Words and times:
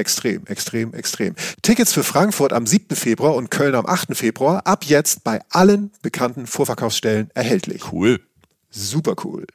Extrem, 0.00 0.46
extrem, 0.46 0.94
extrem. 0.94 1.34
Tickets 1.60 1.92
für 1.92 2.02
Frankfurt 2.02 2.54
am 2.54 2.66
7. 2.66 2.96
Februar 2.96 3.34
und 3.34 3.50
Köln 3.50 3.74
am 3.74 3.84
8. 3.84 4.16
Februar 4.16 4.66
ab 4.66 4.84
jetzt 4.84 5.24
bei 5.24 5.42
allen 5.50 5.92
bekannten 6.00 6.46
Vorverkaufsstellen 6.46 7.30
erhältlich. 7.34 7.92
Cool. 7.92 8.18
Super 8.70 9.14
cool. 9.24 9.46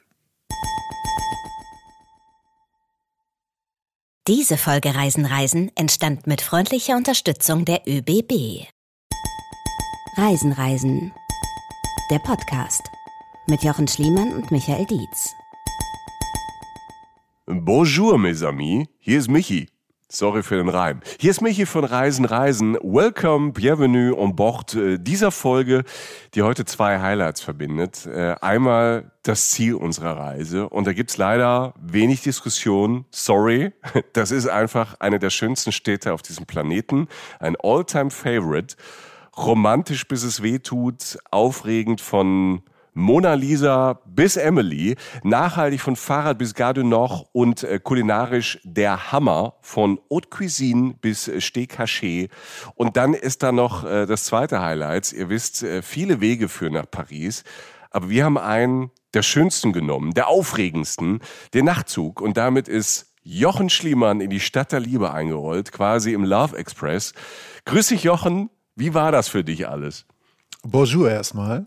Diese 4.28 4.56
Folge 4.56 4.94
Reisen 4.94 5.26
Reisen 5.26 5.72
entstand 5.74 6.28
mit 6.28 6.42
freundlicher 6.42 6.96
Unterstützung 6.96 7.64
der 7.64 7.82
ÖBB. 7.88 8.68
Reisen 10.16 10.52
Reisen. 10.52 11.12
Der 12.12 12.20
Podcast 12.20 12.82
mit 13.48 13.64
Jochen 13.64 13.88
Schliemann 13.88 14.32
und 14.32 14.52
Michael 14.52 14.86
Dietz. 14.86 15.34
Bonjour, 17.46 18.16
mes 18.16 18.44
amis. 18.44 18.86
Hier 18.98 19.18
ist 19.18 19.28
Michi. 19.28 19.75
Sorry 20.16 20.42
für 20.42 20.56
den 20.56 20.70
Reim. 20.70 21.02
Hier 21.20 21.30
ist 21.30 21.42
Michi 21.42 21.66
von 21.66 21.84
Reisen 21.84 22.24
Reisen. 22.24 22.78
Welcome, 22.80 23.52
bienvenue 23.52 24.16
on 24.16 24.34
board 24.34 24.74
äh, 24.74 24.96
dieser 24.98 25.30
Folge, 25.30 25.84
die 26.32 26.40
heute 26.40 26.64
zwei 26.64 27.00
Highlights 27.00 27.42
verbindet. 27.42 28.06
Äh, 28.06 28.34
einmal 28.40 29.12
das 29.24 29.50
Ziel 29.50 29.74
unserer 29.74 30.16
Reise 30.16 30.70
und 30.70 30.86
da 30.86 30.94
gibt's 30.94 31.18
leider 31.18 31.74
wenig 31.78 32.22
Diskussion. 32.22 33.04
Sorry, 33.10 33.72
das 34.14 34.30
ist 34.30 34.48
einfach 34.48 34.94
eine 35.00 35.18
der 35.18 35.28
schönsten 35.28 35.70
Städte 35.70 36.14
auf 36.14 36.22
diesem 36.22 36.46
Planeten. 36.46 37.08
Ein 37.38 37.54
All-Time 37.62 38.10
Favorite. 38.10 38.76
Romantisch 39.36 40.08
bis 40.08 40.22
es 40.22 40.42
weh 40.42 40.60
tut, 40.60 41.18
aufregend 41.30 42.00
von 42.00 42.62
Mona 42.98 43.34
Lisa 43.34 44.00
bis 44.06 44.38
Emily, 44.38 44.96
nachhaltig 45.22 45.82
von 45.82 45.96
Fahrrad 45.96 46.38
bis 46.38 46.54
Gare 46.54 46.72
du 46.72 46.82
Nord 46.82 47.26
und 47.32 47.62
äh, 47.62 47.78
kulinarisch 47.78 48.58
der 48.64 49.12
Hammer 49.12 49.52
von 49.60 50.00
Haute 50.10 50.30
Cuisine 50.30 50.94
bis 50.98 51.28
äh, 51.28 51.42
Steak 51.42 51.78
Haché. 51.78 52.30
Und 52.74 52.96
dann 52.96 53.12
ist 53.12 53.42
da 53.42 53.52
noch 53.52 53.84
äh, 53.84 54.06
das 54.06 54.24
zweite 54.24 54.62
Highlight. 54.62 55.12
Ihr 55.12 55.28
wisst, 55.28 55.62
äh, 55.62 55.82
viele 55.82 56.22
Wege 56.22 56.48
führen 56.48 56.72
nach 56.72 56.90
Paris. 56.90 57.44
Aber 57.90 58.08
wir 58.08 58.24
haben 58.24 58.38
einen 58.38 58.90
der 59.12 59.22
schönsten 59.22 59.74
genommen, 59.74 60.14
der 60.14 60.28
aufregendsten, 60.28 61.20
den 61.52 61.66
Nachtzug. 61.66 62.22
Und 62.22 62.38
damit 62.38 62.66
ist 62.66 63.12
Jochen 63.22 63.68
Schliemann 63.68 64.22
in 64.22 64.30
die 64.30 64.40
Stadt 64.40 64.72
der 64.72 64.80
Liebe 64.80 65.12
eingerollt, 65.12 65.70
quasi 65.70 66.14
im 66.14 66.24
Love 66.24 66.56
Express. 66.56 67.12
Grüß 67.66 67.88
dich, 67.88 68.04
Jochen. 68.04 68.48
Wie 68.74 68.94
war 68.94 69.12
das 69.12 69.28
für 69.28 69.44
dich 69.44 69.68
alles? 69.68 70.06
Bonjour 70.62 71.10
erstmal. 71.10 71.66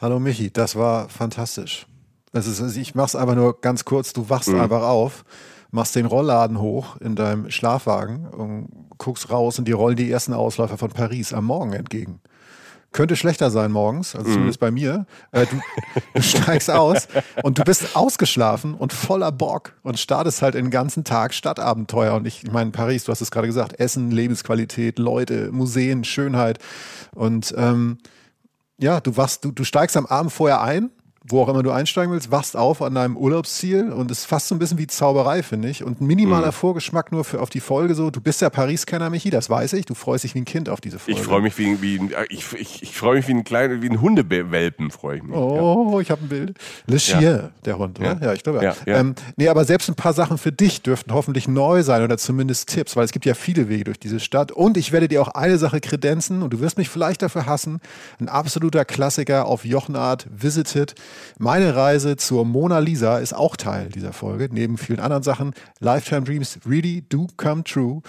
Hallo 0.00 0.20
Michi, 0.20 0.52
das 0.52 0.76
war 0.76 1.08
fantastisch. 1.08 1.88
Ist, 2.32 2.76
ich 2.76 2.94
mach's 2.94 3.16
einfach 3.16 3.34
nur 3.34 3.60
ganz 3.60 3.84
kurz, 3.84 4.12
du 4.12 4.30
wachst 4.30 4.48
mhm. 4.48 4.60
einfach 4.60 4.82
auf, 4.82 5.24
machst 5.72 5.96
den 5.96 6.06
Rollladen 6.06 6.60
hoch 6.60 6.96
in 6.98 7.16
deinem 7.16 7.50
Schlafwagen 7.50 8.28
und 8.28 8.68
guckst 8.98 9.28
raus 9.32 9.58
und 9.58 9.66
die 9.66 9.72
rollen 9.72 9.96
die 9.96 10.08
ersten 10.08 10.34
Ausläufer 10.34 10.78
von 10.78 10.90
Paris 10.90 11.32
am 11.32 11.46
Morgen 11.46 11.72
entgegen. 11.72 12.20
Könnte 12.92 13.16
schlechter 13.16 13.50
sein 13.50 13.72
morgens, 13.72 14.14
also 14.14 14.28
mhm. 14.28 14.34
zumindest 14.34 14.60
bei 14.60 14.70
mir. 14.70 15.04
Äh, 15.32 15.46
du, 15.46 15.60
du 16.14 16.22
steigst 16.22 16.70
aus 16.70 17.08
und 17.42 17.58
du 17.58 17.64
bist 17.64 17.96
ausgeschlafen 17.96 18.74
und 18.74 18.92
voller 18.92 19.32
Bock 19.32 19.72
und 19.82 19.98
startest 19.98 20.42
halt 20.42 20.54
den 20.54 20.70
ganzen 20.70 21.02
Tag 21.02 21.34
Stadtabenteuer. 21.34 22.14
Und 22.14 22.24
ich, 22.24 22.44
ich 22.44 22.52
meine, 22.52 22.70
Paris, 22.70 23.02
du 23.02 23.10
hast 23.10 23.20
es 23.20 23.32
gerade 23.32 23.48
gesagt, 23.48 23.80
Essen, 23.80 24.12
Lebensqualität, 24.12 25.00
Leute, 25.00 25.50
Museen, 25.50 26.04
Schönheit. 26.04 26.60
Und 27.16 27.52
ähm, 27.58 27.98
ja, 28.80 29.00
du 29.00 29.16
wachst, 29.16 29.44
du, 29.44 29.52
du 29.52 29.64
steigst 29.64 29.96
am 29.96 30.06
Abend 30.06 30.32
vorher 30.32 30.62
ein 30.62 30.90
wo 31.28 31.42
auch 31.42 31.48
immer 31.48 31.62
du 31.62 31.70
einsteigen 31.70 32.12
willst, 32.12 32.30
wachst 32.30 32.56
auf 32.56 32.82
an 32.82 32.94
deinem 32.94 33.16
Urlaubsziel 33.16 33.92
und 33.92 34.10
es 34.10 34.20
ist 34.20 34.24
fast 34.26 34.48
so 34.48 34.54
ein 34.54 34.58
bisschen 34.58 34.78
wie 34.78 34.86
Zauberei, 34.86 35.42
finde 35.42 35.68
ich. 35.68 35.84
Und 35.84 36.00
ein 36.00 36.06
minimaler 36.06 36.48
mhm. 36.48 36.52
Vorgeschmack 36.52 37.12
nur 37.12 37.24
für, 37.24 37.40
auf 37.40 37.50
die 37.50 37.60
Folge 37.60 37.94
so. 37.94 38.10
Du 38.10 38.20
bist 38.20 38.40
ja 38.40 38.50
Paris-Kenner, 38.50 39.10
Michi, 39.10 39.30
das 39.30 39.50
weiß 39.50 39.74
ich. 39.74 39.86
Du 39.86 39.94
freust 39.94 40.24
dich 40.24 40.34
wie 40.34 40.40
ein 40.40 40.44
Kind 40.44 40.68
auf 40.68 40.80
diese 40.80 40.98
Folge. 40.98 41.20
Ich 41.20 41.26
freue 41.26 41.42
mich 41.42 41.58
wie, 41.58 41.80
wie 41.82 41.98
ein, 41.98 42.12
ich, 42.28 42.52
ich, 42.54 42.82
ich 42.82 42.96
freue 42.96 43.16
mich 43.16 43.28
wie 43.28 43.34
ein 43.34 43.44
kleiner, 43.44 43.82
wie 43.82 43.90
ein 43.90 44.00
Hundewelpen, 44.00 44.90
freue 44.90 45.18
ich 45.18 45.22
mich. 45.22 45.36
Oh, 45.36 45.92
ja. 45.94 46.00
ich 46.00 46.10
habe 46.10 46.24
ein 46.24 46.28
Bild. 46.28 46.56
Le 46.86 46.96
Chien, 46.96 47.20
ja. 47.20 47.50
der 47.64 47.78
Hund, 47.78 47.98
oder? 48.00 48.18
Ja, 48.20 48.26
ja 48.26 48.32
ich 48.32 48.42
glaube 48.42 48.64
ja. 48.64 48.74
ja, 48.86 48.98
Ähm, 48.98 49.14
nee, 49.36 49.48
aber 49.48 49.64
selbst 49.64 49.88
ein 49.88 49.94
paar 49.94 50.12
Sachen 50.12 50.38
für 50.38 50.52
dich 50.52 50.82
dürften 50.82 51.12
hoffentlich 51.12 51.48
neu 51.48 51.82
sein 51.82 52.02
oder 52.02 52.16
zumindest 52.18 52.68
Tipps, 52.68 52.96
weil 52.96 53.04
es 53.04 53.12
gibt 53.12 53.26
ja 53.26 53.34
viele 53.34 53.68
Wege 53.68 53.84
durch 53.84 53.98
diese 53.98 54.20
Stadt. 54.20 54.52
Und 54.52 54.76
ich 54.76 54.92
werde 54.92 55.08
dir 55.08 55.20
auch 55.22 55.28
eine 55.28 55.58
Sache 55.58 55.80
kredenzen 55.80 56.42
und 56.42 56.52
du 56.52 56.60
wirst 56.60 56.78
mich 56.78 56.88
vielleicht 56.88 57.22
dafür 57.22 57.46
hassen. 57.46 57.80
Ein 58.18 58.28
absoluter 58.28 58.84
Klassiker 58.84 59.46
auf 59.46 59.64
Jochenart, 59.64 60.26
Visited. 60.30 60.94
Meine 61.38 61.74
Reise 61.74 62.16
zur 62.16 62.44
Mona 62.44 62.78
Lisa 62.78 63.18
ist 63.18 63.32
auch 63.32 63.56
Teil 63.56 63.88
dieser 63.88 64.12
Folge, 64.12 64.48
neben 64.50 64.78
vielen 64.78 65.00
anderen 65.00 65.22
Sachen. 65.22 65.54
Lifetime 65.80 66.22
Dreams 66.22 66.58
really 66.68 67.04
do 67.08 67.26
come 67.36 67.64
true. 67.64 68.02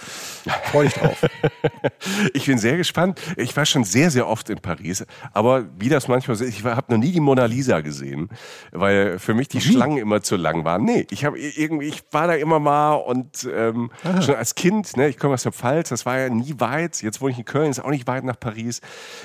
Freue 0.70 0.86
dich 0.86 0.94
drauf. 0.94 1.26
ich 2.34 2.46
bin 2.46 2.58
sehr 2.58 2.76
gespannt. 2.76 3.20
Ich 3.36 3.56
war 3.56 3.66
schon 3.66 3.84
sehr, 3.84 4.10
sehr 4.10 4.28
oft 4.28 4.50
in 4.50 4.58
Paris, 4.58 5.04
aber 5.32 5.66
wie 5.78 5.88
das 5.88 6.08
manchmal 6.08 6.36
so 6.36 6.44
ist, 6.44 6.58
ich 6.58 6.64
habe 6.64 6.92
noch 6.92 6.98
nie 6.98 7.12
die 7.12 7.20
Mona 7.20 7.44
Lisa 7.46 7.80
gesehen, 7.80 8.28
weil 8.72 9.18
für 9.18 9.34
mich 9.34 9.48
die 9.48 9.58
wie? 9.58 9.72
Schlangen 9.72 9.98
immer 9.98 10.22
zu 10.22 10.36
lang 10.36 10.64
waren. 10.64 10.84
Nee, 10.84 11.06
ich 11.10 11.24
habe 11.24 11.38
irgendwie, 11.38 11.86
ich 11.86 12.02
war 12.10 12.26
da 12.26 12.34
immer 12.34 12.58
mal 12.58 12.94
und 12.94 13.48
ähm, 13.52 13.90
schon 14.20 14.34
als 14.34 14.54
Kind, 14.54 14.96
ne, 14.96 15.08
ich 15.08 15.18
komme 15.18 15.34
aus 15.34 15.42
der 15.42 15.52
Pfalz, 15.52 15.90
das 15.90 16.06
war 16.06 16.18
ja 16.18 16.28
nie 16.28 16.54
weit. 16.58 17.02
Jetzt 17.02 17.20
wohne 17.20 17.32
ich 17.32 17.38
in 17.38 17.44
Köln, 17.44 17.70
ist 17.70 17.80
auch 17.80 17.90
nicht 17.90 18.06
weit 18.06 18.24
nach 18.24 18.38
Paris. 18.38 18.80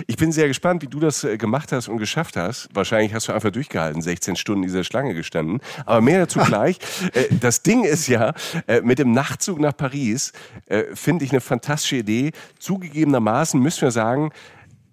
Ich 0.08 0.18
bin 0.18 0.32
sehr 0.32 0.48
gespannt, 0.48 0.82
wie 0.82 0.88
du 0.88 1.00
das 1.00 1.24
äh, 1.24 1.38
gemacht 1.38 1.72
hast 1.72 1.88
und 1.88 1.98
geschafft 1.98 2.38
hast. 2.38 2.70
Wahrscheinlich 2.74 3.14
hast 3.14 3.28
du 3.28 3.34
einfach 3.34 3.52
durchgehalten, 3.76 4.02
16 4.02 4.36
Stunden 4.36 4.64
in 4.64 4.70
dieser 4.70 4.84
Schlange 4.84 5.14
gestanden. 5.14 5.60
Aber 5.86 6.02
mehr 6.02 6.20
dazu 6.20 6.40
gleich. 6.40 6.80
Äh, 7.14 7.26
das 7.40 7.62
Ding 7.62 7.84
ist 7.84 8.08
ja, 8.08 8.34
äh, 8.68 8.82
mit 8.82 9.00
dem 9.00 9.12
Nachtzug 9.12 9.60
nach 9.60 9.76
Paris 9.76 10.32
äh, 10.68 10.84
finde 10.94 11.26
ich 11.26 11.32
eine 11.32 11.42
fantastische 11.42 11.98
Idee. 11.98 12.32
Zugegebenermaßen 12.60 13.60
müssen 13.60 13.82
wir 13.82 13.92
sagen, 13.92 14.32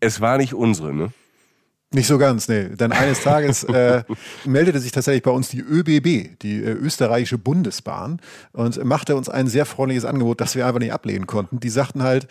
es 0.01 0.21
war 0.21 0.37
nicht 0.37 0.55
unsere. 0.55 0.93
Ne? 0.93 1.13
Nicht 1.93 2.07
so 2.07 2.19
ganz, 2.19 2.49
nee. 2.49 2.69
Denn 2.69 2.93
eines 2.93 3.23
Tages 3.23 3.65
äh, 3.65 4.03
meldete 4.45 4.81
sich 4.81 4.93
tatsächlich 4.93 5.23
bei 5.23 5.31
uns 5.31 5.49
die 5.49 5.61
ÖBB, 5.61 6.39
die 6.41 6.63
äh, 6.63 6.73
österreichische 6.73 7.39
Bundesbahn, 7.39 8.21
und 8.53 8.83
machte 8.85 9.17
uns 9.17 9.29
ein 9.29 9.47
sehr 9.47 9.67
freundliches 9.67 10.05
Angebot, 10.05 10.41
das 10.41 10.57
wir 10.57 10.67
einfach 10.67 10.81
nicht 10.81 10.93
ablehnen 10.93 11.27
konnten. 11.27 11.61
Die 11.61 11.69
sagten 11.69 12.03
halt, 12.03 12.27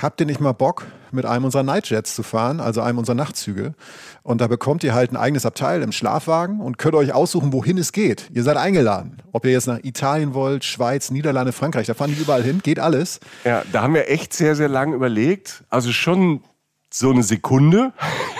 habt 0.00 0.20
ihr 0.20 0.26
nicht 0.26 0.40
mal 0.40 0.52
Bock, 0.52 0.86
mit 1.12 1.26
einem 1.26 1.44
unserer 1.44 1.62
Nightjets 1.62 2.14
zu 2.14 2.22
fahren, 2.22 2.60
also 2.60 2.80
einem 2.80 2.98
unserer 2.98 3.16
Nachtzüge? 3.16 3.74
Und 4.22 4.40
da 4.40 4.46
bekommt 4.46 4.84
ihr 4.84 4.94
halt 4.94 5.12
ein 5.12 5.16
eigenes 5.16 5.46
Abteil 5.46 5.82
im 5.82 5.92
Schlafwagen 5.92 6.60
und 6.60 6.78
könnt 6.78 6.94
euch 6.94 7.12
aussuchen, 7.12 7.52
wohin 7.52 7.78
es 7.78 7.92
geht. 7.92 8.30
Ihr 8.32 8.42
seid 8.42 8.56
eingeladen. 8.56 9.16
Ob 9.32 9.44
ihr 9.44 9.52
jetzt 9.52 9.66
nach 9.66 9.82
Italien 9.82 10.34
wollt, 10.34 10.64
Schweiz, 10.64 11.10
Niederlande, 11.10 11.52
Frankreich, 11.52 11.86
da 11.86 11.94
fahren 11.94 12.14
die 12.14 12.20
überall 12.20 12.42
hin, 12.42 12.60
geht 12.62 12.78
alles. 12.78 13.20
Ja, 13.44 13.62
da 13.72 13.82
haben 13.82 13.94
wir 13.94 14.10
echt 14.10 14.32
sehr, 14.32 14.54
sehr 14.54 14.68
lange 14.68 14.94
überlegt. 14.94 15.64
Also 15.70 15.92
schon 15.92 16.42
so 16.92 17.10
eine 17.10 17.22
Sekunde. 17.22 17.92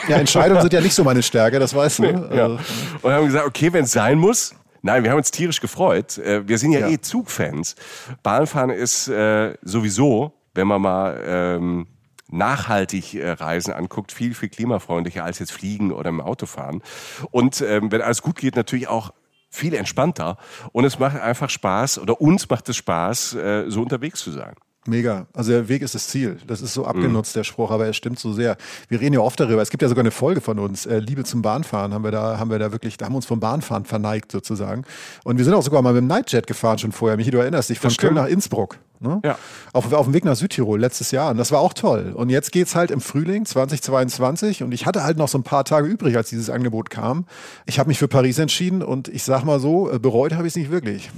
Ja, 0.08 0.16
Entscheidungen 0.16 0.60
sind 0.60 0.72
ja 0.72 0.80
nicht 0.80 0.94
so 0.94 1.04
meine 1.04 1.22
Stärke, 1.22 1.58
das 1.58 1.74
weißt 1.74 2.00
du. 2.00 2.02
Nee, 2.02 2.36
ja. 2.36 2.44
Also, 2.44 2.58
und 3.02 3.12
haben 3.12 3.26
gesagt, 3.26 3.46
okay, 3.46 3.72
wenn 3.72 3.84
es 3.84 3.92
sein 3.92 4.18
muss. 4.18 4.54
Nein, 4.82 5.04
wir 5.04 5.10
haben 5.10 5.18
uns 5.18 5.30
tierisch 5.30 5.60
gefreut. 5.60 6.18
Äh, 6.18 6.48
wir 6.48 6.58
sind 6.58 6.72
ja, 6.72 6.80
ja. 6.80 6.88
eh 6.88 7.00
Zugfans. 7.00 7.76
Bahnfahren 8.22 8.70
ist 8.70 9.08
äh, 9.08 9.54
sowieso, 9.62 10.32
wenn 10.54 10.66
man 10.66 10.80
mal 10.80 11.22
ähm, 11.24 11.86
nachhaltig 12.28 13.14
äh, 13.14 13.30
Reisen 13.32 13.72
anguckt, 13.72 14.12
viel, 14.12 14.34
viel 14.34 14.48
klimafreundlicher 14.48 15.24
als 15.24 15.38
jetzt 15.38 15.52
Fliegen 15.52 15.92
oder 15.92 16.08
im 16.08 16.20
Auto 16.20 16.46
fahren. 16.46 16.82
Und 17.30 17.60
ähm, 17.60 17.92
wenn 17.92 18.00
alles 18.00 18.22
gut 18.22 18.36
geht, 18.36 18.56
natürlich 18.56 18.88
auch 18.88 19.12
viel 19.50 19.74
entspannter. 19.74 20.38
Und 20.72 20.84
es 20.84 20.98
macht 20.98 21.20
einfach 21.20 21.50
Spaß, 21.50 21.98
oder 21.98 22.20
uns 22.20 22.48
macht 22.48 22.68
es 22.68 22.76
Spaß, 22.76 23.34
äh, 23.34 23.64
so 23.68 23.82
unterwegs 23.82 24.20
zu 24.20 24.30
sein. 24.30 24.54
Mega. 24.86 25.26
Also 25.34 25.52
der 25.52 25.68
Weg 25.68 25.82
ist 25.82 25.94
das 25.94 26.08
Ziel. 26.08 26.38
Das 26.46 26.62
ist 26.62 26.72
so 26.72 26.86
abgenutzt, 26.86 27.36
der 27.36 27.44
Spruch, 27.44 27.70
aber 27.70 27.84
er 27.84 27.92
stimmt 27.92 28.18
so 28.18 28.32
sehr. 28.32 28.56
Wir 28.88 29.00
reden 29.00 29.12
ja 29.12 29.20
oft 29.20 29.38
darüber. 29.38 29.60
Es 29.60 29.68
gibt 29.68 29.82
ja 29.82 29.88
sogar 29.88 30.02
eine 30.02 30.10
Folge 30.10 30.40
von 30.40 30.58
uns, 30.58 30.86
äh, 30.86 30.98
Liebe 30.98 31.24
zum 31.24 31.42
Bahnfahren, 31.42 31.92
haben 31.92 32.02
wir 32.02 32.10
da, 32.10 32.38
haben 32.38 32.50
wir 32.50 32.58
da 32.58 32.72
wirklich, 32.72 32.96
da 32.96 33.04
haben 33.04 33.12
wir 33.12 33.16
uns 33.16 33.26
vom 33.26 33.40
Bahnfahren 33.40 33.84
verneigt 33.84 34.32
sozusagen. 34.32 34.84
Und 35.22 35.36
wir 35.36 35.44
sind 35.44 35.52
auch 35.52 35.62
sogar 35.62 35.82
mal 35.82 35.92
mit 35.92 36.02
dem 36.02 36.06
Nightjet 36.06 36.46
gefahren 36.46 36.78
schon 36.78 36.92
vorher. 36.92 37.18
Michi, 37.18 37.30
du 37.30 37.38
erinnerst 37.38 37.68
dich, 37.68 37.78
von 37.78 37.94
Köln 37.94 38.14
nach 38.14 38.26
Innsbruck. 38.26 38.78
Ne? 39.00 39.20
Ja. 39.22 39.38
Auf, 39.72 39.92
auf 39.92 40.06
dem 40.06 40.14
Weg 40.14 40.24
nach 40.24 40.36
Südtirol 40.36 40.80
letztes 40.80 41.10
Jahr. 41.10 41.30
Und 41.30 41.36
das 41.36 41.52
war 41.52 41.60
auch 41.60 41.74
toll. 41.74 42.12
Und 42.14 42.30
jetzt 42.30 42.50
geht's 42.50 42.74
halt 42.74 42.90
im 42.90 43.00
Frühling 43.00 43.44
2022 43.44 44.62
und 44.62 44.72
ich 44.72 44.86
hatte 44.86 45.02
halt 45.04 45.18
noch 45.18 45.28
so 45.28 45.38
ein 45.38 45.42
paar 45.42 45.64
Tage 45.64 45.88
übrig, 45.88 46.16
als 46.16 46.30
dieses 46.30 46.48
Angebot 46.48 46.88
kam. 46.88 47.26
Ich 47.66 47.78
habe 47.78 47.88
mich 47.88 47.98
für 47.98 48.08
Paris 48.08 48.38
entschieden 48.38 48.82
und 48.82 49.08
ich 49.08 49.24
sag 49.24 49.44
mal 49.44 49.60
so, 49.60 49.90
äh, 49.90 49.98
bereut 49.98 50.34
habe 50.34 50.46
ich 50.46 50.52
es 50.52 50.56
nicht 50.56 50.70
wirklich. 50.70 51.10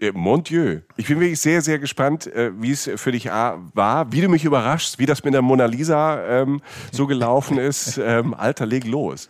Äh, 0.00 0.12
Mon 0.12 0.42
Dieu. 0.42 0.80
Ich 0.96 1.06
bin 1.06 1.20
wirklich 1.20 1.40
sehr, 1.40 1.62
sehr 1.62 1.78
gespannt, 1.78 2.26
äh, 2.26 2.50
wie 2.60 2.70
es 2.70 2.90
für 2.96 3.12
dich 3.12 3.26
war, 3.26 4.12
wie 4.12 4.20
du 4.20 4.28
mich 4.28 4.44
überraschst, 4.44 4.98
wie 4.98 5.06
das 5.06 5.24
mit 5.24 5.34
der 5.34 5.42
Mona 5.42 5.66
Lisa 5.66 6.24
ähm, 6.24 6.60
so 6.92 7.06
gelaufen 7.06 7.58
ist. 7.58 7.98
Ähm, 7.98 8.34
Alter, 8.34 8.66
leg 8.66 8.84
los. 8.86 9.28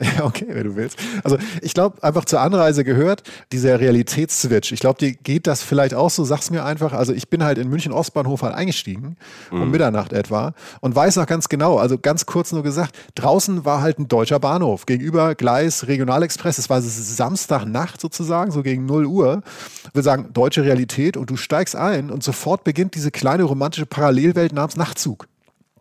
Ja, 0.16 0.24
okay, 0.24 0.46
wenn 0.48 0.64
du 0.64 0.76
willst. 0.76 0.98
Also 1.24 1.36
ich 1.60 1.74
glaube, 1.74 2.02
einfach 2.02 2.24
zur 2.24 2.40
Anreise 2.40 2.84
gehört 2.84 3.22
dieser 3.52 3.80
Realitätsswitch. 3.80 4.72
Ich 4.72 4.80
glaube, 4.80 4.98
dir 4.98 5.12
geht 5.12 5.46
das 5.46 5.62
vielleicht 5.62 5.94
auch 5.94 6.08
so. 6.08 6.24
Sag's 6.24 6.50
mir 6.50 6.64
einfach. 6.64 6.92
Also 6.94 7.12
ich 7.12 7.28
bin 7.28 7.44
halt 7.44 7.58
in 7.58 7.68
München 7.68 7.92
Ostbahnhof 7.92 8.42
halt 8.42 8.54
eingestiegen, 8.54 9.16
um 9.50 9.60
Mhm. 9.60 9.70
Mitternacht 9.70 10.12
etwa, 10.12 10.54
und 10.80 10.96
weiß 10.96 11.16
noch 11.16 11.26
ganz 11.26 11.48
genau, 11.48 11.78
also 11.78 11.98
ganz 11.98 12.24
kurz 12.26 12.50
nur 12.52 12.62
gesagt, 12.62 12.96
draußen 13.14 13.64
war 13.64 13.82
halt 13.82 13.98
ein 13.98 14.08
deutscher 14.08 14.38
Bahnhof. 14.40 14.86
Gegenüber 14.86 15.34
Gleis 15.34 15.86
Regionalexpress. 15.86 16.58
Es 16.58 16.70
war 16.70 16.80
Samstagnacht 16.80 18.00
sozusagen, 18.00 18.50
so 18.52 18.62
gegen 18.62 18.86
0 18.86 19.04
Uhr. 19.06 19.42
Ich 19.88 19.94
will 19.94 20.02
sagen, 20.02 20.32
deutsche 20.32 20.64
Realität 20.64 21.16
und 21.18 21.28
du 21.28 21.36
steigst 21.36 21.76
ein 21.76 22.10
und 22.10 22.22
sofort 22.22 22.64
beginnt 22.64 22.94
diese 22.94 23.10
kleine 23.10 23.42
romantische 23.42 23.86
Parallelwelt 23.86 24.52
namens 24.52 24.76
Nachtzug. 24.76 25.26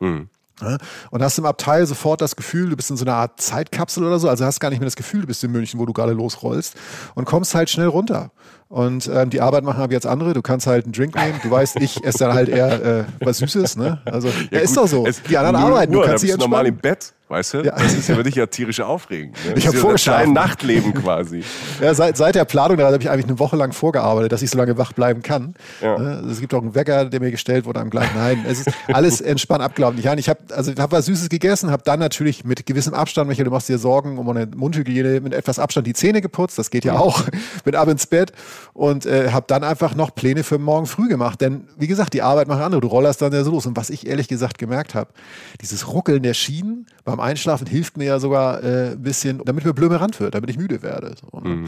Ja, 0.02 0.39
Und 1.12 1.24
hast 1.24 1.38
im 1.38 1.46
Abteil 1.46 1.86
sofort 1.86 2.22
das 2.22 2.36
Gefühl, 2.36 2.70
du 2.70 2.76
bist 2.76 2.90
in 2.90 2.98
so 2.98 3.06
einer 3.06 3.16
Art 3.16 3.40
Zeitkapsel 3.40 4.04
oder 4.04 4.20
so. 4.20 4.30
Also 4.30 4.46
hast 4.46 4.60
gar 4.60 4.70
nicht 4.70 4.80
mehr 4.80 4.88
das 4.88 4.96
Gefühl, 4.96 5.22
du 5.22 5.28
bist 5.28 5.44
in 5.44 5.52
München, 5.52 5.80
wo 5.80 5.86
du 5.86 5.94
gerade 5.94 6.14
losrollst 6.14 6.76
und 7.16 7.26
kommst 7.26 7.56
halt 7.56 7.70
schnell 7.70 7.88
runter. 7.88 8.32
Und 8.68 9.10
ähm, 9.12 9.32
die 9.32 9.42
Arbeit 9.42 9.64
machen 9.64 9.82
aber 9.82 9.94
jetzt 9.94 10.06
andere. 10.06 10.34
Du 10.34 10.44
kannst 10.44 10.68
halt 10.68 10.86
einen 10.86 10.94
Drink 10.94 11.16
nehmen. 11.16 11.40
Du 11.42 11.50
weißt, 11.50 11.78
ich 11.78 12.04
esse 12.04 12.20
dann 12.20 12.34
halt 12.34 12.50
eher 12.50 13.00
äh, 13.00 13.04
was 13.20 13.40
Süßes. 13.40 13.78
Ne? 13.78 14.00
Also 14.06 14.28
ja, 14.52 14.60
ist 14.60 14.76
gut, 14.76 14.84
doch 14.84 14.88
so. 14.88 15.08
die 15.28 15.38
anderen 15.38 15.56
0 15.60 15.72
arbeiten. 15.72 15.92
Du 15.92 15.98
Uhr, 15.98 16.04
da 16.04 16.10
kannst 16.12 16.24
dich 16.24 16.32
du 16.32 16.38
normal 16.38 16.68
im 16.68 16.76
entspannen. 16.76 16.96
Bett, 17.00 17.14
weißt 17.30 17.54
du? 17.54 17.58
Ja. 17.62 17.76
Das 17.76 17.94
ist 17.94 18.10
ja 18.10 18.16
für 18.16 18.24
dich 18.24 18.36
ja 18.36 18.48
tierisch 18.48 18.82
aufregend. 18.82 19.38
Ne? 19.46 19.54
Ich 19.60 19.64
Das 19.64 19.66
hab 19.66 19.70
ist 19.70 19.76
ja 19.76 19.82
vorgeschlafen. 19.82 20.26
Dein 20.26 20.34
Nachtleben 20.34 20.94
quasi. 20.94 21.44
Ja, 21.82 21.94
seit, 21.94 22.18
seit 22.18 22.36
der 22.36 22.46
Planung, 22.46 22.78
da 22.78 22.86
habe 22.88 22.98
ich 23.02 23.10
eigentlich 23.10 23.28
eine 23.28 23.40
Woche 23.40 23.56
lang 23.56 23.72
vorgearbeitet, 23.72 24.32
dass 24.32 24.42
ich 24.42 24.50
so 24.50 24.58
lange 24.58 24.78
wach 24.78 24.92
bleiben 24.92 25.22
kann. 25.22 25.54
Ja. 25.82 25.98
Ne? 25.98 26.28
Es 26.30 26.42
gibt 26.42 26.54
auch 26.54 26.62
einen 26.62 26.76
Wecker, 26.76 27.06
der 27.06 27.20
mir 27.22 27.32
gestellt 27.32 27.66
wurde 27.66 27.80
am 27.80 27.90
gleichen. 27.90 28.18
Nein, 28.18 28.46
es 28.48 28.62
ist 28.62 28.70
alles 28.88 29.22
entspannt 29.22 29.62
abgelaufen. 29.62 29.98
Ich, 29.98 30.06
ich 30.06 30.30
habe 30.30 30.40
also 30.54 30.72
ich 30.72 30.80
hab 30.80 30.92
was 30.92 31.06
Süßes 31.06 31.30
gegessen, 31.30 31.72
habe 31.72 31.84
dann 31.86 32.00
natürlich 32.00 32.44
mit 32.44 32.66
gewissem 32.66 32.94
Abstand, 32.94 33.30
Michael, 33.30 33.46
du 33.46 33.52
machst 33.52 33.70
dir 33.70 33.78
Sorgen 33.78 34.18
um 34.18 34.26
meine 34.26 34.48
Mundhygiene, 34.48 35.22
mit 35.22 35.34
etwas 35.34 35.60
Abstand 35.60 35.88
die 35.88 35.94
Zähne 35.94 36.22
geputzt, 36.22 36.58
das 36.58 36.70
geht 36.70 36.84
ja 36.84 36.98
auch, 36.98 37.24
bin 37.64 37.76
ab 37.76 37.88
ins 37.88 38.08
Bett 38.08 38.34
und 38.74 39.06
äh, 39.06 39.32
habe 39.32 39.46
dann 39.48 39.64
einfach 39.64 39.96
noch 39.96 40.14
Pläne 40.14 40.44
für 40.44 40.58
morgen 40.58 40.86
früh 40.86 41.08
gemacht. 41.08 41.40
Denn 41.42 41.68
wie 41.78 41.88
gesagt, 41.88 42.14
die 42.14 42.22
Arbeit 42.22 42.48
machen 42.48 42.62
andere, 42.62 42.82
du 42.82 42.88
rollerst 42.88 43.22
dann 43.22 43.32
ja 43.32 43.44
so 43.44 43.52
los. 43.52 43.66
Und 43.66 43.78
was 43.78 43.90
ich 43.90 44.08
ehrlich 44.08 44.28
gesagt 44.28 44.58
gemerkt 44.58 44.96
habe, 44.96 45.12
dieses 45.62 45.94
Ruckeln 45.94 46.24
der 46.24 46.34
Schienen 46.34 46.88
beim 47.04 47.19
Einschlafen 47.20 47.68
hilft 47.68 47.98
mir 47.98 48.06
ja 48.06 48.20
sogar 48.20 48.64
äh, 48.64 48.92
ein 48.92 49.02
bisschen, 49.02 49.42
damit 49.44 49.66
mir 49.66 49.74
blömerant 49.74 50.20
wird, 50.20 50.36
damit 50.36 50.50
ich 50.50 50.58
müde 50.58 50.82
werde. 50.82 51.14
So, 51.20 51.40
ne? 51.40 51.68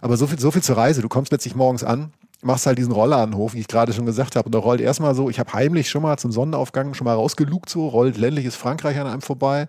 Aber 0.00 0.16
so 0.16 0.26
viel, 0.26 0.38
so 0.38 0.50
viel 0.50 0.62
zur 0.62 0.76
Reise. 0.76 1.02
Du 1.02 1.08
kommst 1.08 1.32
letztlich 1.32 1.54
morgens 1.54 1.84
an, 1.84 2.12
machst 2.42 2.66
halt 2.66 2.78
diesen 2.78 2.92
Rollladenhof, 2.92 3.54
wie 3.54 3.60
ich 3.60 3.68
gerade 3.68 3.92
schon 3.92 4.06
gesagt 4.06 4.36
habe. 4.36 4.46
Und 4.46 4.54
da 4.54 4.58
rollt 4.58 4.80
erstmal 4.80 5.14
so, 5.14 5.28
ich 5.30 5.38
habe 5.38 5.52
heimlich 5.52 5.90
schon 5.90 6.02
mal 6.02 6.16
zum 6.16 6.32
Sonnenaufgang 6.32 6.94
schon 6.94 7.04
mal 7.04 7.14
rausgelugt, 7.14 7.68
so 7.68 7.88
rollt 7.88 8.16
ländliches 8.16 8.56
Frankreich 8.56 8.98
an 8.98 9.06
einem 9.06 9.22
vorbei. 9.22 9.68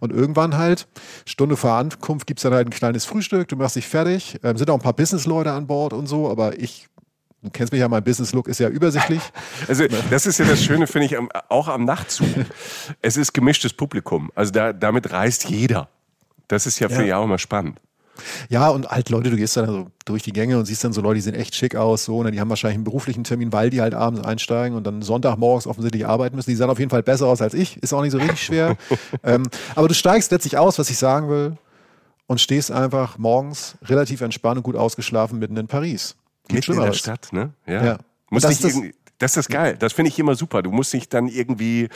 Und 0.00 0.12
irgendwann 0.12 0.56
halt, 0.56 0.86
Stunde 1.24 1.56
vor 1.56 1.72
Ankunft 1.72 2.26
gibt's 2.26 2.42
dann 2.42 2.52
halt 2.52 2.68
ein 2.68 2.70
kleines 2.70 3.04
Frühstück, 3.04 3.48
du 3.48 3.56
machst 3.56 3.76
dich 3.76 3.88
fertig. 3.88 4.38
Ähm, 4.42 4.56
sind 4.56 4.70
auch 4.70 4.74
ein 4.74 4.82
paar 4.82 4.92
Businessleute 4.92 5.52
an 5.52 5.66
Bord 5.66 5.92
und 5.92 6.06
so, 6.06 6.30
aber 6.30 6.58
ich, 6.58 6.88
du 7.42 7.50
kennst 7.50 7.72
mich 7.72 7.80
ja, 7.80 7.88
mein 7.88 8.04
Business-Look 8.04 8.48
ist 8.48 8.60
ja 8.60 8.68
übersichtlich. 8.68 9.22
Also 9.68 9.84
das 10.10 10.26
ist 10.26 10.38
ja 10.38 10.44
das 10.46 10.62
Schöne, 10.62 10.86
finde 10.86 11.06
ich, 11.06 11.16
auch 11.48 11.68
am 11.68 11.84
Nachtzug. 11.84 12.28
Es 13.02 13.16
ist 13.16 13.32
gemischtes 13.32 13.72
Publikum. 13.72 14.30
Also 14.34 14.52
da, 14.52 14.72
damit 14.72 15.12
reist 15.12 15.48
jeder. 15.48 15.88
Das 16.48 16.66
ist 16.66 16.80
ja, 16.80 16.88
finde 16.88 17.06
ich 17.06 17.14
auch 17.14 17.24
immer 17.24 17.38
spannend. 17.38 17.78
Ja, 18.48 18.68
und 18.68 18.88
halt 18.88 19.10
Leute, 19.10 19.30
du 19.30 19.36
gehst 19.36 19.56
dann 19.56 19.66
so 19.66 19.90
durch 20.04 20.22
die 20.22 20.32
Gänge 20.32 20.58
und 20.58 20.66
siehst 20.66 20.84
dann 20.84 20.92
so 20.92 21.00
Leute, 21.00 21.16
die 21.16 21.20
sehen 21.20 21.34
echt 21.34 21.54
schick 21.54 21.76
aus, 21.76 22.04
so, 22.04 22.22
ne? 22.22 22.30
die 22.30 22.40
haben 22.40 22.50
wahrscheinlich 22.50 22.76
einen 22.76 22.84
beruflichen 22.84 23.24
Termin, 23.24 23.52
weil 23.52 23.70
die 23.70 23.80
halt 23.80 23.94
abends 23.94 24.22
einsteigen 24.22 24.76
und 24.76 24.86
dann 24.86 25.02
Sonntagmorgens 25.02 25.66
offensichtlich 25.66 26.06
arbeiten 26.06 26.36
müssen. 26.36 26.50
Die 26.50 26.56
sahen 26.56 26.70
auf 26.70 26.78
jeden 26.78 26.90
Fall 26.90 27.02
besser 27.02 27.26
aus 27.26 27.40
als 27.40 27.54
ich, 27.54 27.76
ist 27.82 27.92
auch 27.92 28.02
nicht 28.02 28.12
so 28.12 28.18
richtig 28.18 28.42
schwer. 28.42 28.76
ähm, 29.24 29.44
aber 29.74 29.88
du 29.88 29.94
steigst 29.94 30.30
letztlich 30.32 30.58
aus, 30.58 30.78
was 30.78 30.90
ich 30.90 30.98
sagen 30.98 31.28
will, 31.28 31.56
und 32.26 32.40
stehst 32.40 32.70
einfach 32.70 33.18
morgens 33.18 33.76
relativ 33.84 34.20
entspannt 34.20 34.58
und 34.58 34.62
gut 34.62 34.76
ausgeschlafen 34.76 35.38
mitten 35.38 35.56
in 35.56 35.66
Paris. 35.66 36.16
Geht 36.54 36.68
in 36.68 36.80
der. 36.80 36.92
Stadt, 36.92 37.28
ne? 37.32 37.52
Ja. 37.66 37.84
Ja. 37.84 37.98
Muss 38.30 38.42
Das 38.42 38.50
nicht 38.62 38.64
ist 38.64 38.76
das- 38.82 38.90
das 39.18 39.36
ist 39.36 39.48
geil. 39.50 39.76
Das 39.78 39.92
finde 39.92 40.08
ich 40.08 40.18
immer 40.18 40.34
super. 40.34 40.62
Du 40.62 40.70
musst 40.70 40.94
nicht 40.94 41.12
dann 41.12 41.28
irgendwie 41.28 41.88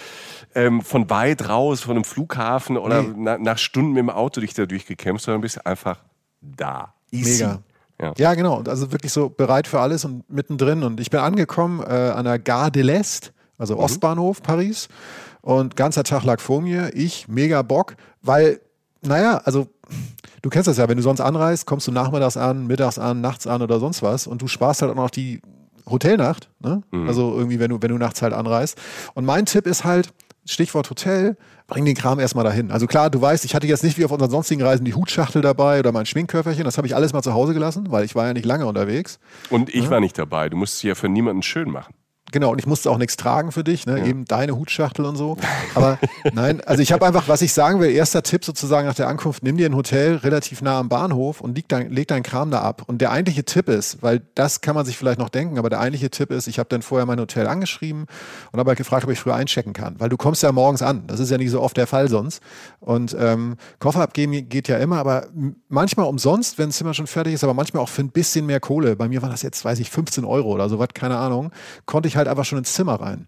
ähm, 0.55 0.83
von 0.83 1.09
weit 1.09 1.49
raus, 1.49 1.81
von 1.81 1.93
einem 1.97 2.05
Flughafen 2.05 2.77
oder 2.77 3.03
Nee. 3.03 3.15
na, 3.17 3.39
nach 3.39 3.57
Stunden 3.57 3.93
mit 3.93 4.01
dem 4.01 4.11
Auto 4.11 4.43
dich 4.43 4.53
da 4.53 4.67
durchgekämpft, 4.67 5.25
sondern 5.25 5.41
bist 5.41 5.65
einfach 5.67 6.01
da. 6.43 6.93
Easy. 7.11 7.45
Mega. 7.45 7.61
Ja. 8.03 8.13
Ja, 8.19 8.35
genau. 8.35 8.63
Also 8.67 8.93
wirklich 8.93 9.13
so 9.13 9.31
bereit 9.31 9.67
für 9.69 9.81
alles 9.81 10.05
und 10.05 10.29
mittendrin. 10.31 10.83
Und 10.83 11.01
ich 11.01 11.09
bin 11.11 11.21
angekommen 11.21 11.81
äh, 11.81 11.85
an 12.11 12.25
der 12.27 12.39
Gare 12.39 12.71
de 12.71 12.83
l'Est, 12.83 13.31
also 13.57 13.79
Ostbahnhof 13.79 14.43
Paris. 14.43 14.89
Und 15.41 15.77
ganzer 15.77 16.05
Tag 16.05 16.25
lag 16.25 16.41
vor 16.41 16.61
mir. 16.61 16.91
Ich, 16.95 17.29
mega 17.29 17.63
Bock, 17.63 17.95
weil, 18.21 18.61
naja, 19.07 19.41
also 19.45 19.69
du 20.43 20.51
kennst 20.51 20.69
das 20.69 20.77
ja, 20.77 20.89
wenn 20.89 20.97
du 20.97 21.03
sonst 21.03 21.21
anreist, 21.21 21.67
kommst 21.67 21.87
du 21.87 21.93
nachmittags 21.93 22.37
an, 22.37 22.67
mittags 22.67 22.99
an, 22.99 23.21
nachts 23.21 23.47
an 23.47 23.63
oder 23.63 23.81
sonst 23.81 24.03
was. 24.03 24.27
Und 24.27 24.43
du 24.43 24.49
sparst 24.49 24.83
halt 24.83 24.93
auch 24.93 24.97
noch 24.97 25.11
die 25.11 25.41
Hotelnacht. 25.89 26.51
Ne? 26.61 26.83
Also 27.07 27.35
irgendwie, 27.37 27.59
wenn 27.61 27.71
du, 27.71 27.79
wenn 27.81 27.91
du 27.91 27.99
nachts 27.99 28.23
halt 28.23 28.33
anreist. 28.33 28.81
Und 29.15 29.25
mein 29.25 29.47
Tipp 29.47 29.67
ist 29.67 29.85
halt, 29.85 30.13
Stichwort 30.47 30.91
Hotel, 30.91 31.37
bring 31.67 31.85
den 31.85 31.95
Kram 31.95 32.21
erstmal 32.21 32.45
dahin. 32.45 32.71
Also 32.71 32.87
klar, 32.87 33.09
du 33.09 33.21
weißt, 33.21 33.45
ich 33.45 33.55
hatte 33.55 33.67
jetzt 33.67 33.83
nicht 33.83 33.97
wie 33.97 34.05
auf 34.05 34.11
unseren 34.11 34.31
sonstigen 34.31 34.63
Reisen 34.63 34.85
die 34.85 34.95
Hutschachtel 34.95 35.41
dabei 35.41 35.79
oder 35.79 35.91
mein 35.93 36.05
Schminkköfferchen. 36.05 36.65
Das 36.65 36.77
habe 36.77 36.87
ich 36.87 36.95
alles 36.95 37.13
mal 37.13 37.23
zu 37.23 37.33
Hause 37.33 37.55
gelassen, 37.55 37.91
weil 37.91 38.05
ich 38.05 38.15
war 38.15 38.27
ja 38.27 38.35
nicht 38.35 38.45
lange 38.45 38.67
unterwegs. 38.67 39.19
Und 39.49 39.75
ich 39.75 39.89
war 39.89 40.01
nicht 40.01 40.19
dabei. 40.19 40.51
Du 40.51 40.57
musst 40.57 40.75
es 40.75 40.83
ja 40.83 40.95
für 40.95 41.09
niemanden 41.09 41.43
schön 41.43 41.71
machen. 41.71 41.95
Genau, 42.35 42.51
und 42.51 42.59
ich 42.59 42.67
musste 42.67 42.91
auch 42.91 42.99
nichts 42.99 43.17
tragen 43.17 43.53
für 43.53 43.63
dich, 43.63 43.87
ne? 43.87 44.05
eben 44.05 44.25
deine 44.25 44.57
Hutschachtel 44.57 45.05
und 45.05 45.15
so. 45.15 45.37
Aber 45.77 46.01
nein, 46.33 46.61
also 46.67 46.83
ich 46.83 46.91
habe 46.91 47.07
einfach, 47.07 47.29
was 47.29 47.43
ich 47.43 47.53
sagen 47.53 47.79
will, 47.79 47.93
erster 47.93 48.25
Tipp 48.25 48.45
sozusagen 48.45 48.89
nach 48.89 48.97
der 48.97 49.07
Ankunft, 49.07 49.45
nimm 49.45 49.57
dir 49.57 49.67
ein 49.67 49.77
Hotel 49.77 50.17
relativ 50.17 50.61
nah 50.61 50.81
am 50.81 50.89
Bahnhof 50.89 51.41
und 51.41 51.55
leg 51.55 51.69
dein, 51.69 51.93
leg 51.93 52.09
deinen 52.09 52.25
Kram 52.25 52.51
da 52.51 52.63
ab. 52.63 52.83
Und 52.89 53.01
der 53.01 53.13
eigentliche 53.13 53.45
Tipp 53.45 53.69
ist, 53.69 54.03
weil 54.03 54.21
das 54.35 54.63
kann 54.63 54.75
man 54.75 54.85
sich 54.85 54.99
vielleicht 54.99 55.21
noch 55.21 55.29
denken, 55.29 55.61
aber 55.61 55.71
der 55.71 55.79
eigentliche 55.79 56.11
Tipp 56.11 56.33
ist, 56.33 56.49
ich 56.49 56.59
habe 56.59 56.69
dann 56.69 56.83
vorher 56.83 57.07
mein 57.07 57.21
Hotel 57.21 57.47
angeschrieben 57.47 58.07
und 58.51 58.59
habe 58.59 58.71
halt 58.71 58.79
gefragt, 58.79 59.05
ob 59.05 59.11
ich 59.13 59.21
früher 59.21 59.37
einchecken 59.37 59.73
kann. 59.73 59.95
Weil 60.01 60.09
du 60.09 60.17
kommst 60.17 60.43
ja 60.43 60.51
morgens 60.51 60.83
an. 60.83 61.07
Das 61.07 61.21
ist 61.21 61.31
ja 61.31 61.39
nicht 61.39 61.53
so 61.53 61.61
oft 61.61 61.77
der 61.77 61.87
Fall 61.87 62.09
sonst. 62.09 62.43
Und 62.81 63.17
ähm, 63.17 63.59
Koffer 63.79 64.01
abgeben 64.01 64.49
geht 64.49 64.67
ja 64.67 64.79
immer, 64.79 64.97
aber 64.97 65.29
manchmal 65.69 66.07
umsonst, 66.07 66.59
wenn 66.59 66.71
das 66.71 66.79
Zimmer 66.79 66.95
schon 66.95 67.07
fertig 67.07 67.35
ist, 67.35 67.45
aber 67.45 67.55
manchmal 67.55 67.81
auch 67.81 67.89
für 67.89 68.03
ein 68.03 68.11
bisschen 68.11 68.45
mehr 68.45 68.59
Kohle. 68.59 68.97
Bei 68.97 69.07
mir 69.07 69.23
war 69.23 69.31
das 69.31 69.43
jetzt, 69.43 69.65
weiß 69.65 69.79
ich, 69.79 69.89
15 69.89 70.25
Euro 70.25 70.51
oder 70.53 70.69
sowas, 70.69 70.89
keine 70.95 71.17
Ahnung. 71.17 71.53
Konnte 71.87 72.09
ich 72.09 72.17
halt 72.17 72.24
einfach 72.29 72.45
schon 72.45 72.59
ins 72.59 72.73
Zimmer 72.73 73.01
rein. 73.01 73.27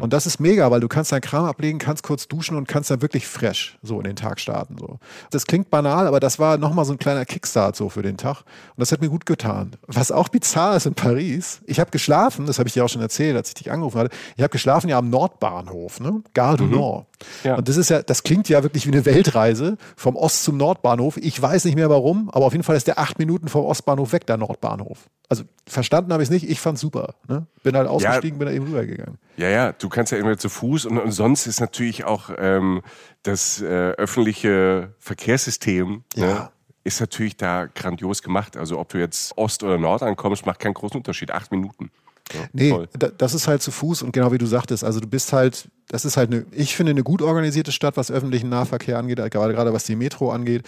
Und 0.00 0.12
das 0.12 0.26
ist 0.26 0.40
mega, 0.40 0.70
weil 0.70 0.80
du 0.80 0.88
kannst 0.88 1.12
deinen 1.12 1.20
Kram 1.20 1.44
ablegen, 1.44 1.78
kannst 1.78 2.02
kurz 2.02 2.28
duschen 2.28 2.56
und 2.56 2.68
kannst 2.68 2.90
dann 2.90 3.02
wirklich 3.02 3.26
fresh 3.26 3.78
so 3.82 3.98
in 3.98 4.04
den 4.04 4.16
Tag 4.16 4.40
starten. 4.40 4.76
So. 4.78 4.98
Das 5.30 5.46
klingt 5.46 5.70
banal, 5.70 6.06
aber 6.06 6.20
das 6.20 6.38
war 6.38 6.56
nochmal 6.58 6.84
so 6.84 6.92
ein 6.92 6.98
kleiner 6.98 7.24
Kickstart 7.24 7.76
so 7.76 7.88
für 7.88 8.02
den 8.02 8.16
Tag. 8.16 8.40
Und 8.40 8.78
das 8.78 8.92
hat 8.92 9.00
mir 9.00 9.08
gut 9.08 9.26
getan. 9.26 9.72
Was 9.86 10.12
auch 10.12 10.28
bizarr 10.28 10.76
ist 10.76 10.86
in 10.86 10.94
Paris, 10.94 11.60
ich 11.66 11.80
habe 11.80 11.90
geschlafen, 11.90 12.46
das 12.46 12.58
habe 12.58 12.68
ich 12.68 12.74
dir 12.74 12.84
auch 12.84 12.88
schon 12.88 13.02
erzählt, 13.02 13.36
als 13.36 13.48
ich 13.48 13.54
dich 13.54 13.70
angerufen 13.70 13.98
hatte, 13.98 14.16
ich 14.36 14.42
habe 14.42 14.50
geschlafen 14.50 14.88
ja 14.88 14.98
am 14.98 15.10
Nordbahnhof, 15.10 16.00
ne? 16.00 16.22
Gare 16.34 16.56
du 16.56 16.64
Nord. 16.64 17.06
Ja. 17.44 17.56
Und 17.56 17.68
das 17.68 17.76
ist 17.76 17.90
ja, 17.90 18.02
das 18.02 18.22
klingt 18.22 18.48
ja 18.48 18.62
wirklich 18.62 18.86
wie 18.86 18.92
eine 18.92 19.04
Weltreise 19.04 19.76
vom 19.96 20.16
Ost 20.16 20.44
zum 20.44 20.56
Nordbahnhof. 20.56 21.16
Ich 21.16 21.40
weiß 21.40 21.64
nicht 21.64 21.74
mehr 21.74 21.90
warum, 21.90 22.30
aber 22.30 22.46
auf 22.46 22.52
jeden 22.52 22.64
Fall 22.64 22.76
ist 22.76 22.86
der 22.86 22.98
acht 22.98 23.18
Minuten 23.18 23.48
vom 23.48 23.64
Ostbahnhof 23.64 24.12
weg, 24.12 24.26
der 24.26 24.36
Nordbahnhof. 24.36 25.08
Also 25.28 25.44
verstanden 25.66 26.12
habe 26.12 26.22
ich 26.22 26.28
es 26.28 26.32
nicht, 26.32 26.48
ich 26.50 26.60
fand's 26.60 26.80
super. 26.80 27.14
Ne? 27.28 27.46
Bin 27.62 27.76
halt 27.76 27.88
ausgestiegen, 27.88 28.38
bin 28.38 28.48
da 28.48 28.54
eben 28.54 28.66
rübergegangen. 28.66 29.18
Ja, 29.36 29.48
ja, 29.48 29.72
du 29.72 29.88
kannst 29.88 30.12
ja 30.12 30.18
immer 30.18 30.36
zu 30.38 30.48
Fuß 30.48 30.86
und, 30.86 30.98
und 30.98 31.12
sonst 31.12 31.46
ist 31.46 31.60
natürlich 31.60 32.04
auch 32.04 32.30
ähm, 32.36 32.82
das 33.22 33.60
äh, 33.60 33.66
öffentliche 33.92 34.94
Verkehrssystem 34.98 36.02
Ja. 36.16 36.26
ne, 36.26 36.50
ist 36.82 37.00
natürlich 37.00 37.36
da 37.36 37.66
grandios 37.66 38.22
gemacht. 38.22 38.56
Also 38.56 38.78
ob 38.78 38.88
du 38.88 38.98
jetzt 38.98 39.36
Ost 39.36 39.62
oder 39.62 39.78
Nord 39.78 40.02
ankommst, 40.02 40.46
macht 40.46 40.58
keinen 40.60 40.74
großen 40.74 40.96
Unterschied. 40.96 41.30
Acht 41.30 41.52
Minuten. 41.52 41.90
Ja, 42.32 42.40
Nee, 42.52 42.70
toll. 42.70 42.88
da, 42.98 43.08
das 43.08 43.34
ist 43.34 43.48
halt 43.48 43.62
zu 43.62 43.70
Fuß 43.70 44.02
und 44.02 44.12
genau 44.12 44.32
wie 44.32 44.38
du 44.38 44.46
sagtest, 44.46 44.84
also 44.84 45.00
du 45.00 45.08
bist 45.08 45.32
halt, 45.32 45.68
das 45.88 46.04
ist 46.04 46.16
halt 46.16 46.32
eine, 46.32 46.46
ich 46.52 46.76
finde 46.76 46.90
eine 46.90 47.02
gut 47.02 47.22
organisierte 47.22 47.72
Stadt, 47.72 47.96
was 47.96 48.10
öffentlichen 48.10 48.48
Nahverkehr 48.48 48.98
angeht, 48.98 49.18
gerade, 49.18 49.54
gerade 49.54 49.72
was 49.72 49.84
die 49.84 49.96
Metro 49.96 50.30
angeht. 50.30 50.62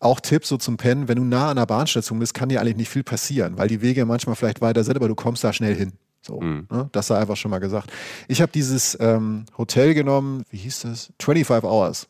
Auch 0.00 0.20
Tipp 0.20 0.44
so 0.44 0.58
zum 0.58 0.76
Pennen, 0.76 1.08
wenn 1.08 1.16
du 1.16 1.24
nah 1.24 1.50
an 1.50 1.56
der 1.56 1.66
Bahnstation 1.66 2.18
bist, 2.18 2.34
kann 2.34 2.50
dir 2.50 2.60
eigentlich 2.60 2.76
nicht 2.76 2.90
viel 2.90 3.02
passieren, 3.02 3.56
weil 3.56 3.68
die 3.68 3.80
Wege 3.80 4.04
manchmal 4.04 4.36
vielleicht 4.36 4.60
weiter 4.60 4.84
sind, 4.84 4.96
aber 4.96 5.08
du 5.08 5.14
kommst 5.14 5.42
da 5.42 5.52
schnell 5.52 5.74
hin. 5.74 5.92
So, 6.20 6.40
mhm. 6.40 6.66
ne? 6.70 6.88
das 6.92 7.06
sei 7.06 7.18
einfach 7.18 7.36
schon 7.36 7.50
mal 7.50 7.60
gesagt. 7.60 7.90
Ich 8.28 8.42
habe 8.42 8.52
dieses 8.52 8.96
ähm, 9.00 9.44
Hotel 9.56 9.94
genommen, 9.94 10.44
wie 10.50 10.58
hieß 10.58 10.80
das? 10.80 11.12
25 11.20 11.64
Hours. 11.68 12.08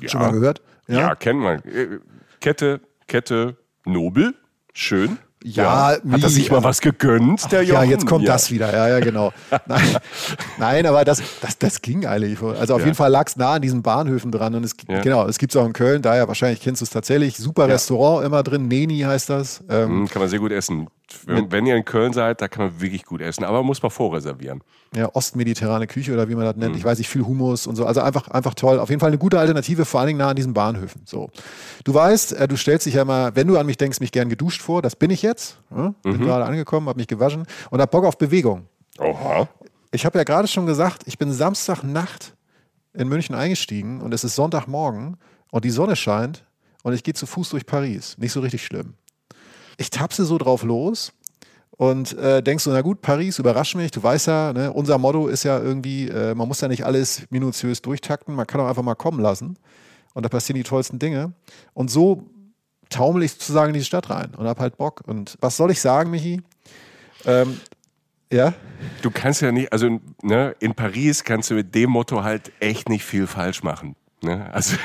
Ja. 0.00 0.08
Schon 0.08 0.20
mal 0.20 0.32
gehört? 0.32 0.62
Ja, 0.86 1.00
ja 1.00 1.14
kennt 1.14 1.40
man. 1.40 1.58
Äh, 1.64 1.98
Kette, 2.40 2.80
Kette, 3.08 3.56
Nobel, 3.84 4.34
schön. 4.72 5.18
Ja, 5.44 5.92
ja, 5.92 6.12
hat 6.12 6.22
er 6.22 6.28
sich 6.30 6.50
mal 6.50 6.64
was 6.64 6.80
gegönnt, 6.80 7.52
der 7.52 7.62
Jochen? 7.62 7.84
Ja, 7.84 7.84
jetzt 7.84 8.06
kommt 8.06 8.24
ja. 8.24 8.32
das 8.32 8.50
wieder. 8.50 8.72
Ja, 8.72 8.88
ja, 8.88 9.00
genau. 9.00 9.32
Nein, 9.66 9.96
nein 10.58 10.86
aber 10.86 11.04
das, 11.04 11.22
das, 11.40 11.58
das 11.58 11.80
ging 11.80 12.06
eigentlich. 12.06 12.42
Also 12.42 12.74
auf 12.74 12.80
ja. 12.80 12.86
jeden 12.86 12.96
Fall 12.96 13.10
lag 13.10 13.28
es 13.28 13.36
nah 13.36 13.54
an 13.54 13.62
diesen 13.62 13.82
Bahnhöfen 13.82 14.32
dran. 14.32 14.56
Und 14.56 14.64
es, 14.64 14.76
genau, 14.76 15.26
es 15.26 15.38
gibt 15.38 15.54
es 15.54 15.56
auch 15.60 15.64
in 15.64 15.72
Köln, 15.72 16.02
daher 16.02 16.26
wahrscheinlich 16.26 16.60
kennst 16.60 16.80
du 16.80 16.84
es 16.84 16.90
tatsächlich. 16.90 17.36
Super 17.36 17.68
Restaurant 17.68 18.26
immer 18.26 18.42
drin, 18.42 18.66
Neni 18.66 18.98
heißt 19.00 19.30
das. 19.30 19.62
Ähm, 19.68 20.00
mhm, 20.00 20.08
kann 20.08 20.20
man 20.20 20.28
sehr 20.28 20.40
gut 20.40 20.50
essen. 20.50 20.88
Wenn, 21.24 21.50
wenn, 21.52 21.66
ihr 21.66 21.76
in 21.76 21.84
Köln 21.84 22.12
seid, 22.12 22.42
da 22.42 22.48
kann 22.48 22.66
man 22.66 22.80
wirklich 22.80 23.04
gut 23.04 23.20
essen, 23.20 23.44
aber 23.44 23.62
muss 23.62 23.80
man 23.80 23.90
vorreservieren. 23.90 24.62
Ja, 24.94 25.14
ostmediterrane 25.14 25.86
Küche 25.86 26.14
oder 26.14 26.28
wie 26.30 26.34
man 26.34 26.44
das 26.44 26.56
nennt. 26.56 26.72
Mhm. 26.72 26.78
Ich 26.78 26.84
weiß 26.84 26.96
nicht, 26.96 27.08
viel 27.08 27.22
Humus 27.22 27.66
und 27.66 27.76
so. 27.76 27.84
Also 27.84 28.00
einfach, 28.00 28.28
einfach 28.28 28.54
toll. 28.54 28.78
Auf 28.78 28.88
jeden 28.88 29.00
Fall 29.00 29.08
eine 29.08 29.18
gute 29.18 29.38
Alternative, 29.38 29.84
vor 29.84 30.00
allen 30.00 30.06
Dingen 30.08 30.18
nah 30.18 30.30
an 30.30 30.36
diesen 30.36 30.54
Bahnhöfen. 30.54 31.02
So. 31.04 31.28
Du 31.84 31.92
weißt, 31.92 32.32
äh, 32.32 32.48
du 32.48 32.56
stellst 32.56 32.86
dich 32.86 32.94
ja 32.94 33.04
mal, 33.04 33.36
wenn 33.36 33.46
du 33.46 33.58
an 33.58 33.66
mich 33.66 33.76
denkst, 33.76 34.00
mich 34.00 34.12
gern 34.12 34.30
geduscht 34.30 34.62
vor. 34.62 34.80
Das 34.80 34.96
bin 34.96 35.10
ich 35.10 35.20
jetzt. 35.20 35.58
Ja? 35.70 35.94
Bin 36.02 36.16
mhm. 36.16 36.20
gerade 36.20 36.46
angekommen, 36.46 36.88
habe 36.88 36.98
mich 36.98 37.06
gewaschen 37.06 37.44
und 37.70 37.80
habe 37.80 37.90
Bock 37.90 38.06
auf 38.06 38.16
Bewegung. 38.16 38.66
Oha. 38.98 39.48
Ich 39.90 40.06
habe 40.06 40.18
ja 40.18 40.24
gerade 40.24 40.48
schon 40.48 40.64
gesagt, 40.64 41.02
ich 41.06 41.18
bin 41.18 41.32
Samstagnacht 41.32 42.34
in 42.94 43.08
München 43.08 43.34
eingestiegen 43.34 44.00
und 44.00 44.14
es 44.14 44.24
ist 44.24 44.36
Sonntagmorgen 44.36 45.18
und 45.50 45.64
die 45.64 45.70
Sonne 45.70 45.96
scheint 45.96 46.44
und 46.82 46.94
ich 46.94 47.02
gehe 47.02 47.14
zu 47.14 47.26
Fuß 47.26 47.50
durch 47.50 47.66
Paris. 47.66 48.16
Nicht 48.18 48.32
so 48.32 48.40
richtig 48.40 48.64
schlimm 48.64 48.94
ich 49.78 49.90
tapse 49.90 50.24
so 50.24 50.36
drauf 50.36 50.62
los 50.64 51.12
und 51.78 52.18
äh, 52.18 52.42
denkst 52.42 52.64
so, 52.64 52.72
na 52.72 52.82
gut, 52.82 53.00
Paris, 53.02 53.38
überrasch 53.38 53.76
mich, 53.76 53.92
du 53.92 54.02
weißt 54.02 54.26
ja, 54.26 54.52
ne, 54.52 54.72
unser 54.72 54.98
Motto 54.98 55.28
ist 55.28 55.44
ja 55.44 55.60
irgendwie, 55.60 56.08
äh, 56.08 56.34
man 56.34 56.48
muss 56.48 56.60
ja 56.60 56.66
nicht 56.66 56.84
alles 56.84 57.22
minutiös 57.30 57.80
durchtakten, 57.80 58.34
man 58.34 58.48
kann 58.48 58.60
auch 58.60 58.66
einfach 58.66 58.82
mal 58.82 58.96
kommen 58.96 59.20
lassen 59.20 59.56
und 60.12 60.24
da 60.24 60.28
passieren 60.28 60.56
die 60.56 60.64
tollsten 60.64 60.98
Dinge. 60.98 61.32
Und 61.74 61.88
so 61.88 62.24
taumel 62.90 63.22
ich 63.22 63.32
sozusagen 63.32 63.68
in 63.68 63.78
die 63.78 63.84
Stadt 63.84 64.10
rein 64.10 64.34
und 64.36 64.48
hab 64.48 64.58
halt 64.58 64.76
Bock. 64.76 65.02
Und 65.06 65.36
was 65.40 65.56
soll 65.56 65.70
ich 65.70 65.80
sagen, 65.80 66.10
Michi? 66.10 66.42
Ähm, 67.24 67.60
ja? 68.32 68.54
Du 69.02 69.12
kannst 69.12 69.40
ja 69.40 69.52
nicht, 69.52 69.72
also 69.72 70.00
ne, 70.22 70.56
in 70.58 70.74
Paris 70.74 71.22
kannst 71.22 71.50
du 71.50 71.54
mit 71.54 71.76
dem 71.76 71.90
Motto 71.90 72.24
halt 72.24 72.50
echt 72.58 72.88
nicht 72.88 73.04
viel 73.04 73.28
falsch 73.28 73.62
machen. 73.62 73.94
Ne? 74.22 74.52
Also 74.52 74.76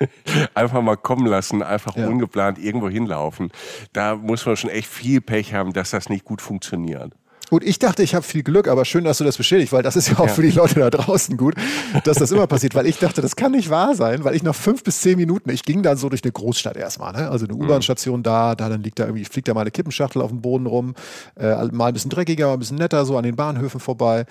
einfach 0.54 0.80
mal 0.82 0.96
kommen 0.96 1.26
lassen, 1.26 1.62
einfach 1.62 1.96
ja. 1.96 2.06
ungeplant 2.06 2.58
irgendwo 2.58 2.88
hinlaufen. 2.88 3.50
Da 3.92 4.14
muss 4.16 4.46
man 4.46 4.56
schon 4.56 4.70
echt 4.70 4.88
viel 4.88 5.20
Pech 5.20 5.54
haben, 5.54 5.72
dass 5.72 5.90
das 5.90 6.08
nicht 6.08 6.24
gut 6.24 6.40
funktioniert. 6.40 7.12
Gut, 7.48 7.62
ich 7.62 7.78
dachte, 7.78 8.02
ich 8.02 8.16
habe 8.16 8.24
viel 8.24 8.42
Glück, 8.42 8.66
aber 8.66 8.84
schön, 8.84 9.04
dass 9.04 9.18
du 9.18 9.24
das 9.24 9.36
bestätigst, 9.36 9.72
weil 9.72 9.84
das 9.84 9.94
ist 9.94 10.08
ja 10.08 10.18
auch 10.18 10.26
ja. 10.26 10.32
für 10.32 10.42
die 10.42 10.50
Leute 10.50 10.80
da 10.80 10.90
draußen 10.90 11.36
gut, 11.36 11.54
dass 12.02 12.18
das 12.18 12.32
immer 12.32 12.48
passiert, 12.48 12.74
weil 12.74 12.86
ich 12.86 12.98
dachte, 12.98 13.22
das 13.22 13.36
kann 13.36 13.52
nicht 13.52 13.70
wahr 13.70 13.94
sein, 13.94 14.24
weil 14.24 14.34
ich 14.34 14.42
nach 14.42 14.54
fünf 14.54 14.82
bis 14.82 15.00
zehn 15.00 15.16
Minuten, 15.16 15.50
ich 15.50 15.62
ging 15.62 15.82
dann 15.84 15.96
so 15.96 16.08
durch 16.08 16.24
eine 16.24 16.32
Großstadt 16.32 16.76
erstmal, 16.76 17.12
ne? 17.12 17.30
also 17.30 17.46
eine 17.46 17.54
mhm. 17.54 17.62
U-Bahn-Station 17.62 18.24
da, 18.24 18.56
da 18.56 18.68
dann 18.68 18.82
liegt 18.82 18.98
da 18.98 19.04
irgendwie, 19.04 19.24
fliegt 19.24 19.46
da 19.46 19.54
mal 19.54 19.60
eine 19.60 19.70
Kippenschachtel 19.70 20.22
auf 20.22 20.30
dem 20.30 20.40
Boden 20.40 20.66
rum, 20.66 20.94
äh, 21.38 21.66
mal 21.66 21.86
ein 21.86 21.94
bisschen 21.94 22.10
dreckiger, 22.10 22.48
mal 22.48 22.54
ein 22.54 22.58
bisschen 22.58 22.78
netter, 22.78 23.04
so 23.04 23.16
an 23.16 23.22
den 23.22 23.36
Bahnhöfen 23.36 23.78
vorbei 23.78 24.26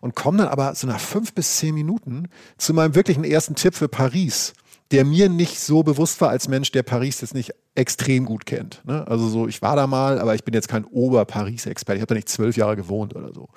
und 0.00 0.14
komme 0.14 0.38
dann 0.38 0.48
aber 0.48 0.74
so 0.74 0.86
nach 0.86 1.00
fünf 1.00 1.34
bis 1.34 1.58
zehn 1.58 1.74
Minuten 1.74 2.28
zu 2.56 2.72
meinem 2.72 2.94
wirklichen 2.94 3.24
ersten 3.24 3.56
Tipp 3.56 3.74
für 3.74 3.88
Paris 3.88 4.54
der 4.90 5.04
mir 5.04 5.28
nicht 5.28 5.60
so 5.60 5.82
bewusst 5.82 6.20
war 6.20 6.28
als 6.28 6.48
Mensch, 6.48 6.70
der 6.72 6.82
Paris 6.82 7.20
jetzt 7.20 7.34
nicht 7.34 7.52
extrem 7.74 8.24
gut 8.24 8.46
kennt. 8.46 8.82
Ne? 8.84 9.06
Also 9.08 9.28
so, 9.28 9.48
ich 9.48 9.62
war 9.62 9.76
da 9.76 9.86
mal, 9.86 10.20
aber 10.20 10.34
ich 10.34 10.44
bin 10.44 10.54
jetzt 10.54 10.68
kein 10.68 10.84
Ober-Paris-Experte. 10.84 11.96
Ich 11.96 12.02
habe 12.02 12.08
da 12.08 12.14
nicht 12.14 12.28
zwölf 12.28 12.56
Jahre 12.56 12.76
gewohnt 12.76 13.16
oder 13.16 13.32
so. 13.32 13.48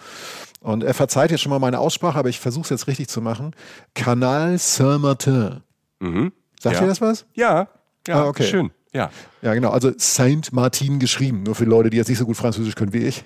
Und 0.62 0.84
er 0.84 0.93
verzeiht 0.93 1.31
jetzt 1.31 1.41
schon 1.41 1.50
mal 1.50 1.60
meine 1.60 1.79
Aussprache, 1.79 2.17
aber 2.17 2.29
ich 2.29 2.39
versuche 2.39 2.63
es 2.63 2.69
jetzt 2.69 2.88
richtig 2.88 3.10
zu 3.10 3.22
machen. 3.22 3.51
Canal 3.93 4.57
Saint-Martin. 4.57 5.62
Mhm. 6.00 6.31
Sagt 6.60 6.77
ja. 6.77 6.81
ihr 6.81 6.88
das 6.88 7.01
was? 7.01 7.25
Ja, 7.36 7.67
ja, 8.07 8.24
ah, 8.24 8.27
okay. 8.27 8.46
schön. 8.46 8.72
Ja. 8.93 9.12
ja, 9.41 9.53
genau. 9.53 9.69
Also 9.69 9.91
Saint-Martin 9.96 10.98
geschrieben, 10.98 11.43
nur 11.43 11.55
für 11.55 11.65
Leute, 11.65 11.89
die 11.89 11.98
jetzt 11.98 12.07
nicht 12.07 12.17
so 12.17 12.25
gut 12.25 12.38
Französisch 12.38 12.75
können 12.75 12.93
wie 12.93 13.03
ich. 13.03 13.24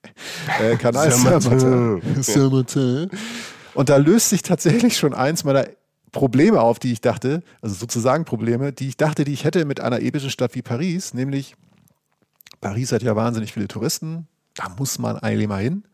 äh, 0.60 0.76
Canal 0.76 1.10
Saint-Martin. 1.10 2.02
Saint-Martin. 2.22 3.10
Und 3.74 3.88
da 3.88 3.96
löst 3.96 4.30
sich 4.30 4.42
tatsächlich 4.42 4.96
schon 4.96 5.14
eins 5.14 5.44
meiner 5.44 5.66
Probleme 6.12 6.60
auf, 6.60 6.78
die 6.78 6.92
ich 6.92 7.00
dachte, 7.00 7.42
also 7.60 7.74
sozusagen 7.74 8.24
Probleme, 8.24 8.72
die 8.72 8.88
ich 8.88 8.96
dachte, 8.96 9.24
die 9.24 9.32
ich 9.32 9.44
hätte 9.44 9.64
mit 9.64 9.80
einer 9.80 10.00
epischen 10.00 10.30
Stadt 10.30 10.54
wie 10.54 10.62
Paris, 10.62 11.14
nämlich 11.14 11.54
Paris 12.60 12.92
hat 12.92 13.02
ja 13.02 13.14
wahnsinnig 13.14 13.52
viele 13.52 13.68
Touristen, 13.68 14.26
da 14.54 14.68
muss 14.78 14.98
man 14.98 15.16
eigentlich 15.16 15.48
mal 15.48 15.62
hin. 15.62 15.84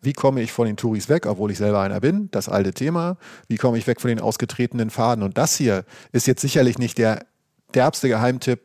Wie 0.00 0.12
komme 0.12 0.42
ich 0.42 0.50
von 0.50 0.66
den 0.66 0.76
Touris 0.76 1.08
weg, 1.08 1.26
obwohl 1.26 1.52
ich 1.52 1.58
selber 1.58 1.80
einer 1.80 2.00
bin? 2.00 2.28
Das 2.32 2.48
alte 2.48 2.72
Thema. 2.72 3.18
Wie 3.46 3.56
komme 3.56 3.78
ich 3.78 3.86
weg 3.86 4.00
von 4.00 4.08
den 4.08 4.20
ausgetretenen 4.20 4.90
Faden? 4.90 5.22
Und 5.22 5.38
das 5.38 5.56
hier 5.56 5.84
ist 6.10 6.26
jetzt 6.26 6.40
sicherlich 6.40 6.76
nicht 6.76 6.98
der 6.98 7.24
derbste 7.72 8.08
Geheimtipp 8.08 8.60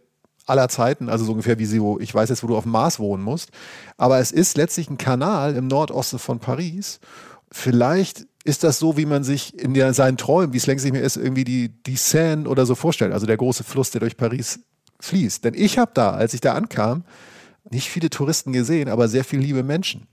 aller 0.48 0.70
Zeiten, 0.70 1.10
also 1.10 1.26
so 1.26 1.34
ungefähr 1.34 1.60
wie 1.60 1.66
sie, 1.66 1.82
wo 1.82 2.00
ich 2.00 2.14
weiß 2.14 2.30
jetzt, 2.30 2.42
wo 2.42 2.48
du 2.48 2.58
auf 2.58 2.64
dem 2.64 2.72
Mars 2.72 3.00
wohnen 3.00 3.22
musst. 3.22 3.52
Aber 3.98 4.18
es 4.18 4.32
ist 4.32 4.58
letztlich 4.58 4.90
ein 4.90 4.98
Kanal 4.98 5.56
im 5.56 5.68
Nordosten 5.68 6.18
von 6.18 6.40
Paris. 6.40 7.00
Vielleicht 7.52 8.26
ist 8.48 8.64
das 8.64 8.80
so, 8.80 8.96
wie 8.96 9.06
man 9.06 9.24
sich 9.24 9.60
in 9.60 9.74
der, 9.74 9.94
seinen 9.94 10.18
Träumen, 10.18 10.54
wie 10.54 10.58
es 10.58 10.68
längst 10.68 10.86
nicht 10.86 10.94
mehr 10.94 11.04
ist, 11.04 11.18
irgendwie 11.18 11.44
die, 11.44 11.70
die 11.84 11.98
Seine 11.98 12.48
oder 12.48 12.66
so 12.66 12.76
vorstellt, 12.76 13.12
also 13.12 13.26
der 13.26 13.38
große 13.38 13.64
Fluss, 13.64 13.92
der 13.92 14.00
durch 14.00 14.16
Paris 14.16 14.60
fließt. 15.02 15.44
Denn 15.44 15.54
ich 15.54 15.78
habe 15.78 15.92
da, 15.94 16.12
als 16.12 16.34
ich 16.34 16.40
da 16.42 16.54
ankam, 16.54 17.04
nicht 17.70 17.90
viele 17.90 18.10
Touristen 18.10 18.54
gesehen, 18.54 18.88
aber 18.88 19.10
sehr 19.10 19.26
viele 19.26 19.42
liebe 19.42 19.64
Menschen. 19.64 20.08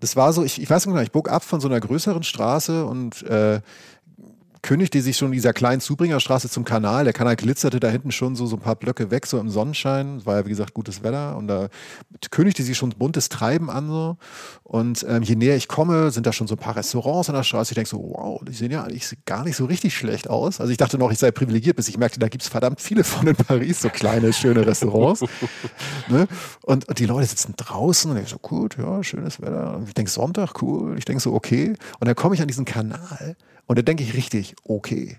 Das 0.00 0.16
war 0.16 0.32
so, 0.32 0.42
ich, 0.42 0.60
ich 0.60 0.68
weiß 0.68 0.86
nicht 0.86 0.94
genau, 0.94 1.02
ich 1.02 1.12
bog 1.12 1.30
ab 1.30 1.44
von 1.44 1.60
so 1.60 1.68
einer 1.68 1.80
größeren 1.80 2.22
Straße 2.22 2.84
und 2.86 3.22
äh, 3.24 3.60
kündigte 4.64 5.02
sich 5.02 5.18
schon 5.18 5.30
dieser 5.30 5.52
kleinen 5.52 5.82
Zubringerstraße 5.82 6.48
zum 6.48 6.64
Kanal. 6.64 7.04
Der 7.04 7.12
Kanal 7.12 7.36
glitzerte 7.36 7.80
da 7.80 7.88
hinten 7.90 8.10
schon 8.10 8.34
so, 8.34 8.46
so 8.46 8.56
ein 8.56 8.60
paar 8.60 8.76
Blöcke 8.76 9.10
weg, 9.10 9.26
so 9.26 9.38
im 9.38 9.50
Sonnenschein. 9.50 10.16
Es 10.16 10.26
war 10.26 10.36
ja, 10.36 10.46
wie 10.46 10.48
gesagt, 10.48 10.72
gutes 10.72 11.02
Wetter. 11.02 11.36
Und 11.36 11.48
da 11.48 11.68
kündigte 12.30 12.62
sich 12.62 12.76
schon 12.78 12.88
buntes 12.88 13.28
Treiben 13.28 13.68
an. 13.68 13.88
So. 13.88 14.16
Und 14.62 15.04
ähm, 15.06 15.22
je 15.22 15.36
näher 15.36 15.54
ich 15.54 15.68
komme, 15.68 16.10
sind 16.10 16.26
da 16.26 16.32
schon 16.32 16.46
so 16.46 16.54
ein 16.54 16.58
paar 16.58 16.76
Restaurants 16.76 17.28
an 17.28 17.36
der 17.36 17.42
Straße. 17.42 17.72
Ich 17.72 17.74
denke 17.74 17.90
so, 17.90 17.98
wow, 17.98 18.40
die 18.42 18.54
sehen 18.54 18.70
ja 18.70 18.84
eigentlich 18.84 19.06
gar 19.26 19.44
nicht 19.44 19.56
so 19.56 19.66
richtig 19.66 19.94
schlecht 19.94 20.30
aus. 20.30 20.62
Also 20.62 20.72
ich 20.72 20.78
dachte 20.78 20.96
noch, 20.96 21.12
ich 21.12 21.18
sei 21.18 21.30
privilegiert, 21.30 21.76
bis 21.76 21.88
ich 21.88 21.98
merkte, 21.98 22.18
da 22.18 22.28
gibt 22.28 22.42
es 22.42 22.48
verdammt 22.48 22.80
viele 22.80 23.04
von 23.04 23.28
in 23.28 23.36
Paris, 23.36 23.82
so 23.82 23.90
kleine, 23.90 24.32
schöne 24.32 24.66
Restaurants. 24.66 25.20
ne? 26.08 26.26
und, 26.62 26.88
und, 26.88 26.98
die 26.98 27.06
Leute 27.06 27.26
sitzen 27.26 27.52
draußen 27.54 28.10
und 28.10 28.16
ich 28.16 28.30
so, 28.30 28.38
gut, 28.38 28.78
ja, 28.78 29.02
schönes 29.02 29.42
Wetter. 29.42 29.76
Und 29.76 29.88
ich 29.88 29.94
denke, 29.94 30.10
Sonntag, 30.10 30.62
cool. 30.62 30.96
Ich 30.96 31.04
denke 31.04 31.22
so, 31.22 31.34
okay. 31.34 31.74
Und 32.00 32.08
dann 32.08 32.14
komme 32.14 32.34
ich 32.34 32.40
an 32.40 32.48
diesen 32.48 32.64
Kanal 32.64 33.36
und 33.66 33.78
da 33.78 33.82
denke 33.82 34.02
ich 34.02 34.14
richtig, 34.14 34.54
okay. 34.64 35.18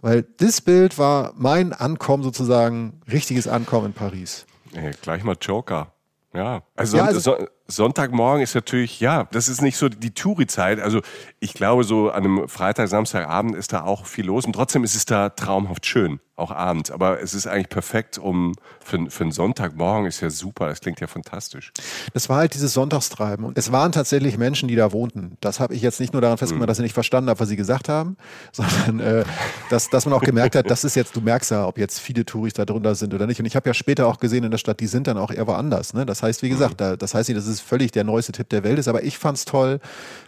Weil 0.00 0.22
das 0.38 0.60
Bild 0.60 0.98
war 0.98 1.32
mein 1.36 1.72
Ankommen 1.72 2.22
sozusagen, 2.22 3.00
richtiges 3.10 3.46
Ankommen 3.46 3.86
in 3.86 3.92
Paris. 3.92 4.46
Ey, 4.72 4.92
gleich 5.02 5.24
mal 5.24 5.36
Joker. 5.40 5.92
Ja, 6.32 6.62
also, 6.76 6.96
ja, 6.96 7.04
also 7.06 7.46
Sonntagmorgen 7.70 8.42
ist 8.42 8.54
natürlich, 8.54 9.00
ja, 9.00 9.28
das 9.32 9.48
ist 9.48 9.62
nicht 9.62 9.76
so 9.76 9.88
die 9.88 10.12
Touri-Zeit. 10.12 10.80
Also 10.80 11.00
ich 11.38 11.54
glaube, 11.54 11.84
so 11.84 12.10
an 12.10 12.24
einem 12.24 12.48
Freitag, 12.48 12.88
Samstagabend 12.88 13.54
ist 13.54 13.72
da 13.72 13.82
auch 13.82 14.06
viel 14.06 14.26
los 14.26 14.44
und 14.44 14.52
trotzdem 14.52 14.84
ist 14.84 14.94
es 14.94 15.06
da 15.06 15.30
traumhaft 15.30 15.86
schön, 15.86 16.20
auch 16.36 16.50
abends. 16.50 16.90
Aber 16.90 17.22
es 17.22 17.34
ist 17.34 17.46
eigentlich 17.46 17.68
perfekt, 17.68 18.18
um 18.18 18.54
für, 18.84 19.10
für 19.10 19.24
einen 19.24 19.32
Sonntagmorgen 19.32 20.06
ist 20.06 20.20
ja 20.20 20.30
super, 20.30 20.66
das 20.66 20.80
klingt 20.80 21.00
ja 21.00 21.06
fantastisch. 21.06 21.72
Das 22.12 22.28
war 22.28 22.38
halt 22.38 22.54
dieses 22.54 22.74
Sonntagstreiben 22.74 23.44
und 23.44 23.56
es 23.56 23.72
waren 23.72 23.92
tatsächlich 23.92 24.36
Menschen, 24.36 24.68
die 24.68 24.76
da 24.76 24.92
wohnten. 24.92 25.36
Das 25.40 25.60
habe 25.60 25.74
ich 25.74 25.82
jetzt 25.82 26.00
nicht 26.00 26.12
nur 26.12 26.20
daran 26.20 26.38
festgemacht, 26.38 26.66
mhm. 26.66 26.68
dass 26.68 26.78
ich 26.78 26.84
nicht 26.84 26.94
verstanden 26.94 27.30
habe, 27.30 27.40
was 27.40 27.48
sie 27.48 27.56
gesagt 27.56 27.88
haben, 27.88 28.16
sondern 28.52 29.00
äh, 29.00 29.24
dass, 29.70 29.88
dass 29.88 30.04
man 30.04 30.14
auch 30.14 30.22
gemerkt 30.22 30.56
hat, 30.56 30.70
das 30.70 30.84
ist 30.84 30.96
jetzt, 30.96 31.14
du 31.16 31.20
merkst 31.20 31.50
ja, 31.50 31.66
ob 31.66 31.78
jetzt 31.78 32.00
viele 32.00 32.24
Touris 32.24 32.54
da 32.54 32.64
drunter 32.64 32.94
sind 32.94 33.14
oder 33.14 33.26
nicht. 33.26 33.40
Und 33.40 33.46
ich 33.46 33.56
habe 33.56 33.68
ja 33.68 33.74
später 33.74 34.06
auch 34.06 34.18
gesehen 34.18 34.44
in 34.44 34.50
der 34.50 34.58
Stadt, 34.58 34.80
die 34.80 34.86
sind 34.86 35.06
dann 35.06 35.16
auch 35.16 35.30
eher 35.30 35.46
woanders. 35.46 35.94
Ne? 35.94 36.04
Das 36.04 36.22
heißt, 36.22 36.42
wie 36.42 36.48
gesagt, 36.48 36.72
mhm. 36.72 36.76
da, 36.78 36.96
das 36.96 37.14
heißt 37.14 37.28
nicht, 37.28 37.38
dass 37.38 37.46
es 37.60 37.66
völlig 37.66 37.92
der 37.92 38.04
neueste 38.04 38.32
Tipp 38.32 38.48
der 38.48 38.64
Welt 38.64 38.78
ist, 38.78 38.88
aber 38.88 39.02
ich 39.04 39.18
fand 39.18 39.38
es 39.38 39.44
toll, 39.44 39.80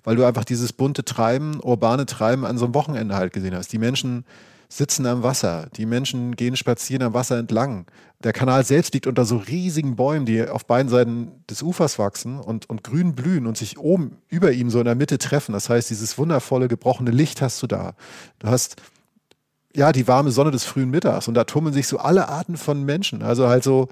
weil 0.05 0.17
du 0.17 0.25
einfach 0.25 0.45
dieses 0.45 0.73
bunte 0.73 1.05
Treiben, 1.05 1.61
urbane 1.63 2.07
Treiben 2.07 2.45
an 2.45 2.59
so 2.59 2.67
einem 2.67 2.75
Wochenende 2.75 3.15
halt 3.15 3.33
gesehen 3.33 3.55
hast. 3.55 3.73
Die 3.73 3.79
Menschen 3.79 4.25
sitzen 4.69 5.05
am 5.05 5.23
Wasser, 5.23 5.69
die 5.77 5.85
Menschen 5.85 6.35
gehen 6.35 6.57
spazieren 6.57 7.03
am 7.03 7.13
Wasser 7.13 7.39
entlang. 7.39 7.87
Der 8.25 8.33
Kanal 8.33 8.65
selbst 8.65 8.95
liegt 8.95 9.07
unter 9.07 9.25
so 9.25 9.37
riesigen 9.37 9.97
Bäumen, 9.97 10.25
die 10.25 10.49
auf 10.49 10.65
beiden 10.65 10.89
Seiten 10.89 11.33
des 11.51 11.63
Ufers 11.63 11.99
wachsen 11.99 12.39
und, 12.39 12.71
und 12.71 12.83
grün 12.83 13.15
blühen 13.15 13.47
und 13.47 13.59
sich 13.59 13.79
oben 13.79 14.19
über 14.29 14.53
ihm 14.53 14.71
so 14.71 14.79
in 14.79 14.87
der 14.87 14.95
Mitte 14.95 15.19
treffen. 15.19 15.53
Das 15.53 15.69
heißt, 15.69 15.91
dieses 15.91 16.17
wundervolle, 16.17 16.69
gebrochene 16.69 17.11
Licht 17.11 17.43
hast 17.43 17.63
du 17.63 17.67
da. 17.67 17.95
Du 18.39 18.49
hast 18.49 18.77
ja 19.75 19.93
die 19.93 20.09
warme 20.09 20.31
Sonne 20.31 20.51
des 20.51 20.65
frühen 20.65 20.91
Mittags 20.91 21.29
und 21.29 21.35
da 21.35 21.45
tummeln 21.45 21.75
sich 21.75 21.87
so 21.87 21.99
alle 21.99 22.29
Arten 22.29 22.57
von 22.57 22.85
Menschen. 22.85 23.23
Also 23.23 23.49
halt 23.49 23.65
so 23.65 23.89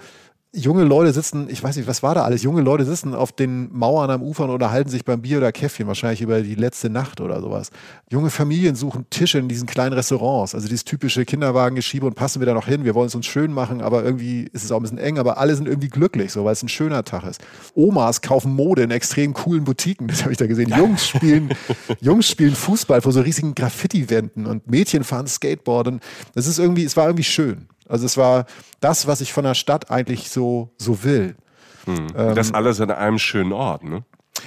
junge 0.52 0.82
Leute 0.82 1.12
sitzen, 1.12 1.48
ich 1.48 1.62
weiß 1.62 1.76
nicht, 1.76 1.86
was 1.86 2.02
war 2.02 2.16
da 2.16 2.24
alles? 2.24 2.42
Junge 2.42 2.60
Leute 2.60 2.84
sitzen 2.84 3.14
auf 3.14 3.30
den 3.30 3.72
Mauern 3.72 4.10
am 4.10 4.22
Ufer 4.22 4.44
und 4.44 4.50
unterhalten 4.50 4.90
sich 4.90 5.04
beim 5.04 5.22
Bier 5.22 5.38
oder 5.38 5.52
Käffchen, 5.52 5.86
wahrscheinlich 5.86 6.22
über 6.22 6.40
die 6.40 6.56
letzte 6.56 6.90
Nacht 6.90 7.20
oder 7.20 7.40
sowas. 7.40 7.70
Junge 8.10 8.30
Familien 8.30 8.74
suchen 8.74 9.06
Tische 9.10 9.38
in 9.38 9.48
diesen 9.48 9.66
kleinen 9.68 9.92
Restaurants, 9.92 10.54
also 10.54 10.66
dieses 10.66 10.84
typische 10.84 11.24
Kinderwagengeschiebe 11.24 12.04
und 12.04 12.14
passen 12.14 12.40
wir 12.40 12.46
da 12.46 12.54
noch 12.54 12.66
hin. 12.66 12.84
Wir 12.84 12.96
wollen 12.96 13.06
es 13.06 13.14
uns 13.14 13.26
schön 13.26 13.52
machen, 13.52 13.80
aber 13.80 14.04
irgendwie 14.04 14.48
ist 14.52 14.64
es 14.64 14.72
auch 14.72 14.78
ein 14.78 14.82
bisschen 14.82 14.98
eng, 14.98 15.18
aber 15.18 15.38
alle 15.38 15.54
sind 15.54 15.68
irgendwie 15.68 15.88
glücklich, 15.88 16.32
so, 16.32 16.44
weil 16.44 16.54
es 16.54 16.62
ein 16.64 16.68
schöner 16.68 17.04
Tag 17.04 17.24
ist. 17.24 17.40
Omas 17.74 18.20
kaufen 18.20 18.52
Mode 18.52 18.82
in 18.82 18.90
extrem 18.90 19.34
coolen 19.34 19.62
Boutiquen, 19.62 20.08
das 20.08 20.22
habe 20.22 20.32
ich 20.32 20.38
da 20.38 20.48
gesehen. 20.48 20.74
Jungs 20.76 21.06
spielen, 21.06 21.54
Jungs 22.00 22.28
spielen 22.28 22.56
Fußball 22.56 23.00
vor 23.02 23.12
so 23.12 23.20
riesigen 23.20 23.54
Graffiti-Wänden 23.54 24.46
und 24.46 24.68
Mädchen 24.68 25.04
fahren 25.04 25.28
Skateboard 25.28 25.86
und 25.86 26.02
das 26.34 26.48
ist 26.48 26.58
irgendwie, 26.58 26.84
es 26.84 26.96
war 26.96 27.06
irgendwie 27.06 27.24
schön. 27.24 27.68
Also 27.90 28.06
es 28.06 28.16
war 28.16 28.46
das, 28.80 29.06
was 29.06 29.20
ich 29.20 29.32
von 29.32 29.44
der 29.44 29.54
Stadt 29.54 29.90
eigentlich 29.90 30.30
so, 30.30 30.70
so 30.78 31.02
will. 31.02 31.36
Hm. 31.84 32.06
Ähm, 32.16 32.34
das 32.34 32.52
alles 32.52 32.80
an 32.80 32.90
einem 32.90 33.18
schönen 33.18 33.52
Ort, 33.52 33.84
ne? 33.84 34.04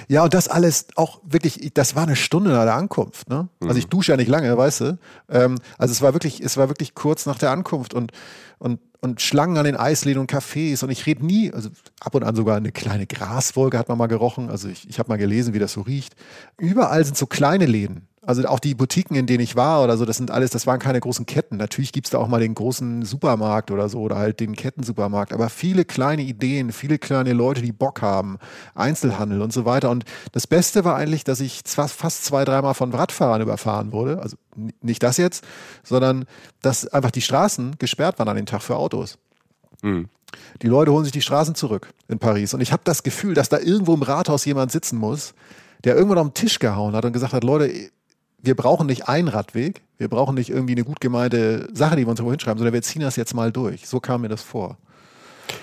Ja, 0.08 0.24
und 0.24 0.34
das 0.34 0.48
alles 0.48 0.86
auch 0.96 1.20
wirklich, 1.24 1.70
das 1.74 1.94
war 1.94 2.04
eine 2.04 2.16
Stunde 2.16 2.50
nach 2.50 2.64
der 2.64 2.74
Ankunft. 2.74 3.28
Ne? 3.28 3.48
Also 3.60 3.76
ich 3.76 3.84
hm. 3.84 3.90
dusche 3.90 4.12
ja 4.12 4.16
nicht 4.16 4.28
lange, 4.28 4.56
weißt 4.56 4.80
du. 4.80 4.98
Ähm, 5.28 5.58
also 5.78 5.92
es 5.92 6.02
war 6.02 6.14
wirklich, 6.14 6.40
es 6.40 6.56
war 6.56 6.68
wirklich 6.68 6.94
kurz 6.94 7.26
nach 7.26 7.38
der 7.38 7.50
Ankunft 7.50 7.94
und, 7.94 8.12
und, 8.58 8.80
und 9.00 9.20
Schlangen 9.20 9.56
an 9.56 9.64
den 9.64 9.76
Eisläden 9.76 10.20
und 10.20 10.32
Cafés. 10.32 10.82
Und 10.82 10.90
ich 10.90 11.06
rede 11.06 11.24
nie, 11.24 11.52
also 11.52 11.70
ab 12.00 12.14
und 12.14 12.24
an 12.24 12.34
sogar 12.34 12.56
eine 12.56 12.72
kleine 12.72 13.06
Graswolke 13.06 13.78
hat 13.78 13.88
man 13.88 13.98
mal 13.98 14.06
gerochen. 14.08 14.50
Also 14.50 14.68
ich, 14.68 14.88
ich 14.88 14.98
habe 14.98 15.08
mal 15.08 15.16
gelesen, 15.16 15.54
wie 15.54 15.58
das 15.58 15.72
so 15.72 15.82
riecht. 15.82 16.16
Überall 16.58 17.04
sind 17.04 17.16
so 17.16 17.26
kleine 17.26 17.66
Läden. 17.66 18.08
Also 18.26 18.44
auch 18.46 18.58
die 18.58 18.74
Boutiquen, 18.74 19.16
in 19.16 19.26
denen 19.26 19.42
ich 19.42 19.54
war 19.54 19.82
oder 19.84 19.96
so, 19.96 20.04
das 20.04 20.16
sind 20.16 20.30
alles, 20.30 20.50
das 20.50 20.66
waren 20.66 20.78
keine 20.78 21.00
großen 21.00 21.26
Ketten. 21.26 21.56
Natürlich 21.56 21.92
gibt 21.92 22.06
es 22.06 22.10
da 22.10 22.18
auch 22.18 22.28
mal 22.28 22.40
den 22.40 22.54
großen 22.54 23.04
Supermarkt 23.04 23.70
oder 23.70 23.88
so 23.88 24.00
oder 24.00 24.16
halt 24.16 24.40
den 24.40 24.56
Kettensupermarkt, 24.56 25.32
aber 25.32 25.50
viele 25.50 25.84
kleine 25.84 26.22
Ideen, 26.22 26.72
viele 26.72 26.98
kleine 26.98 27.32
Leute, 27.34 27.60
die 27.60 27.72
Bock 27.72 28.00
haben, 28.00 28.38
Einzelhandel 28.74 29.42
und 29.42 29.52
so 29.52 29.64
weiter. 29.64 29.90
Und 29.90 30.04
das 30.32 30.46
Beste 30.46 30.84
war 30.84 30.96
eigentlich, 30.96 31.24
dass 31.24 31.40
ich 31.40 31.62
fast 31.66 32.24
zwei, 32.24 32.44
dreimal 32.44 32.74
von 32.74 32.92
Radfahrern 32.92 33.42
überfahren 33.42 33.92
wurde. 33.92 34.20
Also 34.22 34.36
nicht 34.80 35.02
das 35.02 35.18
jetzt, 35.18 35.44
sondern 35.82 36.24
dass 36.62 36.86
einfach 36.86 37.10
die 37.10 37.22
Straßen 37.22 37.76
gesperrt 37.78 38.18
waren 38.18 38.28
an 38.28 38.36
dem 38.36 38.46
Tag 38.46 38.62
für 38.62 38.76
Autos. 38.76 39.18
Mhm. 39.82 40.08
Die 40.62 40.66
Leute 40.66 40.92
holen 40.92 41.04
sich 41.04 41.12
die 41.12 41.22
Straßen 41.22 41.54
zurück 41.54 41.90
in 42.08 42.18
Paris. 42.18 42.54
Und 42.54 42.60
ich 42.60 42.72
habe 42.72 42.82
das 42.84 43.02
Gefühl, 43.02 43.34
dass 43.34 43.48
da 43.48 43.58
irgendwo 43.58 43.94
im 43.94 44.02
Rathaus 44.02 44.44
jemand 44.44 44.72
sitzen 44.72 44.98
muss, 44.98 45.34
der 45.84 45.94
irgendwann 45.94 46.18
auf 46.18 46.28
den 46.28 46.34
Tisch 46.34 46.58
gehauen 46.58 46.94
hat 46.94 47.04
und 47.04 47.12
gesagt 47.12 47.34
hat, 47.34 47.44
Leute, 47.44 47.70
wir 48.44 48.54
brauchen 48.54 48.86
nicht 48.86 49.08
einen 49.08 49.28
Radweg, 49.28 49.82
wir 49.96 50.08
brauchen 50.08 50.34
nicht 50.34 50.50
irgendwie 50.50 50.74
eine 50.74 50.84
gut 50.84 51.00
gemeinte 51.00 51.68
Sache, 51.72 51.96
die 51.96 52.02
wir 52.02 52.10
uns 52.10 52.20
irgendwo 52.20 52.32
hinschreiben, 52.32 52.58
sondern 52.58 52.74
wir 52.74 52.82
ziehen 52.82 53.02
das 53.02 53.16
jetzt 53.16 53.34
mal 53.34 53.52
durch. 53.52 53.86
So 53.88 54.00
kam 54.00 54.22
mir 54.22 54.28
das 54.28 54.42
vor. 54.42 54.76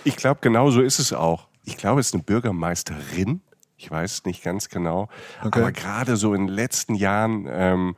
Ich 0.03 0.15
glaube, 0.15 0.39
genau 0.41 0.71
so 0.71 0.81
ist 0.81 0.99
es 0.99 1.13
auch. 1.13 1.47
Ich 1.63 1.77
glaube, 1.77 1.99
es 1.99 2.07
ist 2.07 2.13
eine 2.13 2.23
Bürgermeisterin. 2.23 3.41
Ich 3.77 3.89
weiß 3.89 4.25
nicht 4.25 4.43
ganz 4.43 4.69
genau. 4.69 5.09
Okay. 5.43 5.59
Aber 5.59 5.71
gerade 5.71 6.15
so 6.15 6.33
in 6.33 6.47
den 6.47 6.55
letzten 6.55 6.95
Jahren 6.95 7.47
ähm, 7.49 7.95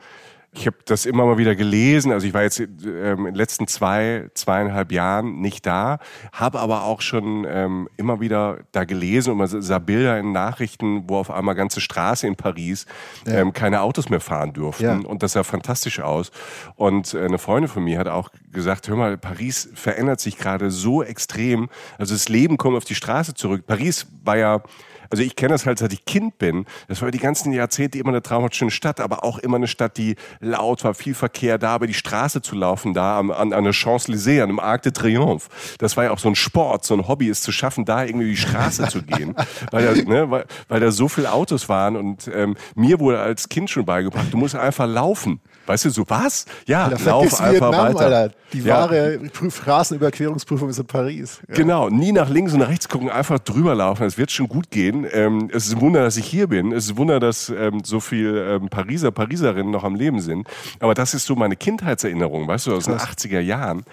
ich 0.56 0.68
habe 0.68 0.78
das 0.86 1.06
immer 1.06 1.26
mal 1.26 1.38
wieder 1.38 1.56
gelesen. 1.56 2.12
Also 2.12 2.28
ich 2.28 2.34
war 2.34 2.44
jetzt 2.44 2.60
ähm, 2.60 2.70
in 2.86 3.26
den 3.26 3.36
letzten 3.36 3.68
zwei, 3.68 4.30
zweieinhalb 4.34 4.92
Jahren 4.92 5.42
nicht 5.42 5.66
da, 5.66 6.00
habe 6.32 6.60
aber 6.60 6.84
auch 6.84 7.02
schon 7.02 7.46
ähm, 7.50 7.90
immer 7.98 8.20
wieder 8.20 8.60
da 8.72 8.84
gelesen 8.84 9.32
und 9.32 9.38
man 9.38 9.48
sah 9.48 9.80
Bilder 9.80 10.20
in 10.20 10.32
Nachrichten, 10.32 11.10
wo 11.10 11.18
auf 11.18 11.32
einmal 11.32 11.56
ganze 11.56 11.82
Straße 11.82 12.28
in 12.28 12.36
Paris 12.36 12.86
ja. 13.26 13.40
ähm, 13.40 13.54
keine 13.54 13.82
Autos 13.82 14.10
mehr 14.10 14.20
fahren 14.20 14.54
durften. 14.54 14.84
Ja. 14.84 15.08
Und 15.08 15.24
das 15.24 15.34
sah 15.34 15.44
fantastisch 15.44 16.00
aus. 16.00 16.32
Und 16.76 17.14
äh, 17.14 17.26
eine 17.26 17.40
Freundin 17.40 17.70
von 17.70 17.84
mir 17.84 17.98
hat 17.98 18.08
auch 18.08 18.30
gesagt, 18.52 18.88
hör 18.88 18.96
mal, 18.96 19.18
Paris 19.18 19.70
verändert 19.74 20.20
sich 20.20 20.38
gerade 20.38 20.70
so 20.70 21.02
extrem. 21.02 21.70
Also 21.98 22.14
das 22.14 22.30
Leben 22.30 22.58
kommt 22.58 22.78
auf 22.78 22.86
die 22.86 22.96
Straße 22.96 23.34
zurück. 23.34 23.66
Paris 23.66 24.08
war 24.24 24.38
ja 24.38 24.62
also 25.10 25.24
ich 25.24 25.36
kenne 25.36 25.54
das 25.54 25.66
halt, 25.66 25.80
seit 25.80 25.94
ich 25.94 26.06
Kind 26.06 26.38
bin. 26.38 26.66
Das 26.88 27.02
war 27.02 27.12
die 27.12 27.20
ganzen 27.20 27.54
Jahrzehnte 27.54 27.98
immer 27.98 28.10
eine 28.10 28.22
traumhaft 28.22 28.56
schöne 28.56 28.72
Stadt, 28.72 29.00
aber 29.00 29.24
auch 29.24 29.38
immer 29.40 29.58
eine 29.58 29.68
Stadt, 29.68 29.98
die 29.98 30.16
laut 30.40 30.84
war, 30.84 30.94
viel 30.94 31.14
Verkehr 31.14 31.58
da, 31.58 31.74
aber 31.76 31.88
die 31.88 31.94
Straße 31.94 32.42
zu 32.42 32.56
laufen, 32.56 32.94
da 32.94 33.20
an, 33.20 33.32
an, 33.32 33.54
an 33.54 33.64
der 33.64 33.74
Champs-Élysées, 33.74 34.42
an 34.42 34.50
dem 34.50 34.60
Arc 34.60 34.84
de 34.84 34.92
Triomphe. 34.92 35.50
Das 35.78 35.98
war 35.98 36.06
ja 36.06 36.12
auch 36.12 36.20
so 36.20 36.30
ein 36.30 36.36
Sport, 36.36 36.86
so 36.86 36.94
ein 36.94 37.08
Hobby, 37.08 37.30
es 37.30 37.42
zu 37.42 37.52
schaffen, 37.52 37.86
da 37.86 38.04
irgendwie 38.04 38.30
die 38.30 38.38
Straße 38.38 38.88
zu 38.88 39.04
gehen, 39.04 39.36
weil 39.72 39.86
da, 39.86 40.02
ne, 40.10 40.30
weil, 40.30 40.46
weil 40.68 40.80
da 40.80 40.92
so 40.92 41.08
viele 41.08 41.32
Autos 41.32 41.70
waren 41.70 41.96
und 41.96 42.30
ähm, 42.34 42.56
mir 42.76 43.00
wurde 43.00 43.20
als 43.20 43.50
Kind 43.50 43.70
schon 43.70 43.86
beigebracht, 43.86 44.28
du 44.32 44.38
musst 44.38 44.56
einfach 44.56 44.88
laufen. 44.88 45.42
Weißt 45.66 45.86
du, 45.86 45.90
so 45.90 46.04
was? 46.08 46.46
Ja, 46.68 46.86
Alter, 46.86 47.06
lauf 47.06 47.40
einfach 47.40 47.52
Vietnam, 47.52 47.96
weiter. 47.96 48.00
Alter. 48.00 48.36
Die 48.52 48.60
ja. 48.60 48.76
wahre 48.76 49.20
Straßenüberquerungsprüfung 49.50 50.70
ist 50.70 50.78
in 50.78 50.86
Paris. 50.86 51.40
Ja. 51.48 51.56
Genau, 51.56 51.90
nie 51.90 52.12
nach 52.12 52.30
links 52.30 52.54
und 52.54 52.60
nach 52.60 52.70
rechts 52.70 52.88
gucken, 52.88 53.10
einfach 53.10 53.40
drüber 53.40 53.74
laufen. 53.74 54.06
Es 54.06 54.18
wird 54.18 54.32
schon 54.32 54.48
gut 54.48 54.70
gehen. 54.70 55.08
Ähm, 55.12 55.50
es 55.52 55.68
ist 55.68 55.76
ein 55.76 55.82
Wunder, 55.82 56.04
dass 56.04 56.18
ich 56.18 56.26
hier 56.26 56.48
bin. 56.48 56.72
Es 56.72 56.86
ist 56.86 56.92
ein 56.92 56.98
Wunder, 56.98 57.20
dass 57.20 57.50
ähm, 57.50 57.82
so 57.84 58.00
viele 58.00 58.56
ähm, 58.56 58.70
Pariser, 58.70 59.12
Pariserinnen 59.12 59.72
noch 59.72 59.84
am 59.84 59.96
Leben 59.96 60.22
sind. 60.22 60.48
Aber 60.80 60.94
das 60.94 61.14
ist 61.14 61.26
so 61.26 61.36
meine 61.36 61.56
Kindheitserinnerung, 61.56 62.48
weißt 62.48 62.68
du, 62.68 62.76
aus 62.76 62.86
den 62.86 62.96
80er 62.96 63.40
Jahren. 63.40 63.84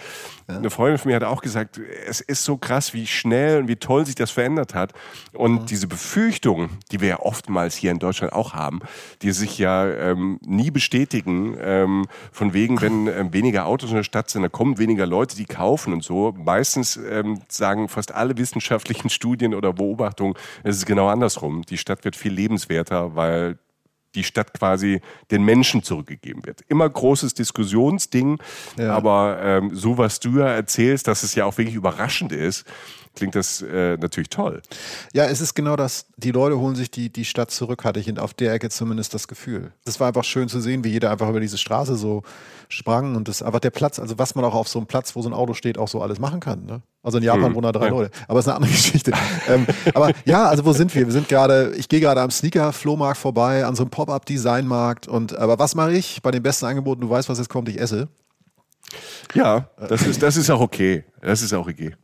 Ja. 0.51 0.57
Eine 0.59 0.71
Freundin 0.71 0.99
von 0.99 1.11
mir 1.11 1.17
hat 1.17 1.25
auch 1.25 1.43
gesagt, 1.43 1.81
es 2.07 2.21
ist 2.21 2.45
so 2.45 2.57
krass, 2.57 2.93
wie 2.95 3.07
schnell 3.07 3.61
und 3.61 3.69
wie 3.69 3.77
toll 3.77 4.07
sich 4.07 4.15
das 4.15 4.31
verändert 4.31 4.75
hat. 4.75 4.93
Und 5.33 5.63
mhm. 5.63 5.67
diese 5.67 5.87
Befürchtungen, 5.87 6.79
die 6.91 7.01
wir 7.01 7.09
ja 7.09 7.21
oftmals 7.21 7.77
hier 7.77 7.91
in 7.91 7.99
Deutschland 7.99 8.33
auch 8.33 8.55
haben, 8.55 8.81
die 9.23 9.33
sich 9.33 9.59
ja 9.59 9.87
ähm, 9.87 10.39
nie 10.45 10.71
bestätigen, 10.71 11.57
ähm, 11.61 12.07
von 12.33 12.53
wegen, 12.53 12.81
wenn 12.81 13.07
ähm, 13.07 13.33
weniger 13.33 13.67
Autos 13.67 13.91
in 13.91 13.97
der 13.97 14.03
Stadt 14.03 14.31
sind, 14.31 14.43
da 14.43 14.49
kommen 14.49 14.79
weniger 14.79 15.07
Leute, 15.07 15.37
die 15.37 15.47
kaufen 15.47 15.93
und 15.93 16.05
so. 16.05 16.35
Meistens 16.37 16.97
ähm, 16.97 17.41
sagen 17.49 17.89
fast 17.89 18.13
alle 18.13 18.37
wissenschaftlichen 18.37 19.11
Studien 19.11 19.55
oder 19.55 19.73
Beobachtungen, 19.73 20.35
es 20.65 20.77
ist 20.77 20.87
genau 20.87 21.09
andersrum. 21.09 21.63
Die 21.63 21.79
Stadt 21.79 22.05
wird 22.05 22.17
viel 22.17 22.33
lebenswerter, 22.33 23.15
weil 23.15 23.59
die 24.15 24.25
Stadt 24.25 24.53
quasi 24.55 25.01
den 25.31 25.45
Menschen 25.45 25.83
zurückgegeben 25.83 26.45
wird. 26.45 26.63
Immer 26.69 26.89
großes 26.89 27.35
Diskussionsding, 27.35 28.39
ja. 28.79 28.95
aber 28.95 29.41
ähm, 29.43 29.75
so 29.75 29.99
was 29.99 30.21
du 30.21 30.39
ja 30.39 30.49
erzählst, 30.49 31.07
dass 31.07 31.23
es 31.23 31.35
ja 31.35 31.45
auch 31.45 31.57
wirklich 31.59 31.77
überraschend 31.77 32.33
ist, 32.33 32.65
klingt 33.15 33.35
das 33.35 33.63
äh, 33.63 33.97
natürlich 33.97 34.31
toll. 34.31 34.63
Ja, 35.13 35.25
es 35.25 35.41
ist 35.41 35.55
genau 35.55 35.77
das. 35.77 36.07
Die 36.17 36.31
Leute 36.31 36.59
holen 36.59 36.77
sich 36.77 36.91
die, 36.91 37.11
die 37.11 37.25
Stadt 37.25 37.51
zurück, 37.51 37.85
hatte 37.85 38.01
ich 38.01 38.19
auf 38.19 38.35
der 38.35 38.53
Ecke 38.53 38.71
zumindest 38.71 39.15
das 39.15 39.29
Gefühl. 39.29 39.73
Es 39.85 40.01
war 40.01 40.09
einfach 40.09 40.25
schön 40.25 40.49
zu 40.49 40.61
sehen, 40.61 40.85
wie 40.85 40.89
jeder 40.89 41.11
einfach 41.11 41.29
über 41.29 41.41
diese 41.41 41.59
Straße 41.59 41.97
so 41.97 42.23
sprang 42.69 43.17
und 43.17 43.29
das 43.29 43.43
einfach 43.43 43.61
der 43.61 43.71
Platz, 43.71 43.99
also 43.99 44.19
was 44.19 44.35
man 44.35 44.45
auch 44.45 44.55
auf 44.55 44.69
so 44.69 44.79
einem 44.79 44.87
Platz, 44.87 45.17
wo 45.17 45.23
so 45.23 45.29
ein 45.29 45.33
Auto 45.33 45.55
steht, 45.55 45.77
auch 45.77 45.89
so 45.89 46.01
alles 46.01 46.19
machen 46.19 46.41
kann. 46.41 46.65
Ne? 46.67 46.83
Also 47.03 47.19
in 47.19 47.25
Japan 47.25 47.47
hm. 47.47 47.55
wohnen 47.55 47.65
da 47.65 47.73
drei 47.73 47.87
ja. 47.87 47.91
Leute. 47.91 48.11
Aber 48.29 48.39
es 48.39 48.47
ist 48.47 48.49
eine 48.49 48.57
andere 48.57 48.73
Geschichte. 48.77 49.13
ähm, 49.49 49.67
aber 49.95 50.13
ja, 50.25 50.49
also 50.49 50.65
wo 50.65 50.73
sind 50.73 50.95
wir? 50.95 51.07
Wir 51.07 51.13
sind 51.13 51.29
gerade, 51.29 51.75
ich 51.77 51.89
gehe 51.89 52.01
gerade 52.01 52.21
am 52.21 52.31
Sneaker-Flohmarkt 52.31 53.19
vorbei, 53.19 53.65
an 53.65 53.75
so 53.75 53.83
einem 53.83 53.91
Pop-Up-Designmarkt. 53.91 55.09
Und 55.09 55.37
aber 55.37 55.59
was 55.59 55.75
mache 55.75 55.93
ich 55.93 56.23
bei 56.23 56.31
den 56.31 56.43
besten 56.43 56.67
Angeboten? 56.67 57.01
Du 57.01 57.11
weißt, 57.11 57.29
was 57.29 57.39
jetzt 57.39 57.49
kommt, 57.49 57.69
ich 57.69 57.81
esse. 57.81 58.09
Ja, 59.35 59.69
das 59.89 60.03
ist, 60.03 60.23
das 60.23 60.37
ist 60.37 60.51
auch 60.51 60.61
okay. 60.61 61.05
Das 61.21 61.43
ist 61.43 61.53
auch 61.53 61.67
okay. 61.69 61.95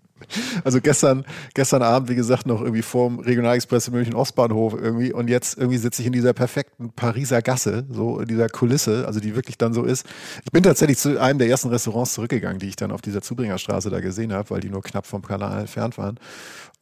Also 0.64 0.80
gestern, 0.80 1.24
gestern 1.54 1.82
Abend, 1.82 2.08
wie 2.08 2.14
gesagt, 2.14 2.46
noch 2.46 2.60
irgendwie 2.60 2.82
vorm 2.82 3.20
Regionalexpress 3.20 3.88
in 3.88 3.94
München 3.94 4.14
Ostbahnhof 4.14 4.74
irgendwie 4.74 5.12
und 5.12 5.28
jetzt 5.28 5.58
irgendwie 5.58 5.78
sitze 5.78 6.02
ich 6.02 6.06
in 6.06 6.12
dieser 6.12 6.32
perfekten 6.32 6.90
Pariser 6.92 7.42
Gasse, 7.42 7.84
so 7.90 8.20
in 8.20 8.26
dieser 8.26 8.48
Kulisse, 8.48 9.06
also 9.06 9.20
die 9.20 9.34
wirklich 9.34 9.58
dann 9.58 9.74
so 9.74 9.84
ist. 9.84 10.06
Ich 10.44 10.50
bin 10.52 10.62
tatsächlich 10.62 10.98
zu 10.98 11.20
einem 11.20 11.38
der 11.38 11.48
ersten 11.48 11.68
Restaurants 11.68 12.14
zurückgegangen, 12.14 12.58
die 12.58 12.68
ich 12.68 12.76
dann 12.76 12.90
auf 12.90 13.02
dieser 13.02 13.22
Zubringerstraße 13.22 13.90
da 13.90 14.00
gesehen 14.00 14.32
habe, 14.32 14.50
weil 14.50 14.60
die 14.60 14.70
nur 14.70 14.82
knapp 14.82 15.06
vom 15.06 15.22
Kanal 15.22 15.60
entfernt 15.60 15.98
waren. 15.98 16.18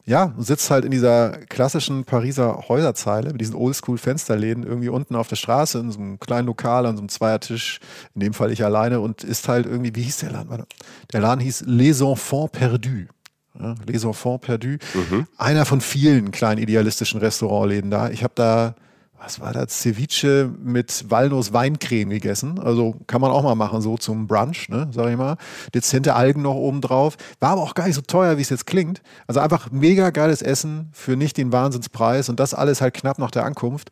Ja, 0.07 0.35
sitzt 0.37 0.71
halt 0.71 0.85
in 0.85 0.91
dieser 0.91 1.31
klassischen 1.47 2.05
Pariser 2.05 2.65
Häuserzeile 2.69 3.31
mit 3.33 3.41
diesen 3.41 3.55
Oldschool-Fensterläden 3.55 4.63
irgendwie 4.63 4.91
unten 4.91 5.17
auf 5.17 5.29
der 5.29 5.37
Straße 5.37 5.79
in 5.79 5.91
so 5.91 5.99
einem 5.99 6.21
kleinen 6.21 6.47
Lokal 6.47 6.85
an 6.85 6.97
so 6.97 7.01
einem 7.01 7.09
Zweiertisch, 7.09 7.81
in 8.15 8.21
dem 8.21 8.35
Fall 8.35 8.53
ich 8.53 8.63
alleine 8.63 9.01
und 9.01 9.25
ist 9.25 9.49
halt 9.49 9.65
irgendwie, 9.65 9.95
wie 9.95 10.03
hieß 10.03 10.19
der 10.19 10.33
Laden? 10.33 10.67
Der 11.15 11.21
Laden 11.21 11.41
hieß 11.41 11.65
Les 11.67 12.03
Enfants 12.03 12.53
Perdus. 12.53 13.14
Ja, 13.59 13.75
Les 13.87 14.05
Enfants 14.05 14.45
Perdus. 14.45 14.79
Mhm. 14.95 15.27
Einer 15.39 15.65
von 15.65 15.81
vielen 15.81 16.31
kleinen 16.31 16.61
idealistischen 16.61 17.21
Restaurantläden 17.21 17.91
da. 17.91 18.11
Ich 18.11 18.25
habe 18.25 18.33
da, 18.35 18.75
was 19.19 19.41
war 19.41 19.53
das, 19.53 19.81
Ceviche 19.81 20.51
mit 20.63 21.05
Walnuss 21.09 21.53
Weincreme 21.53 22.11
gegessen. 22.11 22.59
Also 22.59 22.97
kann 23.07 23.21
man 23.21 23.31
auch 23.31 23.43
mal 23.43 23.55
machen, 23.55 23.81
so 23.81 23.97
zum 23.97 24.27
Brunch, 24.27 24.69
ne, 24.69 24.89
sag 24.93 25.11
ich 25.11 25.17
mal. 25.17 25.37
Dezente 25.73 26.15
Algen 26.15 26.43
noch 26.43 26.57
oben 26.57 26.81
drauf. 26.81 27.17
War 27.39 27.51
aber 27.51 27.63
auch 27.63 27.75
gar 27.75 27.87
nicht 27.87 27.97
so 27.97 28.03
teuer, 28.03 28.39
wie 28.39 28.43
es 28.43 28.51
jetzt 28.51 28.67
klingt. 28.67 29.03
Also 29.29 29.41
einfach 29.41 29.71
mega 29.71 30.11
geiles 30.11 30.43
Essen 30.43 30.89
für 30.93 31.17
nicht 31.17 31.37
den 31.37 31.53
Wahnsinnspreis 31.53 32.29
und 32.29 32.41
das 32.41 32.55
alles 32.55 32.81
halt 32.81 32.95
knapp 32.95 33.19
nach 33.19 33.31
der 33.31 33.45
Ankunft 33.45 33.91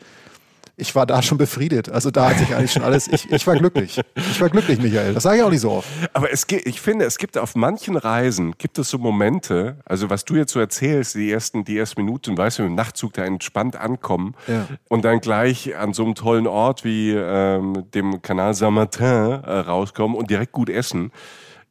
ich 0.77 0.95
war 0.95 1.07
da 1.07 1.23
schon 1.23 1.39
befriedet. 1.39 1.91
Also 1.91 2.11
da 2.11 2.31
hat 2.31 2.39
sich 2.39 2.55
eigentlich 2.55 2.73
schon 2.73 2.83
alles, 2.83 3.07
ich, 3.09 3.31
ich 3.31 3.47
war 3.47 3.57
glücklich. 3.57 4.01
Ich 4.15 4.41
war 4.41 4.49
glücklich, 4.49 4.81
Michael. 4.81 5.15
Das 5.15 5.23
sage 5.23 5.39
ich 5.39 5.43
auch 5.43 5.51
nicht 5.51 5.61
so 5.61 5.71
oft. 5.71 5.89
Aber 6.13 6.33
es 6.33 6.47
gibt, 6.47 6.67
ich 6.67 6.81
finde, 6.81 7.05
es 7.05 7.19
gibt 7.19 7.37
auf 7.37 7.55
manchen 7.55 7.97
Reisen, 7.97 8.55
gibt 8.57 8.79
es 8.79 8.89
so 8.89 8.99
Momente, 8.99 9.77
also 9.85 10.09
was 10.09 10.25
du 10.25 10.35
jetzt 10.37 10.53
so 10.53 10.61
erzählst, 10.61 11.15
die 11.15 11.31
ersten, 11.31 11.65
die 11.65 11.77
ersten 11.77 12.03
Minuten, 12.03 12.37
weißt 12.37 12.61
du, 12.61 12.63
im 12.65 12.75
Nachtzug 12.75 13.13
da 13.13 13.25
entspannt 13.25 13.77
ankommen 13.77 14.35
ja. 14.47 14.67
und 14.89 15.05
dann 15.05 15.21
gleich 15.21 15.77
an 15.77 15.93
so 15.93 16.05
einem 16.05 16.15
tollen 16.15 16.47
Ort 16.47 16.85
wie 16.85 17.11
ähm, 17.11 17.85
dem 17.95 18.23
Canal 18.23 18.55
Saint-Martin 18.55 19.05
äh, 19.07 19.59
rauskommen 19.59 20.17
und 20.17 20.31
direkt 20.31 20.53
gut 20.53 20.71
essen. 20.71 21.13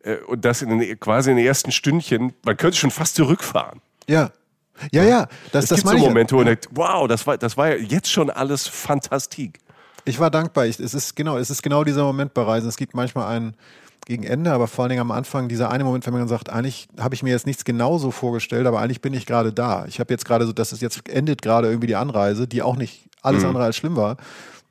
Äh, 0.03 0.17
und 0.27 0.45
das 0.45 0.61
in 0.61 0.77
den, 0.77 0.99
quasi 0.99 1.31
in 1.31 1.37
den 1.37 1.45
ersten 1.45 1.71
Stündchen, 1.71 2.33
man 2.45 2.55
könnte 2.55 2.77
schon 2.77 2.91
fast 2.91 3.15
zurückfahren. 3.15 3.81
Ja. 4.07 4.31
Ja, 4.91 5.03
ja, 5.03 5.27
das, 5.51 5.65
es 5.65 5.69
das 5.69 5.77
gibt 5.77 5.79
so 5.79 5.85
meine 5.87 5.99
ich. 5.99 6.07
Momente, 6.07 6.33
wo 6.33 6.37
man 6.39 6.47
denkt, 6.47 6.69
wow, 6.71 7.07
das 7.07 7.25
war, 7.27 7.37
das 7.37 7.57
war 7.57 7.69
ja 7.69 7.75
jetzt 7.75 8.09
schon 8.09 8.29
alles 8.29 8.67
Fantastik. 8.67 9.59
Ich 10.05 10.19
war 10.19 10.31
dankbar. 10.31 10.65
Ich, 10.65 10.79
es, 10.79 10.93
ist 10.93 11.15
genau, 11.15 11.37
es 11.37 11.49
ist 11.49 11.61
genau 11.61 11.83
dieser 11.83 12.03
Moment 12.03 12.33
bei 12.33 12.41
Reisen. 12.41 12.67
Es 12.67 12.77
gibt 12.77 12.95
manchmal 12.95 13.27
einen 13.27 13.55
gegen 14.05 14.23
Ende, 14.23 14.51
aber 14.51 14.67
vor 14.67 14.83
allen 14.83 14.89
Dingen 14.89 15.01
am 15.01 15.11
Anfang 15.11 15.47
dieser 15.47 15.69
eine 15.69 15.83
Moment, 15.83 16.05
wenn 16.07 16.13
man 16.13 16.27
sagt, 16.27 16.49
eigentlich 16.49 16.87
habe 16.99 17.13
ich 17.13 17.21
mir 17.21 17.29
jetzt 17.29 17.45
nichts 17.45 17.65
genauso 17.65 18.11
vorgestellt, 18.11 18.65
aber 18.65 18.79
eigentlich 18.79 19.01
bin 19.01 19.13
ich 19.13 19.25
gerade 19.25 19.53
da. 19.53 19.85
Ich 19.85 19.99
habe 19.99 20.11
jetzt 20.11 20.25
gerade 20.25 20.45
so, 20.45 20.53
dass 20.53 20.71
es 20.71 20.81
jetzt 20.81 21.07
endet 21.07 21.41
gerade 21.41 21.67
irgendwie 21.67 21.87
die 21.87 21.95
Anreise, 21.95 22.47
die 22.47 22.63
auch 22.63 22.75
nicht 22.75 23.07
alles 23.21 23.45
andere 23.45 23.63
als 23.63 23.77
schlimm 23.77 23.95
war. 23.95 24.17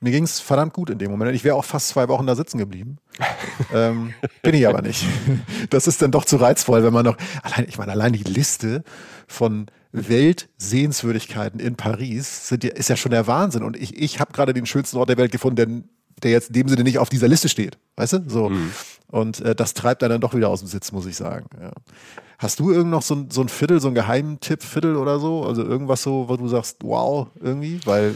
Mir 0.01 0.13
ging 0.13 0.25
es 0.25 0.41
verdammt 0.41 0.73
gut 0.73 0.91
in 0.91 0.99
dem 0.99 1.11
Moment. 1.11 1.35
Ich 1.35 1.45
wäre 1.45 1.55
auch 1.57 1.65
fast 1.65 1.89
zwei 1.89 2.09
Wochen 2.09 2.27
da 2.27 2.35
sitzen 2.35 2.59
geblieben. 2.59 2.97
ähm, 3.75 4.15
bin 4.43 4.55
ich 4.55 4.67
aber 4.67 4.81
nicht. 4.81 5.05
Das 5.69 5.87
ist 5.87 6.01
dann 6.01 6.11
doch 6.11 6.25
zu 6.25 6.37
reizvoll, 6.39 6.83
wenn 6.83 6.93
man 6.93 7.05
noch, 7.05 7.17
allein, 7.43 7.67
ich 7.69 7.77
meine, 7.77 7.93
allein 7.93 8.15
die 8.15 8.25
Liste 8.25 8.83
von 9.29 9.67
Weltsehenswürdigkeiten 9.93 11.61
in 11.61 11.77
Paris 11.77 12.49
sind, 12.49 12.65
ja- 12.65 12.71
ist 12.73 12.89
ja 12.89 12.97
schon 12.97 13.11
der 13.13 13.27
Wahnsinn. 13.27 13.63
Und 13.63 13.77
ich, 13.77 13.97
ich 14.01 14.21
habe 14.21 14.33
gerade 14.33 14.55
den 14.55 14.67
schönsten 14.67 14.97
Ort 14.99 15.09
der 15.09 15.17
Welt 15.17 15.33
gefunden, 15.33 15.57
der, 15.57 15.67
der 16.23 16.31
jetzt 16.33 16.49
in 16.49 16.55
dem 16.55 16.69
Sinne 16.69 16.85
nicht 16.85 16.99
auf 16.99 17.09
dieser 17.09 17.29
Liste 17.29 17.49
steht. 17.49 17.79
Weißt 17.97 18.13
du? 18.15 18.25
So. 18.29 18.53
Und 19.09 19.41
äh, 19.41 19.55
das 19.55 19.75
treibt 19.75 20.03
einen 20.03 20.11
dann 20.13 20.21
doch 20.21 20.35
wieder 20.35 20.49
aus 20.49 20.61
dem 20.61 20.69
Sitz, 20.69 20.93
muss 20.93 21.07
ich 21.07 21.17
sagen. 21.17 21.47
Ja. 21.61 21.73
Hast 22.39 22.61
du 22.61 22.71
irgend 22.71 22.91
noch 22.91 23.03
so 23.03 23.15
ein, 23.15 23.31
so 23.31 23.41
ein 23.43 23.49
Viertel, 23.49 23.81
so 23.81 23.89
einen 23.89 23.95
geheimen 23.95 24.39
Tipp-Viertel 24.41 24.97
oder 24.97 25.19
so? 25.19 25.45
Also 25.45 25.63
irgendwas 25.65 26.03
so, 26.03 26.29
wo 26.29 26.37
du 26.37 26.49
sagst, 26.49 26.79
wow, 26.83 27.29
irgendwie? 27.41 27.81
Weil, 27.85 28.15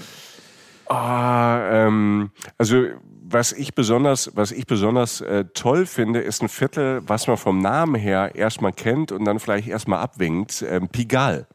Ah, 0.86 1.86
ähm, 1.86 2.30
also 2.58 2.84
was 3.26 3.52
ich 3.52 3.74
besonders, 3.74 4.30
was 4.34 4.52
ich 4.52 4.66
besonders 4.66 5.22
äh, 5.22 5.46
toll 5.54 5.86
finde, 5.86 6.20
ist 6.20 6.42
ein 6.42 6.50
Viertel, 6.50 7.00
was 7.06 7.26
man 7.26 7.38
vom 7.38 7.58
Namen 7.60 7.94
her 7.94 8.34
erstmal 8.34 8.72
kennt 8.72 9.10
und 9.10 9.24
dann 9.24 9.38
vielleicht 9.38 9.66
erstmal 9.66 10.00
abwinkt. 10.00 10.62
Ähm, 10.68 10.88
Pigalle. 10.88 11.46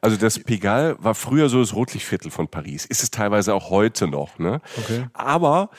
Also 0.00 0.16
das 0.16 0.38
Pigalle 0.38 0.96
war 1.00 1.14
früher 1.14 1.48
so 1.48 1.60
das 1.60 1.74
Rotlichtviertel 1.74 2.30
von 2.30 2.48
Paris. 2.48 2.84
Ist 2.86 3.02
es 3.02 3.10
teilweise 3.10 3.54
auch 3.54 3.70
heute 3.70 4.06
noch. 4.06 4.38
Ne? 4.38 4.60
Okay. 4.78 5.06
Aber 5.12 5.70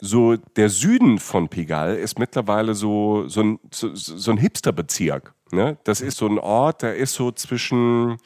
so 0.00 0.36
der 0.36 0.68
Süden 0.68 1.18
von 1.18 1.48
Pigalle 1.48 1.96
ist 1.96 2.18
mittlerweile 2.18 2.74
so, 2.74 3.28
so 3.28 3.42
ein, 3.42 3.58
so, 3.72 3.94
so 3.94 4.30
ein 4.30 4.36
Hipsterbezirk. 4.36 5.34
Ne? 5.52 5.78
Das 5.84 6.00
ist 6.00 6.16
so 6.16 6.26
ein 6.26 6.38
Ort, 6.38 6.82
der 6.82 6.96
ist 6.96 7.14
so 7.14 7.32
zwischen 7.32 8.18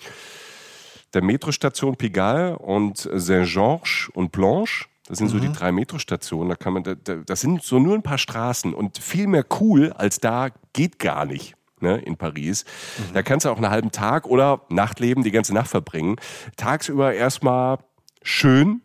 der 1.14 1.22
Metrostation 1.22 1.96
Pigalle 1.96 2.58
und 2.58 3.08
Saint-Georges 3.12 4.10
und 4.14 4.32
Blanche. 4.32 4.86
Das 5.06 5.18
sind 5.18 5.28
so 5.28 5.38
die 5.38 5.52
drei 5.52 5.70
Metrostationen. 5.70 6.48
Da 6.48 6.56
kann 6.56 6.72
man, 6.72 6.82
da, 6.82 6.94
da, 6.94 7.16
das 7.16 7.42
sind 7.42 7.62
so 7.62 7.78
nur 7.78 7.94
ein 7.94 8.02
paar 8.02 8.18
Straßen 8.18 8.72
und 8.72 8.98
viel 8.98 9.26
mehr 9.26 9.44
cool 9.60 9.92
als 9.92 10.18
da 10.18 10.48
geht 10.72 10.98
gar 10.98 11.26
nicht. 11.26 11.54
Ne, 11.84 11.98
in 11.98 12.16
Paris. 12.16 12.64
Da 13.12 13.22
kannst 13.22 13.44
du 13.44 13.50
auch 13.50 13.58
einen 13.58 13.68
halben 13.68 13.92
Tag 13.92 14.26
oder 14.26 14.62
Nachtleben 14.70 15.22
die 15.22 15.30
ganze 15.30 15.52
Nacht 15.52 15.68
verbringen. 15.68 16.16
Tagsüber 16.56 17.12
erstmal 17.12 17.76
schön, 18.22 18.80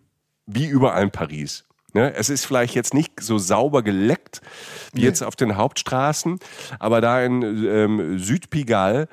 wie 0.46 0.66
überall 0.66 1.04
in 1.04 1.12
Paris. 1.12 1.64
Ne, 1.94 2.14
es 2.14 2.30
ist 2.30 2.46
vielleicht 2.46 2.76
jetzt 2.76 2.94
nicht 2.94 3.20
so 3.22 3.38
sauber 3.40 3.82
geleckt 3.82 4.42
wie 4.94 5.02
jetzt 5.02 5.24
auf 5.24 5.36
den 5.36 5.56
Hauptstraßen, 5.56 6.40
aber 6.78 7.02
da 7.02 7.24
in 7.24 7.42
ähm, 7.42 8.20
Südpigalle 8.20 9.08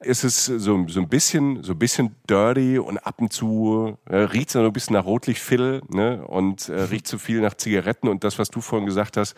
ist 0.00 0.24
es 0.24 0.46
so, 0.46 0.86
so 0.88 1.00
ein 1.00 1.08
bisschen 1.08 1.62
so 1.62 1.72
ein 1.72 1.78
bisschen 1.78 2.14
dirty 2.28 2.78
und 2.78 2.98
ab 2.98 3.20
und 3.20 3.32
zu 3.32 3.98
äh, 4.06 4.16
riecht 4.16 4.48
es 4.48 4.52
so 4.54 4.60
ein 4.60 4.72
bisschen 4.72 4.94
nach 4.94 5.04
Rotlichtviertel 5.04 5.82
ne, 5.88 6.24
und 6.26 6.70
äh, 6.70 6.82
riecht 6.82 7.08
zu 7.08 7.18
viel 7.18 7.40
nach 7.40 7.54
Zigaretten 7.54 8.08
und 8.08 8.24
das, 8.24 8.38
was 8.38 8.48
du 8.48 8.62
vorhin 8.62 8.86
gesagt 8.86 9.18
hast, 9.18 9.34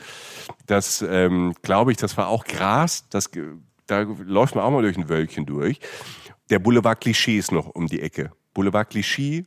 das 0.67 1.03
ähm, 1.03 1.55
glaube 1.63 1.91
ich, 1.91 1.97
das 1.97 2.17
war 2.17 2.29
auch 2.29 2.45
Gras, 2.45 3.07
das 3.11 3.31
da 3.87 4.01
läuft 4.01 4.55
man 4.55 4.65
auch 4.65 4.71
mal 4.71 4.83
durch 4.83 4.97
ein 4.97 5.09
Wölkchen 5.09 5.47
durch. 5.47 5.81
Der 6.51 6.59
Boulevard 6.59 7.03
Cliché 7.03 7.39
ist 7.39 7.53
noch 7.53 7.69
um 7.69 7.87
die 7.87 8.01
Ecke. 8.01 8.33
Boulevard 8.55 8.91
Cliché, 8.91 9.47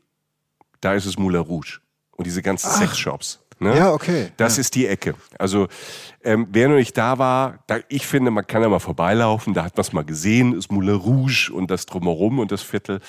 da 0.82 0.94
ist 0.94 1.06
es 1.06 1.18
Moulin 1.18 1.42
Rouge 1.42 1.80
und 2.12 2.26
diese 2.26 2.42
ganzen 2.42 2.70
Sexshops. 2.70 3.44
Ne? 3.60 3.76
Ja, 3.76 3.92
okay. 3.92 4.32
Das 4.38 4.58
ist 4.58 4.76
die 4.76 4.88
Ecke. 4.88 5.16
Also 5.38 5.68
ähm, 6.24 6.48
wer 6.52 6.70
noch 6.70 6.76
nicht 6.76 6.98
da 6.98 7.18
war, 7.18 7.60
da, 7.68 7.80
ich 7.90 8.08
finde, 8.08 8.32
man 8.32 8.48
kann 8.48 8.62
ja 8.62 8.70
mal 8.70 8.80
vorbeilaufen, 8.80 9.54
da 9.54 9.64
hat 9.64 9.76
man 9.76 9.82
es 9.82 9.94
mal 9.94 10.04
gesehen, 10.04 10.54
ist 10.54 10.72
Moulin 10.72 10.96
Rouge 10.96 11.52
und 11.54 11.70
das 11.70 11.86
drumherum 11.86 12.40
und 12.40 12.52
das 12.52 12.62
Viertel. 12.62 13.00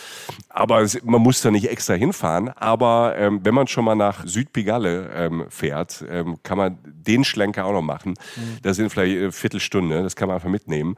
Aber 0.49 0.81
es, 0.81 1.03
man 1.05 1.21
muss 1.21 1.41
da 1.41 1.51
nicht 1.51 1.69
extra 1.69 1.95
hinfahren. 1.95 2.49
Aber 2.51 3.15
ähm, 3.17 3.41
wenn 3.45 3.55
man 3.55 3.69
schon 3.69 3.85
mal 3.85 3.95
nach 3.95 4.27
Südpigalle 4.27 5.11
ähm, 5.15 5.47
fährt, 5.49 6.05
ähm, 6.09 6.39
kann 6.43 6.59
man 6.59 6.79
den 6.85 7.25
Schlenker 7.25 7.65
auch 7.65 7.73
noch 7.73 7.83
machen. 7.83 8.15
Da 8.63 8.75
sind 8.75 8.91
vielleicht 8.91 9.19
eine 9.19 9.33
Viertelstunde, 9.33 10.03
das 10.03 10.17
kann 10.17 10.29
man 10.29 10.37
einfach 10.37 10.49
mitnehmen. 10.49 10.97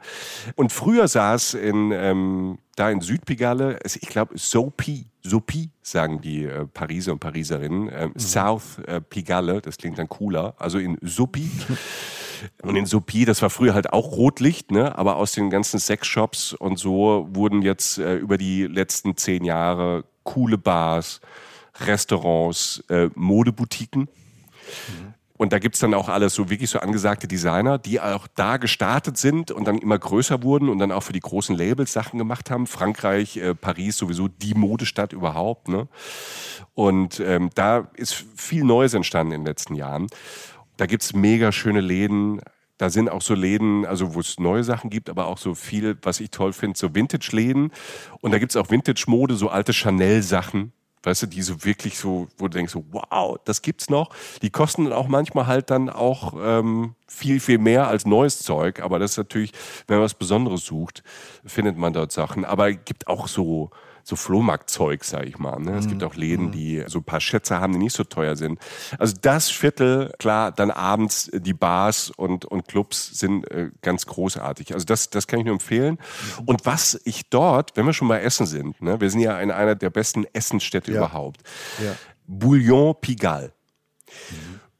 Und 0.55 0.71
früher 0.71 1.07
saß 1.07 1.53
in 1.55 1.91
ähm, 1.91 2.57
da 2.75 2.89
in 2.89 3.01
Südpigalle, 3.01 3.79
ich 3.85 4.09
glaube, 4.09 4.37
Sopi, 4.37 5.05
Sopi 5.21 5.69
sagen 5.81 6.21
die 6.21 6.45
äh, 6.45 6.65
Pariser 6.65 7.13
und 7.13 7.19
Pariserinnen, 7.19 7.89
ähm, 7.93 8.13
South 8.17 8.79
äh, 8.87 8.99
Pigalle, 8.99 9.61
das 9.61 9.77
klingt 9.77 9.97
dann 9.97 10.09
cooler, 10.09 10.55
also 10.57 10.79
in 10.79 10.97
Sopi. 11.01 11.49
Und 12.61 12.75
in 12.75 12.85
Sopi, 12.85 13.23
das 13.23 13.41
war 13.41 13.49
früher 13.49 13.73
halt 13.73 13.93
auch 13.93 14.11
Rotlicht, 14.17 14.69
ne? 14.69 14.97
aber 14.97 15.15
aus 15.15 15.31
den 15.31 15.49
ganzen 15.49 15.79
Sexshops 15.79 16.51
und 16.51 16.77
so 16.77 17.29
wurden 17.31 17.61
jetzt 17.61 17.99
äh, 17.99 18.17
über 18.17 18.37
die 18.37 18.67
letzten 18.67 19.15
zehn 19.15 19.45
Jahre 19.45 20.03
coole 20.23 20.57
Bars, 20.57 21.21
Restaurants, 21.79 22.83
äh, 22.89 23.09
Modeboutiquen. 23.15 24.09
Und 25.43 25.51
da 25.51 25.59
gibt's 25.59 25.79
dann 25.79 25.93
auch 25.93 26.07
alles 26.07 26.35
so 26.35 26.49
wirklich 26.49 26.69
so 26.69 26.79
angesagte 26.79 27.27
Designer, 27.27 27.77
die 27.77 27.99
auch 27.99 28.27
da 28.33 28.55
gestartet 28.55 29.17
sind 29.17 29.51
und 29.51 29.67
dann 29.67 29.77
immer 29.77 29.99
größer 29.99 30.41
wurden 30.41 30.69
und 30.69 30.79
dann 30.79 30.93
auch 30.93 31.03
für 31.03 31.11
die 31.11 31.19
großen 31.19 31.53
Labels 31.53 31.91
Sachen 31.91 32.17
gemacht 32.17 32.49
haben. 32.49 32.65
Frankreich, 32.65 33.35
äh, 33.35 33.53
Paris 33.53 33.97
sowieso 33.97 34.29
die 34.29 34.53
Modestadt 34.53 35.11
überhaupt. 35.11 35.67
Ne? 35.67 35.89
Und 36.75 37.19
ähm, 37.19 37.49
da 37.55 37.89
ist 37.97 38.23
viel 38.37 38.63
Neues 38.63 38.93
entstanden 38.93 39.33
in 39.33 39.41
den 39.41 39.45
letzten 39.45 39.75
Jahren. 39.75 40.07
Da 40.77 40.85
gibt's 40.85 41.13
mega 41.13 41.51
schöne 41.51 41.81
Läden. 41.81 42.39
Da 42.77 42.89
sind 42.89 43.09
auch 43.09 43.21
so 43.21 43.33
Läden, 43.33 43.85
also 43.85 44.15
wo 44.15 44.21
es 44.21 44.39
neue 44.39 44.63
Sachen 44.63 44.89
gibt, 44.89 45.09
aber 45.09 45.27
auch 45.27 45.37
so 45.37 45.55
viel, 45.55 45.97
was 46.03 46.21
ich 46.21 46.31
toll 46.31 46.53
finde, 46.53 46.79
so 46.79 46.95
Vintage-Läden. 46.95 47.73
Und 48.21 48.31
da 48.31 48.39
gibt's 48.39 48.55
auch 48.55 48.69
Vintage-Mode, 48.69 49.35
so 49.35 49.49
alte 49.49 49.73
Chanel-Sachen. 49.73 50.71
Weißt 51.03 51.23
du, 51.23 51.27
die 51.27 51.41
so 51.41 51.65
wirklich 51.65 51.97
so, 51.97 52.27
wo 52.37 52.47
du 52.47 52.57
denkst, 52.57 52.71
so, 52.73 52.85
wow, 52.91 53.37
das 53.43 53.61
gibt's 53.61 53.89
noch. 53.89 54.09
Die 54.41 54.49
kosten 54.49 54.85
dann 54.85 54.93
auch 54.93 55.07
manchmal 55.07 55.47
halt 55.47 55.69
dann 55.69 55.89
auch 55.89 56.33
ähm, 56.41 56.95
viel, 57.07 57.41
viel 57.41 57.57
mehr 57.57 57.87
als 57.87 58.05
neues 58.05 58.39
Zeug. 58.39 58.79
Aber 58.81 58.99
das 58.99 59.11
ist 59.11 59.17
natürlich, 59.17 59.51
wenn 59.87 59.97
man 59.97 60.05
was 60.05 60.13
Besonderes 60.13 60.65
sucht, 60.65 61.03
findet 61.45 61.77
man 61.77 61.91
dort 61.91 62.13
Sachen. 62.13 62.45
Aber 62.45 62.71
gibt 62.71 63.07
auch 63.07 63.27
so, 63.27 63.71
so 64.03 64.15
Flohmarktzeug, 64.15 65.03
sag 65.03 65.25
ich 65.25 65.37
mal. 65.39 65.59
Ne? 65.59 65.77
Es 65.77 65.87
gibt 65.87 66.03
auch 66.03 66.15
Läden, 66.15 66.51
die 66.51 66.83
so 66.87 66.99
ein 66.99 67.03
paar 67.03 67.21
Schätze 67.21 67.59
haben, 67.59 67.73
die 67.73 67.79
nicht 67.79 67.95
so 67.95 68.03
teuer 68.03 68.35
sind. 68.35 68.59
Also 68.99 69.15
das 69.21 69.49
Viertel, 69.49 70.11
klar, 70.19 70.51
dann 70.51 70.71
abends 70.71 71.29
äh, 71.29 71.39
die 71.39 71.53
Bars 71.53 72.11
und, 72.11 72.45
und 72.45 72.67
Clubs 72.67 73.17
sind 73.19 73.49
äh, 73.49 73.71
ganz 73.81 74.05
großartig. 74.05 74.73
Also 74.73 74.85
das, 74.85 75.09
das 75.09 75.27
kann 75.27 75.39
ich 75.39 75.45
nur 75.45 75.53
empfehlen. 75.53 75.97
Und 76.45 76.65
was 76.65 76.99
ich 77.05 77.29
dort, 77.29 77.77
wenn 77.77 77.85
wir 77.85 77.93
schon 77.93 78.07
bei 78.09 78.21
Essen 78.21 78.45
sind, 78.45 78.81
ne? 78.81 78.99
wir 78.99 79.09
sind 79.09 79.21
ja 79.21 79.39
in 79.39 79.51
einer 79.51 79.75
der 79.75 79.89
besten 79.89 80.25
Essensstädte 80.33 80.91
Ja. 80.91 80.97
überhaupt. 80.97 81.41
Ja. 81.83 81.95
Bouillon 82.27 82.95
Pigalle. 82.99 83.53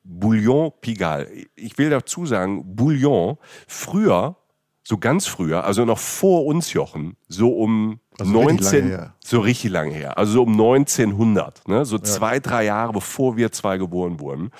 Bouillon 0.03 0.71
Pigalle. 0.81 1.29
Ich 1.55 1.77
will 1.77 1.89
dazu 1.89 2.25
sagen, 2.25 2.75
Bouillon, 2.75 3.37
früher, 3.67 4.35
so 4.83 4.97
ganz 4.97 5.25
früher, 5.27 5.63
also 5.63 5.85
noch 5.85 5.99
vor 5.99 6.45
uns 6.45 6.73
Jochen, 6.73 7.15
so 7.29 7.53
um 7.53 7.99
Also 8.19 8.39
richtig 8.39 8.61
19, 8.61 8.79
lange 8.79 8.91
her. 8.91 9.13
so 9.19 9.39
richtig 9.39 9.71
lange 9.71 9.93
her, 9.93 10.17
also 10.17 10.33
so 10.33 10.43
um 10.43 10.51
1900, 10.51 11.67
ne? 11.67 11.85
so 11.85 11.97
zwei, 11.97 12.39
drei 12.39 12.65
Jahre 12.65 12.93
bevor 12.93 13.37
wir 13.37 13.51
zwei 13.51 13.77
geboren 13.77 14.19
wurden. 14.19 14.51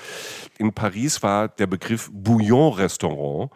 In 0.58 0.74
Paris 0.74 1.22
war 1.22 1.48
der 1.48 1.68
Begriff 1.68 2.10
Bouillon-Restaurant 2.12 3.52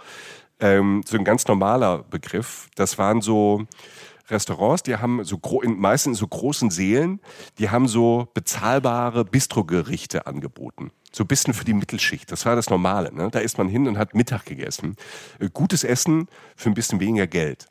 ähm, 0.60 1.04
so 1.06 1.18
ein 1.18 1.24
ganz 1.24 1.48
normaler 1.48 2.04
Begriff. 2.04 2.70
Das 2.76 2.98
waren 2.98 3.22
so 3.22 3.66
Restaurants, 4.30 4.84
die 4.84 4.98
haben 4.98 5.24
so 5.24 5.40
in, 5.62 5.80
meistens 5.80 6.18
in 6.18 6.20
so 6.20 6.28
großen 6.28 6.70
Seelen, 6.70 7.22
die 7.60 7.70
haben 7.70 7.88
so 7.88 8.28
bezahlbare 8.34 9.24
Bistrogerichte 9.24 10.28
angeboten. 10.28 10.92
So 11.12 11.24
ein 11.24 11.28
bisschen 11.28 11.54
für 11.54 11.64
die 11.64 11.74
Mittelschicht. 11.74 12.32
Das 12.32 12.46
war 12.46 12.56
das 12.56 12.70
Normale. 12.70 13.14
Ne? 13.14 13.30
Da 13.32 13.40
ist 13.40 13.58
man 13.58 13.70
hin 13.70 13.88
und 13.88 13.98
hat 13.98 14.14
Mittag 14.16 14.46
gegessen. 14.46 14.96
Äh, 15.40 15.50
Gutes 15.52 15.84
Essen 15.84 16.28
für 16.56 16.70
ein 16.70 16.74
bisschen 16.74 17.00
weniger 17.00 17.28
Geld. 17.28 17.68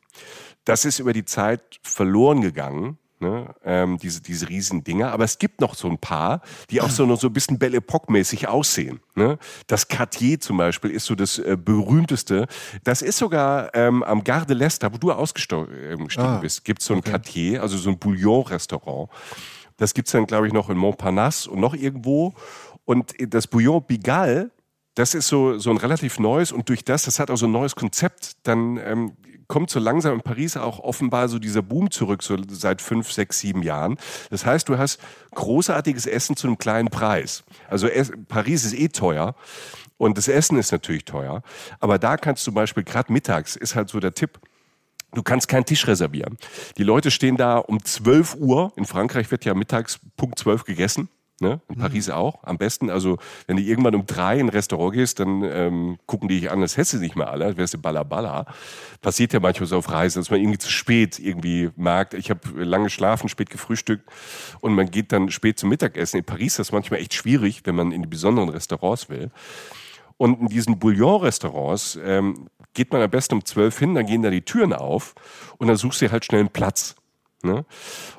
Das 0.67 0.85
ist 0.85 0.99
über 0.99 1.15
die 1.15 1.25
Zeit 1.25 1.81
verloren 1.83 2.43
gegangen. 2.43 2.99
Ne, 3.19 3.55
ähm, 3.65 3.97
diese, 3.97 4.21
diese 4.21 4.51
riesigen 4.51 4.85
Dinger. 4.85 5.11
Aber 5.11 5.25
es 5.25 5.39
gibt 5.39 5.63
noch 5.63 5.75
so 5.75 5.89
ein 5.89 5.97
paar, 5.97 6.43
die 6.69 6.83
auch 6.83 6.91
so 6.91 7.07
noch 7.07 7.19
so 7.19 7.29
ein 7.29 7.33
bisschen 7.33 7.59
Belle 7.59 7.79
Epoque-mäßig 7.79 8.47
aussehen. 8.47 9.01
Ne? 9.15 9.39
Das 9.69 9.89
Cartier 9.89 10.39
zum 10.39 10.59
Beispiel 10.59 10.91
ist 10.91 11.07
so 11.07 11.15
das 11.15 11.39
äh, 11.39 11.57
berühmteste. 11.57 12.47
Das 12.85 13.01
ist 13.01 13.17
sogar 13.17 13.75
ähm, 13.75 14.03
am 14.03 14.23
Gare 14.23 14.45
de 14.45 14.55
l'Est, 14.55 14.83
da 14.83 14.93
wo 14.93 14.99
du 14.99 15.13
ausgestiegen 15.13 16.05
gestiegen 16.05 16.27
Ah, 16.27 16.41
bist, 16.41 16.63
gibt 16.63 16.83
es 16.83 16.89
so 16.89 16.93
ein 16.93 17.03
Cartier, 17.03 17.63
also 17.63 17.79
so 17.79 17.89
ein 17.89 17.99
Bouillon-Restaurant. 17.99 19.09
Das 19.79 19.95
gibt's 19.95 20.13
dann, 20.13 20.27
glaube 20.27 20.47
ich, 20.47 20.53
noch 20.53 20.69
in 20.69 20.77
Montparnasse 20.77 21.51
und 21.51 21.61
noch 21.61 21.73
irgendwo. 21.73 22.35
Und 22.85 23.15
das 23.19 23.47
Bouillon 23.47 23.83
Bigal, 23.83 24.51
das 24.95 25.15
ist 25.15 25.29
so, 25.29 25.59
so 25.59 25.71
ein 25.71 25.79
relativ 25.79 26.19
neues 26.19 26.53
und 26.53 26.69
durch 26.69 26.85
das, 26.85 27.05
das 27.05 27.19
hat 27.19 27.31
auch 27.31 27.37
so 27.37 27.47
ein 27.47 27.53
neues 27.53 27.77
Konzept, 27.77 28.37
dann 28.43 28.77
ähm, 28.77 29.13
kommt 29.49 29.71
so 29.71 29.79
langsam 29.79 30.15
in 30.15 30.21
Paris 30.21 30.57
auch 30.57 30.81
offenbar 30.81 31.29
so 31.29 31.39
dieser 31.39 31.63
Boom 31.63 31.91
zurück, 31.91 32.23
so 32.23 32.37
seit 32.49 32.83
fünf, 32.83 33.13
sechs, 33.13 33.39
sieben 33.39 33.63
Jahren. 33.63 33.97
Das 34.31 34.45
heißt, 34.47 34.69
du 34.69 34.79
hast 34.79 35.01
großartiges 35.35 36.07
Essen 36.07 36.37
zu 36.37 36.47
einem 36.47 36.59
kleinen 36.59 36.89
Preis. 36.89 37.45
Also 37.69 37.89
Paris 38.29 38.65
ist 38.65 38.75
eh 38.75 38.89
teuer. 38.89 39.35
Und 39.99 40.19
das 40.19 40.29
Essen 40.29 40.59
ist 40.59 40.73
natürlich 40.73 41.07
teuer. 41.07 41.43
Aber 41.81 41.99
da 41.99 42.19
kannst 42.19 42.43
du 42.43 42.51
zum 42.51 42.55
Beispiel, 42.55 42.85
gerade 42.85 43.11
mittags, 43.11 43.57
ist 43.57 43.75
halt 43.75 43.89
so 43.89 43.99
der 43.99 44.13
Tipp, 44.13 44.39
Du 45.13 45.23
kannst 45.23 45.49
keinen 45.49 45.65
Tisch 45.65 45.87
reservieren. 45.87 46.37
Die 46.77 46.83
Leute 46.83 47.11
stehen 47.11 47.39
da 47.39 47.57
um 47.57 47.83
12 47.83 48.35
Uhr. 48.35 48.73
In 48.77 48.85
Frankreich 48.85 49.31
wird 49.31 49.47
ja 49.47 49.55
mittags 49.55 49.99
Punkt 50.19 50.39
12 50.39 50.65
gegessen. 50.65 51.09
Ne? 51.39 51.61
In 51.69 51.77
Paris 51.77 52.09
mhm. 52.09 52.15
auch. 52.15 52.45
Am 52.45 52.57
besten, 52.57 52.89
also 52.89 53.19
wenn 53.47 53.59
du 53.59 53.63
irgendwann 53.63 53.95
um 53.95 54.07
drei 54.07 54.39
in 54.39 54.47
ein 54.47 54.49
Restaurant 54.49 54.95
gehst, 54.95 55.21
dann 55.21 55.43
ähm, 55.43 55.99
gucken 56.07 56.29
die 56.29 56.41
dich 56.41 56.51
an, 56.51 56.63
als 56.63 56.79
hättest 56.79 56.95
du 56.95 56.99
nicht 56.99 57.15
mehr 57.15 57.29
alle, 57.29 57.45
als 57.45 57.57
wärst 57.59 57.75
du 57.75 57.79
Balla 57.79 58.47
Passiert 59.03 59.35
ja 59.35 59.41
manchmal 59.41 59.67
so 59.67 59.77
auf 59.77 59.91
Reisen, 59.91 60.21
dass 60.21 60.31
man 60.31 60.41
irgendwie 60.41 60.59
zu 60.59 60.71
spät 60.71 61.19
irgendwie 61.19 61.71
merkt, 61.77 62.15
ich 62.15 62.31
habe 62.31 62.41
lange 62.65 62.85
geschlafen, 62.85 63.29
spät 63.29 63.51
gefrühstückt 63.51 64.09
und 64.61 64.75
man 64.75 64.91
geht 64.91 65.13
dann 65.13 65.31
spät 65.31 65.59
zum 65.59 65.69
Mittagessen. 65.69 66.19
In 66.19 66.25
Paris 66.25 66.53
ist 66.53 66.59
das 66.59 66.73
manchmal 66.73 67.01
echt 67.01 67.13
schwierig, 67.13 67.63
wenn 67.65 67.75
man 67.75 67.93
in 67.93 68.03
die 68.03 68.09
besonderen 68.09 68.49
Restaurants 68.49 69.11
will. 69.11 69.31
Und 70.17 70.41
in 70.41 70.49
diesen 70.49 70.79
Bouillon-Restaurants 70.79 71.99
ähm, 72.03 72.49
geht 72.73 72.93
man 72.93 73.03
am 73.03 73.11
besten 73.11 73.35
um 73.35 73.45
zwölf 73.45 73.79
hin, 73.79 73.95
dann 73.95 74.07
gehen 74.07 74.23
da 74.23 74.31
die 74.31 74.41
Türen 74.41 74.73
auf 74.73 75.15
und 75.59 75.69
dann 75.69 75.77
suchst 75.77 76.01
du 76.01 76.11
halt 76.11 76.25
schnell 76.25 76.41
einen 76.41 76.49
Platz. 76.49 76.97
Ne? 77.47 77.65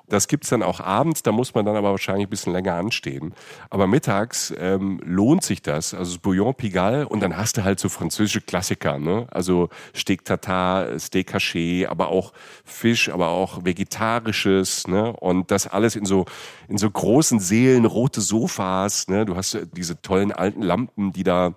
Das 0.09 0.27
gibt's 0.27 0.49
dann 0.49 0.63
auch 0.63 0.79
abends, 0.79 1.21
da 1.21 1.31
muss 1.31 1.53
man 1.53 1.65
dann 1.65 1.75
aber 1.75 1.91
wahrscheinlich 1.91 2.27
ein 2.27 2.29
bisschen 2.29 2.53
länger 2.53 2.75
anstehen. 2.75 3.35
Aber 3.69 3.85
mittags 3.85 4.53
ähm, 4.57 4.99
lohnt 5.03 5.43
sich 5.43 5.61
das, 5.61 5.93
also 5.93 6.13
das 6.13 6.21
Bouillon 6.21 6.55
Pigalle 6.55 7.07
und 7.07 7.21
dann 7.21 7.37
hast 7.37 7.57
du 7.57 7.63
halt 7.63 7.79
so 7.79 7.89
französische 7.89 8.41
Klassiker, 8.41 8.97
ne? 8.97 9.27
also 9.29 9.69
Steak 9.95 10.25
Tartar, 10.25 10.97
Steak 10.97 11.33
Haché, 11.35 11.87
aber 11.87 12.09
auch 12.09 12.33
Fisch, 12.63 13.09
aber 13.09 13.29
auch 13.29 13.65
Vegetarisches 13.65 14.87
ne? 14.87 15.13
und 15.13 15.51
das 15.51 15.67
alles 15.67 15.95
in 15.95 16.05
so, 16.05 16.25
in 16.67 16.77
so 16.77 16.89
großen 16.89 17.39
Seelen, 17.39 17.85
rote 17.85 18.21
Sofas, 18.21 19.07
ne? 19.09 19.25
du 19.25 19.35
hast 19.35 19.57
diese 19.73 20.01
tollen 20.01 20.31
alten 20.31 20.61
Lampen, 20.61 21.11
die 21.11 21.23
da 21.23 21.53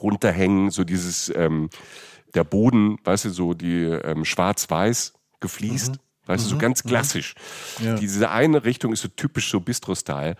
runterhängen, 0.00 0.70
so 0.70 0.84
dieses, 0.84 1.30
ähm, 1.34 1.68
der 2.34 2.44
Boden, 2.44 2.98
weißt 3.04 3.26
du, 3.26 3.30
so 3.30 3.54
die 3.54 3.82
ähm, 3.82 4.24
schwarz-weiß 4.24 5.14
gefliest. 5.40 5.92
Mhm. 5.92 5.98
Weißt 6.26 6.44
du, 6.44 6.50
so 6.50 6.54
mhm. 6.56 6.60
ganz 6.60 6.84
mhm. 6.84 6.88
klassisch. 6.88 7.34
Ja. 7.80 7.94
Diese 7.94 8.30
eine 8.30 8.64
Richtung 8.64 8.92
ist 8.92 9.02
so 9.02 9.08
typisch 9.08 9.50
so 9.50 9.60
Bistro-Style. 9.60 10.36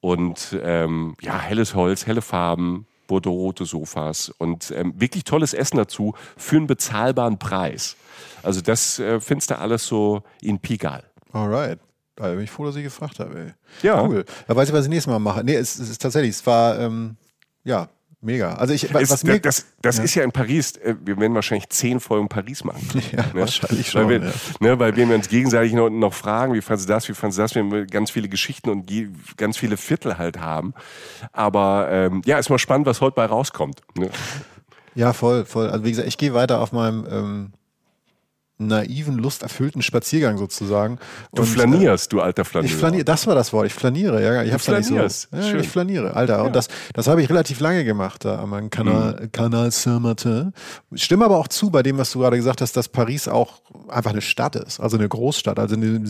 Und 0.00 0.56
ähm, 0.62 1.16
ja, 1.20 1.38
helles 1.40 1.74
Holz, 1.74 2.06
helle 2.06 2.22
Farben, 2.22 2.86
bordeaux-rote 3.08 3.64
Sofas 3.64 4.28
und 4.38 4.70
ähm, 4.70 4.94
wirklich 4.96 5.24
tolles 5.24 5.54
Essen 5.54 5.78
dazu 5.78 6.14
für 6.36 6.56
einen 6.56 6.68
bezahlbaren 6.68 7.38
Preis. 7.38 7.96
Also 8.42 8.60
das 8.60 9.00
äh, 9.00 9.18
findest 9.20 9.50
du 9.50 9.58
alles 9.58 9.86
so 9.86 10.22
in 10.40 10.60
Pigal. 10.60 11.02
Alright. 11.32 11.80
Da 12.14 12.30
bin 12.30 12.40
ich 12.40 12.50
froh, 12.50 12.64
dass 12.64 12.76
ich 12.76 12.82
gefragt 12.84 13.18
habe. 13.20 13.38
Ey. 13.38 13.54
Ja. 13.82 14.02
Cool. 14.02 14.24
Da 14.46 14.54
weiß 14.54 14.68
ich, 14.68 14.74
was 14.74 14.84
ich 14.84 14.90
nächstes 14.90 15.10
Mal 15.10 15.18
mache. 15.18 15.42
Nee, 15.44 15.54
es, 15.54 15.78
es 15.78 15.88
ist 15.88 16.02
tatsächlich, 16.02 16.30
es 16.30 16.46
war, 16.46 16.78
ähm, 16.78 17.16
ja, 17.64 17.88
Mega. 18.20 18.54
Also 18.54 18.74
ich, 18.74 18.92
was 18.92 19.10
ist, 19.10 19.24
mir, 19.24 19.38
das, 19.38 19.66
das 19.80 19.98
ja. 19.98 20.02
ist 20.02 20.14
ja 20.16 20.24
in 20.24 20.32
Paris. 20.32 20.76
Äh, 20.76 20.96
wir 21.04 21.18
werden 21.20 21.34
wahrscheinlich 21.34 21.68
zehn 21.68 22.00
Folgen 22.00 22.28
Paris 22.28 22.64
machen. 22.64 22.88
Ja, 23.12 23.22
ne? 23.22 23.30
wahrscheinlich 23.34 23.90
schon. 23.90 24.08
Weil 24.08 24.20
wir, 24.22 24.28
ja. 24.28 24.34
ne, 24.60 24.78
weil 24.78 24.96
wir 24.96 25.14
uns 25.14 25.28
gegenseitig 25.28 25.72
noch, 25.72 25.88
noch 25.88 26.12
fragen, 26.12 26.52
wie 26.52 26.60
fandest 26.60 26.88
du 26.88 26.92
das, 26.92 27.08
wie 27.08 27.14
fandest 27.14 27.38
du 27.38 27.42
das, 27.42 27.54
wir 27.54 27.86
ganz 27.86 28.10
viele 28.10 28.28
Geschichten 28.28 28.70
und 28.70 28.90
ganz 29.36 29.56
viele 29.56 29.76
Viertel 29.76 30.18
halt 30.18 30.40
haben. 30.40 30.74
Aber 31.32 31.88
ähm, 31.90 32.22
ja, 32.24 32.38
ist 32.38 32.50
mal 32.50 32.58
spannend, 32.58 32.86
was 32.86 33.00
heute 33.00 33.14
bei 33.14 33.24
rauskommt. 33.24 33.82
Ne? 33.96 34.10
Ja, 34.94 35.12
voll, 35.12 35.44
voll. 35.44 35.70
Also 35.70 35.84
wie 35.84 35.90
gesagt, 35.90 36.08
ich 36.08 36.18
gehe 36.18 36.34
weiter 36.34 36.60
auf 36.60 36.72
meinem 36.72 37.06
ähm, 37.08 37.52
naiven, 38.58 39.16
lusterfüllten 39.16 39.82
Spaziergang 39.82 40.36
sozusagen. 40.36 40.98
Du 41.32 41.42
und, 41.42 41.48
flanierst, 41.48 42.06
äh, 42.06 42.16
du 42.16 42.20
alter 42.20 42.44
Flanierer. 42.44 42.72
Ich 42.72 42.78
flaniere, 42.78 43.04
das 43.04 43.26
war 43.26 43.34
das 43.36 43.52
Wort, 43.52 43.66
ich 43.66 43.74
flaniere, 43.74 44.22
ja. 44.22 44.42
Ich 44.42 44.50
du 44.50 44.58
flanierst. 44.58 45.28
So, 45.30 45.36
ja, 45.36 45.54
ich 45.54 45.68
flaniere, 45.68 46.14
Alter. 46.14 46.38
Ja. 46.38 46.42
Und 46.42 46.56
das, 46.56 46.68
das 46.92 47.06
habe 47.06 47.22
ich 47.22 47.30
relativ 47.30 47.60
lange 47.60 47.84
gemacht 47.84 48.24
da 48.24 48.40
an 48.42 48.48
meinem 48.48 48.70
Kanal, 48.70 49.20
mhm. 49.22 49.32
Kanal 49.32 49.70
Saint-Martin. 49.70 50.52
Stimme 50.94 51.24
aber 51.24 51.38
auch 51.38 51.48
zu 51.48 51.70
bei 51.70 51.82
dem, 51.82 51.98
was 51.98 52.10
du 52.12 52.18
gerade 52.18 52.36
gesagt 52.36 52.60
hast, 52.60 52.76
dass 52.76 52.88
Paris 52.88 53.28
auch 53.28 53.60
einfach 53.88 54.10
eine 54.10 54.22
Stadt 54.22 54.56
ist, 54.56 54.80
also 54.80 54.96
eine 54.96 55.08
Großstadt. 55.08 55.58
Also 55.58 55.76
eine, 55.76 56.02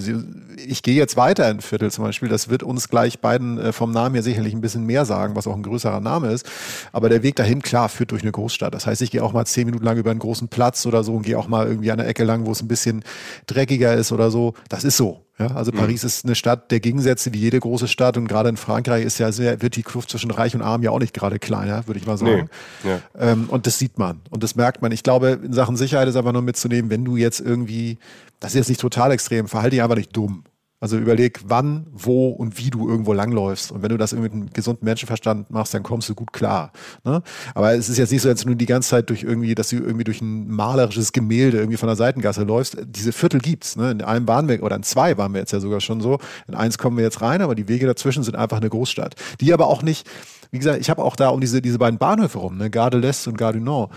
ich 0.56 0.82
gehe 0.82 0.94
jetzt 0.94 1.16
weiter 1.16 1.50
in 1.50 1.60
Viertel 1.60 1.90
zum 1.90 2.04
Beispiel, 2.04 2.28
das 2.28 2.48
wird 2.48 2.62
uns 2.62 2.88
gleich 2.88 3.20
beiden 3.20 3.58
äh, 3.58 3.72
vom 3.72 3.90
Namen 3.90 4.14
her 4.14 4.22
sicherlich 4.22 4.54
ein 4.54 4.60
bisschen 4.62 4.84
mehr 4.84 5.04
sagen, 5.04 5.36
was 5.36 5.46
auch 5.46 5.54
ein 5.54 5.62
größerer 5.62 6.00
Name 6.00 6.32
ist. 6.32 6.46
Aber 6.92 7.08
der 7.08 7.22
Weg 7.22 7.36
dahin, 7.36 7.62
klar, 7.62 7.88
führt 7.88 8.10
durch 8.10 8.22
eine 8.22 8.32
Großstadt. 8.32 8.74
Das 8.74 8.86
heißt, 8.86 9.02
ich 9.02 9.10
gehe 9.10 9.22
auch 9.22 9.32
mal 9.32 9.44
zehn 9.44 9.66
Minuten 9.66 9.84
lang 9.84 9.98
über 9.98 10.10
einen 10.10 10.20
großen 10.20 10.48
Platz 10.48 10.86
oder 10.86 11.04
so 11.04 11.14
und 11.14 11.22
gehe 11.22 11.38
auch 11.38 11.48
mal 11.48 11.66
irgendwie 11.66 11.90
an 11.90 11.98
der 11.98 12.08
Ecke 12.08 12.24
lang 12.24 12.37
lang, 12.38 12.46
wo 12.46 12.52
es 12.52 12.62
ein 12.62 12.68
bisschen 12.68 13.02
dreckiger 13.46 13.94
ist 13.94 14.12
oder 14.12 14.30
so. 14.30 14.54
Das 14.68 14.84
ist 14.84 14.96
so. 14.96 15.24
Ja, 15.38 15.54
also 15.54 15.70
mhm. 15.70 15.76
Paris 15.76 16.02
ist 16.02 16.24
eine 16.24 16.34
Stadt 16.34 16.70
der 16.72 16.80
Gegensätze, 16.80 17.32
wie 17.32 17.38
jede 17.38 17.60
große 17.60 17.86
Stadt. 17.86 18.16
Und 18.16 18.26
gerade 18.26 18.48
in 18.48 18.56
Frankreich 18.56 19.04
ist 19.04 19.18
ja 19.18 19.30
sehr, 19.30 19.62
wird 19.62 19.76
die 19.76 19.82
Kluft 19.82 20.10
zwischen 20.10 20.30
Reich 20.30 20.54
und 20.54 20.62
Arm 20.62 20.82
ja 20.82 20.90
auch 20.90 20.98
nicht 20.98 21.14
gerade 21.14 21.38
kleiner, 21.38 21.86
würde 21.86 22.00
ich 22.00 22.06
mal 22.06 22.18
sagen. 22.18 22.48
Nee. 22.82 22.90
Ja. 22.90 23.00
Ähm, 23.18 23.46
und 23.48 23.66
das 23.66 23.78
sieht 23.78 23.98
man 23.98 24.20
und 24.30 24.42
das 24.42 24.56
merkt 24.56 24.82
man. 24.82 24.90
Ich 24.90 25.02
glaube, 25.02 25.38
in 25.42 25.52
Sachen 25.52 25.76
Sicherheit 25.76 26.08
ist 26.08 26.16
einfach 26.16 26.32
nur 26.32 26.42
mitzunehmen, 26.42 26.90
wenn 26.90 27.04
du 27.04 27.16
jetzt 27.16 27.40
irgendwie, 27.40 27.98
das 28.40 28.52
ist 28.52 28.56
jetzt 28.56 28.68
nicht 28.68 28.80
total 28.80 29.12
extrem, 29.12 29.46
verhalte 29.46 29.76
dich 29.76 29.82
einfach 29.82 29.96
nicht 29.96 30.16
dumm. 30.16 30.44
Also 30.80 30.96
überleg, 30.96 31.40
wann, 31.44 31.86
wo 31.92 32.28
und 32.28 32.56
wie 32.56 32.70
du 32.70 32.88
irgendwo 32.88 33.12
langläufst. 33.12 33.72
Und 33.72 33.82
wenn 33.82 33.88
du 33.88 33.96
das 33.96 34.12
irgendwie 34.12 34.28
mit 34.28 34.42
einem 34.42 34.52
gesunden 34.52 34.84
Menschenverstand 34.84 35.50
machst, 35.50 35.74
dann 35.74 35.82
kommst 35.82 36.08
du 36.08 36.14
gut 36.14 36.32
klar. 36.32 36.70
Ne? 37.04 37.20
Aber 37.54 37.74
es 37.74 37.88
ist 37.88 37.98
jetzt 37.98 38.12
nicht 38.12 38.22
so, 38.22 38.28
als 38.28 38.44
du 38.44 38.54
die 38.54 38.66
ganze 38.66 38.90
Zeit 38.90 39.10
durch 39.10 39.24
irgendwie, 39.24 39.56
dass 39.56 39.70
du 39.70 39.76
irgendwie 39.76 40.04
durch 40.04 40.20
ein 40.20 40.48
malerisches 40.48 41.12
Gemälde 41.12 41.58
irgendwie 41.58 41.76
von 41.76 41.88
der 41.88 41.96
Seitengasse 41.96 42.44
läufst. 42.44 42.76
Diese 42.84 43.10
Viertel 43.10 43.40
gibt's. 43.40 43.74
Ne? 43.74 43.90
In 43.90 44.02
einem 44.02 44.28
waren 44.28 44.48
wir, 44.48 44.62
oder 44.62 44.76
in 44.76 44.84
zwei 44.84 45.18
waren 45.18 45.32
wir 45.32 45.40
jetzt 45.40 45.52
ja 45.52 45.58
sogar 45.58 45.80
schon 45.80 46.00
so. 46.00 46.18
In 46.46 46.54
eins 46.54 46.78
kommen 46.78 46.96
wir 46.96 47.04
jetzt 47.04 47.22
rein, 47.22 47.42
aber 47.42 47.56
die 47.56 47.66
Wege 47.66 47.86
dazwischen 47.86 48.22
sind 48.22 48.36
einfach 48.36 48.58
eine 48.58 48.68
Großstadt. 48.68 49.16
Die 49.40 49.52
aber 49.52 49.66
auch 49.66 49.82
nicht, 49.82 50.08
wie 50.50 50.58
gesagt, 50.58 50.80
ich 50.80 50.90
habe 50.90 51.04
auch 51.04 51.16
da 51.16 51.28
um 51.28 51.40
diese, 51.40 51.60
diese 51.60 51.78
beiden 51.78 51.98
Bahnhöfe 51.98 52.38
rum, 52.38 52.56
ne? 52.56 52.70
Gare 52.70 52.90
de 52.90 53.00
l'Est 53.00 53.28
und 53.28 53.36
Gare 53.36 53.54
du 53.54 53.60
Nord. 53.60 53.90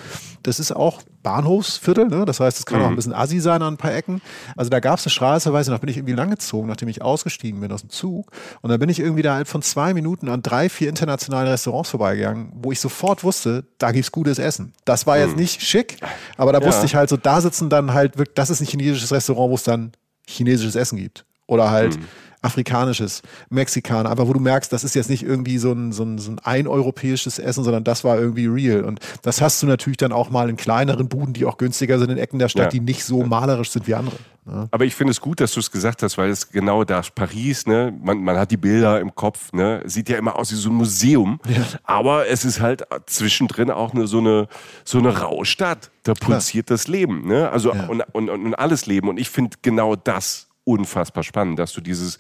Das 0.44 0.60
ist 0.60 0.72
auch 0.72 1.02
Bahnhofsviertel, 1.24 2.08
ne? 2.08 2.26
das 2.26 2.40
heißt, 2.40 2.58
es 2.60 2.66
kann 2.66 2.80
mhm. 2.80 2.86
auch 2.86 2.90
ein 2.90 2.96
bisschen 2.96 3.14
assi 3.14 3.40
sein 3.40 3.62
an 3.62 3.76
ein 3.76 3.78
paar 3.78 3.94
Ecken. 3.94 4.22
Also 4.56 4.70
da 4.70 4.80
gab 4.80 4.98
es 5.00 5.06
eine 5.06 5.12
Straße, 5.12 5.54
weiß 5.54 5.68
ich 5.68 5.72
noch, 5.72 5.80
bin 5.80 5.90
ich 5.90 5.98
irgendwie 5.98 6.16
langgezogen, 6.16 6.68
nachdem 6.68 6.88
ich 6.88 7.02
ausgestiegen 7.02 7.60
bin 7.62 7.72
aus 7.72 7.82
dem 7.82 7.90
Zug. 7.90 8.32
Und 8.62 8.70
dann 8.70 8.80
bin 8.80 8.90
ich 8.90 9.00
irgendwie 9.00 9.22
da 9.22 9.36
halt 9.36 9.48
von 9.48 9.62
zwei 9.62 9.94
Minuten 9.94 10.30
an 10.30 10.42
drei, 10.42 10.70
vier 10.70 10.90
internationalen 10.90 11.48
Restaurants 11.48 11.92
vorbeigegangen, 11.92 12.52
wo 12.56 12.72
ich 12.72 12.80
sofort 12.80 13.24
wusste, 13.24 13.66
da 13.78 13.92
gibt's 13.92 14.12
gutes 14.12 14.40
Essen. 14.40 14.74
Das 14.86 15.06
war 15.06 15.18
jetzt 15.20 15.34
mhm. 15.34 15.42
nicht 15.42 15.62
schick, 15.62 15.98
aber 16.38 16.54
da 16.54 16.60
ja. 16.60 16.66
wusste 16.66 16.86
ich 16.86 16.96
halt 16.96 17.10
so, 17.10 17.18
da 17.18 17.40
sitzen 17.42 17.70
dann 17.70 17.94
halt 17.94 18.18
wirklich, 18.18 18.36
das 18.36 18.50
ist 18.50 18.62
ein 18.62 18.68
chinesisches 18.68 19.12
Restaurant, 19.12 19.52
wo 19.52 19.56
es 19.56 19.64
dann 19.64 19.92
chinesisches 20.28 20.76
Essen 20.76 20.98
gibt. 20.98 21.26
Oder 21.46 21.70
halt 21.70 21.98
mhm 21.98 22.06
afrikanisches, 22.42 23.22
Mexikaner, 23.50 24.10
aber 24.10 24.28
wo 24.28 24.34
du 24.34 24.40
merkst, 24.40 24.74
das 24.74 24.84
ist 24.84 24.96
jetzt 24.96 25.10
nicht 25.10 25.24
irgendwie 25.24 25.58
so 25.58 25.72
ein, 25.72 25.92
so 25.92 26.04
ein, 26.04 26.18
so 26.18 26.32
ein 26.32 26.40
eineuropäisches 26.40 27.38
Essen, 27.38 27.64
sondern 27.64 27.84
das 27.84 28.04
war 28.04 28.20
irgendwie 28.20 28.48
real. 28.48 28.84
Und 28.84 29.00
das 29.22 29.42
hast 29.42 29.62
du 29.62 29.68
natürlich 29.68 29.98
dann 29.98 30.12
auch 30.12 30.30
mal 30.30 30.50
in 30.50 30.58
kleineren 30.58 31.08
Buden, 31.08 31.34
die 31.34 31.46
auch 31.46 31.58
günstiger 31.58 32.00
sind 32.00 32.10
in 32.10 32.18
Ecken 32.18 32.40
der 32.40 32.50
Stadt, 32.50 32.66
ja. 32.66 32.70
die 32.70 32.80
nicht 32.80 33.04
so 33.04 33.24
malerisch 33.24 33.70
sind 33.70 33.88
wie 33.88 33.94
andere. 33.94 34.16
Ne? 34.46 34.68
Aber 34.72 34.86
ich 34.86 34.96
finde 34.96 35.12
es 35.12 35.22
gut, 35.22 35.40
dass 35.40 35.54
du 35.54 35.60
es 35.60 35.70
gesagt 35.70 36.02
hast, 36.02 36.18
weil 36.18 36.32
es 36.32 36.50
genau 36.50 36.84
da 36.84 37.02
Paris, 37.14 37.68
ne, 37.68 37.94
man, 38.02 38.24
man 38.24 38.38
hat 38.38 38.50
die 38.50 38.58
Bilder 38.58 39.00
im 39.00 39.14
Kopf, 39.14 39.54
ne, 39.54 39.84
sieht 39.86 40.10
ja 40.10 40.18
immer 40.18 40.36
aus 40.36 40.52
wie 40.52 40.56
so 40.56 40.70
ein 40.70 40.76
Museum, 40.76 41.40
ja. 41.48 41.62
aber 41.84 42.28
es 42.28 42.44
ist 42.44 42.60
halt 42.60 42.84
zwischendrin 43.06 43.70
auch 43.70 43.94
eine, 43.94 44.08
so 44.08 44.18
eine 44.18 44.48
so 44.84 44.98
eine 44.98 45.20
raue 45.20 45.46
Stadt. 45.46 45.92
Da 46.04 46.16
pulsiert 46.16 46.68
Klar. 46.68 46.78
das 46.78 46.88
Leben, 46.88 47.28
ne? 47.28 47.52
Also 47.52 47.72
ja. 47.74 47.86
und, 47.86 48.02
und, 48.14 48.30
und 48.30 48.56
alles 48.56 48.88
Leben. 48.88 49.08
Und 49.08 49.20
ich 49.20 49.30
finde 49.30 49.58
genau 49.62 49.96
das 49.96 50.48
unfassbar 50.64 51.24
spannend, 51.24 51.60
dass 51.60 51.74
du 51.74 51.82
dieses 51.82 52.18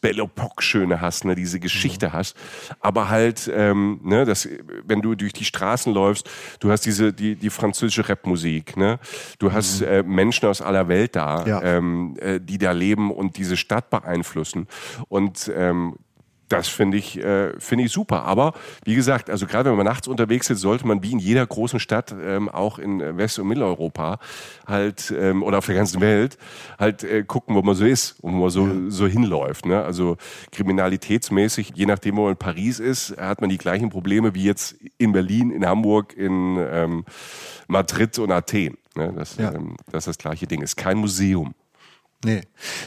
Belle 0.00 0.22
Epoque 0.22 0.62
schöne 0.62 1.00
hast, 1.00 1.24
ne, 1.24 1.34
diese 1.34 1.58
Geschichte 1.60 2.08
mhm. 2.08 2.12
hast, 2.12 2.36
aber 2.80 3.08
halt, 3.08 3.50
ähm, 3.52 4.00
ne, 4.04 4.24
das, 4.24 4.48
wenn 4.84 5.02
du 5.02 5.14
durch 5.14 5.32
die 5.32 5.44
Straßen 5.44 5.92
läufst, 5.92 6.30
du 6.60 6.70
hast 6.70 6.86
diese 6.86 7.12
die 7.12 7.34
die 7.34 7.50
französische 7.50 8.08
Rapmusik, 8.08 8.76
ne, 8.76 8.98
du 9.38 9.52
hast 9.52 9.80
mhm. 9.80 9.86
äh, 9.86 10.02
Menschen 10.02 10.48
aus 10.48 10.62
aller 10.62 10.88
Welt 10.88 11.16
da, 11.16 11.44
ja. 11.46 11.62
ähm, 11.62 12.16
äh, 12.20 12.40
die 12.40 12.58
da 12.58 12.72
leben 12.72 13.10
und 13.10 13.36
diese 13.36 13.56
Stadt 13.56 13.90
beeinflussen 13.90 14.68
und 15.08 15.50
ähm, 15.54 15.96
das 16.48 16.68
finde 16.68 16.96
ich, 16.96 17.18
äh, 17.18 17.58
finde 17.58 17.84
ich 17.84 17.92
super. 17.92 18.24
Aber 18.24 18.54
wie 18.84 18.94
gesagt, 18.94 19.30
also 19.30 19.46
gerade 19.46 19.70
wenn 19.70 19.76
man 19.76 19.86
nachts 19.86 20.08
unterwegs 20.08 20.50
ist, 20.50 20.60
sollte 20.60 20.86
man 20.86 21.02
wie 21.02 21.12
in 21.12 21.18
jeder 21.18 21.46
großen 21.46 21.80
Stadt, 21.80 22.14
ähm, 22.20 22.48
auch 22.48 22.78
in 22.78 23.16
West- 23.16 23.38
und 23.38 23.48
Mitteleuropa, 23.48 24.18
halt 24.66 25.14
ähm, 25.16 25.42
oder 25.42 25.58
auf 25.58 25.66
der 25.66 25.74
ganzen 25.74 26.00
Welt, 26.00 26.38
halt 26.78 27.04
äh, 27.04 27.22
gucken, 27.24 27.54
wo 27.54 27.62
man 27.62 27.74
so 27.74 27.84
ist 27.84 28.18
und 28.20 28.34
wo 28.34 28.38
man 28.38 28.50
so, 28.50 28.90
so 28.90 29.06
hinläuft. 29.06 29.66
Ne? 29.66 29.82
Also 29.82 30.16
kriminalitätsmäßig, 30.52 31.72
je 31.74 31.86
nachdem, 31.86 32.16
wo 32.16 32.22
man 32.22 32.32
in 32.32 32.38
Paris 32.38 32.80
ist, 32.80 33.16
hat 33.18 33.40
man 33.40 33.50
die 33.50 33.58
gleichen 33.58 33.90
Probleme 33.90 34.34
wie 34.34 34.44
jetzt 34.44 34.76
in 34.98 35.12
Berlin, 35.12 35.50
in 35.50 35.66
Hamburg, 35.66 36.16
in 36.16 36.56
ähm, 36.58 37.04
Madrid 37.66 38.18
und 38.18 38.32
Athen. 38.32 38.78
Ne? 38.94 39.12
Das, 39.14 39.36
ja. 39.36 39.52
ähm, 39.52 39.76
das 39.92 40.06
ist 40.06 40.08
das 40.08 40.18
gleiche 40.18 40.46
Ding. 40.46 40.62
Ist 40.62 40.76
kein 40.76 40.98
Museum. 40.98 41.54
Nee. 42.24 42.40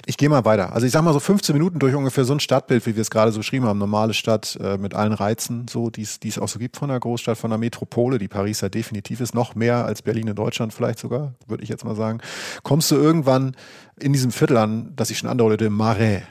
Ich 0.05 0.17
gehe 0.17 0.27
mal 0.27 0.43
weiter. 0.43 0.73
Also 0.73 0.85
ich 0.85 0.91
sag 0.91 1.03
mal 1.03 1.13
so 1.13 1.21
15 1.21 1.53
Minuten 1.53 1.79
durch 1.79 1.95
ungefähr 1.95 2.25
so 2.25 2.33
ein 2.33 2.41
Stadtbild, 2.41 2.85
wie 2.85 2.95
wir 2.95 3.01
es 3.01 3.09
gerade 3.09 3.31
so 3.31 3.39
beschrieben 3.39 3.65
haben. 3.65 3.79
Normale 3.79 4.13
Stadt 4.13 4.57
äh, 4.61 4.77
mit 4.77 4.93
allen 4.93 5.13
Reizen, 5.13 5.67
so, 5.69 5.89
die 5.89 6.01
es 6.01 6.37
auch 6.37 6.49
so 6.49 6.59
gibt 6.59 6.75
von 6.75 6.89
der 6.89 6.99
Großstadt, 6.99 7.37
von 7.37 7.49
der 7.49 7.57
Metropole, 7.57 8.17
die 8.17 8.27
Paris 8.27 8.59
ja 8.59 8.67
definitiv 8.67 9.21
ist, 9.21 9.33
noch 9.33 9.55
mehr 9.55 9.85
als 9.85 10.01
Berlin 10.01 10.27
in 10.27 10.35
Deutschland 10.35 10.73
vielleicht 10.73 10.99
sogar, 10.99 11.33
würde 11.47 11.63
ich 11.63 11.69
jetzt 11.69 11.85
mal 11.85 11.95
sagen. 11.95 12.19
Kommst 12.63 12.91
du 12.91 12.95
irgendwann 12.95 13.55
in 13.99 14.11
diesem 14.11 14.31
Viertel 14.31 14.57
an, 14.57 14.91
das 14.97 15.09
ich 15.11 15.19
schon 15.19 15.29
andeutete, 15.29 15.69
Marais. 15.69 16.23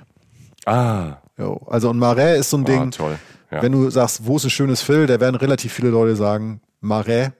Ah. 0.66 1.16
Jo. 1.38 1.58
Also 1.70 1.88
ein 1.90 1.98
Marais 1.98 2.38
ist 2.40 2.50
so 2.50 2.58
ein 2.58 2.64
Ah, 2.64 2.66
Ding, 2.66 2.90
toll. 2.90 3.18
Ja. 3.50 3.62
wenn 3.62 3.72
du 3.72 3.88
sagst, 3.88 4.26
wo 4.26 4.36
ist 4.36 4.44
ein 4.44 4.50
schönes 4.50 4.82
Viertel, 4.82 5.06
da 5.06 5.20
werden 5.20 5.36
relativ 5.36 5.72
viele 5.72 5.88
Leute 5.88 6.16
sagen, 6.16 6.60
Marais 6.80 7.32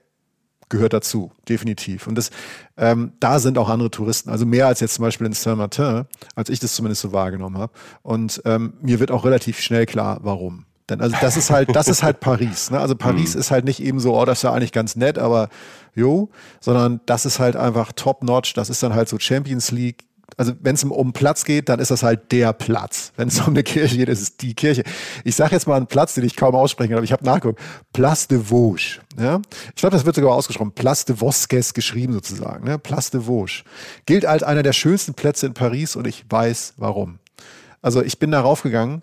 gehört 0.71 0.93
dazu, 0.93 1.31
definitiv. 1.47 2.07
Und 2.07 2.15
das, 2.15 2.31
ähm, 2.77 3.11
da 3.19 3.37
sind 3.37 3.59
auch 3.59 3.69
andere 3.69 3.91
Touristen, 3.91 4.31
also 4.31 4.47
mehr 4.47 4.65
als 4.65 4.79
jetzt 4.79 4.95
zum 4.95 5.03
Beispiel 5.03 5.27
in 5.27 5.33
Saint-Martin, 5.33 6.05
als 6.33 6.49
ich 6.49 6.59
das 6.59 6.73
zumindest 6.73 7.01
so 7.01 7.11
wahrgenommen 7.11 7.59
habe. 7.59 7.73
Und 8.01 8.41
ähm, 8.45 8.73
mir 8.81 8.99
wird 8.99 9.11
auch 9.11 9.23
relativ 9.23 9.59
schnell 9.59 9.85
klar, 9.85 10.19
warum. 10.23 10.65
Denn 10.89 10.99
also 10.99 11.15
das 11.21 11.37
ist 11.37 11.51
halt, 11.51 11.73
das 11.75 11.87
ist 11.87 12.03
halt 12.03 12.19
Paris. 12.19 12.71
Ne? 12.71 12.79
Also 12.79 12.95
Paris 12.95 13.35
ist 13.41 13.51
halt 13.51 13.65
nicht 13.65 13.81
eben 13.81 13.99
so, 13.99 14.19
oh, 14.19 14.25
das 14.25 14.39
ist 14.39 14.43
ja 14.43 14.51
eigentlich 14.51 14.71
ganz 14.71 14.95
nett, 14.95 15.19
aber 15.19 15.49
jo, 15.93 16.29
sondern 16.59 17.01
das 17.05 17.25
ist 17.25 17.39
halt 17.39 17.55
einfach 17.55 17.91
top-notch. 17.93 18.53
Das 18.53 18.69
ist 18.69 18.81
dann 18.81 18.95
halt 18.95 19.07
so 19.07 19.19
Champions 19.19 19.71
League. 19.71 20.05
Also 20.37 20.53
wenn 20.61 20.75
es 20.75 20.83
um 20.83 21.13
Platz 21.13 21.43
geht, 21.45 21.69
dann 21.69 21.79
ist 21.79 21.91
das 21.91 22.03
halt 22.03 22.31
der 22.31 22.53
Platz. 22.53 23.11
Wenn 23.15 23.27
es 23.27 23.39
um 23.39 23.49
eine 23.49 23.63
Kirche 23.63 23.97
geht, 23.97 24.09
ist 24.09 24.21
es 24.21 24.37
die 24.37 24.53
Kirche. 24.53 24.83
Ich 25.23 25.35
sage 25.35 25.51
jetzt 25.53 25.67
mal 25.67 25.75
einen 25.75 25.87
Platz, 25.87 26.13
den 26.13 26.23
ich 26.23 26.35
kaum 26.35 26.55
aussprechen 26.55 26.89
kann, 26.89 26.97
aber 26.97 27.03
ich 27.03 27.11
habe 27.11 27.25
nachgeguckt. 27.25 27.59
Place 27.93 28.27
de 28.27 28.39
Vosges. 28.39 28.99
Ja? 29.19 29.41
Ich 29.75 29.81
glaube, 29.81 29.95
das 29.95 30.05
wird 30.05 30.15
sogar 30.15 30.33
ausgesprochen. 30.33 30.71
Place 30.71 31.05
de 31.05 31.15
Vosges 31.17 31.73
geschrieben 31.73 32.13
sozusagen. 32.13 32.65
Ne? 32.65 32.79
Place 32.79 33.11
de 33.11 33.21
Vosges. 33.21 33.63
Gilt 34.05 34.25
als 34.25 34.43
einer 34.43 34.63
der 34.63 34.73
schönsten 34.73 35.13
Plätze 35.13 35.45
in 35.45 35.53
Paris 35.53 35.95
und 35.95 36.07
ich 36.07 36.25
weiß 36.29 36.75
warum. 36.77 37.19
Also 37.81 38.01
ich 38.01 38.19
bin 38.19 38.31
da 38.31 38.41
raufgegangen. 38.41 39.01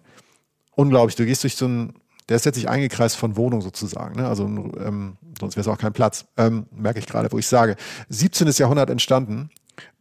Unglaublich. 0.77 1.17
Du 1.17 1.27
gehst 1.27 1.43
durch 1.43 1.57
so 1.57 1.67
ein, 1.67 1.95
der 2.29 2.37
ist 2.37 2.47
jetzt 2.47 2.57
nicht 2.57 2.69
eingekreist 2.69 3.17
von 3.17 3.37
Wohnung 3.37 3.61
sozusagen. 3.61 4.17
Ne? 4.17 4.29
Also 4.29 4.45
ähm, 4.45 5.17
sonst 5.41 5.57
wäre 5.57 5.63
es 5.63 5.69
auch 5.69 5.79
kein 5.79 5.93
Platz. 5.93 6.27
Ähm, 6.37 6.67
merke 6.71 7.01
ich 7.01 7.07
gerade, 7.07 7.31
wo 7.33 7.39
ich 7.39 7.47
sage. 7.47 7.77
17. 8.09 8.49
Jahrhundert 8.49 8.91
entstanden. 8.91 9.51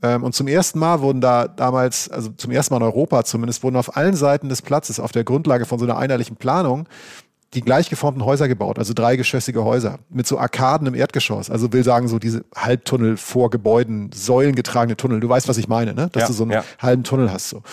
Ähm, 0.01 0.23
und 0.23 0.33
zum 0.33 0.47
ersten 0.47 0.79
Mal 0.79 1.01
wurden 1.01 1.21
da 1.21 1.47
damals, 1.47 2.09
also 2.09 2.29
zum 2.29 2.51
ersten 2.51 2.73
Mal 2.73 2.77
in 2.77 2.83
Europa 2.83 3.23
zumindest, 3.23 3.63
wurden 3.63 3.75
auf 3.75 3.95
allen 3.97 4.15
Seiten 4.15 4.49
des 4.49 4.61
Platzes 4.61 4.99
auf 4.99 5.11
der 5.11 5.23
Grundlage 5.23 5.65
von 5.65 5.79
so 5.79 5.85
einer 5.85 5.97
einheitlichen 5.97 6.37
Planung 6.37 6.87
die 7.53 7.61
gleich 7.61 7.89
geformten 7.89 8.25
Häuser 8.25 8.47
gebaut, 8.47 8.77
also 8.77 8.93
dreigeschossige 8.93 9.63
Häuser 9.63 9.99
mit 10.09 10.27
so 10.27 10.37
Arkaden 10.37 10.85
im 10.85 10.95
Erdgeschoss. 10.95 11.49
Also 11.49 11.71
will 11.71 11.83
sagen, 11.83 12.09
so 12.09 12.19
diese 12.19 12.43
Halbtunnel 12.53 13.15
vor 13.15 13.49
Gebäuden, 13.49 14.11
säulengetragene 14.13 14.97
Tunnel. 14.97 15.21
Du 15.21 15.29
weißt, 15.29 15.47
was 15.47 15.57
ich 15.57 15.69
meine, 15.69 15.93
ne? 15.93 16.09
Dass 16.11 16.23
Ja, 16.23 16.27
du 16.27 16.33
so 16.33 16.43
einen 16.43 16.51
ja. 16.51 16.63
halben 16.79 17.03
Tunnel 17.03 17.31
hast. 17.31 17.49
So. 17.49 17.63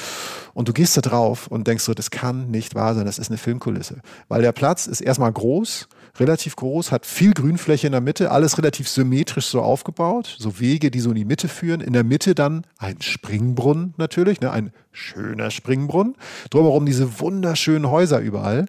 Und 0.55 0.69
du 0.69 0.73
gehst 0.73 0.97
da 0.97 1.01
drauf 1.01 1.49
und 1.49 1.67
denkst 1.67 1.83
so, 1.83 1.93
das 1.93 2.13
kann 2.13 2.51
nicht 2.53 2.77
wahr 2.77 2.95
sein, 2.95 3.05
das 3.05 3.19
ist 3.19 3.31
eine 3.31 3.39
Filmkulisse. 3.39 3.97
Weil 4.29 4.43
der 4.43 4.53
Platz 4.53 4.87
ist 4.87 5.01
erstmal 5.01 5.33
groß, 5.33 5.89
relativ 6.19 6.57
groß, 6.57 6.93
hat 6.93 7.07
viel 7.07 7.33
Grünfläche 7.33 7.87
in 7.87 7.93
der 7.93 8.01
Mitte, 8.01 8.31
alles 8.31 8.59
relativ 8.59 8.89
symmetrisch 8.89 9.47
so 9.47 9.63
aufgebaut, 9.63 10.37
so 10.39 10.61
Wege, 10.61 10.91
die 10.91 11.01
so 11.01 11.11
in 11.11 11.17
die 11.17 11.25
Mitte 11.25 11.49
führen. 11.49 11.81
In 11.81 11.93
der 11.93 12.05
Mitte 12.05 12.35
dann 12.35 12.67
ein 12.79 13.01
Springbrunnen 13.01 13.95
natürlich, 13.97 14.41
ne? 14.41 14.51
ein 14.51 14.73
schöner 14.93 15.51
Springbrunnen. 15.51 16.15
Drumherum 16.51 16.87
diese 16.87 17.21
wunderschönen 17.21 17.91
Häuser 17.91 18.21
überall. 18.21 18.67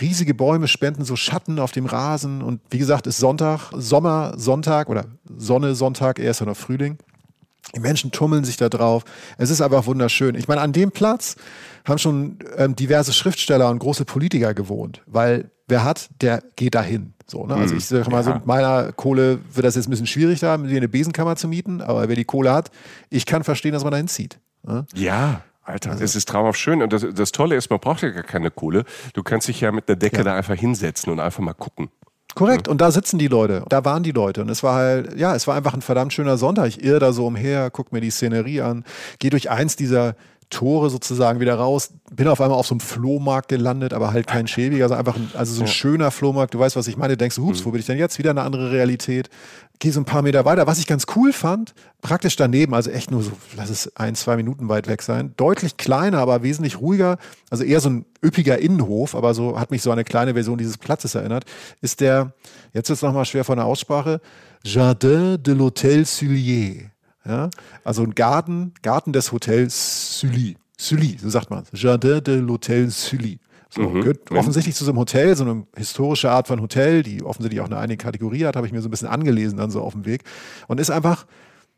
Riesige 0.00 0.32
Bäume 0.32 0.68
spenden 0.68 1.04
so 1.04 1.16
Schatten 1.16 1.58
auf 1.58 1.72
dem 1.72 1.84
Rasen 1.84 2.40
und 2.40 2.60
wie 2.70 2.78
gesagt, 2.78 3.06
ist 3.06 3.18
Sonntag, 3.18 3.70
Sommer, 3.76 4.32
Sonntag 4.38 4.88
oder 4.88 5.04
Sonne, 5.36 5.74
Sonntag, 5.74 6.18
ja 6.18 6.32
noch 6.44 6.56
Frühling. 6.56 6.96
Die 7.74 7.80
Menschen 7.80 8.10
tummeln 8.10 8.44
sich 8.44 8.56
da 8.56 8.68
drauf. 8.68 9.04
Es 9.38 9.50
ist 9.50 9.60
einfach 9.60 9.86
wunderschön. 9.86 10.34
Ich 10.34 10.48
meine, 10.48 10.60
an 10.60 10.72
dem 10.72 10.90
Platz 10.90 11.36
haben 11.84 11.98
schon 11.98 12.38
ähm, 12.56 12.76
diverse 12.76 13.12
Schriftsteller 13.12 13.70
und 13.70 13.78
große 13.78 14.04
Politiker 14.04 14.54
gewohnt, 14.54 15.02
weil 15.06 15.50
wer 15.68 15.84
hat, 15.84 16.08
der 16.20 16.42
geht 16.56 16.74
dahin. 16.74 17.14
So, 17.26 17.46
ne? 17.46 17.54
Also 17.54 17.74
ich 17.74 17.86
sage 17.86 18.10
mal 18.10 18.22
so, 18.22 18.30
ja. 18.30 18.36
mit 18.36 18.46
meiner 18.46 18.92
Kohle 18.92 19.38
wird 19.54 19.64
das 19.64 19.74
jetzt 19.74 19.86
ein 19.86 19.90
bisschen 19.90 20.06
schwierig 20.06 20.40
da, 20.40 20.58
mir 20.58 20.76
eine 20.76 20.88
Besenkammer 20.88 21.36
zu 21.36 21.48
mieten, 21.48 21.80
aber 21.80 22.08
wer 22.08 22.16
die 22.16 22.24
Kohle 22.24 22.52
hat, 22.52 22.70
ich 23.10 23.26
kann 23.26 23.42
verstehen, 23.42 23.72
dass 23.72 23.82
man 23.82 23.92
dahin 23.92 24.08
zieht. 24.08 24.38
Ne? 24.64 24.86
Ja, 24.94 25.42
Alter, 25.64 25.96
es 26.00 26.16
ist 26.16 26.28
traumhaft 26.28 26.58
schön. 26.58 26.82
Und 26.82 26.92
das, 26.92 27.06
das 27.14 27.32
Tolle 27.32 27.54
ist, 27.56 27.70
man 27.70 27.78
braucht 27.78 28.02
ja 28.02 28.10
gar 28.10 28.24
keine 28.24 28.50
Kohle. 28.50 28.84
Du 29.14 29.22
kannst 29.22 29.48
dich 29.48 29.60
ja 29.60 29.72
mit 29.72 29.88
einer 29.88 29.96
Decke 29.96 30.18
Ja. 30.18 30.24
da 30.24 30.34
einfach 30.34 30.56
hinsetzen 30.56 31.12
und 31.12 31.20
einfach 31.20 31.42
mal 31.42 31.54
gucken. 31.54 31.88
Korrekt, 32.34 32.66
und 32.66 32.80
da 32.80 32.90
sitzen 32.90 33.18
die 33.18 33.28
Leute, 33.28 33.62
da 33.68 33.84
waren 33.84 34.02
die 34.02 34.10
Leute 34.10 34.40
und 34.40 34.48
es 34.48 34.62
war 34.62 34.74
halt, 34.74 35.18
ja, 35.18 35.34
es 35.34 35.46
war 35.46 35.54
einfach 35.54 35.74
ein 35.74 35.82
verdammt 35.82 36.14
schöner 36.14 36.38
Sonntag. 36.38 36.66
Ich 36.68 36.82
irre 36.82 36.98
da 36.98 37.12
so 37.12 37.26
umher, 37.26 37.70
guck 37.70 37.92
mir 37.92 38.00
die 38.00 38.10
Szenerie 38.10 38.62
an, 38.62 38.84
gehe 39.18 39.30
durch 39.30 39.50
eins 39.50 39.76
dieser 39.76 40.16
Tore 40.52 40.90
sozusagen 40.90 41.40
wieder 41.40 41.54
raus, 41.54 41.90
bin 42.14 42.28
auf 42.28 42.40
einmal 42.40 42.58
auf 42.58 42.66
so 42.66 42.74
einem 42.74 42.80
Flohmarkt 42.80 43.48
gelandet, 43.48 43.92
aber 43.92 44.12
halt 44.12 44.26
kein 44.26 44.46
schäbiger, 44.46 44.84
also 44.84 44.94
einfach 44.94 45.16
ein, 45.16 45.30
also 45.34 45.52
so 45.54 45.62
ein 45.62 45.66
schöner 45.66 46.10
Flohmarkt, 46.10 46.54
du 46.54 46.58
weißt, 46.58 46.76
was 46.76 46.86
ich 46.86 46.96
meine, 46.96 47.16
denkst 47.16 47.36
du, 47.36 47.46
hups, 47.46 47.64
wo 47.64 47.70
bin 47.70 47.80
ich 47.80 47.86
denn 47.86 47.98
jetzt? 47.98 48.18
Wieder 48.18 48.30
eine 48.30 48.42
andere 48.42 48.70
Realität. 48.70 49.30
Geh 49.78 49.90
so 49.90 50.00
ein 50.00 50.04
paar 50.04 50.22
Meter 50.22 50.44
weiter. 50.44 50.68
Was 50.68 50.78
ich 50.78 50.86
ganz 50.86 51.06
cool 51.16 51.32
fand, 51.32 51.74
praktisch 52.02 52.36
daneben, 52.36 52.74
also 52.74 52.90
echt 52.90 53.10
nur 53.10 53.22
so, 53.22 53.32
lass 53.56 53.70
es 53.70 53.96
ein, 53.96 54.14
zwei 54.14 54.36
Minuten 54.36 54.68
weit 54.68 54.86
weg 54.86 55.02
sein, 55.02 55.34
deutlich 55.36 55.76
kleiner, 55.76 56.18
aber 56.18 56.44
wesentlich 56.44 56.80
ruhiger, 56.80 57.18
also 57.50 57.64
eher 57.64 57.80
so 57.80 57.90
ein 57.90 58.04
üppiger 58.24 58.58
Innenhof, 58.58 59.16
aber 59.16 59.34
so 59.34 59.58
hat 59.58 59.72
mich 59.72 59.82
so 59.82 59.90
eine 59.90 60.04
kleine 60.04 60.34
Version 60.34 60.58
dieses 60.58 60.78
Platzes 60.78 61.16
erinnert, 61.16 61.44
ist 61.80 62.00
der, 62.00 62.34
jetzt 62.72 62.88
wird 62.90 62.98
es 62.98 63.02
nochmal 63.02 63.24
schwer 63.24 63.44
von 63.44 63.56
der 63.56 63.66
Aussprache, 63.66 64.20
Jardin 64.62 65.42
de 65.42 65.54
l'Hôtel 65.54 66.04
Sullier. 66.04 66.91
Ja? 67.24 67.50
Also 67.84 68.02
ein 68.02 68.14
Garten, 68.14 68.72
Garten 68.82 69.12
des 69.12 69.32
Hotels 69.32 70.18
Sully. 70.20 70.56
Sully, 70.78 71.16
so 71.20 71.28
sagt 71.28 71.50
man 71.50 71.64
Jardin 71.72 72.22
de 72.22 72.40
l'Hôtel 72.40 72.90
Sully. 72.90 73.38
So, 73.74 73.88
gehört 73.88 74.30
offensichtlich 74.30 74.74
zu 74.74 74.84
so 74.84 74.90
einem 74.90 74.98
Hotel, 74.98 75.34
so 75.34 75.44
eine 75.44 75.66
historische 75.74 76.30
Art 76.30 76.46
von 76.46 76.60
Hotel, 76.60 77.02
die 77.02 77.22
offensichtlich 77.22 77.62
auch 77.62 77.66
eine 77.66 77.78
eigene 77.78 77.96
Kategorie 77.96 78.44
hat, 78.44 78.54
habe 78.54 78.66
ich 78.66 78.72
mir 78.72 78.82
so 78.82 78.88
ein 78.88 78.90
bisschen 78.90 79.08
angelesen 79.08 79.56
dann 79.56 79.70
so 79.70 79.80
auf 79.80 79.94
dem 79.94 80.04
Weg. 80.04 80.24
Und 80.68 80.78
ist 80.78 80.90
einfach 80.90 81.24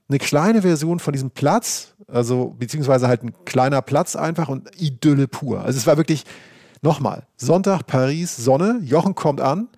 eine 0.08 0.18
kleine 0.18 0.62
Version 0.62 0.98
von 0.98 1.12
diesem 1.12 1.30
Platz, 1.30 1.94
also 2.08 2.54
beziehungsweise 2.58 3.06
halt 3.06 3.22
ein 3.22 3.32
kleiner 3.44 3.80
Platz 3.80 4.16
einfach 4.16 4.48
und 4.48 4.70
Idylle 4.76 5.28
pur. 5.28 5.60
Also 5.60 5.78
es 5.78 5.86
war 5.86 5.96
wirklich, 5.96 6.24
nochmal, 6.82 7.26
Sonntag, 7.36 7.86
Paris, 7.86 8.36
Sonne, 8.36 8.80
Jochen 8.82 9.14
kommt 9.14 9.40
an, 9.40 9.68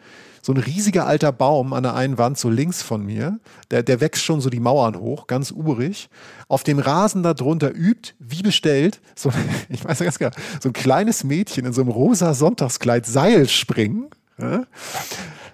so 0.47 0.53
ein 0.53 0.59
riesiger 0.59 1.09
alter 1.09 1.33
Baum 1.33 1.73
an 1.73 1.83
der 1.83 1.97
einen 1.97 2.19
Wand, 2.19 2.39
so 2.39 2.49
links 2.49 2.81
von 2.81 3.05
mir, 3.05 3.41
der, 3.73 3.83
der 3.83 4.01
wächst 4.01 4.23
schon 4.23 4.41
so 4.41 4.49
die 4.49 4.61
Mauern 4.61 4.95
hoch, 4.95 5.27
ganz 5.27 5.51
urig. 5.51 6.09
Auf 6.47 6.63
dem 6.63 6.79
Rasen 6.79 7.25
da 7.25 7.35
drunter 7.35 7.75
übt, 7.75 8.15
wie 8.21 8.43
bestellt, 8.43 9.01
so, 9.17 9.33
ich 9.69 9.85
weiß 9.85 9.99
ganz 9.99 10.21
genau, 10.21 10.31
so 10.63 10.69
ein 10.69 10.73
kleines 10.73 11.25
Mädchen 11.25 11.67
in 11.67 11.73
so 11.73 11.81
einem 11.81 11.91
rosa 11.91 12.33
Sonntagskleid 12.33 13.07
Seilspringen. 13.07 14.07
Ja? 14.39 14.63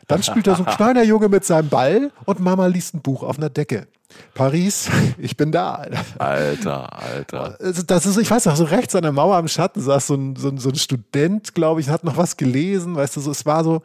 Dann 0.09 0.23
spielt 0.23 0.47
da 0.47 0.57
so 0.57 0.65
ein 0.67 0.71
kleiner 0.77 1.05
Junge 1.05 1.31
mit 1.31 1.47
seinem 1.47 1.71
Ball 1.71 2.11
und 2.27 2.41
Mama 2.41 2.67
liest 2.67 2.95
ein 2.95 3.01
Buch 3.01 3.23
auf 3.23 3.39
einer 3.39 3.49
Decke. 3.49 3.87
Paris, 4.35 4.91
ich 5.17 5.39
bin 5.39 5.53
da. 5.53 5.87
Alter. 6.19 7.03
Alter. 7.03 7.57
Also 7.59 7.83
Das 7.83 8.05
ist, 8.05 8.19
ich 8.19 8.31
weiß 8.31 8.45
noch, 8.45 8.57
so 8.57 8.65
rechts 8.65 8.95
an 8.95 9.05
der 9.05 9.13
Mauer 9.13 9.37
am 9.37 9.49
Schatten 9.49 9.81
saß 9.81 10.09
so 10.09 10.17
ein, 10.17 10.37
so 10.37 10.51
ein, 10.51 10.59
so 10.59 10.69
ein 10.69 10.75
Student, 10.75 11.55
glaube 11.55 11.81
ich, 11.81 11.89
hat 11.89 12.05
noch 12.05 12.19
was 12.19 12.37
gelesen, 12.37 12.95
weißt 12.95 13.17
du, 13.17 13.21
so, 13.23 13.31
es 13.31 13.47
war 13.47 13.65
so, 13.65 13.81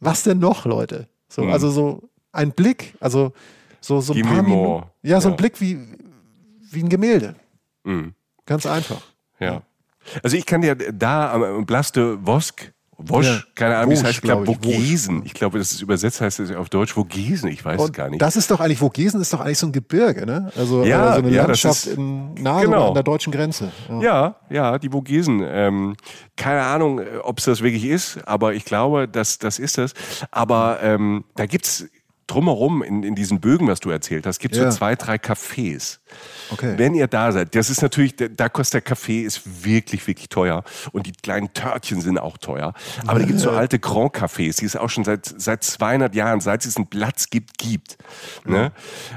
was 0.00 0.22
denn 0.22 0.38
noch, 0.38 0.66
Leute? 0.66 1.08
So, 1.28 1.42
Hm. 1.42 1.50
Also 1.52 1.70
so 1.70 2.08
ein 2.32 2.52
Blick, 2.52 2.94
also 3.00 3.32
so, 3.80 4.00
so 4.00 4.12
ein 4.12 4.16
Give 4.16 4.28
paar. 4.28 4.42
Minuten. 4.42 4.86
Ja, 5.02 5.20
so 5.20 5.28
ein 5.28 5.32
Ja. 5.32 5.36
Blick 5.36 5.60
wie, 5.60 5.78
wie 6.70 6.82
ein 6.82 6.88
Gemälde. 6.88 7.34
Mhm. 7.84 8.14
Ganz 8.46 8.66
einfach. 8.66 9.02
Ja. 9.38 9.62
Also 10.22 10.36
ich 10.36 10.46
kann 10.46 10.60
dir 10.62 10.74
da 10.76 11.32
am 11.32 11.66
Blas 11.66 11.92
de 11.92 12.16
Vosk, 12.24 12.72
Wosch, 12.98 13.26
Ja. 13.26 13.40
keine 13.54 13.76
Ahnung, 13.76 13.90
wie 13.90 13.94
es 13.94 14.02
heißt, 14.02 14.14
ich 14.14 14.20
glaube 14.22 14.44
glaub 14.44 14.56
ich, 14.58 14.66
Wosch. 14.68 14.74
Vogesen. 14.74 15.22
Ich 15.26 15.34
glaube, 15.34 15.58
das 15.58 15.70
ist 15.72 15.82
übersetzt 15.82 16.20
heißt 16.22 16.40
es 16.40 16.54
auf 16.56 16.70
Deutsch 16.70 16.94
Vogesen, 16.94 17.50
ich 17.50 17.62
weiß 17.62 17.80
es 17.82 17.92
gar 17.92 18.08
nicht. 18.08 18.22
das 18.22 18.36
ist 18.36 18.50
doch 18.50 18.58
eigentlich, 18.58 18.78
Vogesen 18.78 19.20
ist 19.20 19.32
doch 19.34 19.40
eigentlich 19.40 19.58
so 19.58 19.66
ein 19.66 19.72
Gebirge, 19.72 20.24
ne? 20.24 20.50
Also 20.56 20.82
Ja, 20.82 21.10
äh, 21.10 21.12
so 21.12 21.18
eine 21.18 21.28
ja, 21.28 21.46
das 21.46 21.62
Landschaft 21.62 21.86
ist- 21.88 21.96
in, 21.98 22.32
nahe 22.34 22.64
genau. 22.64 22.88
an 22.88 22.94
der 22.94 23.02
deutschen 23.02 23.32
Grenze. 23.32 23.70
Ja. 23.90 24.00
Ja, 24.00 24.36
ja, 24.48 24.78
die 24.78 24.88
Vogesen. 24.88 25.42
Ähm, 25.44 25.96
keine 26.36 26.62
Ahnung, 26.62 27.00
ob 27.22 27.38
es 27.38 27.44
das 27.44 27.60
wirklich 27.62 27.84
ist, 27.84 28.18
aber 28.26 28.54
ich 28.54 28.64
glaube, 28.64 29.06
das, 29.08 29.38
das 29.38 29.58
ist 29.58 29.76
es. 29.76 29.92
Aber 30.30 30.78
ähm, 30.82 31.24
da 31.34 31.44
gibt's 31.46 31.84
drumherum 32.26 32.82
in, 32.82 33.02
in 33.02 33.14
diesen 33.14 33.40
Bögen, 33.40 33.68
was 33.68 33.80
du 33.80 33.90
erzählt 33.90 34.26
hast, 34.26 34.38
gibt's 34.40 34.58
Ja. 34.58 34.70
so 34.70 34.76
zwei, 34.78 34.96
drei 34.96 35.16
Cafés. 35.16 35.98
Okay. 36.50 36.74
Wenn 36.76 36.94
ihr 36.94 37.06
da 37.06 37.32
seid, 37.32 37.54
das 37.54 37.70
ist 37.70 37.82
natürlich, 37.82 38.14
da 38.16 38.48
kostet 38.48 38.74
der 38.74 38.80
Kaffee 38.82 39.22
ist 39.22 39.64
wirklich, 39.64 40.06
wirklich 40.06 40.28
teuer. 40.28 40.62
Und 40.92 41.06
die 41.06 41.12
kleinen 41.12 41.52
Törtchen 41.52 42.00
sind 42.00 42.18
auch 42.18 42.36
teuer. 42.38 42.72
Aber 43.06 43.18
da 43.20 43.26
gibt's 43.26 43.42
so 43.42 43.50
alte 43.50 43.78
Grand 43.78 44.14
Cafés, 44.14 44.58
die 44.58 44.64
es 44.64 44.76
auch 44.76 44.90
schon 44.90 45.04
seit, 45.04 45.24
seit 45.36 45.64
200 45.64 46.14
Jahren, 46.14 46.40
seit 46.40 46.64
es 46.64 46.76
einen 46.76 46.86
Platz 46.86 47.30
gibt, 47.30 47.58
gibt. 47.58 47.96
Ne? 48.44 48.72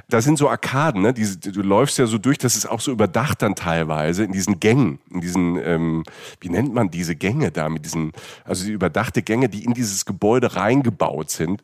Da 0.08 0.22
sind 0.22 0.38
so 0.38 0.50
Arkaden, 0.50 1.02
ne? 1.02 1.14
Diese, 1.14 1.38
du 1.38 1.62
läufst 1.62 1.98
ja 2.00 2.06
so 2.08 2.18
durch, 2.18 2.38
das 2.38 2.56
ist 2.56 2.66
auch 2.68 2.80
so 2.82 2.92
überdacht 2.92 3.42
dann 3.42 3.56
teilweise 3.56 4.24
in 4.24 4.32
diesen 4.32 4.60
Gängen, 4.60 5.00
in 5.12 5.22
diesen, 5.22 5.58
ähm, 5.64 6.04
wie 6.42 6.50
nennt 6.50 6.74
man 6.74 6.90
diese 6.90 7.16
Gänge 7.16 7.52
da, 7.52 7.70
mit 7.70 7.86
diesen, 7.86 8.12
also 8.46 8.66
die 8.66 8.72
überdachte 8.72 9.22
Gänge, 9.22 9.50
die 9.50 9.64
in 9.66 9.74
dieses 9.74 10.06
Gebäude 10.06 10.56
reingebaut 10.56 11.30
sind. 11.30 11.62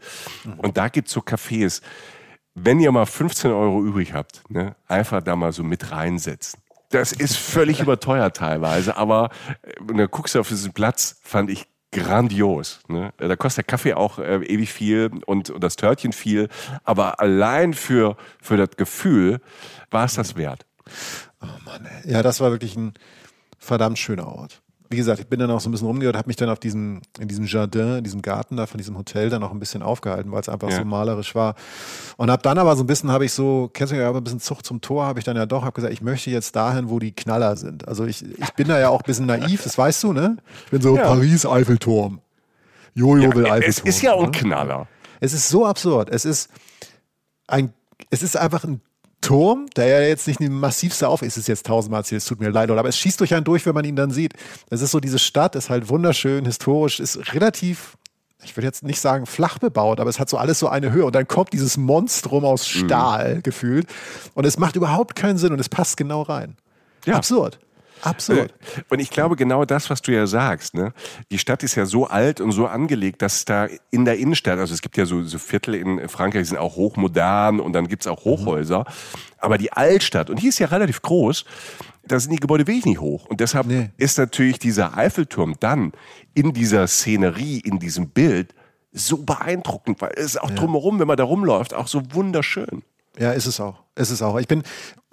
Und 0.58 0.78
da 0.78 0.90
gibt's 0.90 1.12
so 1.12 1.22
Cafés 1.22 1.35
wenn 2.56 2.80
ihr 2.80 2.92
mal 2.92 3.06
15 3.06 3.52
Euro 3.52 3.84
übrig 3.84 4.14
habt, 4.14 4.50
ne, 4.50 4.76
einfach 4.88 5.22
da 5.22 5.36
mal 5.36 5.52
so 5.52 5.64
mit 5.64 5.92
reinsetzen. 5.92 6.62
Das 6.90 7.12
ist 7.12 7.38
völlig 7.38 7.80
überteuert 7.82 8.38
teilweise, 8.38 8.98
aber 8.98 9.30
äh, 9.64 9.74
dann 9.86 10.08
guckst 10.10 10.36
du 10.36 10.40
auf 10.40 10.48
diesen 10.48 10.74
Platz, 10.74 11.20
fand 11.22 11.50
ich 11.50 11.68
grandios. 11.92 12.80
Ne? 12.88 13.14
Da 13.18 13.36
kostet 13.36 13.66
der 13.66 13.72
Kaffee 13.72 13.94
auch 13.94 14.20
äh, 14.20 14.44
ewig 14.46 14.72
viel 14.72 15.12
und, 15.26 15.50
und 15.50 15.64
das 15.64 15.76
Törtchen 15.76 16.14
viel, 16.14 16.50
aber 16.84 17.20
allein 17.20 17.74
für, 17.74 18.18
für 18.42 18.58
das 18.58 18.72
Gefühl 18.78 19.42
war 19.92 20.06
es 20.06 20.16
das 20.16 20.36
wert. 20.36 20.66
Oh 21.42 21.48
Mann, 21.66 21.86
ey. 21.86 22.14
ja, 22.14 22.22
das 22.22 22.40
war 22.40 22.52
wirklich 22.52 22.76
ein 22.76 22.94
verdammt 23.60 23.98
schöner 23.98 24.28
Ort 24.28 24.62
wie 24.90 24.98
gesagt, 24.98 25.20
ich 25.20 25.28
bin 25.28 25.40
dann 25.40 25.50
auch 25.52 25.60
so 25.60 25.70
ein 25.70 25.72
bisschen 25.72 25.88
rumgehört, 25.88 26.16
habe 26.16 26.28
mich 26.28 26.36
dann 26.36 26.50
auf 26.50 26.60
diesem, 26.60 27.02
in 27.20 27.28
diesem 27.28 27.46
Jardin, 27.46 27.98
in 27.98 28.04
diesem 28.04 28.22
Garten 28.22 28.58
da 28.58 28.66
von 28.66 28.78
diesem 28.78 28.98
Hotel 28.98 29.30
dann 29.30 29.44
auch 29.44 29.52
ein 29.52 29.60
bisschen 29.60 29.82
aufgehalten, 29.82 30.32
weil 30.32 30.42
es 30.42 30.50
einfach 30.50 30.70
ja. 30.70 30.78
so 30.78 30.86
malerisch 30.86 31.36
war. 31.36 31.56
Und 32.18 32.30
habe 32.30 32.42
dann 32.44 32.58
aber 32.58 32.76
so 32.76 32.84
ein 32.84 32.88
bisschen, 32.88 33.12
habe 33.12 33.26
ich 33.26 33.34
so, 33.34 33.70
kennst 33.74 33.94
du 33.94 33.98
ja, 33.98 34.12
ein 34.12 34.24
bisschen 34.24 34.40
Zucht 34.40 34.66
zum 34.66 34.82
Tor, 34.82 35.06
habe 35.06 35.20
ich 35.20 35.26
dann 35.26 35.36
ja 35.36 35.46
doch, 35.46 35.64
habe 35.64 35.74
gesagt, 35.74 35.94
ich 35.94 36.02
möchte 36.02 36.30
jetzt 36.30 36.56
dahin, 36.56 36.90
wo 36.90 37.00
die 37.00 37.12
Knaller 37.12 37.56
sind. 37.56 37.88
Also 37.88 38.06
ich, 38.06 38.24
ich 38.24 38.54
bin 38.54 38.68
da 38.68 38.80
ja 38.80 38.90
auch 38.90 39.02
ein 39.02 39.06
bisschen 39.06 39.26
naiv, 39.26 39.64
das 39.64 39.78
weißt 39.78 40.04
du, 40.04 40.14
ne? 40.14 40.38
Ich 40.66 40.72
bin 40.72 40.82
so 40.82 40.96
ja. 40.96 41.04
Paris, 41.04 41.46
Eiffelturm. 41.46 42.22
Jojo 42.94 43.24
ja, 43.24 43.36
will 43.36 43.46
Eiffelturm. 43.46 43.88
Es 43.88 43.96
ist 43.96 44.02
ja 44.02 44.14
auch 44.14 44.24
ein 44.24 44.32
ne? 44.32 44.38
Knaller. 44.38 44.88
Es 45.20 45.34
ist 45.34 45.50
so 45.50 45.66
absurd. 45.66 46.10
Es 46.10 46.26
ist 46.26 46.50
ein, 47.48 47.74
es 48.10 48.22
ist 48.22 48.38
einfach 48.38 48.64
ein 48.64 48.82
Turm, 49.26 49.66
der 49.76 49.88
ja 49.88 50.02
jetzt 50.02 50.28
nicht 50.28 50.40
massivste 50.40 51.08
auf 51.08 51.24
ist, 51.24 51.36
es 51.36 51.48
jetzt 51.48 51.66
tausendmal 51.66 52.02
erzählt, 52.02 52.22
es 52.22 52.28
tut 52.28 52.40
mir 52.40 52.50
leid, 52.50 52.70
aber 52.70 52.88
es 52.88 52.98
schießt 52.98 53.20
durch 53.20 53.34
einen 53.34 53.44
durch, 53.44 53.66
wenn 53.66 53.74
man 53.74 53.84
ihn 53.84 53.96
dann 53.96 54.12
sieht. 54.12 54.34
Es 54.70 54.82
ist 54.82 54.92
so, 54.92 55.00
diese 55.00 55.18
Stadt 55.18 55.56
ist 55.56 55.72
halt 55.72 55.90
wunderschön, 55.90 56.46
historisch, 56.46 57.00
ist 57.00 57.34
relativ, 57.34 57.98
ich 58.44 58.56
würde 58.56 58.68
jetzt 58.68 58.84
nicht 58.84 59.00
sagen 59.00 59.26
flach 59.26 59.58
bebaut, 59.58 60.00
aber 60.00 60.12
es 60.12 60.20
hat 60.20 60.30
so 60.30 60.38
alles 60.38 60.60
so 60.60 60.68
eine 60.68 60.92
Höhe 60.92 61.06
und 61.06 61.16
dann 61.16 61.28
kommt 61.28 61.54
dieses 61.54 61.76
Monstrum 61.76 62.46
aus 62.46 62.62
mhm. 62.62 62.86
Stahl 62.86 63.36
mhm. 63.36 63.44
gefühlt 63.44 63.88
und 64.36 64.46
es 64.46 64.60
macht 64.60 64.76
überhaupt 64.76 65.16
keinen 65.16 65.40
Sinn 65.40 65.52
und 65.52 65.60
es 65.60 65.70
passt 65.70 65.98
genau 65.98 66.22
rein. 66.22 66.56
Ja. 67.06 67.16
Absurd. 67.16 67.60
Absolut. 68.06 68.52
Äh, 68.52 68.82
und 68.90 69.00
ich 69.00 69.10
glaube 69.10 69.36
genau 69.36 69.66
das, 69.66 69.90
was 69.90 70.02
du 70.02 70.12
ja 70.12 70.28
sagst. 70.28 70.74
Ne? 70.74 70.94
Die 71.32 71.38
Stadt 71.38 71.64
ist 71.64 71.76
ja 71.76 71.86
so 71.86 72.08
alt 72.08 72.42
und 72.42 72.52
so 72.52 72.68
angelegt, 72.68 73.22
dass 73.22 73.46
da 73.46 73.68
in 73.92 74.06
der 74.06 74.18
Innenstadt, 74.18 74.60
also 74.60 74.74
es 74.74 74.82
gibt 74.82 74.98
ja 74.98 75.06
so, 75.06 75.24
so 75.24 75.38
Viertel 75.40 75.76
in 75.76 76.08
Frankreich, 76.08 76.44
die 76.44 76.50
sind 76.50 76.58
auch 76.58 76.76
hochmodern 76.76 77.60
und 77.60 77.74
dann 77.74 77.88
gibt's 77.88 78.08
auch 78.08 78.26
Hochhäuser. 78.26 78.80
Mhm. 78.80 79.20
Aber 79.38 79.58
die 79.58 79.72
Altstadt, 79.72 80.30
und 80.30 80.42
die 80.42 80.48
ist 80.48 80.60
ja 80.60 80.68
relativ 80.68 81.02
groß, 81.02 81.46
da 82.08 82.20
sind 82.20 82.32
die 82.32 82.40
Gebäude 82.40 82.68
wirklich 82.68 82.86
nicht 82.86 83.00
hoch. 83.00 83.26
Und 83.26 83.40
deshalb 83.40 83.68
nee. 83.68 83.90
ist 83.98 84.18
natürlich 84.18 84.60
dieser 84.60 84.98
Eiffelturm 84.98 85.56
dann 85.60 85.92
in 86.34 86.54
dieser 86.54 86.88
Szenerie, 86.88 87.60
in 87.60 87.80
diesem 87.80 88.10
Bild 88.10 88.54
so 88.92 89.18
beeindruckend, 89.18 90.02
weil 90.02 90.12
es 90.16 90.26
ist 90.26 90.42
auch 90.42 90.50
ja. 90.50 90.56
drumherum, 90.56 91.00
wenn 91.00 91.08
man 91.08 91.18
da 91.18 91.24
rumläuft, 91.24 91.74
auch 91.74 91.88
so 91.88 92.02
wunderschön. 92.14 92.84
Ja, 93.18 93.32
ist 93.32 93.46
es 93.46 93.60
auch. 93.60 93.85
Ist 93.98 94.10
es 94.10 94.22
auch. 94.22 94.38
Ich 94.40 94.48
bin, 94.48 94.64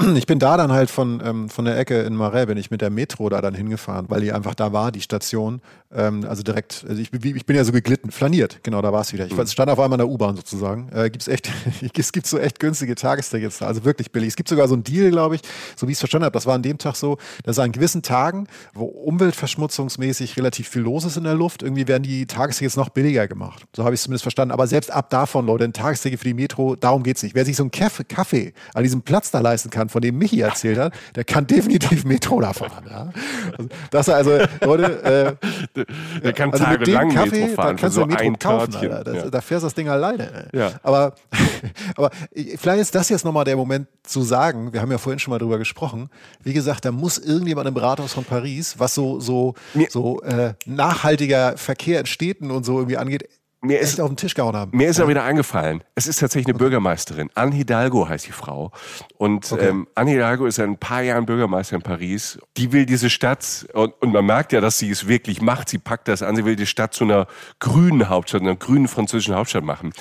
ich 0.16 0.26
bin 0.26 0.38
da 0.38 0.56
dann 0.56 0.72
halt 0.72 0.90
von, 0.90 1.22
ähm, 1.24 1.48
von 1.48 1.64
der 1.64 1.78
Ecke 1.78 2.02
in 2.02 2.16
Marais, 2.16 2.46
bin 2.46 2.58
ich 2.58 2.70
mit 2.70 2.80
der 2.80 2.90
Metro 2.90 3.28
da 3.28 3.40
dann 3.40 3.54
hingefahren, 3.54 4.06
weil 4.08 4.20
die 4.20 4.32
einfach 4.32 4.54
da 4.54 4.72
war, 4.72 4.90
die 4.90 5.00
Station. 5.00 5.60
Ähm, 5.94 6.24
also 6.26 6.42
direkt, 6.42 6.84
also 6.88 7.00
ich, 7.00 7.12
ich 7.12 7.46
bin 7.46 7.54
ja 7.54 7.64
so 7.64 7.72
geglitten, 7.72 8.10
flaniert, 8.10 8.60
genau, 8.62 8.82
da 8.82 8.92
war 8.92 9.02
es 9.02 9.12
wieder. 9.12 9.26
Ich 9.26 9.36
mhm. 9.36 9.46
stand 9.46 9.70
auf 9.70 9.78
einmal 9.78 10.00
in 10.00 10.06
der 10.06 10.08
U-Bahn 10.08 10.36
sozusagen. 10.36 10.88
Äh, 10.92 11.10
gibt's 11.10 11.28
echt, 11.28 11.50
es 11.96 12.12
gibt 12.12 12.26
so 12.26 12.38
echt 12.38 12.58
günstige 12.58 12.94
Tagestickets 12.94 13.58
da, 13.58 13.66
also 13.66 13.84
wirklich 13.84 14.10
billig. 14.10 14.28
Es 14.28 14.36
gibt 14.36 14.48
sogar 14.48 14.66
so 14.66 14.74
einen 14.74 14.84
Deal, 14.84 15.10
glaube 15.10 15.36
ich, 15.36 15.42
so 15.76 15.86
wie 15.86 15.92
ich 15.92 15.96
es 15.96 16.00
verstanden 16.00 16.24
habe, 16.24 16.34
das 16.34 16.46
war 16.46 16.54
an 16.54 16.62
dem 16.62 16.78
Tag 16.78 16.96
so, 16.96 17.18
dass 17.44 17.58
an 17.58 17.70
gewissen 17.70 18.02
Tagen, 18.02 18.48
wo 18.74 18.84
umweltverschmutzungsmäßig 18.84 20.36
relativ 20.38 20.68
viel 20.68 20.82
los 20.82 21.04
ist 21.04 21.16
in 21.16 21.24
der 21.24 21.34
Luft, 21.34 21.62
irgendwie 21.62 21.86
werden 21.86 22.02
die 22.02 22.26
Tagestickets 22.26 22.76
noch 22.76 22.88
billiger 22.88 23.28
gemacht. 23.28 23.64
So 23.76 23.84
habe 23.84 23.94
ich 23.94 23.98
es 23.98 24.04
zumindest 24.04 24.24
verstanden. 24.24 24.52
Aber 24.52 24.66
selbst 24.66 24.90
ab 24.90 25.10
davon, 25.10 25.46
Leute, 25.46 25.64
ein 25.64 25.72
Tagesticket 25.72 26.18
für 26.18 26.26
die 26.26 26.34
Metro, 26.34 26.74
darum 26.74 27.02
geht's 27.02 27.22
nicht. 27.22 27.34
Wer 27.34 27.44
sich 27.44 27.56
so 27.56 27.64
ein 27.64 27.70
Kaffee 27.70 28.52
an 28.74 28.82
diesem 28.82 29.02
Platz 29.02 29.30
da 29.30 29.40
leisten 29.40 29.70
kann, 29.70 29.88
von 29.88 30.00
dem 30.00 30.18
Michi 30.18 30.40
erzählt 30.40 30.78
hat, 30.78 30.94
der 31.14 31.24
kann 31.24 31.46
definitiv 31.46 32.04
Metro 32.04 32.40
da 32.40 32.52
fahren. 32.52 32.84
Ja? 32.88 33.10
Also, 33.56 33.68
das 33.90 34.08
also, 34.08 34.38
Leute, 34.62 35.38
äh, 35.74 35.84
der 36.20 36.32
kann 36.32 36.52
also 36.52 36.64
tagelang 36.64 37.10
Kaffee, 37.10 37.40
Metro 37.40 37.54
fahren. 37.54 37.76
Da 37.76 37.80
kannst 37.80 37.94
so 37.96 38.04
du 38.04 38.06
Metro 38.08 38.32
kaufen, 38.38 38.74
Alter. 38.76 39.04
Das, 39.04 39.16
ja. 39.16 39.30
Da 39.30 39.40
fährst 39.40 39.62
du 39.62 39.66
das 39.66 39.74
Ding 39.74 39.88
alleine. 39.88 40.48
Ja. 40.52 40.72
Aber, 40.82 41.14
aber 41.96 42.10
vielleicht 42.56 42.80
ist 42.80 42.94
das 42.94 43.08
jetzt 43.08 43.24
nochmal 43.24 43.44
der 43.44 43.56
Moment 43.56 43.88
zu 44.02 44.22
sagen, 44.22 44.72
wir 44.72 44.80
haben 44.80 44.90
ja 44.90 44.98
vorhin 44.98 45.18
schon 45.18 45.32
mal 45.32 45.38
drüber 45.38 45.58
gesprochen, 45.58 46.08
wie 46.42 46.52
gesagt, 46.52 46.84
da 46.84 46.92
muss 46.92 47.18
irgendjemand 47.18 47.68
im 47.68 47.76
Rathaus 47.76 48.12
von 48.12 48.24
Paris, 48.24 48.76
was 48.78 48.94
so, 48.94 49.20
so, 49.20 49.54
so 49.90 50.20
äh, 50.22 50.54
nachhaltiger 50.66 51.56
Verkehr 51.56 52.00
in 52.00 52.06
Städten 52.06 52.50
und 52.50 52.64
so 52.64 52.78
irgendwie 52.78 52.96
angeht, 52.96 53.28
mir 53.62 53.78
ist 53.78 54.00
auf 54.00 54.10
den 54.10 54.16
Tisch 54.16 54.34
gehauen 54.34 54.56
haben. 54.56 54.76
Mir 54.76 54.88
ist 54.88 54.98
ja. 54.98 55.06
wieder 55.06 55.22
eingefallen. 55.22 55.84
Es 55.94 56.08
ist 56.08 56.18
tatsächlich 56.18 56.46
eine 56.48 56.56
okay. 56.56 56.64
Bürgermeisterin. 56.64 57.30
Anne 57.34 57.54
Hidalgo 57.54 58.08
heißt 58.08 58.26
die 58.26 58.32
Frau. 58.32 58.72
Und 59.18 59.52
okay. 59.52 59.68
ähm, 59.68 59.86
Anne 59.94 60.10
Hidalgo 60.10 60.46
ist 60.46 60.56
seit 60.56 60.68
ein 60.68 60.78
paar 60.78 61.02
Jahren 61.02 61.26
Bürgermeister 61.26 61.76
in 61.76 61.82
Paris. 61.82 62.38
Die 62.56 62.72
will 62.72 62.86
diese 62.86 63.08
Stadt, 63.08 63.66
und, 63.72 63.94
und 64.02 64.12
man 64.12 64.26
merkt 64.26 64.52
ja, 64.52 64.60
dass 64.60 64.78
sie 64.78 64.90
es 64.90 65.06
wirklich 65.06 65.40
macht. 65.40 65.68
Sie 65.68 65.78
packt 65.78 66.08
das 66.08 66.22
an. 66.22 66.34
Sie 66.34 66.44
will 66.44 66.56
die 66.56 66.66
Stadt 66.66 66.92
zu 66.92 67.04
einer 67.04 67.28
grünen 67.60 68.08
Hauptstadt, 68.08 68.42
einer 68.42 68.56
grünen 68.56 68.88
französischen 68.88 69.36
Hauptstadt 69.36 69.64
machen. 69.64 69.92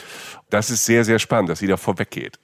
Das 0.49 0.71
ist 0.71 0.83
sehr, 0.85 1.05
sehr 1.05 1.19
spannend, 1.19 1.49
dass 1.49 1.59
sie 1.59 1.67
da 1.67 1.77
vorweggeht. 1.77 2.39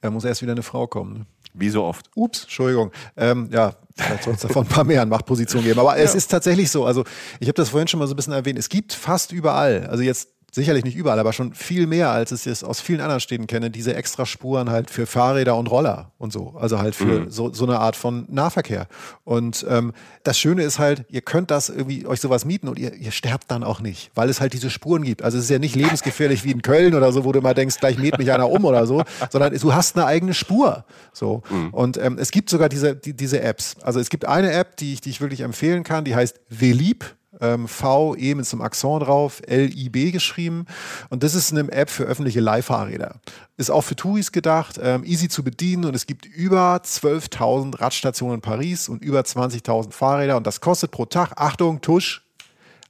Da 0.00 0.10
muss 0.10 0.24
erst 0.24 0.42
wieder 0.42 0.52
eine 0.52 0.62
Frau 0.64 0.88
kommen. 0.88 1.12
Ne? 1.12 1.26
Wie 1.54 1.70
so 1.70 1.84
oft. 1.84 2.10
Ups, 2.14 2.42
Entschuldigung. 2.42 2.90
Ähm, 3.16 3.48
ja, 3.52 3.74
vielleicht 3.94 4.24
soll 4.24 4.34
es 4.34 4.40
davon 4.40 4.64
ein 4.64 4.68
paar 4.68 4.84
mehr 4.84 5.00
an 5.00 5.08
Machtpositionen 5.08 5.64
geben. 5.64 5.78
Aber 5.78 5.96
ja. 5.96 6.02
es 6.02 6.14
ist 6.14 6.28
tatsächlich 6.28 6.70
so. 6.70 6.84
Also 6.84 7.04
ich 7.40 7.48
habe 7.48 7.54
das 7.54 7.70
vorhin 7.70 7.88
schon 7.88 8.00
mal 8.00 8.06
so 8.06 8.14
ein 8.14 8.16
bisschen 8.16 8.32
erwähnt. 8.32 8.58
Es 8.58 8.68
gibt 8.68 8.92
fast 8.92 9.32
überall, 9.32 9.86
also 9.86 10.02
jetzt 10.02 10.35
sicherlich 10.56 10.84
nicht 10.84 10.96
überall, 10.96 11.20
aber 11.20 11.32
schon 11.32 11.54
viel 11.54 11.86
mehr, 11.86 12.10
als 12.10 12.32
ich 12.32 12.46
es 12.46 12.64
aus 12.64 12.80
vielen 12.80 13.00
anderen 13.00 13.20
Städten 13.20 13.46
kenne, 13.46 13.70
diese 13.70 13.94
extra 13.94 14.26
Spuren 14.26 14.70
halt 14.70 14.90
für 14.90 15.06
Fahrräder 15.06 15.54
und 15.56 15.70
Roller 15.70 16.10
und 16.18 16.32
so. 16.32 16.54
Also 16.58 16.78
halt 16.78 16.94
für 16.94 17.20
mhm. 17.20 17.30
so, 17.30 17.52
so 17.52 17.64
eine 17.64 17.78
Art 17.78 17.94
von 17.94 18.24
Nahverkehr. 18.28 18.88
Und 19.22 19.64
ähm, 19.68 19.92
das 20.24 20.38
Schöne 20.38 20.62
ist 20.62 20.78
halt, 20.78 21.04
ihr 21.10 21.20
könnt 21.20 21.50
das 21.50 21.68
irgendwie 21.68 22.06
euch 22.06 22.20
sowas 22.20 22.46
mieten 22.46 22.68
und 22.68 22.78
ihr, 22.78 22.94
ihr 22.94 23.12
sterbt 23.12 23.50
dann 23.50 23.62
auch 23.62 23.80
nicht, 23.80 24.10
weil 24.14 24.30
es 24.30 24.40
halt 24.40 24.54
diese 24.54 24.70
Spuren 24.70 25.02
gibt. 25.02 25.22
Also 25.22 25.36
es 25.36 25.44
ist 25.44 25.50
ja 25.50 25.58
nicht 25.58 25.76
lebensgefährlich 25.76 26.42
wie 26.42 26.52
in 26.52 26.62
Köln 26.62 26.94
oder 26.94 27.12
so, 27.12 27.24
wo 27.24 27.32
du 27.32 27.42
mal 27.42 27.54
denkst, 27.54 27.76
gleich 27.78 27.98
mäht 27.98 28.18
mich 28.18 28.32
einer 28.32 28.48
um 28.48 28.64
oder 28.64 28.86
so, 28.86 29.04
sondern 29.30 29.56
du 29.56 29.74
hast 29.74 29.96
eine 29.96 30.06
eigene 30.06 30.32
Spur. 30.32 30.86
So. 31.12 31.42
Mhm. 31.50 31.68
Und 31.74 31.98
ähm, 31.98 32.16
es 32.18 32.30
gibt 32.30 32.48
sogar 32.48 32.70
diese, 32.70 32.96
die, 32.96 33.12
diese 33.12 33.42
Apps. 33.42 33.76
Also 33.82 34.00
es 34.00 34.08
gibt 34.08 34.24
eine 34.24 34.52
App, 34.52 34.78
die 34.78 34.94
ich, 34.94 35.02
die 35.02 35.10
ich 35.10 35.20
wirklich 35.20 35.40
empfehlen 35.40 35.84
kann, 35.84 36.04
die 36.04 36.14
heißt 36.14 36.40
Velib 36.48 37.15
ähm, 37.40 37.68
V, 37.68 38.14
E 38.16 38.34
mit 38.34 38.46
so 38.46 38.56
einem 38.56 38.62
Akzent 38.62 39.02
drauf, 39.02 39.42
L-I-B 39.46 40.10
geschrieben. 40.10 40.66
Und 41.10 41.22
das 41.22 41.34
ist 41.34 41.52
eine 41.52 41.70
App 41.72 41.90
für 41.90 42.04
öffentliche 42.04 42.40
Leihfahrräder. 42.40 43.16
Ist 43.56 43.70
auch 43.70 43.82
für 43.82 43.96
Touris 43.96 44.32
gedacht, 44.32 44.78
ähm, 44.82 45.04
easy 45.04 45.28
zu 45.28 45.42
bedienen 45.42 45.84
und 45.84 45.94
es 45.94 46.06
gibt 46.06 46.26
über 46.26 46.76
12.000 46.76 47.80
Radstationen 47.80 48.36
in 48.36 48.40
Paris 48.40 48.88
und 48.88 49.02
über 49.02 49.20
20.000 49.20 49.92
Fahrräder 49.92 50.36
und 50.36 50.46
das 50.46 50.60
kostet 50.60 50.90
pro 50.90 51.06
Tag, 51.06 51.32
Achtung, 51.36 51.80
Tusch, 51.80 52.22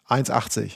1,80. 0.09 0.73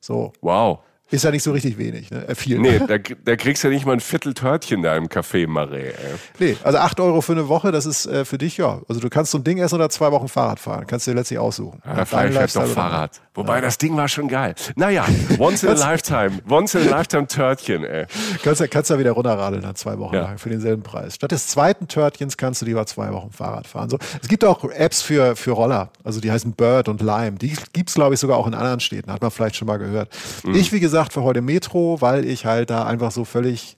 So. 0.00 0.32
Wow. 0.40 0.80
Ist 1.08 1.22
ja 1.22 1.30
nicht 1.30 1.44
so 1.44 1.52
richtig 1.52 1.78
wenig, 1.78 2.10
ne? 2.10 2.26
Äh, 2.26 2.34
viel. 2.34 2.58
Nee, 2.58 2.80
da, 2.88 2.98
da 2.98 3.36
kriegst 3.36 3.62
du 3.62 3.68
ja 3.68 3.74
nicht 3.74 3.86
mal 3.86 3.92
ein 3.92 4.00
Viertel 4.00 4.34
Törtchen 4.34 4.82
da 4.82 4.96
im 4.96 5.06
Café 5.06 5.46
Marais. 5.46 5.94
Nee, 6.40 6.56
also 6.64 6.78
8 6.78 6.98
Euro 6.98 7.20
für 7.20 7.32
eine 7.32 7.46
Woche, 7.48 7.70
das 7.70 7.86
ist 7.86 8.06
äh, 8.06 8.24
für 8.24 8.38
dich, 8.38 8.56
ja. 8.56 8.80
Also 8.88 9.00
du 9.00 9.08
kannst 9.08 9.30
so 9.30 9.38
ein 9.38 9.44
Ding 9.44 9.58
essen 9.58 9.76
oder 9.76 9.88
zwei 9.88 10.10
Wochen 10.10 10.26
Fahrrad 10.26 10.58
fahren. 10.58 10.84
Kannst 10.88 11.06
du 11.06 11.12
dir 11.12 11.18
letztlich 11.18 11.38
aussuchen. 11.38 11.80
Ja, 11.86 12.04
vielleicht 12.04 12.56
doch 12.56 12.66
Fahrrad. 12.66 13.20
Wobei, 13.34 13.56
ja. 13.56 13.60
das 13.60 13.78
Ding 13.78 13.96
war 13.96 14.08
schon 14.08 14.26
geil. 14.26 14.54
Naja, 14.74 15.04
once 15.38 15.62
in 15.62 15.68
a 15.68 15.74
lifetime. 15.74 16.40
Once 16.48 16.74
in 16.74 16.88
a 16.88 16.96
lifetime 16.98 17.28
Törtchen, 17.28 17.84
ey. 17.84 18.06
Kannst 18.42 18.60
du 18.60 18.68
kannst 18.68 18.90
ja 18.90 18.98
wieder 18.98 19.12
runterradeln 19.12 19.62
dann 19.62 19.76
zwei 19.76 19.98
Wochen 19.98 20.14
ja. 20.14 20.22
lang 20.22 20.38
für 20.38 20.48
denselben 20.48 20.82
Preis. 20.82 21.14
Statt 21.14 21.30
des 21.30 21.46
zweiten 21.46 21.86
Törtchens 21.86 22.36
kannst 22.36 22.62
du 22.62 22.66
lieber 22.66 22.84
zwei 22.86 23.12
Wochen 23.12 23.30
Fahrrad 23.30 23.68
fahren. 23.68 23.90
So, 23.90 23.98
es 24.20 24.26
gibt 24.26 24.44
auch 24.44 24.64
Apps 24.64 25.02
für, 25.02 25.36
für 25.36 25.52
Roller. 25.52 25.90
Also 26.02 26.20
die 26.20 26.32
heißen 26.32 26.52
Bird 26.52 26.88
und 26.88 27.00
Lime. 27.00 27.32
Die 27.32 27.56
gibt 27.72 27.90
es, 27.90 27.94
glaube 27.94 28.14
ich, 28.14 28.20
sogar 28.20 28.38
auch 28.38 28.46
in 28.48 28.54
anderen 28.54 28.80
Städten. 28.80 29.12
Hat 29.12 29.22
man 29.22 29.30
vielleicht 29.30 29.56
schon 29.56 29.66
mal 29.66 29.76
gehört. 29.76 30.08
Mhm. 30.42 30.54
Ich, 30.54 30.72
wie 30.72 30.80
gesagt, 30.80 30.95
für 31.04 31.22
heute 31.22 31.42
Metro, 31.42 32.00
weil 32.00 32.24
ich 32.24 32.46
halt 32.46 32.70
da 32.70 32.84
einfach 32.84 33.10
so 33.10 33.24
völlig 33.24 33.76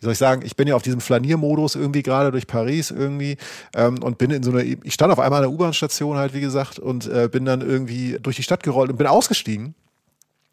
wie 0.00 0.04
soll 0.04 0.12
ich 0.12 0.18
sagen, 0.18 0.42
ich 0.44 0.54
bin 0.54 0.68
ja 0.68 0.76
auf 0.76 0.82
diesem 0.82 1.00
Flaniermodus 1.00 1.74
irgendwie 1.74 2.04
gerade 2.04 2.30
durch 2.30 2.46
Paris 2.46 2.92
irgendwie 2.92 3.36
ähm, 3.74 4.00
und 4.00 4.16
bin 4.16 4.30
in 4.30 4.44
so 4.44 4.52
einer, 4.52 4.62
ich 4.62 4.94
stand 4.94 5.12
auf 5.12 5.18
einmal 5.18 5.42
an 5.42 5.50
der 5.50 5.52
U-Bahn-Station 5.52 6.16
halt, 6.16 6.34
wie 6.34 6.40
gesagt, 6.40 6.78
und 6.78 7.08
äh, 7.08 7.28
bin 7.28 7.44
dann 7.44 7.62
irgendwie 7.62 8.16
durch 8.22 8.36
die 8.36 8.44
Stadt 8.44 8.62
gerollt 8.62 8.90
und 8.90 8.96
bin 8.96 9.08
ausgestiegen 9.08 9.74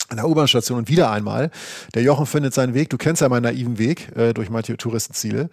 an 0.09 0.17
der 0.17 0.27
U-Bahn-Station 0.27 0.77
und 0.77 0.87
wieder 0.87 1.09
einmal. 1.09 1.49
Der 1.93 2.03
Jochen 2.03 2.25
findet 2.25 2.53
seinen 2.53 2.73
Weg. 2.73 2.89
Du 2.89 2.97
kennst 2.97 3.21
ja 3.21 3.29
meinen 3.29 3.43
naiven 3.43 3.77
Weg 3.79 4.15
äh, 4.15 4.33
durch 4.33 4.49
manche 4.49 4.77
Touristenziele. 4.77 5.49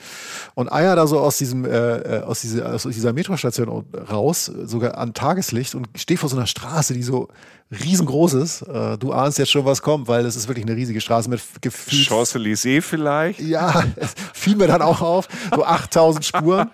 Und 0.54 0.70
eier 0.70 0.94
da 0.94 1.06
so 1.06 1.20
aus 1.20 1.38
diesem, 1.38 1.64
äh, 1.64 2.18
äh 2.18 2.22
aus, 2.22 2.42
diese, 2.42 2.70
aus 2.70 2.82
dieser 2.82 3.12
Metrostation 3.12 3.84
raus, 4.10 4.46
sogar 4.64 4.98
an 4.98 5.14
Tageslicht 5.14 5.74
und 5.74 5.88
stehe 5.96 6.18
vor 6.18 6.28
so 6.28 6.36
einer 6.36 6.46
Straße, 6.46 6.92
die 6.94 7.02
so 7.02 7.28
riesengroß 7.72 8.34
ist. 8.34 8.62
Äh, 8.62 8.98
du 8.98 9.12
ahnst 9.12 9.38
jetzt 9.38 9.50
schon, 9.50 9.64
was 9.64 9.80
kommt, 9.80 10.08
weil 10.08 10.26
es 10.26 10.36
ist 10.36 10.48
wirklich 10.48 10.66
eine 10.66 10.76
riesige 10.76 11.00
Straße 11.00 11.30
mit 11.30 11.40
Gefühl. 11.62 11.98
Champs-Élysées 11.98 12.82
vielleicht? 12.82 13.40
Ja, 13.40 13.84
fiel 14.34 14.56
mir 14.56 14.66
dann 14.66 14.82
auch 14.82 15.00
auf. 15.00 15.28
So 15.54 15.64
8000 15.64 16.24
Spuren. 16.24 16.70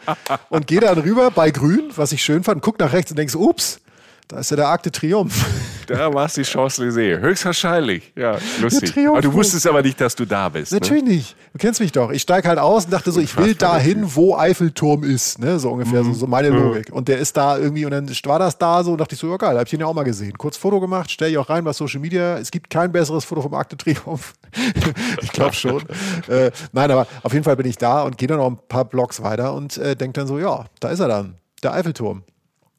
Und 0.49 0.67
gehe 0.67 0.81
dann 0.81 0.99
rüber 0.99 1.31
bei 1.31 1.51
Grün, 1.51 1.91
was 1.95 2.13
ich 2.13 2.23
schön 2.23 2.43
fand, 2.43 2.63
guck 2.63 2.79
nach 2.79 2.93
rechts 2.93 3.13
und 3.13 3.19
denkst, 3.19 3.37
ups, 3.37 3.81
da 4.27 4.41
ist 4.41 4.51
ja 4.51 4.57
der 4.57 4.69
Arc 4.69 4.83
de 4.83 4.93
Triomphe. 4.93 5.47
Da 5.89 6.13
war 6.13 6.27
es 6.27 6.35
die 6.35 6.45
Champs-Élysées. 6.45 7.19
Höchstwahrscheinlich. 7.19 8.13
Ja, 8.15 8.37
lustig. 8.61 8.95
Aber 9.09 9.23
du 9.23 9.33
wusstest 9.33 9.67
aber 9.67 9.81
nicht, 9.81 9.99
dass 9.99 10.15
du 10.15 10.27
da 10.27 10.51
bist. 10.51 10.71
Ne? 10.71 10.79
Natürlich 10.79 11.03
ne? 11.03 11.11
nicht. 11.11 11.37
Du 11.55 11.59
kennst 11.59 11.81
mich 11.81 11.93
doch. 11.93 12.11
Ich 12.11 12.23
steige 12.23 12.47
halt 12.47 12.59
aus 12.59 12.85
und 12.85 12.93
dachte 12.93 13.11
so, 13.11 13.21
ich 13.21 13.37
will 13.39 13.55
dahin, 13.55 14.15
wo 14.15 14.37
Eiffelturm 14.37 15.03
ist. 15.03 15.39
Ne? 15.39 15.59
So 15.59 15.71
ungefähr, 15.71 16.03
mhm. 16.03 16.13
so, 16.13 16.21
so, 16.21 16.27
meine 16.27 16.51
Logik. 16.51 16.93
Und 16.93 17.09
der 17.09 17.19
ist 17.19 17.37
da 17.39 17.57
irgendwie 17.57 17.87
und 17.87 17.93
dann 17.93 18.09
war 18.25 18.39
das 18.39 18.59
da 18.59 18.85
so 18.85 18.93
und 18.93 18.99
dachte 18.99 19.15
ich 19.15 19.21
so, 19.21 19.31
ja 19.31 19.37
geil, 19.39 19.57
hab 19.57 19.65
ich 19.65 19.71
den 19.71 19.81
ja 19.81 19.87
auch 19.87 19.95
mal 19.95 20.03
gesehen. 20.03 20.37
Kurz 20.37 20.59
Foto 20.59 20.79
gemacht, 20.79 21.11
stelle 21.11 21.31
ich 21.31 21.39
auch 21.39 21.49
rein 21.49 21.65
bei 21.65 21.73
Social 21.73 22.01
Media. 22.01 22.37
Es 22.37 22.51
gibt 22.51 22.69
kein 22.69 22.93
besseres 22.93 23.25
Foto 23.25 23.41
vom 23.41 23.55
Akte 23.55 23.79
Triumph. 23.79 24.35
ich 25.23 25.33
glaube 25.33 25.55
schon. 25.55 25.83
äh, 26.29 26.51
nein, 26.73 26.91
aber 26.91 27.07
auf 27.23 27.33
jeden 27.33 27.45
Fall 27.45 27.57
bin 27.57 27.67
ich 27.67 27.79
da 27.79 28.03
und 28.03 28.19
gehe 28.19 28.29
dann 28.29 28.39
noch 28.39 28.47
ein 28.47 28.59
paar 28.69 28.85
Blocks 28.85 29.23
weiter 29.23 29.55
und 29.55 29.79
äh, 29.79 29.97
denke 29.97 30.21
dann 30.21 30.27
so, 30.27 30.39
ja, 30.39 30.67
da 30.81 30.91
ist 30.91 31.01
er 31.01 31.09
dann. 31.09 31.37
Der 31.63 31.73
Eiffelturm. 31.73 32.25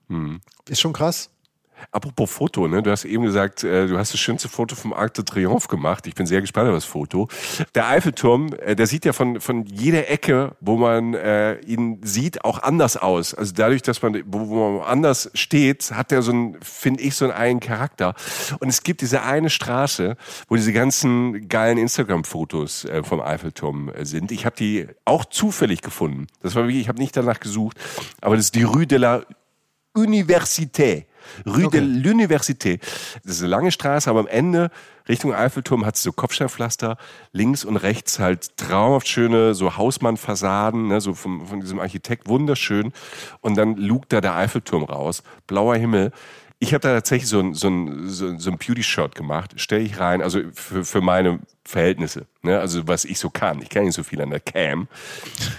Mhm. 0.09 0.41
Ist 0.67 0.79
schon 0.79 0.93
krass. 0.93 1.31
Apropos 1.91 2.29
Foto, 2.29 2.67
ne? 2.67 2.83
du 2.83 2.91
hast 2.91 3.05
eben 3.05 3.23
gesagt, 3.23 3.63
äh, 3.63 3.87
du 3.87 3.97
hast 3.97 4.13
das 4.13 4.19
schönste 4.19 4.49
Foto 4.49 4.75
vom 4.75 4.93
Arc 4.93 5.13
de 5.15 5.25
Triomphe 5.25 5.67
gemacht. 5.67 6.07
Ich 6.07 6.15
bin 6.15 6.25
sehr 6.25 6.41
gespannt 6.41 6.69
auf 6.69 6.75
das 6.75 6.85
Foto. 6.85 7.27
Der 7.75 7.87
Eiffelturm, 7.87 8.53
äh, 8.59 8.75
der 8.75 8.87
sieht 8.87 9.05
ja 9.05 9.13
von, 9.13 9.41
von 9.41 9.65
jeder 9.65 10.09
Ecke, 10.09 10.55
wo 10.61 10.77
man 10.77 11.13
äh, 11.13 11.59
ihn 11.61 11.99
sieht, 12.03 12.43
auch 12.45 12.61
anders 12.61 12.97
aus. 12.97 13.33
Also 13.33 13.53
dadurch, 13.55 13.81
dass 13.81 14.01
man, 14.01 14.21
wo, 14.25 14.47
wo 14.49 14.79
man 14.79 14.87
anders 14.87 15.31
steht, 15.33 15.91
hat 15.91 16.11
er 16.11 16.21
so 16.21 16.31
ein, 16.31 16.57
finde 16.61 17.03
ich, 17.03 17.15
so 17.15 17.25
einen 17.25 17.33
eigenen 17.33 17.59
Charakter. 17.59 18.13
Und 18.59 18.69
es 18.69 18.83
gibt 18.83 19.01
diese 19.01 19.23
eine 19.23 19.49
Straße, 19.49 20.15
wo 20.47 20.55
diese 20.55 20.73
ganzen 20.73 21.47
geilen 21.47 21.77
Instagram-Fotos 21.77 22.85
äh, 22.85 23.03
vom 23.03 23.21
Eiffelturm 23.21 23.89
äh, 23.89 24.05
sind. 24.05 24.31
Ich 24.31 24.45
habe 24.45 24.55
die 24.55 24.87
auch 25.05 25.25
zufällig 25.25 25.81
gefunden. 25.81 26.27
Das 26.41 26.55
war 26.55 26.63
wirklich, 26.63 26.81
ich 26.81 26.89
habe 26.89 26.99
nicht 26.99 27.15
danach 27.15 27.39
gesucht, 27.39 27.77
aber 28.21 28.35
das 28.35 28.45
ist 28.45 28.55
die 28.55 28.63
Rue 28.63 28.87
de 28.87 28.97
la 28.97 29.23
Université. 29.95 31.05
Rue 31.45 31.65
okay. 31.65 31.79
de 31.79 31.81
l'Université. 31.81 32.79
Das 33.23 33.35
ist 33.35 33.41
eine 33.41 33.49
lange 33.49 33.71
Straße, 33.71 34.09
aber 34.09 34.19
am 34.19 34.27
Ende 34.27 34.71
Richtung 35.09 35.33
Eiffelturm 35.33 35.85
hat 35.85 35.95
es 35.95 36.03
so 36.03 36.11
Kopfsteinpflaster, 36.11 36.97
links 37.33 37.65
und 37.65 37.77
rechts 37.77 38.19
halt 38.19 38.55
traumhaft 38.57 39.07
schöne 39.07 39.55
so 39.55 39.75
Hausmannfassaden, 39.75 40.87
ne, 40.87 41.01
so 41.01 41.15
vom, 41.15 41.47
von 41.47 41.59
diesem 41.59 41.79
Architekt 41.79 42.27
wunderschön. 42.29 42.93
Und 43.41 43.57
dann 43.57 43.75
lugt 43.75 44.13
da 44.13 44.21
der 44.21 44.35
Eiffelturm 44.35 44.83
raus, 44.83 45.23
blauer 45.47 45.75
Himmel. 45.75 46.11
Ich 46.59 46.73
habe 46.73 46.81
da 46.81 46.93
tatsächlich 46.93 47.29
so 47.29 47.39
ein, 47.39 47.53
so 47.53 47.69
ein, 47.69 48.07
so 48.09 48.51
ein 48.51 48.57
Beauty-Shot 48.57 49.15
gemacht, 49.15 49.53
stelle 49.55 49.81
ich 49.81 49.97
rein, 49.99 50.21
also 50.21 50.41
für, 50.53 50.83
für 50.83 51.01
meine 51.01 51.39
Verhältnisse, 51.63 52.27
ne? 52.43 52.59
also 52.59 52.85
was 52.87 53.05
ich 53.05 53.17
so 53.17 53.29
kann. 53.29 53.61
Ich 53.61 53.69
kann 53.69 53.85
nicht 53.85 53.95
so 53.95 54.03
viel 54.03 54.21
an 54.21 54.29
der 54.29 54.41
Cam, 54.41 54.89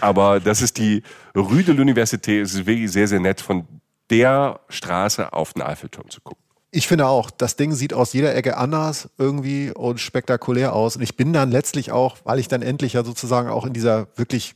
aber 0.01 0.41
das 0.41 0.61
ist 0.61 0.77
die 0.77 1.03
Rue 1.35 1.64
de 1.64 1.75
l'Université, 1.75 2.43
es 2.43 2.53
ist 2.53 2.66
wirklich 2.66 2.93
sehr, 2.93 3.09
sehr 3.09 3.21
nett 3.21 3.41
von 3.41 3.66
der 4.11 4.61
Straße 4.69 5.33
auf 5.33 5.53
den 5.55 5.63
Eiffelturm 5.63 6.11
zu 6.11 6.21
gucken. 6.21 6.43
Ich 6.73 6.87
finde 6.87 7.07
auch, 7.07 7.31
das 7.31 7.57
Ding 7.57 7.73
sieht 7.73 7.93
aus 7.93 8.13
jeder 8.13 8.35
Ecke 8.35 8.57
anders 8.57 9.09
irgendwie 9.19 9.73
und 9.73 9.99
spektakulär 9.99 10.73
aus. 10.73 10.97
Und 10.97 11.03
ich 11.03 11.17
bin 11.17 11.33
dann 11.33 11.51
letztlich 11.51 11.91
auch, 11.91 12.19
weil 12.25 12.39
ich 12.39 12.47
dann 12.47 12.63
endlich 12.63 12.93
ja 12.93 13.03
sozusagen 13.03 13.49
auch 13.49 13.67
in 13.67 13.73
dieser 13.73 14.07
wirklich, 14.17 14.55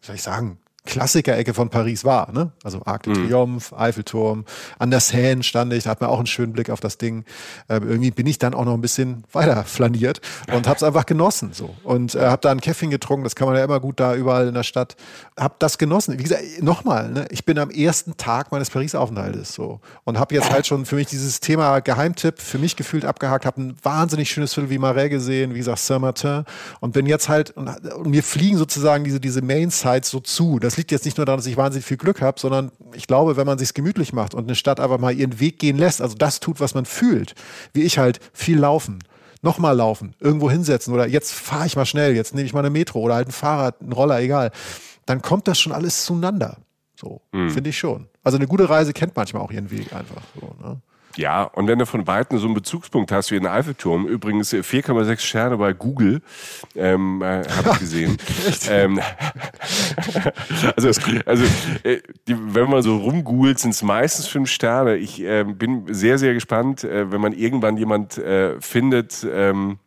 soll 0.00 0.16
ich 0.16 0.22
sagen, 0.22 0.58
Klassikerecke 0.84 1.54
von 1.54 1.70
Paris 1.70 2.04
war. 2.04 2.32
Ne? 2.32 2.50
Also 2.64 2.82
Arc 2.84 3.04
de 3.04 3.14
mhm. 3.14 3.26
Triomphe, 3.26 3.78
Eiffelturm, 3.78 4.44
an 4.78 4.90
der 4.90 5.00
Seine 5.00 5.42
stand 5.44 5.72
ich, 5.72 5.84
da 5.84 5.90
hat 5.90 6.00
man 6.00 6.10
auch 6.10 6.18
einen 6.18 6.26
schönen 6.26 6.52
Blick 6.52 6.70
auf 6.70 6.80
das 6.80 6.98
Ding. 6.98 7.24
Ähm, 7.68 7.88
irgendwie 7.88 8.10
bin 8.10 8.26
ich 8.26 8.38
dann 8.38 8.52
auch 8.52 8.64
noch 8.64 8.74
ein 8.74 8.80
bisschen 8.80 9.22
weiter 9.32 9.64
flaniert 9.64 10.20
und 10.52 10.66
habe 10.66 10.76
es 10.76 10.82
einfach 10.82 11.06
genossen. 11.06 11.52
So. 11.52 11.70
Und 11.84 12.16
äh, 12.16 12.26
habe 12.26 12.40
da 12.42 12.50
einen 12.50 12.60
Käffchen 12.60 12.90
getrunken, 12.90 13.22
das 13.22 13.36
kann 13.36 13.46
man 13.46 13.56
ja 13.56 13.64
immer 13.64 13.78
gut 13.78 14.00
da 14.00 14.16
überall 14.16 14.48
in 14.48 14.54
der 14.54 14.64
Stadt. 14.64 14.96
Habe 15.38 15.54
das 15.60 15.78
genossen. 15.78 16.18
Wie 16.18 16.22
gesagt, 16.24 16.42
nochmal, 16.60 17.10
ne? 17.10 17.26
ich 17.30 17.44
bin 17.44 17.58
am 17.58 17.70
ersten 17.70 18.16
Tag 18.16 18.50
meines 18.50 18.68
Paris-Aufenthaltes 18.70 19.54
so 19.54 19.80
und 20.04 20.18
habe 20.18 20.34
jetzt 20.34 20.50
halt 20.50 20.66
schon 20.66 20.84
für 20.84 20.96
mich 20.96 21.06
dieses 21.06 21.38
Thema 21.38 21.78
Geheimtipp 21.78 22.40
für 22.40 22.58
mich 22.58 22.74
gefühlt 22.74 23.04
abgehakt, 23.04 23.46
habe 23.46 23.60
ein 23.60 23.76
wahnsinnig 23.82 24.30
schönes 24.30 24.54
Viertel 24.54 24.70
wie 24.70 24.78
Marais 24.78 25.10
gesehen, 25.10 25.54
wie 25.54 25.58
gesagt 25.58 25.78
Saint-Martin 25.78 26.44
und 26.80 26.92
bin 26.92 27.06
jetzt 27.06 27.28
halt, 27.28 27.50
und, 27.52 27.68
und 27.68 28.10
mir 28.10 28.24
fliegen 28.24 28.56
sozusagen 28.56 29.04
diese, 29.04 29.20
diese 29.20 29.42
Main-Sites 29.42 30.10
so 30.10 30.18
zu. 30.18 30.58
Das 30.58 30.71
das 30.72 30.78
liegt 30.78 30.90
jetzt 30.90 31.04
nicht 31.04 31.18
nur 31.18 31.26
daran, 31.26 31.38
dass 31.38 31.44
ich 31.44 31.58
wahnsinnig 31.58 31.84
viel 31.84 31.98
Glück 31.98 32.22
habe, 32.22 32.40
sondern 32.40 32.72
ich 32.94 33.06
glaube, 33.06 33.36
wenn 33.36 33.46
man 33.46 33.58
sich 33.58 33.74
gemütlich 33.74 34.14
macht 34.14 34.32
und 34.32 34.44
eine 34.44 34.54
Stadt 34.54 34.80
einfach 34.80 34.98
mal 34.98 35.12
ihren 35.12 35.38
Weg 35.38 35.58
gehen 35.58 35.76
lässt, 35.76 36.00
also 36.00 36.16
das 36.16 36.40
tut, 36.40 36.60
was 36.60 36.74
man 36.74 36.86
fühlt, 36.86 37.34
wie 37.74 37.82
ich 37.82 37.98
halt 37.98 38.20
viel 38.32 38.58
laufen, 38.58 39.00
nochmal 39.42 39.76
laufen, 39.76 40.14
irgendwo 40.18 40.50
hinsetzen 40.50 40.94
oder 40.94 41.06
jetzt 41.06 41.34
fahre 41.34 41.66
ich 41.66 41.76
mal 41.76 41.84
schnell, 41.84 42.16
jetzt 42.16 42.34
nehme 42.34 42.46
ich 42.46 42.54
mal 42.54 42.60
eine 42.60 42.70
Metro 42.70 43.00
oder 43.00 43.16
halt 43.16 43.28
ein 43.28 43.32
Fahrrad, 43.32 43.82
ein 43.82 43.92
Roller, 43.92 44.18
egal, 44.20 44.50
dann 45.04 45.20
kommt 45.20 45.46
das 45.46 45.60
schon 45.60 45.72
alles 45.72 46.06
zueinander. 46.06 46.56
So, 46.98 47.20
mhm. 47.32 47.50
finde 47.50 47.68
ich 47.68 47.78
schon. 47.78 48.08
Also 48.24 48.38
eine 48.38 48.46
gute 48.46 48.70
Reise 48.70 48.94
kennt 48.94 49.14
manchmal 49.14 49.42
auch 49.42 49.52
ihren 49.52 49.70
Weg 49.70 49.92
einfach. 49.92 50.22
So, 50.40 50.54
ne? 50.66 50.80
Ja, 51.16 51.44
und 51.44 51.68
wenn 51.68 51.78
du 51.78 51.86
von 51.86 52.06
Weitem 52.06 52.38
so 52.38 52.46
einen 52.46 52.54
Bezugspunkt 52.54 53.12
hast 53.12 53.30
wie 53.30 53.34
den 53.34 53.46
Eiffelturm, 53.46 54.06
übrigens 54.06 54.52
4,6 54.52 55.10
äh, 55.10 55.16
Sterne 55.18 55.56
bei 55.58 55.72
Google, 55.72 56.22
ähm, 56.74 57.22
äh, 57.22 57.42
habe 57.48 57.70
ich 57.72 57.78
gesehen. 57.78 58.16
ähm, 58.70 58.98
also, 60.76 60.88
also 61.26 61.44
äh, 61.82 62.00
die, 62.28 62.36
wenn 62.54 62.70
man 62.70 62.82
so 62.82 62.96
rumgoogelt, 62.96 63.58
sind 63.58 63.70
es 63.70 63.82
meistens 63.82 64.26
fünf 64.26 64.50
Sterne. 64.50 64.96
Ich 64.96 65.22
äh, 65.22 65.44
bin 65.44 65.92
sehr, 65.92 66.18
sehr 66.18 66.34
gespannt, 66.34 66.84
äh, 66.84 67.10
wenn 67.12 67.20
man 67.20 67.32
irgendwann 67.32 67.76
jemand 67.76 68.18
äh, 68.18 68.60
findet, 68.60 69.26
ähm, 69.30 69.78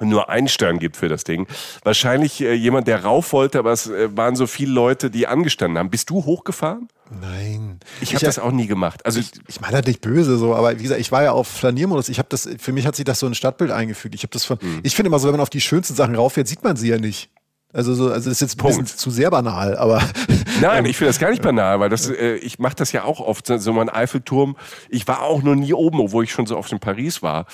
nur 0.00 0.28
einen 0.28 0.48
Stern 0.48 0.78
gibt 0.78 0.96
für 0.96 1.08
das 1.08 1.24
Ding. 1.24 1.46
Wahrscheinlich 1.84 2.40
äh, 2.40 2.52
jemand, 2.54 2.88
der 2.88 3.04
rauf 3.04 3.32
wollte, 3.32 3.58
aber 3.58 3.72
es 3.72 3.86
äh, 3.86 4.16
waren 4.16 4.34
so 4.36 4.46
viele 4.46 4.72
Leute, 4.72 5.10
die 5.10 5.26
angestanden 5.26 5.78
haben. 5.78 5.90
Bist 5.90 6.10
du 6.10 6.24
hochgefahren? 6.24 6.88
Nein. 7.10 7.80
Ich 8.00 8.14
habe 8.14 8.24
das 8.24 8.38
auch 8.38 8.50
nie 8.50 8.66
gemacht. 8.66 9.04
Also 9.04 9.20
ich, 9.20 9.30
ich 9.46 9.60
meine 9.60 9.74
halt 9.74 9.86
nicht 9.86 10.00
böse 10.00 10.38
so, 10.38 10.54
aber 10.54 10.78
wie 10.78 10.82
gesagt, 10.82 11.00
ich 11.00 11.12
war 11.12 11.22
ja 11.22 11.32
auf 11.32 11.48
Flaniermodus. 11.48 12.08
Ich 12.08 12.18
habe 12.18 12.28
das, 12.30 12.48
für 12.58 12.72
mich 12.72 12.86
hat 12.86 12.96
sich 12.96 13.04
das 13.04 13.18
so 13.18 13.26
ein 13.26 13.34
Stadtbild 13.34 13.70
eingefügt. 13.70 14.14
Ich 14.14 14.22
habe 14.22 14.32
das 14.32 14.44
von, 14.44 14.58
mhm. 14.60 14.80
ich 14.82 14.96
finde 14.96 15.08
immer 15.08 15.18
so, 15.18 15.28
wenn 15.28 15.34
man 15.34 15.40
auf 15.40 15.50
die 15.50 15.60
schönsten 15.60 15.94
Sachen 15.94 16.14
rauffährt, 16.14 16.48
sieht 16.48 16.64
man 16.64 16.76
sie 16.76 16.88
ja 16.88 16.98
nicht. 16.98 17.30
Also 17.74 17.92
so, 17.92 18.04
also 18.04 18.30
das 18.30 18.36
ist 18.36 18.40
jetzt 18.40 18.56
Punkt. 18.56 18.88
zu 18.88 19.10
sehr 19.10 19.30
banal, 19.30 19.76
aber. 19.76 20.00
Nein, 20.60 20.86
ich 20.86 20.96
finde 20.96 21.08
das 21.08 21.18
gar 21.18 21.30
nicht 21.30 21.42
banal, 21.42 21.80
weil 21.80 21.88
das, 21.88 22.08
äh, 22.08 22.36
ich 22.36 22.60
mache 22.60 22.76
das 22.76 22.92
ja 22.92 23.02
auch 23.02 23.18
oft, 23.18 23.48
so 23.48 23.72
mein 23.72 23.88
Eiffelturm. 23.88 24.56
Ich 24.88 25.08
war 25.08 25.22
auch 25.22 25.42
noch 25.42 25.56
nie 25.56 25.74
oben, 25.74 25.98
obwohl 25.98 26.22
ich 26.22 26.30
schon 26.30 26.46
so 26.46 26.56
oft 26.56 26.70
in 26.70 26.78
Paris 26.78 27.20
war. 27.20 27.46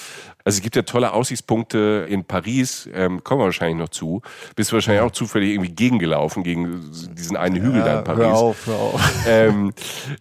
Also 0.44 0.56
es 0.56 0.62
gibt 0.62 0.74
ja 0.76 0.82
tolle 0.82 1.12
Aussichtspunkte 1.12 2.06
in 2.08 2.24
Paris, 2.24 2.88
ähm, 2.94 3.22
kommen 3.22 3.40
wir 3.40 3.46
wahrscheinlich 3.46 3.76
noch 3.76 3.90
zu. 3.90 4.22
Bist 4.56 4.72
du 4.72 4.74
wahrscheinlich 4.74 5.02
auch 5.02 5.10
zufällig 5.10 5.50
irgendwie 5.50 5.70
gegengelaufen, 5.70 6.42
gegen 6.42 6.90
diesen 7.12 7.36
einen 7.36 7.56
Hügel 7.62 7.80
ja, 7.80 7.84
da 7.84 7.98
in 7.98 8.04
Paris. 8.04 8.24
Hör 8.24 8.36
auf, 8.36 8.66
hör 8.66 8.74
auf. 8.74 9.00
Ähm, 9.26 9.72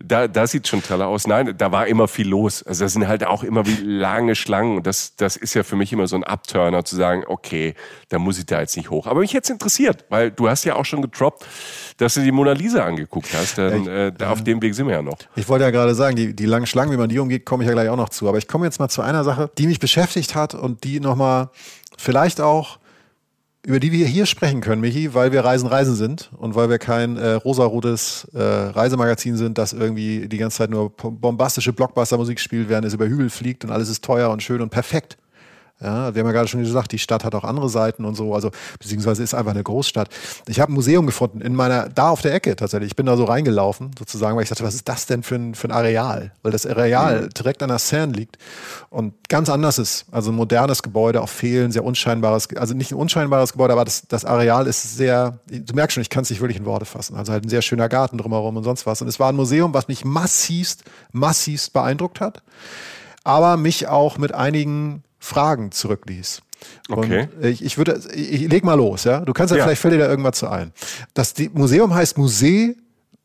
da, 0.04 0.28
da 0.28 0.46
sieht 0.46 0.68
schon 0.68 0.84
toller 0.84 1.08
aus. 1.08 1.26
Nein, 1.26 1.56
da 1.58 1.72
war 1.72 1.88
immer 1.88 2.08
viel 2.08 2.28
los. 2.28 2.64
Also 2.64 2.84
da 2.84 2.90
sind 2.90 3.08
halt 3.08 3.26
auch 3.26 3.44
immer 3.44 3.66
wie 3.66 3.82
lange 3.82 4.36
Schlangen. 4.36 4.78
Und 4.78 4.88
das, 4.88 5.16
das 5.16 5.36
ist 5.36 5.54
ja 5.54 5.64
für 5.64 5.76
mich 5.76 5.94
immer 5.94 6.06
so 6.08 6.16
ein 6.16 6.24
Upturner, 6.24 6.84
zu 6.84 6.96
sagen, 6.96 7.24
okay, 7.26 7.76
da 8.10 8.20
muss 8.20 8.38
ich 8.38 8.46
da 8.46 8.60
jetzt 8.60 8.76
nicht 8.76 8.90
hoch. 8.90 9.08
Aber 9.08 9.22
mich 9.22 9.32
jetzt 9.32 9.50
interessiert, 9.50 9.89
weil 10.10 10.32
du 10.32 10.50
hast 10.50 10.64
ja 10.64 10.76
auch 10.76 10.86
schon 10.86 11.02
getroppt, 11.02 11.46
dass 11.98 12.14
du 12.14 12.22
die 12.22 12.32
Mona 12.32 12.54
Lisa 12.54 12.86
angeguckt 12.86 13.30
hast. 13.34 13.58
Denn, 13.58 13.88
äh, 13.88 14.12
da 14.12 14.32
auf 14.32 14.44
dem 14.44 14.62
Weg 14.62 14.74
sind 14.74 14.88
wir 14.88 14.96
ja 14.96 15.02
noch. 15.02 15.18
Ich 15.36 15.48
wollte 15.48 15.66
ja 15.66 15.72
gerade 15.72 15.96
sagen, 15.96 16.16
die, 16.16 16.36
die 16.36 16.46
langen 16.46 16.66
Schlangen, 16.66 16.92
wie 16.92 16.98
man 16.98 17.10
die 17.10 17.20
umgeht, 17.20 17.46
komme 17.46 17.64
ich 17.64 17.68
ja 17.68 17.74
gleich 17.74 17.90
auch 17.90 17.98
noch 17.98 18.10
zu. 18.10 18.28
Aber 18.28 18.38
ich 18.38 18.48
komme 18.48 18.66
jetzt 18.66 18.80
mal 18.80 18.90
zu 18.90 19.02
einer 19.02 19.24
Sache, 19.24 19.52
die 19.58 19.68
mich 19.68 19.80
beschäftigt 19.80 20.36
hat 20.36 20.54
und 20.54 20.84
die 20.84 21.00
nochmal 21.00 21.50
vielleicht 21.98 22.42
auch 22.42 22.80
über 23.66 23.80
die 23.80 23.92
wir 23.92 24.08
hier 24.08 24.26
sprechen 24.26 24.62
können, 24.62 24.82
Michi, 24.82 25.14
weil 25.14 25.32
wir 25.32 25.44
Reisen 25.44 25.68
Reisen 25.68 25.96
sind 25.96 26.32
und 26.38 26.56
weil 26.56 26.70
wir 26.70 26.80
kein 26.80 27.18
äh, 27.18 27.34
rosarotes 27.34 28.28
äh, 28.34 28.40
Reisemagazin 28.42 29.36
sind, 29.36 29.58
das 29.58 29.74
irgendwie 29.74 30.30
die 30.30 30.38
ganze 30.38 30.60
Zeit 30.60 30.70
nur 30.70 30.90
bombastische 30.90 31.74
Blockbuster-Musik 31.74 32.40
spielt, 32.40 32.70
während 32.70 32.86
es 32.86 32.94
über 32.94 33.08
Hügel 33.08 33.30
fliegt 33.30 33.66
und 33.66 33.72
alles 33.72 33.90
ist 33.90 34.04
teuer 34.04 34.30
und 34.30 34.42
schön 34.42 34.62
und 34.62 34.70
perfekt. 34.70 35.18
Ja, 35.82 36.14
wir 36.14 36.20
haben 36.20 36.28
ja 36.28 36.34
gerade 36.34 36.50
schon 36.50 36.62
gesagt, 36.62 36.92
die 36.92 37.00
Stadt 37.00 37.24
hat 37.24 37.34
auch 37.36 37.46
andere 37.46 37.70
Seiten 37.70 38.04
und 38.04 38.16
so, 38.16 38.36
also 38.36 38.52
beziehungsweise 38.80 39.24
ist 39.24 39.34
einfach 39.34 39.52
eine 39.52 39.64
Großstadt. 39.64 40.10
Ich 40.48 40.60
habe 40.60 40.74
ein 40.74 40.76
Museum 40.76 41.06
gefunden 41.06 41.40
in 41.40 41.56
meiner, 41.56 41.88
da 41.88 42.10
auf 42.10 42.22
der 42.22 42.34
Ecke 42.34 42.58
tatsächlich. 42.58 42.92
Ich 42.92 42.96
bin 42.98 43.06
da 43.06 43.16
so 43.16 43.24
reingelaufen, 43.24 43.92
sozusagen, 43.98 44.36
weil 44.36 44.44
ich 44.44 44.50
dachte, 44.50 44.66
was 44.66 44.76
ist 44.76 44.90
das 44.90 45.06
denn 45.06 45.24
für 45.24 45.36
ein, 45.36 45.56
für 45.56 45.70
ein 45.70 45.72
Areal? 45.72 46.34
Weil 46.44 46.52
das 46.52 46.66
Areal 46.66 47.22
mhm. 47.22 47.30
direkt 47.30 47.64
an 47.64 47.70
der 47.70 47.80
Seine 47.80 48.12
liegt 48.12 48.38
und 48.90 49.14
ganz 49.30 49.50
anders 49.50 49.80
ist. 49.80 50.06
Also 50.12 50.32
ein 50.32 50.36
modernes 50.36 50.84
Gebäude, 50.84 51.22
auch 51.22 51.30
fehlen, 51.30 51.72
sehr 51.72 51.86
unscheinbares, 51.86 52.50
also 52.58 52.74
nicht 52.74 52.92
ein 52.92 52.98
unscheinbares 52.98 53.54
Gebäude, 53.54 53.72
aber 53.72 53.86
das, 53.86 54.06
das 54.08 54.26
Areal 54.26 54.68
ist 54.68 54.98
sehr, 54.98 55.40
du 55.48 55.74
merkst 55.74 55.94
schon, 55.96 56.02
ich 56.02 56.10
kann 56.10 56.24
es 56.24 56.30
nicht 56.30 56.42
wirklich 56.42 56.58
in 56.58 56.66
Worte 56.66 56.86
fassen. 56.86 57.16
Also 57.16 57.32
halt 57.32 57.46
ein 57.46 57.50
sehr 57.50 57.62
schöner 57.62 57.88
Garten 57.88 58.18
drumherum 58.18 58.58
und 58.58 58.66
sonst 58.66 58.86
was. 58.86 59.02
Und 59.02 59.08
es 59.08 59.20
war 59.20 59.30
ein 59.30 59.36
Museum, 59.36 59.74
was 59.74 59.88
mich 59.88 60.04
massivst, 60.04 60.84
massivst 61.14 61.72
beeindruckt 61.72 62.20
hat 62.20 62.44
aber 63.24 63.58
mich 63.58 63.88
auch 63.88 64.18
mit 64.18 64.34
einigen 64.34 65.04
Fragen 65.20 65.72
zurückließ. 65.72 66.42
Okay. 66.90 67.28
Und 67.36 67.46
ich, 67.46 67.64
ich 67.64 67.78
würde, 67.78 68.02
ich, 68.14 68.34
ich 68.34 68.48
leg 68.50 68.64
mal 68.64 68.76
los, 68.76 69.04
ja. 69.04 69.22
Du 69.22 69.34
kannst 69.34 69.52
ja, 69.52 69.58
ja. 69.58 69.64
vielleicht 69.64 69.82
fällt 69.82 69.94
dir 69.94 70.00
da 70.00 70.10
irgendwas 70.10 70.38
zu 70.38 70.50
ein. 70.50 70.74
Das 71.14 71.34
Museum 71.54 71.94
heißt 71.94 72.18
Musée, 72.18 72.76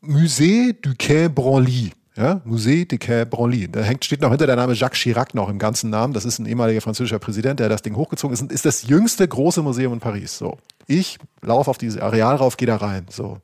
Musée 0.01 0.75
du 0.81 0.93
Quai 0.97 1.29
Branly. 1.29 1.91
Ja, 2.15 2.41
Musée 2.45 2.87
du 2.87 2.97
Quai 2.97 3.25
Branly. 3.25 3.69
Da 3.69 3.81
hängt, 3.81 4.05
steht 4.05 4.21
noch 4.21 4.29
hinter 4.29 4.47
der 4.47 4.55
Name 4.55 4.73
Jacques 4.73 4.97
Chirac 4.97 5.33
noch 5.33 5.49
im 5.49 5.59
ganzen 5.59 5.89
Namen. 5.89 6.13
Das 6.13 6.23
ist 6.23 6.39
ein 6.39 6.45
ehemaliger 6.45 6.79
französischer 6.79 7.19
Präsident, 7.19 7.59
der 7.59 7.67
das 7.67 7.81
Ding 7.81 7.95
hochgezogen 7.95 8.33
ist. 8.33 8.51
Ist 8.51 8.65
das 8.65 8.87
jüngste 8.87 9.27
große 9.27 9.61
Museum 9.61 9.93
in 9.93 9.99
Paris. 9.99 10.37
So. 10.37 10.57
Ich 10.87 11.17
laufe 11.41 11.69
auf 11.69 11.77
dieses 11.77 11.99
Areal 11.99 12.37
rauf, 12.37 12.55
gehe 12.55 12.67
da 12.67 12.77
rein. 12.77 13.05
So. 13.09 13.39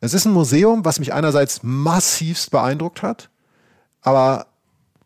Es 0.00 0.14
ist 0.14 0.24
ein 0.24 0.32
Museum, 0.32 0.84
was 0.84 1.00
mich 1.00 1.12
einerseits 1.12 1.60
massivst 1.62 2.52
beeindruckt 2.52 3.02
hat, 3.02 3.28
aber 4.02 4.46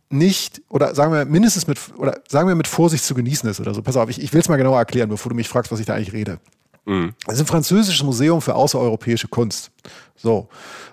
nicht, 0.08 0.62
oder 0.68 0.94
sagen 0.94 1.12
wir 1.12 1.24
mindestens 1.24 1.66
mit, 1.66 1.78
oder 1.96 2.20
sagen 2.28 2.48
wir 2.48 2.54
mit 2.54 2.68
Vorsicht 2.68 3.04
zu 3.04 3.14
genießen 3.14 3.48
ist 3.48 3.60
oder 3.60 3.74
so. 3.74 3.82
Pass 3.82 3.96
auf, 3.96 4.08
ich, 4.08 4.22
ich 4.22 4.32
will 4.32 4.40
es 4.40 4.48
mal 4.48 4.56
genauer 4.56 4.78
erklären, 4.78 5.08
bevor 5.08 5.30
du 5.30 5.36
mich 5.36 5.48
fragst, 5.48 5.72
was 5.72 5.80
ich 5.80 5.86
da 5.86 5.94
eigentlich 5.94 6.12
rede. 6.12 6.38
Mhm. 6.86 7.14
Es 7.26 7.34
ist 7.34 7.40
ein 7.40 7.46
französisches 7.46 8.04
Museum 8.04 8.40
für 8.40 8.54
außereuropäische 8.54 9.28
Kunst. 9.28 9.70
So. 10.14 10.48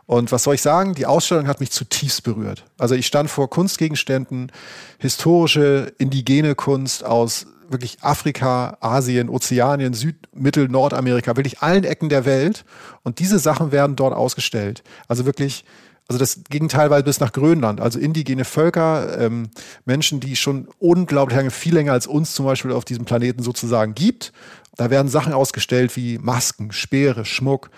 Und 0.05 0.31
was 0.31 0.43
soll 0.43 0.55
ich 0.55 0.61
sagen? 0.61 0.95
Die 0.95 1.05
Ausstellung 1.05 1.47
hat 1.47 1.59
mich 1.59 1.71
zutiefst 1.71 2.23
berührt. 2.23 2.65
Also 2.77 2.95
ich 2.95 3.05
stand 3.05 3.29
vor 3.29 3.49
Kunstgegenständen, 3.49 4.51
historische, 4.97 5.93
indigene 5.97 6.55
Kunst 6.55 7.05
aus 7.05 7.45
wirklich 7.69 7.97
Afrika, 8.01 8.77
Asien, 8.81 9.29
Ozeanien, 9.29 9.93
Süd-, 9.93 10.27
Mittel-, 10.33 10.67
Nordamerika, 10.67 11.35
wirklich 11.35 11.61
allen 11.61 11.83
Ecken 11.83 12.09
der 12.09 12.25
Welt. 12.25 12.65
Und 13.03 13.19
diese 13.19 13.39
Sachen 13.39 13.71
werden 13.71 13.95
dort 13.95 14.13
ausgestellt. 14.13 14.83
Also 15.07 15.25
wirklich 15.25 15.63
also 16.07 16.19
das 16.19 16.41
ging 16.49 16.67
teilweise 16.67 17.03
bis 17.03 17.19
nach 17.19 17.31
Grönland, 17.31 17.79
also 17.79 17.97
indigene 17.97 18.45
Völker, 18.45 19.19
ähm, 19.19 19.49
Menschen, 19.85 20.19
die 20.19 20.35
schon 20.35 20.67
unglaublich 20.79 21.37
lange, 21.37 21.51
viel 21.51 21.73
länger 21.73 21.93
als 21.93 22.07
uns 22.07 22.33
zum 22.33 22.45
Beispiel 22.45 22.71
auf 22.71 22.85
diesem 22.85 23.05
Planeten 23.05 23.41
sozusagen 23.41 23.95
gibt. 23.95 24.33
Da 24.75 24.89
werden 24.89 25.07
Sachen 25.07 25.33
ausgestellt 25.33 25.95
wie 25.95 26.17
Masken, 26.17 26.71
Speere, 26.71 27.25
Schmuck. 27.25 27.69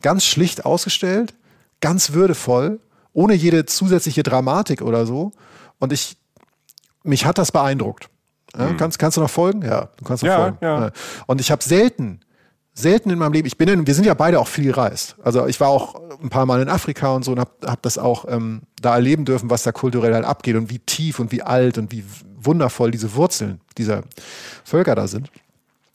Ganz 0.00 0.24
schlicht 0.24 0.64
ausgestellt, 0.64 1.34
ganz 1.80 2.12
würdevoll, 2.12 2.80
ohne 3.12 3.34
jede 3.34 3.66
zusätzliche 3.66 4.22
Dramatik 4.22 4.82
oder 4.82 5.06
so. 5.06 5.32
Und 5.78 5.92
ich, 5.92 6.16
mich 7.02 7.26
hat 7.26 7.38
das 7.38 7.52
beeindruckt. 7.52 8.08
Ja, 8.56 8.66
mhm. 8.66 8.76
kannst, 8.76 8.98
kannst 8.98 9.16
du 9.16 9.20
noch 9.20 9.30
folgen? 9.30 9.62
Ja, 9.62 9.90
du 9.96 10.04
kannst 10.04 10.22
noch 10.22 10.30
ja, 10.30 10.36
folgen. 10.36 10.58
Ja. 10.62 10.90
Und 11.26 11.40
ich 11.40 11.50
habe 11.50 11.62
selten 11.62 12.20
selten 12.76 13.10
in 13.10 13.18
meinem 13.18 13.32
Leben, 13.32 13.46
ich 13.46 13.56
bin 13.56 13.68
in, 13.68 13.86
wir 13.86 13.94
sind 13.94 14.04
ja 14.04 14.14
beide 14.14 14.38
auch 14.38 14.48
viel 14.48 14.66
gereist. 14.66 15.16
Also 15.22 15.46
ich 15.46 15.58
war 15.60 15.68
auch 15.68 16.00
ein 16.22 16.28
paar 16.28 16.46
Mal 16.46 16.60
in 16.60 16.68
Afrika 16.68 17.14
und 17.14 17.24
so 17.24 17.32
und 17.32 17.40
habe 17.40 17.50
hab 17.64 17.82
das 17.82 17.96
auch 17.96 18.26
ähm, 18.28 18.62
da 18.80 18.94
erleben 18.94 19.24
dürfen, 19.24 19.50
was 19.50 19.62
da 19.62 19.72
kulturell 19.72 20.12
halt 20.14 20.26
abgeht 20.26 20.56
und 20.56 20.70
wie 20.70 20.78
tief 20.78 21.18
und 21.18 21.32
wie 21.32 21.42
alt 21.42 21.78
und 21.78 21.90
wie 21.90 22.04
wundervoll 22.38 22.90
diese 22.90 23.14
Wurzeln 23.14 23.60
dieser 23.78 24.02
Völker 24.64 24.94
da 24.94 25.08
sind. 25.08 25.30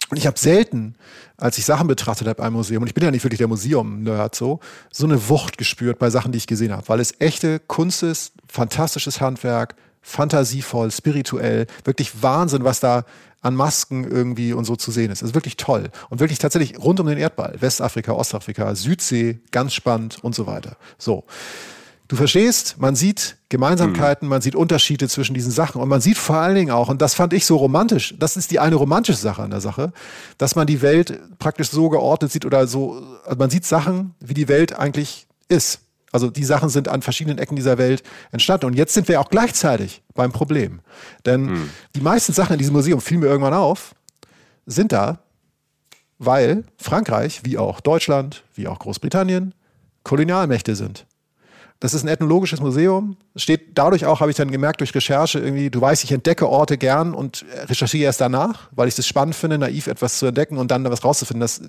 Und 0.10 0.18
ich 0.18 0.28
habe 0.28 0.38
selten, 0.38 0.96
als 1.38 1.58
ich 1.58 1.66
Sachen 1.66 1.88
betrachtet 1.88 2.28
habe 2.28 2.42
beim 2.42 2.54
Museum, 2.54 2.82
und 2.82 2.88
ich 2.88 2.94
bin 2.94 3.04
ja 3.04 3.12
nicht 3.12 3.24
wirklich 3.24 3.38
der 3.38 3.48
Museum-Nerd 3.48 4.36
so, 4.36 4.60
so 4.92 5.06
eine 5.06 5.30
Wucht 5.30 5.58
gespürt 5.58 6.00
bei 6.00 6.10
Sachen, 6.10 6.32
die 6.32 6.38
ich 6.38 6.48
gesehen 6.48 6.74
habe, 6.74 6.90
weil 6.90 7.00
es 7.00 7.14
echte 7.20 7.60
Kunst 7.60 8.04
ist, 8.04 8.34
fantastisches 8.48 9.22
Handwerk, 9.22 9.76
fantasievoll, 10.02 10.92
spirituell, 10.92 11.68
wirklich 11.84 12.22
Wahnsinn, 12.22 12.64
was 12.64 12.80
da 12.80 13.06
an 13.42 13.56
Masken 13.56 14.04
irgendwie 14.04 14.54
und 14.54 14.66
so 14.66 14.76
zu 14.76 14.92
sehen 14.92 15.12
ist. 15.12 15.22
Das 15.22 15.30
ist 15.30 15.36
wirklich 15.36 15.58
toll. 15.58 15.90
Und 16.10 16.20
wirklich 16.20 16.40
tatsächlich 16.40 16.78
rund 16.80 17.00
um 17.00 17.08
den 17.08 17.18
Erdball. 17.18 17.56
Westafrika, 17.60 18.14
Ostafrika, 18.14 18.76
Südsee, 18.76 19.40
ganz 19.52 19.74
spannend 19.74 20.24
und 20.24 20.36
so 20.36 20.46
weiter. 20.48 20.78
So. 20.98 21.24
Du 22.08 22.18
verstehst, 22.18 22.76
man 22.78 22.94
sieht 22.94 23.38
Gemeinsamkeiten, 23.48 24.28
mhm. 24.28 24.32
man 24.32 24.42
sieht 24.42 24.54
Unterschiede 24.54 25.08
zwischen 25.08 25.34
diesen 25.34 25.52
Sachen 25.52 25.82
und 25.82 25.88
man 25.88 26.02
sieht 26.02 26.18
vor 26.18 26.36
allen 26.36 26.56
Dingen 26.56 26.72
auch, 26.72 26.90
und 26.90 27.02
das 27.02 27.14
fand 27.14 27.32
ich 27.32 27.46
so 27.46 27.56
romantisch, 27.56 28.14
das 28.20 28.36
ist 28.36 28.52
die 28.52 28.60
eine 28.60 28.76
romantische 28.76 29.18
Sache 29.18 29.42
an 29.42 29.50
der 29.50 29.62
Sache, 29.62 29.94
dass 30.38 30.58
man 30.58 30.68
die 30.68 30.82
Welt 30.82 31.18
praktisch 31.40 31.70
so 31.70 31.88
geordnet 31.88 32.30
sieht 32.30 32.44
oder 32.44 32.68
so, 32.68 33.02
also 33.24 33.38
man 33.38 33.50
sieht 33.50 33.66
Sachen, 33.66 34.14
wie 34.20 34.34
die 34.34 34.50
Welt 34.50 34.78
eigentlich 34.78 35.26
ist. 35.48 35.80
Also 36.12 36.30
die 36.30 36.44
Sachen 36.44 36.70
sind 36.70 36.88
an 36.88 37.02
verschiedenen 37.02 37.38
Ecken 37.38 37.56
dieser 37.56 37.78
Welt 37.78 38.04
entstanden. 38.32 38.66
Und 38.66 38.74
jetzt 38.74 38.94
sind 38.94 39.08
wir 39.08 39.20
auch 39.22 39.30
gleichzeitig 39.30 40.04
beim 40.14 40.32
Problem. 40.32 40.82
Denn 41.26 41.50
hm. 41.50 41.70
die 41.96 42.02
meisten 42.02 42.34
Sachen 42.34 42.54
in 42.54 42.60
diesem 42.60 42.74
Museum, 42.74 43.02
fielen 43.02 43.22
mir 43.22 43.28
irgendwann 43.28 43.54
auf, 43.54 43.96
sind 44.66 44.92
da, 44.92 45.20
weil 46.20 46.64
Frankreich, 46.78 47.42
wie 47.44 47.58
auch 47.58 47.80
Deutschland, 47.80 48.44
wie 48.54 48.68
auch 48.68 48.80
Großbritannien, 48.80 49.54
Kolonialmächte 50.04 50.76
sind. 50.76 51.06
Das 51.80 51.96
ist 51.96 52.04
ein 52.04 52.10
ethnologisches 52.10 52.60
Museum. 52.60 53.18
Steht 53.36 53.76
dadurch 53.76 54.06
auch, 54.06 54.20
habe 54.20 54.30
ich 54.30 54.38
dann 54.38 54.52
gemerkt, 54.52 54.82
durch 54.82 54.94
Recherche 54.94 55.40
irgendwie, 55.40 55.72
du 55.72 55.82
weißt, 55.82 56.04
ich 56.04 56.12
entdecke 56.12 56.48
Orte 56.48 56.78
gern 56.78 57.16
und 57.16 57.44
recherchiere 57.66 58.04
erst 58.04 58.22
danach, 58.22 58.70
weil 58.72 58.88
ich 58.88 58.98
es 59.00 59.08
spannend 59.08 59.36
finde, 59.36 59.58
naiv 59.58 59.88
etwas 59.88 60.20
zu 60.20 60.28
entdecken 60.28 60.58
und 60.58 60.70
dann 60.70 60.84
was 60.84 61.04
rauszufinden. 61.04 61.42
Das 61.42 61.60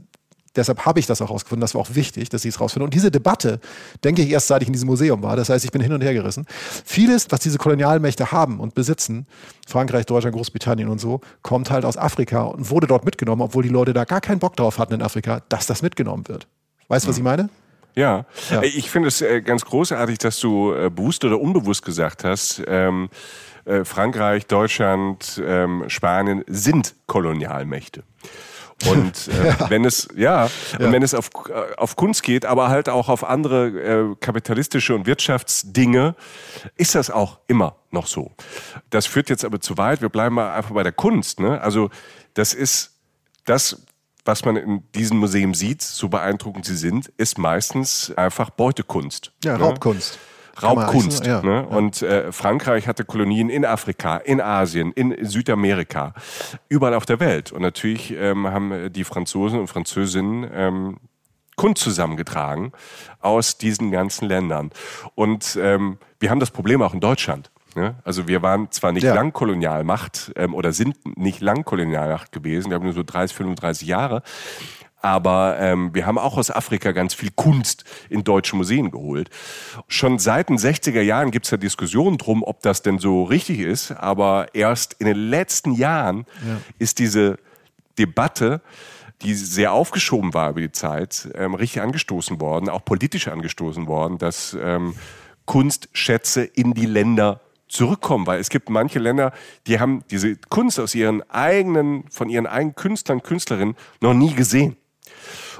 Deshalb 0.54 0.84
habe 0.84 1.00
ich 1.00 1.06
das 1.06 1.22
auch 1.22 1.30
rausgefunden. 1.30 1.60
Das 1.62 1.74
war 1.74 1.80
auch 1.80 1.94
wichtig, 1.94 2.28
dass 2.28 2.44
ich 2.44 2.50
es 2.50 2.60
rausfinde. 2.60 2.84
Und 2.84 2.94
diese 2.94 3.10
Debatte, 3.10 3.60
denke 4.04 4.22
ich, 4.22 4.30
erst 4.30 4.48
seit 4.48 4.62
ich 4.62 4.68
in 4.68 4.72
diesem 4.72 4.88
Museum 4.88 5.22
war. 5.22 5.36
Das 5.36 5.48
heißt, 5.48 5.64
ich 5.64 5.72
bin 5.72 5.80
hin 5.80 5.92
und 5.92 6.02
her 6.02 6.12
gerissen. 6.12 6.46
Vieles, 6.84 7.26
was 7.30 7.40
diese 7.40 7.58
Kolonialmächte 7.58 8.32
haben 8.32 8.60
und 8.60 8.74
besitzen, 8.74 9.26
Frankreich, 9.66 10.06
Deutschland, 10.06 10.36
Großbritannien 10.36 10.88
und 10.88 11.00
so, 11.00 11.20
kommt 11.42 11.70
halt 11.70 11.84
aus 11.84 11.96
Afrika 11.96 12.42
und 12.42 12.70
wurde 12.70 12.86
dort 12.86 13.04
mitgenommen, 13.04 13.42
obwohl 13.42 13.62
die 13.62 13.70
Leute 13.70 13.92
da 13.92 14.04
gar 14.04 14.20
keinen 14.20 14.40
Bock 14.40 14.56
drauf 14.56 14.78
hatten 14.78 14.94
in 14.94 15.02
Afrika, 15.02 15.42
dass 15.48 15.66
das 15.66 15.82
mitgenommen 15.82 16.28
wird. 16.28 16.46
Weißt 16.88 17.06
du, 17.06 17.08
was 17.08 17.16
ich 17.16 17.22
meine? 17.22 17.48
Ja, 17.94 18.24
ja. 18.50 18.62
ich 18.62 18.90
finde 18.90 19.08
es 19.08 19.20
äh, 19.20 19.42
ganz 19.42 19.64
großartig, 19.64 20.18
dass 20.18 20.40
du 20.40 20.72
äh, 20.72 20.90
bewusst 20.90 21.24
oder 21.24 21.40
unbewusst 21.40 21.84
gesagt 21.84 22.24
hast, 22.24 22.62
ähm, 22.66 23.10
äh, 23.64 23.84
Frankreich, 23.84 24.46
Deutschland, 24.46 25.40
ähm, 25.44 25.84
Spanien 25.88 26.42
sind 26.46 26.94
Kolonialmächte. 27.06 28.02
Und 28.90 29.28
äh, 29.28 29.48
ja. 29.48 29.70
wenn 29.70 29.84
es, 29.84 30.08
ja, 30.16 30.46
ja. 30.46 30.86
Und 30.86 30.92
wenn 30.92 31.02
es 31.02 31.14
auf, 31.14 31.30
äh, 31.48 31.76
auf 31.76 31.96
Kunst 31.96 32.22
geht, 32.22 32.44
aber 32.44 32.68
halt 32.68 32.88
auch 32.88 33.08
auf 33.08 33.24
andere 33.24 33.66
äh, 33.66 34.16
kapitalistische 34.20 34.94
und 34.94 35.06
Wirtschaftsdinge, 35.06 36.14
ist 36.76 36.94
das 36.94 37.10
auch 37.10 37.38
immer 37.46 37.76
noch 37.90 38.06
so. 38.06 38.32
Das 38.90 39.06
führt 39.06 39.30
jetzt 39.30 39.44
aber 39.44 39.60
zu 39.60 39.78
weit. 39.78 40.00
Wir 40.00 40.08
bleiben 40.08 40.34
mal 40.34 40.52
einfach 40.52 40.74
bei 40.74 40.82
der 40.82 40.92
Kunst. 40.92 41.40
Ne? 41.40 41.60
Also 41.60 41.90
das 42.34 42.54
ist 42.54 42.92
das, 43.44 43.82
was 44.24 44.44
man 44.44 44.56
in 44.56 44.82
diesen 44.94 45.18
Museen 45.18 45.54
sieht, 45.54 45.82
so 45.82 46.08
beeindruckend 46.08 46.64
sie 46.64 46.76
sind, 46.76 47.08
ist 47.16 47.38
meistens 47.38 48.12
einfach 48.16 48.50
Beutekunst. 48.50 49.32
Ja, 49.44 49.58
ne? 49.58 49.64
Raubkunst. 49.64 50.18
Raubkunst. 50.60 51.24
Ja, 51.26 51.42
ne? 51.42 51.66
ja. 51.70 51.76
Und 51.76 52.02
äh, 52.02 52.32
Frankreich 52.32 52.88
hatte 52.88 53.04
Kolonien 53.04 53.48
in 53.48 53.64
Afrika, 53.64 54.16
in 54.16 54.40
Asien, 54.40 54.92
in 54.92 55.16
Südamerika, 55.24 56.14
überall 56.68 56.94
auf 56.94 57.06
der 57.06 57.20
Welt. 57.20 57.52
Und 57.52 57.62
natürlich 57.62 58.12
ähm, 58.16 58.48
haben 58.48 58.92
die 58.92 59.04
Franzosen 59.04 59.60
und 59.60 59.68
Französinnen 59.68 60.50
ähm, 60.52 60.96
Kunst 61.56 61.82
zusammengetragen 61.82 62.72
aus 63.20 63.58
diesen 63.58 63.90
ganzen 63.90 64.26
Ländern. 64.26 64.70
Und 65.14 65.58
ähm, 65.60 65.98
wir 66.18 66.30
haben 66.30 66.40
das 66.40 66.50
Problem 66.50 66.82
auch 66.82 66.94
in 66.94 67.00
Deutschland. 67.00 67.50
Ne? 67.74 67.94
Also 68.04 68.28
wir 68.28 68.42
waren 68.42 68.70
zwar 68.70 68.92
nicht 68.92 69.04
ja. 69.04 69.14
lang 69.14 69.32
Kolonialmacht 69.32 70.32
ähm, 70.36 70.54
oder 70.54 70.72
sind 70.72 70.96
nicht 71.16 71.40
lang 71.40 71.64
Kolonialmacht 71.64 72.32
gewesen, 72.32 72.70
wir 72.70 72.76
haben 72.76 72.84
nur 72.84 72.92
so 72.92 73.02
30, 73.02 73.36
35 73.36 73.88
Jahre, 73.88 74.22
aber 75.02 75.58
ähm, 75.58 75.94
wir 75.94 76.06
haben 76.06 76.18
auch 76.18 76.38
aus 76.38 76.50
Afrika 76.50 76.92
ganz 76.92 77.12
viel 77.12 77.30
Kunst 77.34 77.84
in 78.08 78.24
deutsche 78.24 78.56
Museen 78.56 78.90
geholt. 78.90 79.30
Schon 79.88 80.18
seit 80.18 80.48
den 80.48 80.58
60er 80.58 81.00
Jahren 81.00 81.30
gibt 81.30 81.46
es 81.46 81.50
ja 81.50 81.56
Diskussionen 81.56 82.18
drum, 82.18 82.42
ob 82.42 82.62
das 82.62 82.82
denn 82.82 82.98
so 82.98 83.24
richtig 83.24 83.58
ist. 83.58 83.90
Aber 83.90 84.54
erst 84.54 84.94
in 84.94 85.06
den 85.06 85.16
letzten 85.16 85.72
Jahren 85.72 86.24
ja. 86.46 86.60
ist 86.78 87.00
diese 87.00 87.38
Debatte, 87.98 88.62
die 89.22 89.34
sehr 89.34 89.72
aufgeschoben 89.72 90.34
war 90.34 90.50
über 90.50 90.60
die 90.60 90.72
Zeit, 90.72 91.28
ähm, 91.34 91.54
richtig 91.54 91.82
angestoßen 91.82 92.40
worden, 92.40 92.68
auch 92.68 92.84
politisch 92.84 93.28
angestoßen 93.28 93.86
worden, 93.86 94.18
dass 94.18 94.56
ähm, 94.60 94.94
Kunstschätze 95.46 96.44
in 96.44 96.74
die 96.74 96.86
Länder 96.86 97.40
zurückkommen, 97.68 98.26
weil 98.26 98.38
es 98.38 98.50
gibt 98.50 98.68
manche 98.68 98.98
Länder, 98.98 99.32
die 99.66 99.80
haben 99.80 100.04
diese 100.10 100.36
Kunst 100.36 100.78
aus 100.78 100.94
ihren 100.94 101.28
eigenen, 101.30 102.04
von 102.10 102.28
ihren 102.28 102.46
eigenen 102.46 102.74
Künstlern, 102.74 103.22
Künstlerinnen 103.22 103.76
noch 104.00 104.14
nie 104.14 104.34
gesehen. 104.34 104.76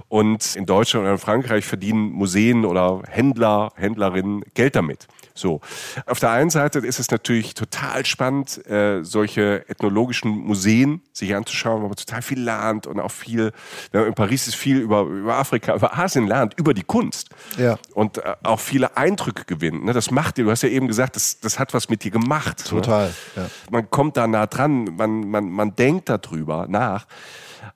Und 0.09 0.57
in 0.57 0.67
Deutschland 0.67 1.05
oder 1.05 1.13
in 1.13 1.19
Frankreich 1.19 1.65
verdienen 1.65 2.13
Museen 2.13 2.65
oder 2.65 3.03
Händler, 3.09 3.73
Händlerinnen 3.77 4.43
Geld 4.55 4.77
damit. 4.77 5.07
So. 5.35 5.61
Auf 6.07 6.21
der 6.21 6.31
einen 6.31 6.51
Seite 6.51 6.81
ist 6.81 6.99
es 6.99 7.11
natürlich 7.11 7.55
total 7.55 8.05
spannend, 8.05 8.65
äh, 8.67 9.03
solche 9.03 9.69
ethnologischen 9.69 10.31
Museen 10.31 11.03
sich 11.13 11.35
anzuschauen, 11.35 11.83
weil 11.83 11.89
man 11.89 11.97
total 11.97 12.23
viel 12.23 12.41
lernt 12.41 12.87
und 12.87 13.01
auch 13.01 13.11
viel, 13.11 13.53
in 13.93 14.15
Paris 14.15 14.47
ist 14.49 14.57
viel 14.57 14.79
über, 14.79 15.03
über 15.03 15.37
Afrika, 15.37 15.75
über 15.75 15.99
Asien 15.99 16.27
lernt, 16.27 16.55
über 16.59 16.75
die 16.75 16.83
Kunst. 16.83 17.31
Ja. 17.57 17.79
Und 17.95 18.19
äh, 18.19 18.35
auch 18.43 18.61
viele 18.61 18.97
Eindrücke 18.97 19.45
gewinnt. 19.45 19.85
Ne? 19.85 19.93
Das 19.93 20.11
macht 20.11 20.37
dir, 20.37 20.45
du 20.45 20.51
hast 20.51 20.63
ja 20.63 20.69
eben 20.69 20.89
gesagt, 20.89 21.17
das, 21.17 21.41
das 21.41 21.59
hat 21.59 21.73
was 21.75 21.89
mit 21.89 22.05
dir 22.05 22.11
gemacht. 22.11 22.59
Ne? 22.65 22.81
Total. 22.81 23.09
Ne? 23.09 23.15
Ja. 23.37 23.51
Man 23.71 23.91
kommt 23.91 24.17
da 24.17 24.27
nah 24.27 24.47
dran, 24.47 24.97
man, 24.97 25.29
man, 25.29 25.51
man 25.51 25.75
denkt 25.77 26.09
darüber 26.09 26.67
nach. 26.69 27.07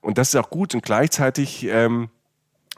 Und 0.01 0.18
das 0.18 0.28
ist 0.28 0.36
auch 0.36 0.51
gut 0.51 0.74
und 0.74 0.82
gleichzeitig 0.82 1.64
ähm, 1.64 2.11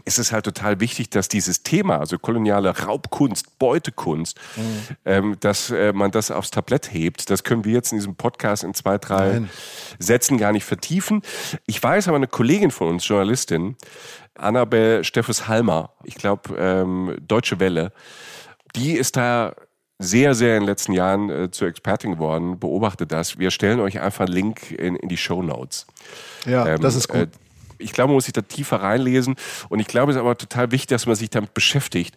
ist 0.04 0.18
es 0.18 0.32
halt 0.32 0.44
total 0.44 0.80
wichtig, 0.80 1.10
dass 1.10 1.28
dieses 1.28 1.62
Thema, 1.62 1.98
also 1.98 2.18
koloniale 2.18 2.76
Raubkunst, 2.78 3.58
Beutekunst, 3.58 4.38
mhm. 4.56 4.96
ähm, 5.04 5.36
dass 5.40 5.70
äh, 5.70 5.92
man 5.92 6.10
das 6.10 6.30
aufs 6.30 6.50
Tablett 6.50 6.92
hebt. 6.92 7.30
Das 7.30 7.44
können 7.44 7.64
wir 7.64 7.72
jetzt 7.72 7.92
in 7.92 7.98
diesem 7.98 8.14
Podcast 8.14 8.64
in 8.64 8.74
zwei, 8.74 8.98
drei 8.98 9.32
Nein. 9.32 9.50
Sätzen 9.98 10.38
gar 10.38 10.52
nicht 10.52 10.64
vertiefen. 10.64 11.22
Ich 11.66 11.82
weiß 11.82 12.08
aber, 12.08 12.16
eine 12.16 12.28
Kollegin 12.28 12.70
von 12.70 12.88
uns, 12.88 13.06
Journalistin, 13.06 13.76
Annabel 14.34 15.04
Steffes 15.04 15.48
Halmer, 15.48 15.90
ich 16.04 16.14
glaube, 16.14 16.56
ähm, 16.56 17.16
Deutsche 17.20 17.60
Welle, 17.60 17.92
die 18.76 18.92
ist 18.92 19.16
da 19.16 19.54
sehr, 19.98 20.34
sehr 20.34 20.56
in 20.56 20.62
den 20.62 20.68
letzten 20.68 20.92
Jahren 20.92 21.28
äh, 21.30 21.50
zur 21.50 21.68
Expertin 21.68 22.12
geworden. 22.12 22.58
Beobachtet 22.58 23.10
das. 23.12 23.38
Wir 23.38 23.50
stellen 23.50 23.80
euch 23.80 24.00
einfach 24.00 24.26
einen 24.26 24.34
Link 24.34 24.70
in, 24.70 24.96
in 24.96 25.08
die 25.08 25.16
Show 25.16 25.42
Notes. 25.42 25.86
Ja, 26.46 26.66
ähm, 26.66 26.80
das 26.80 26.94
ist 26.94 27.08
gut. 27.08 27.20
Äh, 27.20 27.28
ich 27.78 27.92
glaube, 27.92 28.08
man 28.08 28.14
muss 28.14 28.24
sich 28.24 28.32
da 28.32 28.42
tiefer 28.42 28.80
reinlesen. 28.82 29.36
Und 29.68 29.80
ich 29.80 29.86
glaube, 29.86 30.10
es 30.12 30.16
ist 30.16 30.20
aber 30.20 30.36
total 30.36 30.70
wichtig, 30.70 30.88
dass 30.88 31.06
man 31.06 31.14
sich 31.14 31.30
damit 31.30 31.54
beschäftigt 31.54 32.16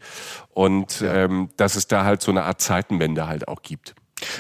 und 0.50 1.02
ja. 1.02 1.14
ähm, 1.14 1.50
dass 1.58 1.76
es 1.76 1.88
da 1.88 2.04
halt 2.04 2.22
so 2.22 2.32
eine 2.32 2.44
Art 2.44 2.62
Zeitenwende 2.62 3.28
halt 3.28 3.48
auch 3.48 3.62
gibt. 3.62 3.96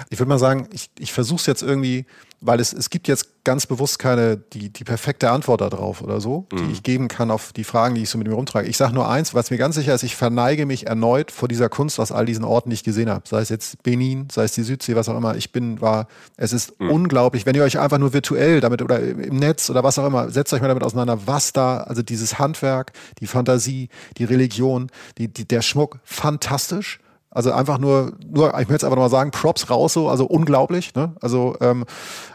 Ich 0.09 0.19
würde 0.19 0.29
mal 0.29 0.39
sagen, 0.39 0.67
ich, 0.71 0.89
ich 0.99 1.13
versuche 1.13 1.39
es 1.39 1.45
jetzt 1.45 1.63
irgendwie, 1.63 2.05
weil 2.39 2.59
es, 2.59 2.73
es 2.73 2.89
gibt 2.89 3.07
jetzt 3.07 3.30
ganz 3.43 3.65
bewusst 3.65 3.99
keine, 3.99 4.37
die, 4.37 4.69
die 4.69 4.83
perfekte 4.83 5.31
Antwort 5.31 5.61
darauf 5.61 6.01
oder 6.01 6.21
so, 6.21 6.47
mhm. 6.51 6.57
die 6.57 6.71
ich 6.71 6.83
geben 6.83 7.07
kann 7.07 7.31
auf 7.31 7.53
die 7.53 7.63
Fragen, 7.63 7.95
die 7.95 8.03
ich 8.03 8.09
so 8.09 8.17
mit 8.17 8.27
mir 8.27 8.33
rumtrage. 8.33 8.67
Ich 8.67 8.77
sage 8.77 8.93
nur 8.93 9.09
eins, 9.09 9.33
was 9.33 9.51
mir 9.51 9.57
ganz 9.57 9.75
sicher 9.75 9.93
ist, 9.93 10.03
ich 10.03 10.15
verneige 10.15 10.65
mich 10.65 10.87
erneut 10.87 11.31
vor 11.31 11.47
dieser 11.47 11.69
Kunst 11.69 11.99
aus 11.99 12.11
all 12.11 12.25
diesen 12.25 12.43
Orten, 12.43 12.69
die 12.69 12.75
ich 12.75 12.83
gesehen 12.83 13.09
habe. 13.09 13.27
Sei 13.27 13.41
es 13.41 13.49
jetzt 13.49 13.81
Benin, 13.83 14.27
sei 14.31 14.43
es 14.43 14.53
die 14.53 14.63
Südsee, 14.63 14.95
was 14.95 15.09
auch 15.09 15.17
immer. 15.17 15.35
Ich 15.35 15.51
bin, 15.51 15.81
war, 15.81 16.07
es 16.37 16.53
ist 16.53 16.79
mhm. 16.79 16.91
unglaublich, 16.91 17.45
wenn 17.45 17.55
ihr 17.55 17.63
euch 17.63 17.79
einfach 17.79 17.97
nur 17.97 18.13
virtuell 18.13 18.61
damit 18.61 18.81
oder 18.81 18.99
im 18.99 19.37
Netz 19.37 19.69
oder 19.69 19.83
was 19.83 19.99
auch 19.99 20.05
immer, 20.05 20.29
setzt 20.29 20.53
euch 20.53 20.61
mal 20.61 20.67
damit 20.67 20.83
auseinander, 20.83 21.25
was 21.25 21.51
da, 21.51 21.77
also 21.77 22.01
dieses 22.01 22.39
Handwerk, 22.39 22.93
die 23.19 23.27
Fantasie, 23.27 23.89
die 24.17 24.23
Religion, 24.23 24.91
die, 25.17 25.27
die, 25.27 25.47
der 25.47 25.61
Schmuck, 25.61 25.99
fantastisch. 26.03 26.99
Also 27.31 27.53
einfach 27.53 27.77
nur, 27.77 28.13
nur, 28.29 28.49
ich 28.49 28.53
möchte 28.53 28.73
jetzt 28.73 28.83
einfach 28.83 28.97
mal 28.97 29.09
sagen, 29.09 29.31
Props 29.31 29.69
raus 29.69 29.93
so, 29.93 30.09
also 30.09 30.25
unglaublich. 30.25 30.93
Ne? 30.93 31.13
Also, 31.21 31.55
ähm, 31.61 31.85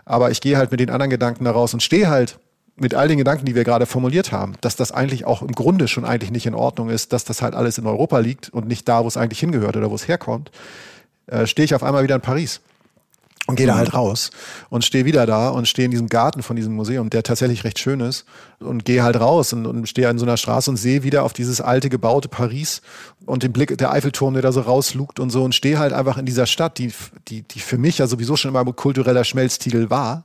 aber 0.07 0.30
ich 0.30 0.40
gehe 0.40 0.57
halt 0.57 0.70
mit 0.70 0.80
den 0.80 0.90
anderen 0.90 1.11
Gedanken 1.11 1.44
da 1.44 1.51
raus 1.51 1.74
und 1.74 1.82
stehe 1.82 2.09
halt 2.09 2.38
mit 2.76 2.94
all 2.94 3.09
den 3.09 3.18
Gedanken, 3.18 3.47
die 3.47 3.55
wir 3.55 3.64
gerade 3.64 3.86
formuliert 3.86 4.32
haben, 4.32 4.55
dass 4.61 4.76
das 4.76 4.92
eigentlich 4.92 5.24
auch 5.24 5.42
im 5.42 5.53
Grunde 5.53 5.88
schon 5.88 6.05
eigentlich 6.05 6.30
nicht 6.30 6.47
in 6.47 6.55
Ordnung 6.55 6.90
ist, 6.90 7.12
dass 7.12 7.24
das 7.24 7.42
halt 7.42 7.55
alles 7.55 7.78
in 7.78 7.86
Europa 7.86 8.18
liegt 8.18 8.51
und 8.51 8.68
nicht 8.68 8.88
da, 8.88 9.05
wo 9.05 9.09
es 9.09 9.16
eigentlich 9.16 9.40
hingehört 9.40 9.76
oder 9.76 9.90
wo 9.90 9.94
es 9.94 10.09
herkommt, 10.09 10.51
äh, 11.26 11.47
stehe 11.47 11.64
ich 11.64 11.74
auf 11.74 11.82
einmal 11.82 12.03
wieder 12.03 12.14
in 12.14 12.20
Paris. 12.20 12.61
Und 13.49 13.55
gehe 13.55 13.66
da 13.68 13.76
halt 13.76 13.94
raus 13.94 14.32
und 14.70 14.84
stehe 14.84 15.05
wieder 15.05 15.24
da 15.24 15.51
und 15.51 15.68
stehe 15.68 15.84
in 15.84 15.92
diesem 15.92 16.09
Garten 16.09 16.42
von 16.42 16.57
diesem 16.57 16.74
Museum, 16.74 17.11
der 17.11 17.22
tatsächlich 17.22 17.62
recht 17.62 17.78
schön 17.78 18.01
ist. 18.01 18.24
Und 18.59 18.84
gehe 18.84 19.05
halt 19.05 19.20
raus 19.20 19.53
und, 19.53 19.66
und 19.66 19.88
stehe 19.88 20.11
in 20.11 20.18
so 20.18 20.26
einer 20.26 20.36
Straße 20.36 20.68
und 20.68 20.76
sehe 20.76 21.05
wieder 21.05 21.22
auf 21.22 21.32
dieses 21.32 21.61
alte 21.61 21.88
gebaute 21.88 22.28
Paris 22.28 22.82
und 23.26 23.42
den 23.42 23.52
Blick, 23.52 23.76
der 23.76 23.92
Eiffelturm, 23.92 24.34
der 24.34 24.42
da 24.42 24.52
so 24.52 24.60
rauslugt 24.60 25.20
und 25.20 25.30
so 25.30 25.44
und 25.44 25.54
stehe 25.54 25.78
halt 25.78 25.92
einfach 25.92 26.16
in 26.16 26.26
dieser 26.26 26.46
Stadt, 26.46 26.78
die, 26.78 26.92
die, 27.28 27.42
die 27.42 27.60
für 27.60 27.76
mich 27.76 27.98
ja 27.98 28.06
sowieso 28.06 28.36
schon 28.36 28.50
immer 28.50 28.60
ein 28.60 28.76
kultureller 28.76 29.24
Schmelztiegel 29.24 29.90
war 29.90 30.24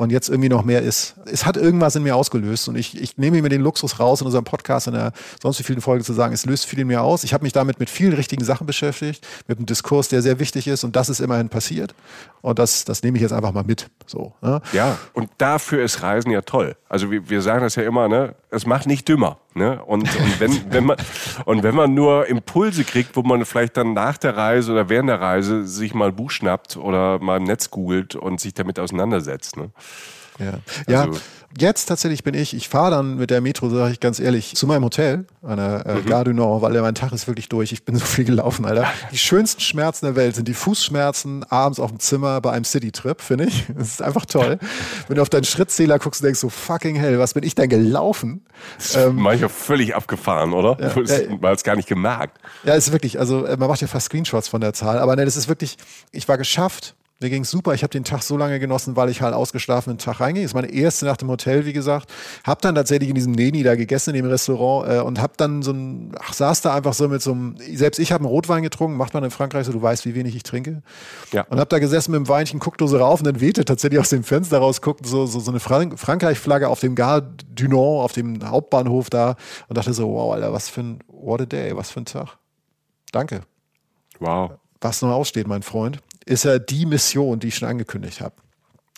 und 0.00 0.10
jetzt 0.10 0.30
irgendwie 0.30 0.48
noch 0.48 0.64
mehr 0.64 0.80
ist. 0.80 1.14
Es 1.26 1.44
hat 1.44 1.58
irgendwas 1.58 1.94
in 1.94 2.02
mir 2.02 2.16
ausgelöst 2.16 2.68
und 2.70 2.76
ich, 2.76 2.98
ich 2.98 3.18
nehme 3.18 3.42
mir 3.42 3.50
den 3.50 3.60
Luxus 3.60 4.00
raus, 4.00 4.22
in 4.22 4.26
unserem 4.26 4.46
Podcast, 4.46 4.86
in 4.86 4.94
der 4.94 5.12
sonst 5.42 5.58
wie 5.58 5.62
vielen 5.62 5.82
Folgen 5.82 6.02
zu 6.02 6.14
sagen, 6.14 6.32
es 6.32 6.46
löst 6.46 6.64
viel 6.64 6.78
in 6.78 6.86
mir 6.86 7.02
aus. 7.02 7.22
Ich 7.22 7.34
habe 7.34 7.44
mich 7.44 7.52
damit 7.52 7.78
mit 7.78 7.90
vielen 7.90 8.14
richtigen 8.14 8.42
Sachen 8.42 8.66
beschäftigt, 8.66 9.26
mit 9.46 9.58
einem 9.58 9.66
Diskurs, 9.66 10.08
der 10.08 10.22
sehr 10.22 10.38
wichtig 10.38 10.66
ist 10.68 10.84
und 10.84 10.96
das 10.96 11.10
ist 11.10 11.20
immerhin 11.20 11.50
passiert 11.50 11.94
und 12.40 12.58
das, 12.58 12.86
das 12.86 13.02
nehme 13.02 13.18
ich 13.18 13.22
jetzt 13.22 13.32
einfach 13.32 13.52
mal 13.52 13.62
mit. 13.62 13.90
So, 14.06 14.32
ne? 14.40 14.62
Ja, 14.72 14.96
und 15.12 15.28
dafür 15.36 15.84
ist 15.84 16.02
Reisen 16.02 16.30
ja 16.30 16.40
toll. 16.40 16.76
Also 16.88 17.10
wir, 17.10 17.28
wir 17.28 17.42
sagen 17.42 17.60
das 17.60 17.74
ja 17.74 17.82
immer, 17.82 18.08
ne? 18.08 18.34
es 18.50 18.66
macht 18.66 18.86
nicht 18.86 19.08
dümmer. 19.08 19.38
Ne? 19.54 19.82
Und, 19.84 20.02
und, 20.02 20.40
wenn, 20.40 20.52
wenn 20.72 20.84
man, 20.84 20.96
und 21.44 21.62
wenn 21.62 21.74
man 21.74 21.94
nur 21.94 22.26
Impulse 22.26 22.84
kriegt, 22.84 23.16
wo 23.16 23.22
man 23.22 23.44
vielleicht 23.44 23.76
dann 23.76 23.92
nach 23.92 24.16
der 24.18 24.36
Reise 24.36 24.72
oder 24.72 24.88
während 24.88 25.08
der 25.08 25.20
Reise 25.20 25.66
sich 25.66 25.94
mal 25.94 26.08
ein 26.08 26.16
Buch 26.16 26.30
schnappt 26.30 26.76
oder 26.76 27.18
mal 27.18 27.38
im 27.38 27.44
Netz 27.44 27.70
googelt 27.70 28.16
und 28.16 28.40
sich 28.40 28.54
damit 28.54 28.78
auseinandersetzt. 28.78 29.56
Ne? 29.56 29.70
Ja. 30.38 30.52
Also, 30.86 31.12
ja, 31.14 31.20
jetzt 31.58 31.86
tatsächlich 31.86 32.22
bin 32.22 32.34
ich, 32.34 32.54
ich 32.54 32.68
fahre 32.68 32.90
dann 32.92 33.16
mit 33.16 33.30
der 33.30 33.40
Metro, 33.40 33.68
sage 33.68 33.92
ich 33.92 34.00
ganz 34.00 34.20
ehrlich, 34.20 34.54
zu 34.54 34.66
meinem 34.66 34.84
Hotel 34.84 35.26
an 35.42 35.56
der 35.56 35.86
äh, 35.86 35.94
mhm. 35.94 36.06
Gare 36.06 36.24
du 36.24 36.32
Nord, 36.32 36.62
weil 36.62 36.80
mein 36.80 36.94
Tag 36.94 37.12
ist 37.12 37.26
wirklich 37.26 37.48
durch. 37.48 37.72
Ich 37.72 37.84
bin 37.84 37.96
so 37.98 38.04
viel 38.04 38.24
gelaufen, 38.24 38.64
Alter. 38.64 38.86
Die 39.12 39.18
schönsten 39.18 39.60
Schmerzen 39.60 40.06
der 40.06 40.16
Welt 40.16 40.36
sind 40.36 40.48
die 40.48 40.54
Fußschmerzen 40.54 41.44
abends 41.44 41.80
auf 41.80 41.90
dem 41.90 42.00
Zimmer 42.00 42.40
bei 42.40 42.52
einem 42.52 42.64
Citytrip, 42.64 43.20
finde 43.20 43.44
ich. 43.46 43.66
Das 43.80 43.88
ist 43.88 44.02
einfach 44.02 44.26
toll. 44.26 44.58
Wenn 45.08 45.16
du 45.16 45.22
auf 45.22 45.30
deinen 45.30 45.44
Schrittzähler 45.44 45.98
guckst 45.98 46.20
und 46.20 46.26
denkst 46.26 46.40
so, 46.40 46.50
fucking 46.50 46.96
hell, 46.96 47.18
was 47.18 47.32
bin 47.32 47.44
ich 47.44 47.54
denn 47.54 47.68
gelaufen? 47.70 48.44
Das 48.76 48.94
ähm, 48.94 49.16
manchmal 49.16 49.48
völlig 49.48 49.94
abgefahren, 49.94 50.52
oder? 50.52 50.76
Ja, 50.78 50.88
du 50.90 51.02
hast 51.42 51.58
es 51.58 51.64
gar 51.64 51.76
nicht 51.76 51.88
gemerkt. 51.88 52.38
Ja, 52.64 52.74
ist 52.74 52.92
wirklich, 52.92 53.18
also 53.18 53.46
äh, 53.46 53.56
man 53.56 53.68
macht 53.68 53.80
ja 53.80 53.86
fast 53.86 54.06
Screenshots 54.06 54.48
von 54.48 54.60
der 54.60 54.74
Zahl, 54.74 54.98
aber 54.98 55.16
ne, 55.16 55.24
das 55.24 55.36
ist 55.36 55.48
wirklich, 55.48 55.78
ich 56.12 56.28
war 56.28 56.36
geschafft, 56.36 56.94
mir 57.20 57.28
ging 57.28 57.42
es 57.42 57.50
super. 57.50 57.74
Ich 57.74 57.82
habe 57.82 57.90
den 57.90 58.04
Tag 58.04 58.22
so 58.22 58.38
lange 58.38 58.58
genossen, 58.58 58.96
weil 58.96 59.10
ich 59.10 59.20
halt 59.20 59.34
ausgeschlafen 59.34 59.90
in 59.90 59.96
den 59.98 60.02
Tag 60.02 60.20
reinging. 60.20 60.42
Das 60.42 60.52
ist 60.52 60.54
meine 60.54 60.72
erste 60.72 61.04
Nacht 61.04 61.20
im 61.20 61.28
Hotel, 61.28 61.66
wie 61.66 61.74
gesagt. 61.74 62.10
Hab 62.44 62.62
dann 62.62 62.74
tatsächlich 62.74 63.10
in 63.10 63.14
diesem 63.14 63.32
Neni 63.32 63.62
da 63.62 63.74
gegessen, 63.74 64.14
in 64.14 64.22
dem 64.22 64.30
Restaurant 64.30 64.90
äh, 64.90 65.00
und 65.00 65.20
hab 65.20 65.36
dann 65.36 65.62
so 65.62 65.72
ein, 65.72 66.12
ach, 66.18 66.32
saß 66.32 66.62
da 66.62 66.74
einfach 66.74 66.94
so 66.94 67.08
mit 67.08 67.20
so 67.20 67.32
einem, 67.32 67.56
selbst 67.74 67.98
ich 67.98 68.12
habe 68.12 68.24
einen 68.24 68.30
Rotwein 68.30 68.62
getrunken, 68.62 68.96
macht 68.96 69.12
man 69.12 69.22
in 69.22 69.30
Frankreich 69.30 69.66
so, 69.66 69.72
du 69.72 69.82
weißt, 69.82 70.06
wie 70.06 70.14
wenig 70.14 70.34
ich 70.34 70.44
trinke. 70.44 70.82
Ja. 71.32 71.42
Und 71.50 71.60
hab 71.60 71.68
da 71.68 71.78
gesessen 71.78 72.12
mit 72.12 72.18
dem 72.20 72.28
Weinchen, 72.28 72.58
guckte 72.58 72.88
so 72.88 72.96
rauf 72.96 73.20
und 73.20 73.26
dann 73.26 73.40
wehte 73.40 73.66
tatsächlich 73.66 74.00
aus 74.00 74.08
dem 74.08 74.24
Fenster 74.24 74.58
raus, 74.58 74.80
guckte 74.80 75.06
so, 75.06 75.26
so, 75.26 75.40
so 75.40 75.50
eine 75.50 75.60
Frank 75.60 75.98
Frankreich-Flagge 75.98 76.68
auf 76.68 76.80
dem 76.80 76.94
Gare 76.94 77.30
du 77.54 77.68
Nord, 77.68 78.04
auf 78.06 78.12
dem 78.12 78.48
Hauptbahnhof 78.48 79.10
da 79.10 79.36
und 79.68 79.76
dachte 79.76 79.92
so, 79.92 80.10
wow, 80.10 80.32
Alter, 80.32 80.54
was 80.54 80.70
für 80.70 80.80
ein, 80.80 80.98
what 81.08 81.42
a 81.42 81.44
day, 81.44 81.76
was 81.76 81.90
für 81.90 82.00
ein 82.00 82.06
Tag. 82.06 82.38
Danke. 83.12 83.42
Wow. 84.20 84.52
Was 84.80 85.02
noch 85.02 85.10
aussteht, 85.10 85.46
mein 85.46 85.62
Freund 85.62 86.00
ist 86.30 86.44
ja 86.44 86.58
die 86.58 86.86
Mission, 86.86 87.40
die 87.40 87.48
ich 87.48 87.56
schon 87.56 87.68
angekündigt 87.68 88.20
habe. 88.20 88.34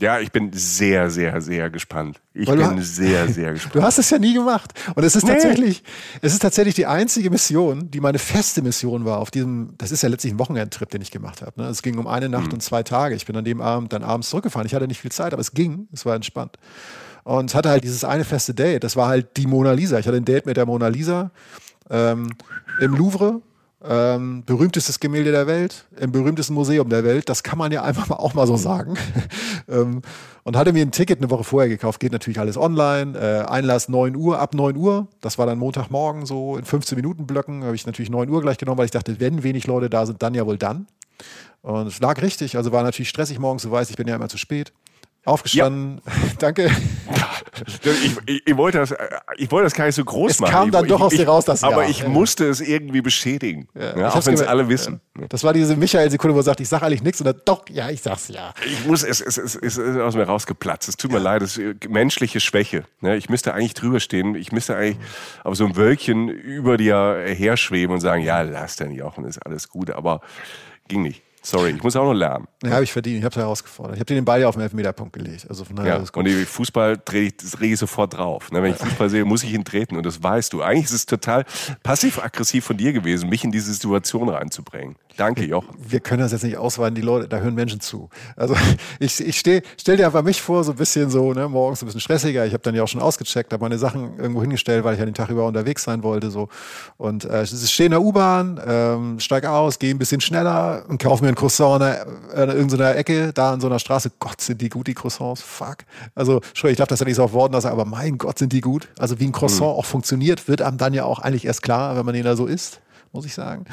Ja, 0.01 0.19
ich 0.19 0.33
bin 0.33 0.51
sehr, 0.53 1.11
sehr, 1.11 1.41
sehr 1.41 1.71
gespannt. 1.71 2.21
Ich 2.35 2.49
Weil 2.49 2.57
bin 2.57 2.83
sehr, 2.83 3.29
sehr 3.29 3.53
gespannt. 3.55 3.75
Du 3.77 3.83
hast 3.83 3.99
es 3.99 4.11
ja 4.11 4.19
nie 4.19 4.35
gemacht. 4.35 4.73
Und 4.95 5.05
es 5.05 5.17
ist 5.17 5.25
nee. 5.25 5.33
tatsächlich, 5.33 5.83
es 6.23 6.33
ist 6.33 6.41
tatsächlich 6.41 6.75
die 6.75 6.87
einzige 6.87 7.31
Mission, 7.31 7.91
die 7.91 8.01
meine 8.01 8.19
feste 8.19 8.63
Mission 8.63 9.05
war 9.05 9.19
auf 9.19 9.31
diesem, 9.31 9.75
das 9.79 9.93
ist 9.93 10.03
ja 10.03 10.09
letztlich 10.09 10.33
ein 10.33 10.39
Wochenendtrip, 10.39 10.91
den 10.91 11.03
ich 11.03 11.11
gemacht 11.11 11.41
habe. 11.41 11.53
Ne? 11.61 11.69
Es 11.69 11.83
ging 11.83 11.99
um 11.99 12.07
eine 12.07 12.29
Nacht 12.29 12.49
mhm. 12.49 12.55
und 12.55 12.63
zwei 12.63 12.83
Tage. 12.83 13.15
Ich 13.15 13.27
bin 13.27 13.37
an 13.37 13.45
dem 13.45 13.61
Abend 13.61 13.93
dann 13.93 14.03
abends 14.03 14.29
zurückgefahren. 14.31 14.67
Ich 14.67 14.75
hatte 14.75 14.89
nicht 14.89 15.01
viel 15.01 15.13
Zeit, 15.13 15.33
aber 15.33 15.41
es 15.41 15.53
ging. 15.53 15.89
Es 15.93 16.05
war 16.05 16.17
entspannt. 16.17 16.59
Und 17.25 17.55
hatte 17.55 17.69
halt 17.69 17.85
dieses 17.85 18.03
eine 18.03 18.25
feste 18.25 18.55
Date. 18.55 18.83
Das 18.85 18.97
war 18.97 19.09
halt 19.09 19.37
die 19.37 19.47
Mona 19.47 19.73
Lisa. 19.73 19.99
Ich 19.99 20.07
hatte 20.07 20.17
ein 20.17 20.25
Date 20.25 20.47
mit 20.47 20.57
der 20.57 20.67
Mona 20.67 20.89
Lisa 20.89 21.31
ähm, 21.91 22.31
im 22.81 22.95
Louvre 22.97 23.41
ähm, 23.85 24.45
berühmtestes 24.45 25.01
Gemälde 25.01 25.33
der 25.33 25.47
Welt, 25.47 25.85
im 25.99 26.13
berühmtesten 26.13 26.55
Museum 26.55 26.89
der 26.89 27.05
Welt. 27.05 27.29
Das 27.29 27.43
kann 27.43 27.59
man 27.59 27.73
ja 27.73 27.83
einfach 27.83 28.09
mal 28.09 28.17
auch 28.17 28.35
mal 28.35 28.47
so 28.47 28.57
sagen. 28.57 28.95
ähm, 29.69 30.03
und 30.45 30.57
hatte 30.57 30.73
mir 30.73 30.83
ein 30.83 30.91
Ticket 30.91 31.19
eine 31.19 31.31
Woche 31.31 31.45
vorher 31.45 31.69
gekauft. 31.69 32.01
Geht 32.01 32.13
natürlich 32.13 32.39
alles 32.39 32.57
online. 32.57 33.19
Äh, 33.19 33.49
Einlass 33.49 33.89
9 33.89 34.17
Uhr, 34.17 34.39
ab 34.39 34.55
9 34.55 34.77
Uhr. 34.77 35.09
Das 35.21 35.39
war 35.39 35.47
dann 35.47 35.59
Montagmorgen 35.59 36.27
so 36.27 36.57
in 36.57 36.65
15 36.65 36.97
Minuten 36.97 37.27
Blöcken. 37.27 37.65
Habe 37.65 37.75
ich 37.75 37.87
natürlich 37.87 38.11
9 38.11 38.29
Uhr 38.29 38.41
gleich 38.41 38.59
genommen, 38.59 38.79
weil 38.79 38.87
ich 38.87 38.91
dachte, 38.91 39.21
wenn 39.21 39.43
wenig 39.43 39.67
Leute 39.67 39.91
da 39.91 40.07
sind, 40.07 40.23
dann 40.23 40.35
ja 40.35 40.47
wohl 40.47 40.59
dann. 40.59 40.87
Und 41.63 41.87
es 41.87 42.01
lag 42.01 42.21
richtig. 42.23 42.57
Also 42.57 42.73
war 42.73 42.83
natürlich 42.83 43.09
stressig 43.09 43.39
morgens. 43.39 43.63
Du 43.63 43.71
weißt, 43.71 43.91
ich 43.91 43.97
bin 43.97 44.09
ja 44.09 44.17
immer 44.17 44.29
zu 44.29 44.39
spät. 44.39 44.73
Aufgestanden. 45.25 46.01
Ja. 46.07 46.13
Danke. 46.39 46.71
Ich, 48.27 48.43
ich, 48.47 48.57
wollte 48.57 48.79
das, 48.79 48.95
ich 49.37 49.51
wollte 49.51 49.65
das 49.65 49.75
gar 49.75 49.87
nicht 49.87 49.95
so 49.95 50.05
groß 50.05 50.33
es 50.33 50.41
machen. 50.41 50.51
Es 50.51 50.55
kam 50.55 50.71
dann 50.71 50.85
ich, 50.85 50.91
doch 50.91 51.01
aus 51.01 51.13
dir 51.13 51.27
raus, 51.27 51.45
das 51.45 51.63
Aber 51.65 51.83
Jahr. 51.83 51.91
ich 51.91 52.01
ja. 52.01 52.09
musste 52.09 52.49
es 52.49 52.61
irgendwie 52.61 53.01
beschädigen. 53.01 53.69
Ja. 53.75 53.99
Ja, 53.99 54.09
auch 54.11 54.27
wenn 54.27 54.35
es 54.35 54.43
alle 54.43 54.69
wissen. 54.69 55.01
Das 55.29 55.45
war 55.45 55.53
diese 55.53 55.77
Michael-Sekunde, 55.77 56.35
wo 56.35 56.41
er 56.41 56.45
sagt, 56.45 56.61
ich 56.61 56.69
sage 56.69 56.87
eigentlich 56.87 57.03
nichts. 57.03 57.21
Und 57.21 57.27
dann 57.27 57.41
doch, 57.45 57.69
ja, 57.69 57.91
ich 57.91 58.01
sag's 58.01 58.29
ja. 58.29 58.55
Ich 58.65 58.87
muss, 58.87 59.03
es, 59.03 59.21
es, 59.21 59.37
es, 59.37 59.55
es 59.55 59.77
ist 59.79 59.99
aus 59.99 60.15
mir 60.15 60.25
rausgeplatzt. 60.25 60.89
Es 60.89 60.97
tut 60.97 61.13
mir 61.13 61.19
leid, 61.19 61.43
es 61.43 61.57
ist 61.57 61.89
menschliche 61.89 62.41
Schwäche. 62.41 62.85
Ne? 63.01 63.17
Ich 63.17 63.29
müsste 63.29 63.55
eigentlich 63.55 63.75
drüber 63.75 64.01
stehen. 64.01 64.35
Ich 64.35 64.53
müsste 64.53 64.77
eigentlich 64.77 64.99
auf 65.45 65.57
so 65.57 65.65
ein 65.65 65.77
Wölkchen 65.77 66.29
über 66.29 66.77
dir 66.77 67.25
herschweben 67.27 67.95
und 67.95 68.01
sagen, 68.01 68.23
ja, 68.23 68.43
lass 68.43 68.77
den 68.77 68.93
Jochen, 68.93 69.25
ist 69.25 69.39
alles 69.45 69.69
gut. 69.69 69.91
Aber 69.91 70.21
ging 70.89 71.03
nicht. 71.03 71.23
Sorry, 71.45 71.71
ich 71.71 71.83
muss 71.83 71.97
auch 71.97 72.05
noch 72.05 72.13
lernen. 72.13 72.47
Ja, 72.63 72.71
habe 72.71 72.85
ich 72.85 72.93
verdient. 72.93 73.19
Ich 73.19 73.25
habe 73.25 73.33
es 73.33 73.37
herausgefordert. 73.37 73.97
Ich 73.97 74.01
habe 74.01 74.07
dir 74.07 74.15
den 74.15 74.25
Ball 74.25 74.41
ja 74.41 74.49
auf 74.49 74.55
den 74.55 74.63
Elfmeterpunkt 74.63 75.13
gelegt. 75.13 75.47
Also 75.49 75.65
von 75.65 75.75
daher 75.75 76.01
ja, 76.01 76.05
und 76.15 76.25
die 76.25 76.45
Fußball 76.45 77.01
drehe 77.05 77.23
ich, 77.23 77.37
dreh 77.37 77.73
ich 77.73 77.81
sofort 77.81 78.17
drauf. 78.17 78.53
Ne, 78.53 78.63
wenn 78.63 78.71
ich 78.71 78.77
Fußball 78.77 79.11
sehe, 79.11 79.25
muss 79.25 79.43
ich 79.43 79.53
ihn 79.53 79.65
treten 79.65 79.97
und 79.97 80.07
das 80.07 80.23
weißt 80.23 80.53
du. 80.53 80.63
Eigentlich 80.63 80.85
ist 80.85 80.93
es 80.93 81.07
total 81.07 81.45
passiv-aggressiv 81.83 82.65
von 82.65 82.77
dir 82.77 82.93
gewesen, 82.93 83.29
mich 83.29 83.43
in 83.43 83.51
diese 83.51 83.73
Situation 83.73 84.29
reinzubringen. 84.29 84.95
Danke, 85.17 85.45
Jochen. 85.45 85.75
Wir 85.79 86.01
können 86.01 86.21
das 86.21 86.33
jetzt 86.33 86.45
nicht 86.45 86.57
ausweiten, 86.57 86.95
die 86.95 87.03
Leute, 87.03 87.29
da 87.29 87.39
hören 87.39 87.55
Menschen 87.55 87.81
zu. 87.81 88.09
Also 88.37 88.55
ich, 89.01 89.21
ich 89.21 89.37
stell 89.39 89.97
dir 89.97 90.07
einfach 90.07 90.23
mich 90.23 90.41
vor, 90.41 90.63
so 90.63 90.73
ein 90.73 90.79
bisschen 90.79 91.11
so, 91.11 91.33
ne, 91.33 91.49
morgens 91.49 91.83
ein 91.83 91.87
bisschen 91.87 92.01
stressiger. 92.01 92.47
Ich 92.47 92.53
habe 92.53 92.63
dann 92.63 92.75
ja 92.75 92.85
auch 92.85 92.89
schon 92.89 93.03
ausgecheckt, 93.03 93.53
habe 93.53 93.65
meine 93.65 93.79
Sachen 93.79 94.17
irgendwo 94.17 94.41
hingestellt, 94.41 94.85
weil 94.85 94.95
ich 94.95 95.01
ja 95.01 95.05
den 95.05 95.15
Tag 95.15 95.29
über 95.29 95.45
unterwegs 95.45 95.83
sein 95.83 96.05
wollte. 96.05 96.31
So. 96.31 96.49
Und 96.99 97.25
äh, 97.25 97.43
ich 97.43 97.51
stehe 97.51 97.87
in 97.87 97.91
der 97.91 98.01
U-Bahn, 98.01 98.61
ähm, 98.65 99.21
steige 99.21 99.51
aus, 99.51 99.81
gehe 99.81 99.93
ein 99.93 99.99
bisschen 99.99 100.21
schneller 100.21 100.85
und 100.89 101.03
kaufe 101.03 101.25
mir 101.25 101.32
ein 101.33 101.35
Croissant 101.35 101.83
in 102.35 102.49
irgendeiner 102.49 102.97
Ecke, 102.97 103.33
da 103.33 103.55
in 103.55 103.61
so 103.61 103.67
einer 103.67 103.79
Straße. 103.79 104.13
Gott, 104.19 104.41
sind 104.41 104.61
die 104.61 104.69
gut, 104.69 104.87
die 104.87 104.95
Croissants. 104.95 105.43
Fuck. 105.43 105.79
Also, 106.15 106.41
ich 106.65 106.77
darf 106.77 106.89
das 106.89 107.01
ja 107.01 107.07
nicht 107.07 107.17
so 107.17 107.25
auf 107.25 107.33
Worten 107.33 107.55
lassen, 107.55 107.69
aber 107.69 107.85
mein 107.85 108.19
Gott, 108.19 108.39
sind 108.39 108.53
die 108.53 108.61
gut. 108.61 108.89
Also 108.99 109.19
wie 109.19 109.27
ein 109.27 109.33
Croissant 109.33 109.73
mhm. 109.73 109.79
auch 109.79 109.85
funktioniert, 109.85 110.49
wird 110.49 110.63
einem 110.63 110.79
dann 110.79 110.95
ja 110.95 111.05
auch 111.05 111.19
eigentlich 111.19 111.45
erst 111.45 111.63
klar, 111.63 111.97
wenn 111.97 112.07
man 112.07 112.15
ihn 112.15 112.25
da 112.25 112.37
so 112.37 112.47
isst 112.47 112.81
muss 113.13 113.27
ich 113.27 113.35
sagen. 113.35 113.65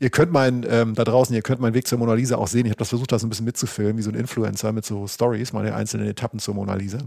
Ihr 0.00 0.10
könnt 0.10 0.32
meinen, 0.32 0.64
ähm, 0.68 0.94
da 0.94 1.04
draußen, 1.04 1.34
ihr 1.34 1.42
könnt 1.42 1.60
meinen 1.60 1.74
Weg 1.74 1.86
zur 1.86 1.98
Mona 1.98 2.14
Lisa 2.14 2.36
auch 2.36 2.48
sehen. 2.48 2.64
Ich 2.66 2.70
habe 2.70 2.78
das 2.78 2.88
versucht, 2.88 3.12
das 3.12 3.22
ein 3.22 3.28
bisschen 3.28 3.44
mitzufilmen, 3.44 3.98
wie 3.98 4.02
so 4.02 4.10
ein 4.10 4.14
Influencer 4.14 4.72
mit 4.72 4.84
so 4.84 5.06
Stories, 5.06 5.52
meine 5.52 5.74
einzelnen 5.74 6.08
Etappen 6.08 6.38
zur 6.38 6.54
Mona 6.54 6.74
Lisa. 6.74 6.98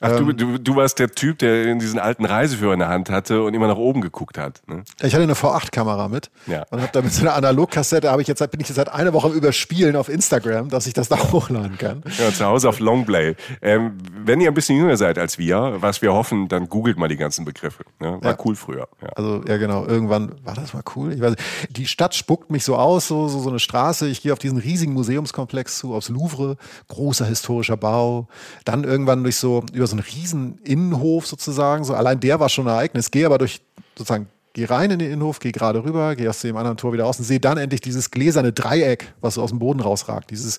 Ach, 0.00 0.10
ähm, 0.10 0.26
du, 0.26 0.32
du, 0.32 0.58
du 0.58 0.76
warst 0.76 0.98
der 0.98 1.10
Typ, 1.10 1.38
der 1.38 1.66
in 1.66 1.78
diesen 1.78 1.98
alten 1.98 2.24
Reiseführer 2.24 2.74
in 2.74 2.80
der 2.80 2.88
Hand 2.88 3.08
hatte 3.10 3.42
und 3.42 3.54
immer 3.54 3.66
nach 3.66 3.76
oben 3.76 4.00
geguckt 4.00 4.36
hat. 4.36 4.62
Ne? 4.66 4.82
Ich 5.00 5.14
hatte 5.14 5.22
eine 5.22 5.34
V8-Kamera 5.34 6.08
mit 6.08 6.30
ja. 6.46 6.64
und 6.70 6.82
habe 6.82 6.92
da 6.92 7.00
mit 7.00 7.12
so 7.12 7.22
einer 7.22 7.34
Analogkassette, 7.34 8.10
habe 8.10 8.20
ich 8.20 8.28
jetzt, 8.28 8.38
bin 8.50 8.60
ich 8.60 8.68
jetzt 8.68 8.76
seit 8.76 8.90
einer 8.90 9.12
Woche 9.12 9.28
überspielen 9.28 9.96
auf 9.96 10.08
Instagram, 10.08 10.68
dass 10.68 10.86
ich 10.86 10.92
das 10.92 11.08
da 11.08 11.16
hochladen 11.32 11.78
kann. 11.78 12.02
Ja, 12.18 12.30
zu 12.32 12.44
Hause 12.44 12.68
auf 12.68 12.78
Longplay. 12.78 13.36
Ähm, 13.62 13.98
wenn 14.24 14.40
ihr 14.40 14.50
ein 14.50 14.54
bisschen 14.54 14.76
jünger 14.76 14.96
seid 14.98 15.18
als 15.18 15.38
wir, 15.38 15.76
was 15.80 16.02
wir 16.02 16.12
hoffen, 16.12 16.48
dann 16.48 16.68
googelt 16.68 16.98
mal 16.98 17.08
die 17.08 17.16
ganzen 17.16 17.44
Begriffe. 17.46 17.84
Ne? 18.00 18.18
War 18.20 18.32
ja. 18.32 18.38
cool 18.44 18.54
früher. 18.54 18.88
Ja. 19.00 19.08
Also 19.14 19.42
ja 19.46 19.56
genau, 19.56 19.86
irgendwann 19.86 20.32
war 20.44 20.54
das 20.54 20.74
mal 20.74 20.82
cool. 20.94 21.12
Ich 21.12 21.21
weiß, 21.22 21.34
die 21.70 21.86
Stadt 21.86 22.14
spuckt 22.14 22.50
mich 22.50 22.64
so 22.64 22.76
aus, 22.76 23.08
so, 23.08 23.28
so, 23.28 23.40
so 23.40 23.48
eine 23.48 23.58
Straße. 23.58 24.08
Ich 24.08 24.22
gehe 24.22 24.32
auf 24.32 24.38
diesen 24.38 24.58
riesigen 24.58 24.92
Museumskomplex 24.92 25.78
zu, 25.78 25.94
aufs 25.94 26.08
Louvre, 26.08 26.56
großer 26.88 27.26
historischer 27.26 27.76
Bau. 27.76 28.28
Dann 28.64 28.84
irgendwann 28.84 29.22
durch 29.22 29.36
so, 29.36 29.64
über 29.72 29.86
so 29.86 29.96
einen 29.96 30.04
riesen 30.04 30.58
Innenhof 30.64 31.26
sozusagen. 31.26 31.84
So 31.84 31.94
allein 31.94 32.20
der 32.20 32.40
war 32.40 32.48
schon 32.48 32.66
ein 32.66 32.74
Ereignis. 32.74 33.10
Gehe 33.10 33.26
aber 33.26 33.38
durch 33.38 33.60
sozusagen 33.96 34.28
gehe 34.52 34.68
rein 34.68 34.90
in 34.90 34.98
den 34.98 35.12
Innenhof, 35.12 35.38
gehe 35.38 35.52
gerade 35.52 35.84
rüber, 35.84 36.14
gehe 36.14 36.28
aus 36.28 36.40
dem 36.40 36.56
anderen 36.56 36.76
Tor 36.76 36.92
wieder 36.92 37.04
raus 37.04 37.18
und 37.18 37.24
sehe 37.24 37.40
dann 37.40 37.58
endlich 37.58 37.80
dieses 37.80 38.10
gläserne 38.10 38.52
Dreieck, 38.52 39.14
was 39.20 39.34
so 39.34 39.42
aus 39.42 39.50
dem 39.50 39.58
Boden 39.58 39.80
rausragt, 39.80 40.30
dieses 40.30 40.58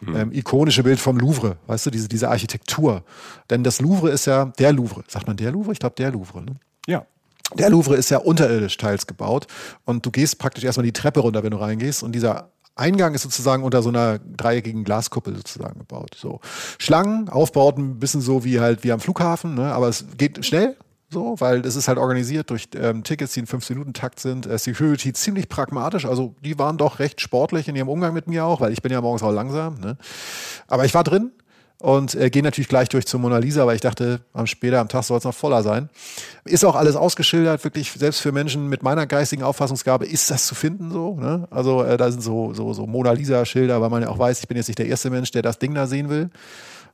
mhm. 0.00 0.16
ähm, 0.16 0.32
ikonische 0.32 0.82
Bild 0.82 1.00
vom 1.00 1.18
Louvre, 1.18 1.56
weißt 1.66 1.86
du, 1.86 1.90
diese, 1.90 2.08
diese 2.08 2.28
Architektur. 2.28 3.02
Denn 3.48 3.64
das 3.64 3.80
Louvre 3.80 4.10
ist 4.10 4.26
ja, 4.26 4.46
der 4.58 4.72
Louvre, 4.72 5.04
sagt 5.08 5.26
man 5.26 5.36
der 5.36 5.52
Louvre? 5.52 5.72
Ich 5.72 5.78
glaube 5.78 5.94
der 5.96 6.10
Louvre, 6.10 6.42
ne? 6.42 6.54
Ja. 6.86 7.06
Der 7.54 7.70
Louvre 7.70 7.96
ist 7.96 8.10
ja 8.10 8.18
unterirdisch 8.18 8.76
teils 8.76 9.06
gebaut 9.06 9.46
und 9.84 10.06
du 10.06 10.10
gehst 10.10 10.38
praktisch 10.38 10.64
erstmal 10.64 10.84
die 10.86 10.92
Treppe 10.92 11.20
runter, 11.20 11.42
wenn 11.42 11.50
du 11.50 11.60
reingehst 11.60 12.02
und 12.02 12.12
dieser 12.12 12.50
Eingang 12.76 13.14
ist 13.14 13.22
sozusagen 13.22 13.62
unter 13.62 13.82
so 13.82 13.90
einer 13.90 14.18
dreieckigen 14.18 14.84
Glaskuppel 14.84 15.36
sozusagen 15.36 15.78
gebaut. 15.80 16.16
So 16.16 16.40
Schlangen, 16.78 17.28
Aufbauten, 17.28 17.92
ein 17.92 17.98
bisschen 17.98 18.20
so 18.20 18.44
wie 18.44 18.60
halt 18.60 18.84
wie 18.84 18.92
am 18.92 19.00
Flughafen, 19.00 19.54
ne? 19.54 19.72
aber 19.72 19.88
es 19.88 20.06
geht 20.16 20.44
schnell, 20.46 20.76
so, 21.12 21.34
weil 21.38 21.60
das 21.60 21.74
ist 21.74 21.88
halt 21.88 21.98
organisiert 21.98 22.50
durch 22.50 22.68
ähm, 22.76 23.02
Tickets, 23.02 23.34
die 23.34 23.40
in 23.40 23.46
15-Minuten-Takt 23.46 24.20
sind. 24.20 24.46
Äh, 24.46 24.58
Security 24.58 25.12
ziemlich 25.12 25.48
pragmatisch, 25.48 26.06
also 26.06 26.36
die 26.44 26.58
waren 26.58 26.78
doch 26.78 27.00
recht 27.00 27.20
sportlich 27.20 27.68
in 27.68 27.74
ihrem 27.74 27.88
Umgang 27.88 28.14
mit 28.14 28.28
mir 28.28 28.44
auch, 28.44 28.60
weil 28.60 28.72
ich 28.72 28.80
bin 28.80 28.92
ja 28.92 29.00
morgens 29.00 29.22
auch 29.22 29.32
langsam. 29.32 29.74
Ne? 29.80 29.96
Aber 30.68 30.84
ich 30.84 30.94
war 30.94 31.02
drin 31.02 31.32
und 31.80 32.14
äh, 32.14 32.28
gehe 32.28 32.42
natürlich 32.42 32.68
gleich 32.68 32.90
durch 32.90 33.06
zur 33.06 33.20
Mona 33.20 33.38
Lisa, 33.38 33.66
weil 33.66 33.74
ich 33.74 33.80
dachte, 33.80 34.20
am 34.34 34.46
später 34.46 34.80
am 34.80 34.88
Tag 34.88 35.02
soll 35.04 35.16
es 35.16 35.24
noch 35.24 35.34
voller 35.34 35.62
sein. 35.62 35.88
Ist 36.44 36.64
auch 36.64 36.76
alles 36.76 36.94
ausgeschildert, 36.94 37.64
wirklich 37.64 37.90
selbst 37.92 38.20
für 38.20 38.32
Menschen 38.32 38.68
mit 38.68 38.82
meiner 38.82 39.06
geistigen 39.06 39.42
Auffassungsgabe 39.42 40.04
ist 40.04 40.30
das 40.30 40.46
zu 40.46 40.54
finden 40.54 40.90
so. 40.90 41.16
Ne? 41.16 41.48
Also 41.50 41.82
äh, 41.82 41.96
da 41.96 42.10
sind 42.10 42.22
so, 42.22 42.52
so, 42.52 42.74
so 42.74 42.86
Mona 42.86 43.12
Lisa-Schilder, 43.12 43.80
weil 43.80 43.88
man 43.88 44.02
ja 44.02 44.08
auch 44.08 44.18
weiß, 44.18 44.40
ich 44.40 44.48
bin 44.48 44.58
jetzt 44.58 44.68
nicht 44.68 44.78
der 44.78 44.86
erste 44.86 45.08
Mensch, 45.08 45.30
der 45.30 45.40
das 45.40 45.58
Ding 45.58 45.74
da 45.74 45.86
sehen 45.86 46.10
will 46.10 46.30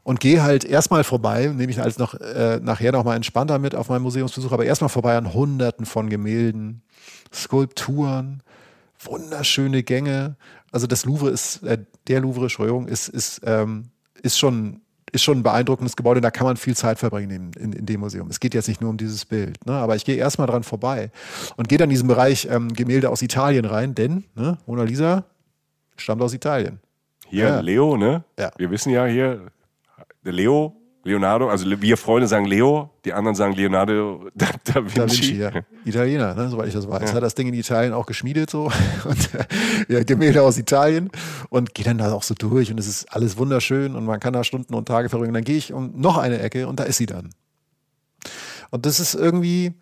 und 0.05 0.21
gehe 0.21 0.45
halt 0.45 0.65
erstmal 0.65 1.03
vorbei, 1.03 1.53
nehme 1.53 1.73
ich 1.73 1.81
als 1.81 1.99
noch 1.99 2.15
äh, 2.15 2.61
nachher 2.63 2.93
noch 2.93 3.03
mal 3.03 3.17
entspannter 3.17 3.59
mit 3.59 3.75
auf 3.75 3.89
meinem 3.89 4.03
Museumsbesuch, 4.03 4.53
aber 4.53 4.65
erstmal 4.65 4.89
vorbei 4.89 5.17
an 5.17 5.35
Hunderten 5.35 5.85
von 5.85 6.09
Gemälden, 6.09 6.83
Skulpturen, 7.35 8.41
wunderschöne 9.01 9.83
Gänge. 9.83 10.37
Also 10.71 10.87
das 10.87 11.05
Louvre 11.05 11.31
ist, 11.31 11.65
äh, 11.65 11.79
der 12.07 12.21
Louvre, 12.21 12.43
Entschuldigung, 12.43 12.87
ist, 12.87 13.09
ist, 13.09 13.41
ähm, 13.45 13.91
ist 14.23 14.39
schon 14.39 14.81
ist 15.13 15.23
schon 15.23 15.39
ein 15.39 15.43
beeindruckendes 15.43 15.97
Gebäude, 15.97 16.21
da 16.21 16.31
kann 16.31 16.47
man 16.47 16.57
viel 16.57 16.77
Zeit 16.77 16.99
verbringen 16.99 17.31
in, 17.57 17.63
in, 17.63 17.73
in 17.73 17.87
dem 17.87 18.01
Museum. 18.01 18.29
Es 18.29 18.41
geht 18.41 18.55
jetzt 18.55 18.69
nicht 18.69 18.81
nur 18.81 18.91
um 18.91 18.97
dieses 18.97 19.25
Bild, 19.25 19.65
ne? 19.65 19.73
aber 19.73 19.97
ich 19.97 20.05
gehe 20.05 20.17
erstmal 20.17 20.49
dran 20.49 20.65
vorbei 20.65 21.11
und 21.57 21.69
gehe 21.69 21.79
dann 21.79 21.87
in 21.87 21.91
diesen 21.91 22.09
Bereich 22.09 22.49
ähm, 22.51 22.73
Gemälde 22.73 23.09
aus 23.09 23.23
Italien 23.23 23.65
rein, 23.65 23.95
denn 23.95 24.25
ne, 24.35 24.59
Mona 24.67 24.83
Lisa 24.83 25.25
stammt 25.97 26.23
aus 26.23 26.35
Italien. 26.35 26.81
Hier, 27.29 27.45
ja. 27.45 27.61
Leo, 27.61 27.97
ne? 27.97 28.25
Ja. 28.39 28.51
Wir 28.57 28.71
wissen 28.71 28.91
ja 28.91 29.07
hier, 29.07 29.47
Leo, 30.23 30.75
Leonardo, 31.07 31.49
also 31.49 31.67
wir 31.81 31.97
Freunde 31.97 32.27
sagen 32.27 32.47
Leo, 32.47 32.91
die 33.05 33.13
anderen 33.13 33.37
sagen 33.37 33.55
Leonardo 33.55 34.29
da, 34.35 34.49
da 34.65 34.75
Vinci. 34.75 34.95
Da 34.95 35.03
Vinci 35.05 35.37
ja. 35.37 35.51
Italiener, 35.85 36.35
ne, 36.35 36.49
soweit 36.49 36.69
ich 36.69 36.75
das 36.75 36.89
weiß. 36.89 37.11
Ja. 37.11 37.17
Hat 37.17 37.23
das 37.23 37.35
Ding 37.35 37.47
in 37.49 37.55
Italien 37.55 37.93
auch 37.93 38.07
geschmiedet 38.07 38.51
so 38.51 38.65
und 39.05 39.31
ja, 39.89 40.03
Gemälde 40.03 40.43
aus 40.43 40.59
Italien 40.59 41.11
und 41.49 41.75
gehe 41.75 41.85
dann 41.85 41.99
da 41.99 42.13
auch 42.13 42.25
so 42.25 42.35
durch 42.35 42.71
und 42.71 42.79
es 42.79 42.89
ist 42.89 43.15
alles 43.15 43.39
wunderschön 43.39 43.95
und 43.95 44.05
man 44.05 44.21
kann 44.21 44.33
da 44.33 44.45
Stunden 44.45 44.75
und 44.75 44.87
Tage 44.87 45.09
verbringen. 45.09 45.33
Dann 45.33 45.45
gehe 45.45 45.57
ich 45.57 45.73
um 45.73 45.93
noch 45.95 46.19
eine 46.19 46.41
Ecke 46.41 46.67
und 46.67 46.81
da 46.81 46.85
ist 46.85 46.97
sie 46.97 47.07
dann. 47.07 47.31
Und 48.71 48.85
das 48.85 48.99
ist 48.99 49.15
irgendwie, 49.15 49.75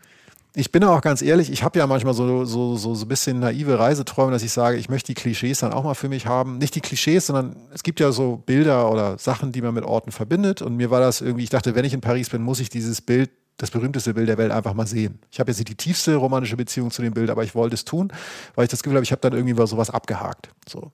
ich 0.57 0.71
bin 0.71 0.85
auch 0.85 1.01
ganz 1.01 1.21
ehrlich, 1.21 1.51
ich 1.51 1.65
habe 1.65 1.79
ja 1.81 1.87
manchmal 1.89 2.15
so, 2.15 2.45
so, 2.45 2.77
so, 2.77 2.95
so 2.95 3.05
ein 3.05 3.09
bisschen 3.09 3.41
naive 3.41 3.77
Reiseträume, 3.77 4.31
dass 4.31 4.45
ich 4.45 4.53
sage, 4.53 4.77
ich 4.77 4.89
möchte 4.89 5.09
die 5.09 5.15
Klischees 5.15 5.59
dann 5.59 5.73
auch 5.73 5.83
mal 5.83 5.95
für 5.95 6.09
mich 6.09 6.27
haben. 6.27 6.59
Nicht 6.59 6.77
die 6.77 6.81
Klischees, 6.81 7.27
sondern 7.27 7.57
es 7.73 7.83
gibt 7.83 7.99
ja 7.99 8.13
so 8.13 8.37
Bilder 8.37 8.91
oder 8.91 9.19
Sachen, 9.19 9.51
die 9.51 9.63
man 9.63 9.75
mit 9.75 9.85
Orten 9.85 10.13
verbindet. 10.13 10.63
Und 10.63 10.77
mir 10.77 10.93
war 10.93 11.01
das 11.01 11.21
irgendwie, 11.21 11.43
ich 11.43 11.51
dachte, 11.51 11.75
wenn 11.75 11.85
ich 11.85 11.93
in 11.93 12.01
Paris 12.01 12.31
bin, 12.31 12.43
muss 12.43 12.61
ich 12.61 12.69
dieses 12.69 13.01
Bild, 13.01 13.31
das 13.57 13.73
berühmteste 13.73 14.15
Bild 14.15 14.29
der 14.29 14.39
Welt 14.39 14.53
einfach 14.53 14.75
mal 14.75 14.87
sehen. 14.87 15.19
Ich 15.33 15.41
habe 15.41 15.51
jetzt 15.51 15.59
nicht 15.59 15.71
die 15.71 15.77
tiefste 15.77 16.15
romantische 16.15 16.57
Beziehung 16.57 16.93
zu 16.93 17.03
dem 17.03 17.15
Bild, 17.15 17.31
aber 17.31 17.43
ich 17.43 17.57
wollte 17.57 17.75
es 17.75 17.85
tun, 17.85 18.13
weil 18.55 18.65
ich 18.65 18.71
das 18.71 18.85
Gefühl 18.85 18.97
habe, 18.97 19.05
ich 19.05 19.13
habe 19.13 19.21
dann 19.21 19.33
irgendwie 19.33 19.55
mal 19.55 19.67
sowas 19.67 19.91
abgehakt. 19.91 20.51
So. 20.69 20.93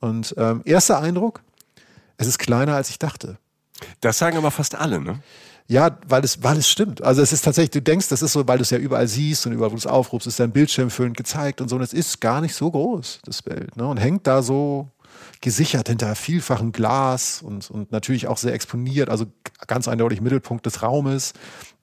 Und 0.00 0.34
ähm, 0.38 0.62
erster 0.64 1.00
Eindruck, 1.00 1.40
es 2.16 2.28
ist 2.28 2.38
kleiner, 2.38 2.74
als 2.74 2.90
ich 2.90 2.98
dachte. 3.00 3.38
Das 4.00 4.18
sagen 4.18 4.36
aber 4.36 4.52
fast 4.52 4.76
alle, 4.76 5.00
ne? 5.00 5.20
Ja, 5.70 5.98
weil 6.08 6.24
es, 6.24 6.42
weil 6.42 6.56
es 6.56 6.68
stimmt. 6.68 7.02
Also 7.02 7.20
es 7.20 7.32
ist 7.32 7.44
tatsächlich, 7.44 7.70
du 7.70 7.82
denkst, 7.82 8.08
das 8.08 8.22
ist 8.22 8.32
so, 8.32 8.48
weil 8.48 8.56
du 8.56 8.62
es 8.62 8.70
ja 8.70 8.78
überall 8.78 9.06
siehst 9.06 9.46
und 9.46 9.52
überall, 9.52 9.70
wo 9.70 9.74
du 9.74 9.78
es 9.78 9.86
aufrufst, 9.86 10.26
ist 10.26 10.40
dein 10.40 10.50
Bildschirm 10.50 10.88
füllend 10.88 11.16
gezeigt 11.16 11.60
und 11.60 11.68
so. 11.68 11.76
Und 11.76 11.82
es 11.82 11.92
ist 11.92 12.22
gar 12.22 12.40
nicht 12.40 12.54
so 12.54 12.70
groß, 12.70 13.20
das 13.24 13.42
Bild. 13.42 13.76
Ne? 13.76 13.86
Und 13.86 13.98
hängt 13.98 14.26
da 14.26 14.40
so 14.42 14.88
gesichert 15.42 15.88
hinter 15.88 16.14
vielfachem 16.14 16.72
Glas 16.72 17.42
und, 17.42 17.70
und 17.70 17.92
natürlich 17.92 18.28
auch 18.28 18.38
sehr 18.38 18.54
exponiert, 18.54 19.10
also 19.10 19.26
ganz 19.66 19.88
eindeutig 19.88 20.22
Mittelpunkt 20.22 20.64
des 20.64 20.82
Raumes. 20.82 21.34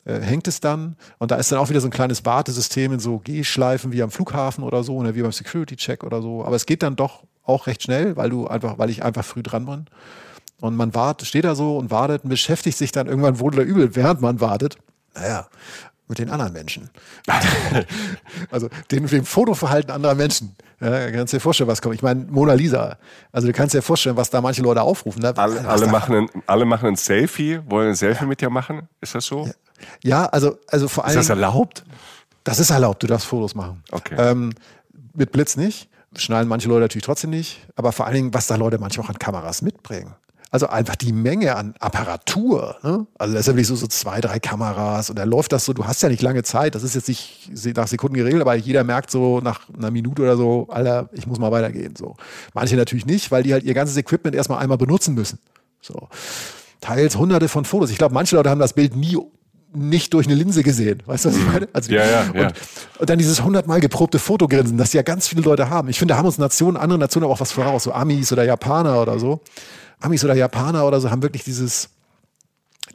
Äh, 0.04 0.20
hängt 0.20 0.48
es 0.48 0.60
dann 0.60 0.96
und 1.20 1.32
da 1.32 1.36
ist 1.36 1.52
dann 1.52 1.60
auch 1.60 1.70
wieder 1.70 1.82
so 1.82 1.88
ein 1.88 1.92
kleines 1.92 2.26
Wartesystem 2.26 2.94
in 2.94 3.00
so 3.00 3.20
Gehschleifen 3.20 3.92
wie 3.92 4.04
am 4.04 4.12
Flughafen 4.12 4.64
oder 4.64 4.84
so, 4.84 4.96
oder 4.96 5.10
ne, 5.10 5.16
wie 5.16 5.22
beim 5.22 5.32
Security-Check 5.32 6.04
oder 6.04 6.22
so. 6.22 6.44
Aber 6.44 6.56
es 6.56 6.66
geht 6.66 6.82
dann 6.82 6.96
doch 6.96 7.24
auch 7.44 7.68
recht 7.68 7.84
schnell, 7.84 8.16
weil 8.16 8.30
du 8.30 8.48
einfach, 8.48 8.78
weil 8.80 8.90
ich 8.90 9.04
einfach 9.04 9.26
früh 9.26 9.44
dran 9.44 9.66
bin. 9.66 9.86
Und 10.62 10.76
man 10.76 10.96
wartet, 10.96 11.28
steht 11.28 11.46
da 11.46 11.56
so 11.56 11.78
und 11.78 11.92
wartet 11.92 12.24
und 12.24 12.30
beschäftigt 12.30 12.78
sich 12.78 12.92
dann 12.92 13.08
irgendwann 13.08 13.40
wohl 13.40 13.54
oder 13.54 13.64
übel, 13.64 13.96
während 13.96 14.22
man 14.22 14.40
wartet. 14.40 14.78
Naja, 15.14 15.48
mit 16.08 16.20
den 16.20 16.30
anderen 16.30 16.54
Menschen. 16.54 16.90
also 18.52 18.70
dem, 18.92 19.08
dem 19.08 19.26
Fotoverhalten 19.26 19.92
anderer 19.92 20.16
Menschen. 20.16 20.56
Ja, 20.80 21.10
kannst 21.12 21.34
dir 21.34 21.40
vorstellen, 21.40 21.70
was 21.70 21.82
kommt. 21.82 21.96
Ich 21.96 22.02
meine, 22.02 22.26
Mona 22.26 22.54
Lisa. 22.54 22.98
Also 23.32 23.48
du 23.48 23.54
kannst 23.54 23.74
dir 23.74 23.82
vorstellen, 23.82 24.18
was 24.18 24.30
da 24.30 24.42
manche 24.42 24.62
Leute 24.62 24.82
aufrufen. 24.82 25.22
Ne? 25.22 25.34
Alle, 25.36 25.68
alle 25.68 25.88
machen 25.88 26.16
ein, 26.16 26.44
alle 26.48 26.66
machen 26.66 26.88
ein 26.88 26.96
Selfie, 26.96 27.60
wollen 27.66 27.90
ein 27.90 27.96
Selfie 27.96 28.24
ja. 28.24 28.28
mit 28.28 28.42
dir 28.42 28.50
machen. 28.50 28.88
Ist 29.02 29.16
das 29.16 29.26
so? 29.26 29.46
Ja, 29.46 29.54
ja 30.04 30.26
also, 30.28 30.58
also 30.68 30.88
vor 30.88 31.06
allem. 31.06 31.18
Ist 31.18 31.30
das 31.30 31.36
erlaubt? 31.36 31.86
Das 32.44 32.60
ist 32.60 32.70
erlaubt, 32.70 33.02
du 33.02 33.08
darfst 33.08 33.26
Fotos 33.26 33.56
machen. 33.56 33.84
Okay. 33.92 34.16
Ähm, 34.18 34.54
mit 35.14 35.32
Blitz 35.32 35.58
nicht. 35.58 35.90
Schnallen 36.18 36.48
manche 36.48 36.70
Leute 36.70 36.82
natürlich 36.82 37.06
trotzdem 37.06 37.32
nicht. 37.32 37.66
Aber 37.76 37.92
vor 37.92 38.06
allen 38.06 38.16
Dingen, 38.16 38.34
was 38.34 38.48
da 38.48 38.56
Leute 38.56 38.78
manchmal 38.78 39.06
auch 39.06 39.10
an 39.10 39.20
Kameras 39.20 39.62
mitbringen. 39.62 40.14
Also 40.52 40.68
einfach 40.68 40.96
die 40.96 41.12
Menge 41.12 41.56
an 41.56 41.74
Apparatur. 41.80 42.78
Ne? 42.84 43.08
Also 43.18 43.34
da 43.34 43.40
ist 43.40 43.48
ja 43.48 43.54
wirklich 43.54 43.68
so, 43.68 43.76
so 43.76 43.88
zwei, 43.88 44.22
drei 44.22 44.40
Kameras 44.40 45.10
und 45.10 45.20
da 45.20 45.24
läuft 45.24 45.52
das 45.52 45.66
so, 45.66 45.74
du 45.74 45.86
hast 45.86 46.02
ja 46.02 46.10
nicht 46.10 46.22
lange 46.22 46.44
Zeit, 46.44 46.76
das 46.76 46.84
ist 46.84 46.96
jetzt 46.96 47.10
nicht 47.10 47.50
nach 47.76 47.88
Sekunden 47.88 48.16
geregelt, 48.16 48.42
aber 48.42 48.56
jeder 48.56 48.84
merkt 48.84 49.12
so 49.12 49.42
nach 49.42 49.62
einer 49.76 49.92
Minute 49.92 50.22
oder 50.22 50.38
so, 50.38 50.68
Alter, 50.70 51.10
ich 51.14 51.28
muss 51.28 51.40
mal 51.40 51.52
weitergehen. 51.52 51.96
So. 51.96 52.16
Manche 52.54 52.76
natürlich 52.76 53.06
nicht, 53.06 53.32
weil 53.32 53.44
die 53.44 53.54
halt 53.54 53.64
ihr 53.64 53.74
ganzes 53.74 53.98
Equipment 53.98 54.36
erstmal 54.36 54.60
einmal 54.60 54.78
benutzen 54.78 55.16
müssen. 55.16 55.40
So. 55.82 56.08
Teils 56.80 57.18
hunderte 57.18 57.48
von 57.48 57.66
Fotos. 57.66 57.90
Ich 57.90 57.98
glaube, 57.98 58.14
manche 58.14 58.36
Leute 58.36 58.50
haben 58.50 58.60
das 58.60 58.74
Bild 58.74 58.96
nie 58.96 59.18
nicht 59.76 60.14
durch 60.14 60.28
eine 60.28 60.36
Linse 60.36 60.64
gesehen. 60.64 61.04
Weißt 61.06 61.26
du, 61.26 61.30
was 61.30 61.38
ich 61.38 61.46
meine? 61.46 61.68
Also, 61.74 61.92
ja, 61.92 62.06
ja, 62.06 62.26
ja. 62.34 62.48
Und, 62.48 62.54
und 63.00 63.10
dann 63.10 63.18
dieses 63.18 63.44
hundertmal 63.44 63.82
geprobte 63.82 64.20
Fotogrinsen, 64.20 64.78
das 64.78 64.94
ja 64.94 65.02
ganz 65.02 65.28
viele 65.28 65.42
Leute 65.42 65.70
haben. 65.70 65.90
Ich 65.90 66.00
finde, 66.00 66.14
da 66.14 66.18
haben 66.18 66.26
uns 66.26 66.38
Nationen, 66.38 66.78
andere 66.78 67.00
Nationen 67.00 67.26
aber 67.26 67.34
auch 67.34 67.40
was 67.40 67.52
voraus, 67.52 67.84
so 67.84 67.92
Amis 67.92 68.32
oder 68.32 68.44
Japaner 68.46 69.02
oder 69.02 69.20
so. 69.20 69.42
Amis 70.06 70.24
oder 70.24 70.36
Japaner 70.36 70.86
oder 70.86 71.02
so 71.02 71.10
haben 71.10 71.24
wirklich 71.24 71.44
dieses, 71.44 71.90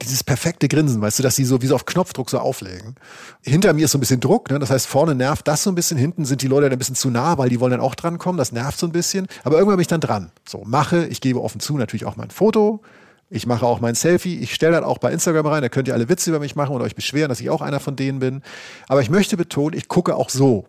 dieses 0.00 0.24
perfekte 0.24 0.68
Grinsen, 0.68 1.02
weißt 1.02 1.18
du, 1.18 1.22
dass 1.22 1.36
sie 1.36 1.44
so 1.44 1.60
wie 1.62 1.66
so 1.66 1.74
auf 1.74 1.84
Knopfdruck 1.84 2.30
so 2.30 2.38
auflegen. 2.38 2.94
Hinter 3.42 3.72
mir 3.72 3.84
ist 3.84 3.90
so 3.90 3.98
ein 3.98 4.00
bisschen 4.00 4.20
Druck, 4.20 4.50
ne? 4.50 4.58
das 4.58 4.70
heißt, 4.70 4.86
vorne 4.86 5.14
nervt 5.14 5.46
das 5.48 5.64
so 5.64 5.70
ein 5.70 5.74
bisschen, 5.74 5.98
hinten 5.98 6.24
sind 6.24 6.42
die 6.42 6.48
Leute 6.48 6.62
dann 6.62 6.72
ein 6.72 6.78
bisschen 6.78 6.94
zu 6.94 7.10
nah, 7.10 7.36
weil 7.38 7.48
die 7.48 7.60
wollen 7.60 7.72
dann 7.72 7.80
auch 7.80 7.94
drankommen, 7.94 8.38
das 8.38 8.52
nervt 8.52 8.78
so 8.78 8.86
ein 8.86 8.92
bisschen. 8.92 9.26
Aber 9.44 9.56
irgendwann 9.56 9.76
bin 9.76 9.82
ich 9.82 9.88
dann 9.88 10.00
dran. 10.00 10.30
So, 10.48 10.62
mache, 10.64 11.06
ich 11.06 11.20
gebe 11.20 11.42
offen 11.42 11.60
zu, 11.60 11.76
natürlich 11.76 12.06
auch 12.06 12.16
mein 12.16 12.30
Foto, 12.30 12.80
ich 13.28 13.46
mache 13.46 13.66
auch 13.66 13.80
mein 13.80 13.94
Selfie, 13.94 14.38
ich 14.38 14.54
stelle 14.54 14.76
das 14.76 14.84
auch 14.84 14.98
bei 14.98 15.12
Instagram 15.12 15.46
rein, 15.46 15.62
da 15.62 15.68
könnt 15.68 15.88
ihr 15.88 15.94
alle 15.94 16.08
Witze 16.08 16.30
über 16.30 16.40
mich 16.40 16.56
machen 16.56 16.74
und 16.74 16.82
euch 16.82 16.94
beschweren, 16.94 17.28
dass 17.28 17.40
ich 17.40 17.50
auch 17.50 17.60
einer 17.60 17.80
von 17.80 17.96
denen 17.96 18.20
bin. 18.20 18.42
Aber 18.88 19.02
ich 19.02 19.10
möchte 19.10 19.36
betonen, 19.36 19.76
ich 19.76 19.88
gucke 19.88 20.16
auch 20.16 20.30
so. 20.30 20.66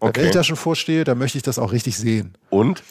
Okay. 0.00 0.20
Wenn 0.20 0.26
ich 0.26 0.32
da 0.32 0.44
schon 0.44 0.56
vorstehe, 0.56 1.04
dann 1.04 1.18
möchte 1.18 1.38
ich 1.38 1.44
das 1.44 1.58
auch 1.58 1.72
richtig 1.72 1.96
sehen. 1.96 2.36
Und? 2.50 2.82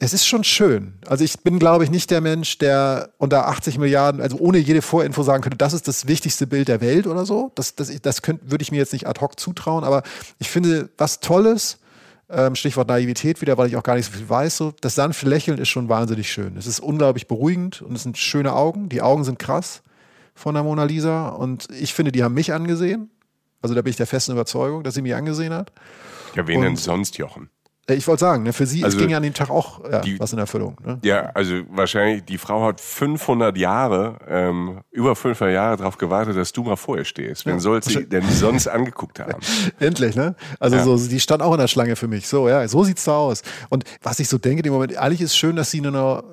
Es 0.00 0.12
ist 0.12 0.26
schon 0.26 0.44
schön. 0.44 0.94
Also 1.06 1.24
ich 1.24 1.40
bin, 1.40 1.58
glaube 1.58 1.82
ich, 1.82 1.90
nicht 1.90 2.10
der 2.10 2.20
Mensch, 2.20 2.58
der 2.58 3.10
unter 3.18 3.48
80 3.48 3.78
Milliarden, 3.78 4.20
also 4.20 4.38
ohne 4.38 4.58
jede 4.58 4.80
Vorinfo 4.80 5.22
sagen 5.24 5.42
könnte, 5.42 5.58
das 5.58 5.72
ist 5.72 5.88
das 5.88 6.06
wichtigste 6.06 6.46
Bild 6.46 6.68
der 6.68 6.80
Welt 6.80 7.06
oder 7.06 7.26
so. 7.26 7.50
Das, 7.56 7.74
das, 7.74 7.90
das 8.00 8.22
könnte, 8.22 8.48
würde 8.50 8.62
ich 8.62 8.70
mir 8.70 8.76
jetzt 8.76 8.92
nicht 8.92 9.08
ad 9.08 9.20
hoc 9.20 9.40
zutrauen, 9.40 9.82
aber 9.82 10.04
ich 10.38 10.48
finde 10.48 10.90
was 10.98 11.18
Tolles, 11.18 11.78
ähm, 12.30 12.54
Stichwort 12.54 12.88
Naivität 12.88 13.40
wieder, 13.40 13.58
weil 13.58 13.68
ich 13.68 13.76
auch 13.76 13.82
gar 13.82 13.96
nicht 13.96 14.06
so 14.06 14.12
viel 14.12 14.28
weiß, 14.28 14.56
so, 14.56 14.72
das 14.80 14.94
sanfte 14.94 15.28
Lächeln 15.28 15.58
ist 15.58 15.68
schon 15.68 15.88
wahnsinnig 15.88 16.30
schön. 16.30 16.56
Es 16.56 16.66
ist 16.66 16.78
unglaublich 16.78 17.26
beruhigend 17.26 17.82
und 17.82 17.96
es 17.96 18.04
sind 18.04 18.18
schöne 18.18 18.52
Augen. 18.52 18.88
Die 18.88 19.02
Augen 19.02 19.24
sind 19.24 19.38
krass 19.38 19.82
von 20.34 20.54
der 20.54 20.62
Mona 20.62 20.84
Lisa 20.84 21.30
und 21.30 21.66
ich 21.72 21.92
finde, 21.92 22.12
die 22.12 22.22
haben 22.22 22.34
mich 22.34 22.52
angesehen. 22.52 23.10
Also 23.60 23.74
da 23.74 23.82
bin 23.82 23.90
ich 23.90 23.96
der 23.96 24.06
festen 24.06 24.32
Überzeugung, 24.32 24.84
dass 24.84 24.94
sie 24.94 25.02
mich 25.02 25.16
angesehen 25.16 25.52
hat. 25.52 25.72
Ja, 26.36 26.46
wen 26.46 26.58
und, 26.58 26.64
denn 26.64 26.76
sonst, 26.76 27.18
Jochen? 27.18 27.50
Ich 27.90 28.06
wollte 28.06 28.20
sagen, 28.20 28.42
ne, 28.42 28.52
für 28.52 28.66
sie 28.66 28.84
also, 28.84 28.98
ging 28.98 29.08
ja 29.08 29.16
an 29.16 29.22
dem 29.22 29.32
Tag 29.32 29.48
auch 29.48 29.82
ja, 29.90 30.00
die, 30.00 30.20
was 30.20 30.32
in 30.34 30.38
Erfüllung. 30.38 30.76
Ne? 30.84 30.98
Ja, 31.02 31.30
also 31.32 31.54
wahrscheinlich, 31.70 32.22
die 32.24 32.36
Frau 32.36 32.66
hat 32.66 32.82
500 32.82 33.56
Jahre, 33.56 34.18
ähm, 34.28 34.80
über 34.90 35.16
500 35.16 35.54
Jahre 35.54 35.76
darauf 35.78 35.96
gewartet, 35.96 36.36
dass 36.36 36.52
du 36.52 36.62
mal 36.64 36.76
vor 36.76 36.98
ihr 36.98 37.06
stehst. 37.06 37.46
Wen 37.46 37.54
ja, 37.54 37.60
soll 37.60 37.82
sie 37.82 38.04
denn 38.06 38.28
sonst 38.28 38.66
angeguckt 38.66 39.20
haben? 39.20 39.40
Endlich, 39.80 40.16
ne? 40.16 40.36
Also 40.60 40.76
ja. 40.76 40.84
so, 40.84 40.98
die 40.98 41.18
stand 41.18 41.42
auch 41.42 41.52
in 41.54 41.60
der 41.60 41.68
Schlange 41.68 41.96
für 41.96 42.08
mich. 42.08 42.28
So, 42.28 42.46
ja, 42.46 42.68
so 42.68 42.84
sieht's 42.84 43.04
da 43.04 43.16
aus. 43.16 43.40
Und 43.70 43.84
was 44.02 44.20
ich 44.20 44.28
so 44.28 44.36
denke, 44.36 44.62
im 44.66 44.72
Moment, 44.74 44.94
eigentlich 44.98 45.22
ist 45.22 45.34
schön, 45.34 45.56
dass 45.56 45.70
sie 45.70 45.80
nur 45.80 45.92
noch, 45.92 46.24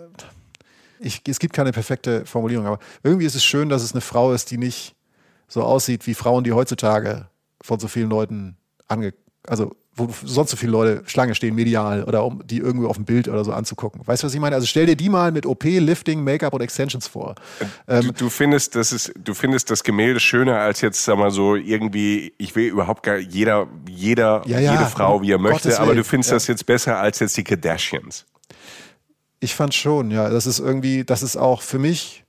ich, 1.00 1.22
es 1.26 1.40
gibt 1.40 1.54
keine 1.54 1.72
perfekte 1.72 2.26
Formulierung, 2.26 2.66
aber 2.66 2.80
irgendwie 3.02 3.26
ist 3.26 3.36
es 3.36 3.46
schön, 3.46 3.70
dass 3.70 3.82
es 3.82 3.94
eine 3.94 4.02
Frau 4.02 4.34
ist, 4.34 4.52
die 4.52 4.58
nicht 4.58 4.94
so 5.48 5.64
aussieht 5.64 6.06
wie 6.06 6.16
Frauen, 6.16 6.44
die 6.44 6.52
heutzutage 6.52 7.28
von 7.62 7.80
so 7.80 7.88
vielen 7.88 8.10
Leuten 8.10 8.58
ange, 8.88 9.14
also 9.48 9.74
wo 9.96 10.10
sonst 10.24 10.52
so 10.52 10.58
viele 10.58 10.74
Leute 10.74 11.04
Schlange 11.06 11.36
stehen, 11.36 11.56
medial 11.56 12.04
oder 12.04 12.26
um 12.26 12.46
die 12.46 12.58
irgendwie 12.58 12.86
auf 12.86 12.98
dem 12.98 13.06
Bild 13.06 13.30
oder 13.30 13.46
so 13.46 13.54
anzugucken. 13.54 14.02
Weißt 14.06 14.24
du, 14.24 14.28
was 14.28 14.34
ich 14.34 14.40
meine? 14.42 14.56
Also 14.56 14.68
stell 14.68 14.86
dir 14.86 14.98
die 14.98 15.08
mal 15.08 15.32
mit 15.32 15.46
OP, 15.46 15.64
Lifting, 15.64 16.24
Make-up 16.24 16.54
und 16.54 16.62
Extensions 16.62 17.08
vor. 17.08 17.36
Ähm, 17.88 18.08
du, 18.08 18.12
du, 18.12 18.30
findest, 18.30 18.76
das 18.76 18.92
ist, 18.92 19.14
du 19.18 19.34
findest 19.34 19.72
das 19.72 19.84
Gemälde 19.84 20.20
schöner 20.20 20.58
als 20.58 20.82
jetzt, 20.82 21.04
sag 21.04 21.18
mal 21.18 21.32
so, 21.32 21.56
irgendwie, 21.56 22.34
ich 22.38 22.56
will 22.56 22.68
überhaupt 22.68 23.04
gar 23.04 23.18
jeder, 23.18 23.68
jeder, 23.90 24.42
ja, 24.46 24.60
ja, 24.60 24.74
jede 24.74 24.86
Frau, 24.86 25.22
wie 25.22 25.32
er 25.32 25.38
möchte, 25.38 25.80
aber 25.80 25.96
du 25.96 26.04
findest 26.04 26.32
ja. 26.32 26.36
das 26.36 26.48
jetzt 26.48 26.66
besser 26.66 26.98
als 26.98 27.20
jetzt 27.20 27.38
die 27.38 27.44
Kardashians. 27.44 28.26
Ich 29.40 29.56
fand 29.56 29.74
schon, 29.74 30.12
ja. 30.12 30.30
Das 30.30 30.46
ist 30.46 30.60
irgendwie, 30.60 31.06
das 31.06 31.24
ist 31.24 31.38
auch 31.38 31.62
für 31.62 31.80
mich 31.80 32.25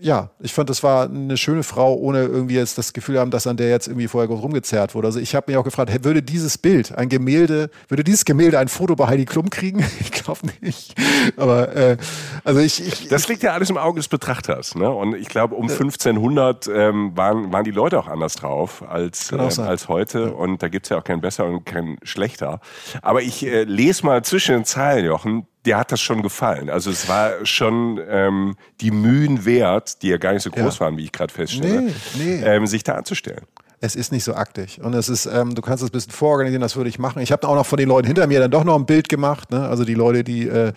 ja, 0.00 0.30
ich 0.40 0.52
fand, 0.52 0.70
das 0.70 0.82
war 0.82 1.08
eine 1.08 1.36
schöne 1.36 1.62
Frau, 1.62 1.94
ohne 1.94 2.22
irgendwie 2.22 2.54
jetzt 2.54 2.78
das 2.78 2.92
Gefühl 2.92 3.18
haben, 3.18 3.30
dass 3.30 3.46
an 3.46 3.56
der 3.56 3.70
jetzt 3.70 3.88
irgendwie 3.88 4.08
vorher 4.08 4.28
groß 4.28 4.42
rumgezerrt 4.42 4.94
wurde. 4.94 5.08
Also 5.08 5.20
ich 5.20 5.34
habe 5.34 5.50
mich 5.50 5.56
auch 5.56 5.64
gefragt, 5.64 6.04
würde 6.04 6.22
dieses 6.22 6.58
Bild, 6.58 6.96
ein 6.96 7.08
Gemälde, 7.08 7.70
würde 7.88 8.04
dieses 8.04 8.24
Gemälde 8.24 8.58
ein 8.58 8.68
Foto 8.68 8.96
bei 8.96 9.06
Heidi 9.06 9.24
Klum 9.24 9.50
kriegen? 9.50 9.84
ich 10.00 10.12
glaube 10.12 10.40
nicht. 10.60 10.94
Aber 11.36 11.74
äh, 11.74 11.96
also 12.44 12.60
ich, 12.60 12.86
ich 12.86 13.08
Das 13.08 13.28
liegt 13.28 13.42
ja 13.42 13.52
alles 13.52 13.70
im 13.70 13.76
Auge 13.76 13.98
des 13.98 14.08
Betrachters. 14.08 14.74
Ne? 14.74 14.90
Und 14.90 15.14
ich 15.14 15.28
glaube, 15.28 15.54
um 15.54 15.68
1500 15.68 16.68
ähm, 16.68 17.16
waren, 17.16 17.52
waren 17.52 17.64
die 17.64 17.70
Leute 17.70 17.98
auch 17.98 18.08
anders 18.08 18.36
drauf 18.36 18.82
als, 18.88 19.32
äh, 19.32 19.36
als 19.36 19.88
heute. 19.88 20.34
Und 20.34 20.62
da 20.62 20.68
gibt 20.68 20.86
es 20.86 20.90
ja 20.90 20.98
auch 20.98 21.04
kein 21.04 21.20
besser 21.20 21.46
und 21.46 21.64
kein 21.64 21.98
schlechter. 22.02 22.60
Aber 23.02 23.22
ich 23.22 23.44
äh, 23.46 23.64
lese 23.64 24.04
mal 24.06 24.24
zwischen 24.24 24.54
den 24.54 24.64
Zeilen, 24.64 25.04
Jochen, 25.04 25.46
dir 25.64 25.78
hat 25.78 25.92
das 25.92 26.00
schon 26.00 26.22
gefallen. 26.22 26.70
Also 26.70 26.90
es 26.90 27.08
war 27.08 27.44
schon 27.44 28.00
ähm, 28.08 28.56
die 28.80 28.90
Mühen 28.90 29.44
wert, 29.44 30.02
die 30.02 30.08
ja 30.08 30.16
gar 30.16 30.32
nicht 30.32 30.42
so 30.42 30.50
groß 30.50 30.78
ja. 30.78 30.80
waren, 30.80 30.96
wie 30.96 31.04
ich 31.04 31.12
gerade 31.12 31.32
feststelle, 31.32 31.82
nee, 31.82 31.92
nee. 32.18 32.42
Ähm, 32.44 32.66
sich 32.66 32.84
da 32.84 32.94
anzustellen. 32.94 33.46
Es 33.80 33.96
ist 33.96 34.12
nicht 34.12 34.24
so 34.24 34.34
aktig. 34.34 34.80
Und 34.82 34.94
es 34.94 35.10
ist, 35.10 35.26
ähm, 35.26 35.54
du 35.54 35.60
kannst 35.60 35.82
es 35.82 35.90
ein 35.90 35.92
bisschen 35.92 36.12
vororganisieren, 36.12 36.62
das 36.62 36.74
würde 36.74 36.88
ich 36.88 36.98
machen. 36.98 37.20
Ich 37.20 37.30
habe 37.32 37.46
auch 37.46 37.54
noch 37.54 37.66
von 37.66 37.76
den 37.76 37.88
Leuten 37.88 38.06
hinter 38.06 38.26
mir 38.26 38.40
dann 38.40 38.50
doch 38.50 38.64
noch 38.64 38.76
ein 38.76 38.86
Bild 38.86 39.10
gemacht. 39.10 39.50
Ne? 39.50 39.68
Also 39.68 39.84
die 39.84 39.92
Leute, 39.92 40.24
die, 40.24 40.48
äh, 40.48 40.72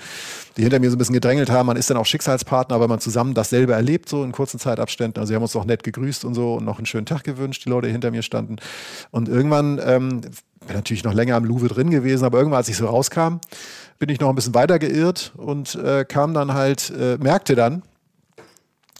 die 0.57 0.63
hinter 0.63 0.79
mir 0.79 0.89
so 0.89 0.97
ein 0.97 0.99
bisschen 0.99 1.13
gedrängelt 1.13 1.49
haben, 1.49 1.67
man 1.67 1.77
ist 1.77 1.89
dann 1.89 1.95
auch 1.95 2.05
Schicksalspartner, 2.05 2.81
weil 2.81 2.89
man 2.89 2.99
zusammen 2.99 3.33
dasselbe 3.33 3.71
erlebt, 3.71 4.09
so 4.09 4.25
in 4.25 4.33
kurzen 4.33 4.59
Zeitabständen. 4.59 5.21
Also 5.21 5.29
sie 5.29 5.35
haben 5.35 5.43
uns 5.43 5.55
auch 5.55 5.63
nett 5.63 5.83
gegrüßt 5.83 6.25
und 6.25 6.33
so 6.33 6.55
und 6.55 6.65
noch 6.65 6.79
einen 6.79 6.85
schönen 6.85 7.05
Tag 7.05 7.23
gewünscht, 7.23 7.63
die 7.63 7.69
Leute, 7.69 7.87
die 7.87 7.93
hinter 7.93 8.11
mir 8.11 8.23
standen. 8.23 8.57
Und 9.11 9.29
irgendwann, 9.29 9.79
ähm, 9.85 10.21
bin 10.65 10.75
natürlich 10.75 11.05
noch 11.05 11.13
länger 11.13 11.35
am 11.35 11.45
Louvre 11.45 11.69
drin 11.69 11.89
gewesen, 11.89 12.25
aber 12.25 12.39
irgendwann, 12.39 12.57
als 12.57 12.67
ich 12.67 12.75
so 12.75 12.87
rauskam, 12.87 13.39
bin 13.99 14.09
ich 14.09 14.19
noch 14.19 14.29
ein 14.29 14.35
bisschen 14.35 14.53
weiter 14.53 14.79
geirrt 14.79 15.33
und 15.37 15.75
äh, 15.75 16.05
kam 16.05 16.33
dann 16.33 16.53
halt, 16.53 16.91
äh, 16.91 17.17
merkte 17.17 17.55
dann, 17.55 17.83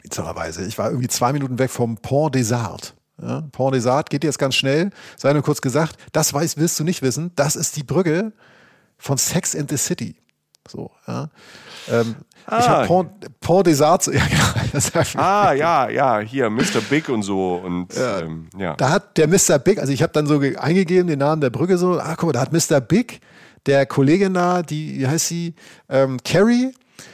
bizarrerweise, 0.04 0.66
ich 0.66 0.78
war 0.78 0.90
irgendwie 0.90 1.08
zwei 1.08 1.34
Minuten 1.34 1.60
weg 1.60 1.70
vom 1.70 1.98
Pont 1.98 2.36
des 2.36 2.52
Arts. 2.52 2.94
Ja, 3.22 3.42
Pont 3.52 3.76
des 3.76 3.88
Arts 3.88 4.10
geht 4.10 4.24
jetzt 4.24 4.38
ganz 4.38 4.56
schnell. 4.56 4.92
Sei 5.16 5.34
nur 5.34 5.42
kurz 5.42 5.62
gesagt, 5.62 5.98
das 6.12 6.34
weiß, 6.34 6.58
willst 6.58 6.80
du 6.80 6.84
nicht 6.84 7.02
wissen. 7.02 7.32
Das 7.36 7.56
ist 7.56 7.76
die 7.76 7.84
Brücke 7.84 8.32
von 8.98 9.18
Sex 9.18 9.54
in 9.54 9.68
the 9.68 9.78
City. 9.78 10.16
So, 10.68 10.92
ja. 11.08 11.30
Ähm, 11.90 12.16
ah. 12.46 12.60
Ich 12.60 12.70
habe 12.70 12.88
Pont, 12.88 13.40
Pont 13.40 13.68
des 13.68 13.82
Arts. 13.82 14.08
Ja, 14.14 14.26
genau, 14.28 15.24
ah, 15.24 15.54
ja, 15.54 15.90
ja, 15.90 16.20
hier 16.20 16.50
Mr. 16.50 16.82
Big 16.90 17.10
und 17.10 17.24
so. 17.24 17.56
Und, 17.56 17.94
ja. 17.96 18.20
Ähm, 18.20 18.50
ja. 18.58 18.76
Da 18.76 18.90
hat 18.90 19.18
der 19.18 19.28
Mr. 19.28 19.58
Big, 19.60 19.80
also 19.80 19.92
ich 19.92 20.04
habe 20.04 20.14
dann 20.14 20.28
so 20.28 20.40
eingegeben 20.40 21.08
den 21.08 21.20
Namen 21.20 21.42
der 21.42 21.50
Brücke 21.50 21.78
so, 21.78 22.00
ah, 22.00 22.16
guck 22.16 22.28
mal, 22.28 22.34
da 22.34 22.42
hat 22.42 22.52
Mr. 22.52 22.82
Big 22.82 23.22
der 23.68 23.86
Kollegin 23.86 24.34
da, 24.34 24.64
die, 24.64 25.00
wie 25.00 25.08
heißt 25.08 25.28
sie, 25.28 25.54
ähm, 25.90 26.18
Carrie, 26.24 26.72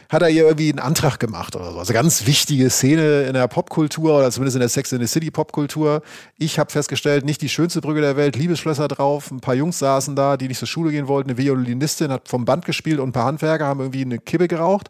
hat 0.09 0.21
er 0.21 0.29
ihr 0.29 0.43
irgendwie 0.43 0.69
einen 0.69 0.79
Antrag 0.79 1.19
gemacht 1.19 1.55
oder 1.55 1.71
so. 1.71 1.79
Also 1.79 1.91
ganz 1.91 2.25
wichtige 2.27 2.69
Szene 2.69 3.23
in 3.23 3.33
der 3.33 3.47
Popkultur 3.47 4.17
oder 4.17 4.31
zumindest 4.31 4.55
in 4.55 4.59
der 4.59 4.69
Sex 4.69 4.91
in 4.91 5.01
the 5.01 5.07
City 5.07 5.31
Popkultur. 5.31 6.03
Ich 6.37 6.59
habe 6.59 6.71
festgestellt, 6.71 7.25
nicht 7.25 7.41
die 7.41 7.49
schönste 7.49 7.81
Brücke 7.81 8.01
der 8.01 8.15
Welt, 8.15 8.35
Liebesschlösser 8.35 8.87
drauf, 8.87 9.31
ein 9.31 9.39
paar 9.39 9.55
Jungs 9.55 9.79
saßen 9.79 10.15
da, 10.15 10.37
die 10.37 10.47
nicht 10.47 10.59
zur 10.59 10.67
Schule 10.67 10.91
gehen 10.91 11.07
wollten, 11.07 11.31
eine 11.31 11.37
Violinistin 11.37 12.11
hat 12.11 12.27
vom 12.29 12.45
Band 12.45 12.65
gespielt 12.65 12.99
und 12.99 13.09
ein 13.09 13.13
paar 13.13 13.25
Handwerker 13.25 13.65
haben 13.65 13.79
irgendwie 13.79 14.01
eine 14.01 14.19
Kippe 14.19 14.47
geraucht. 14.47 14.89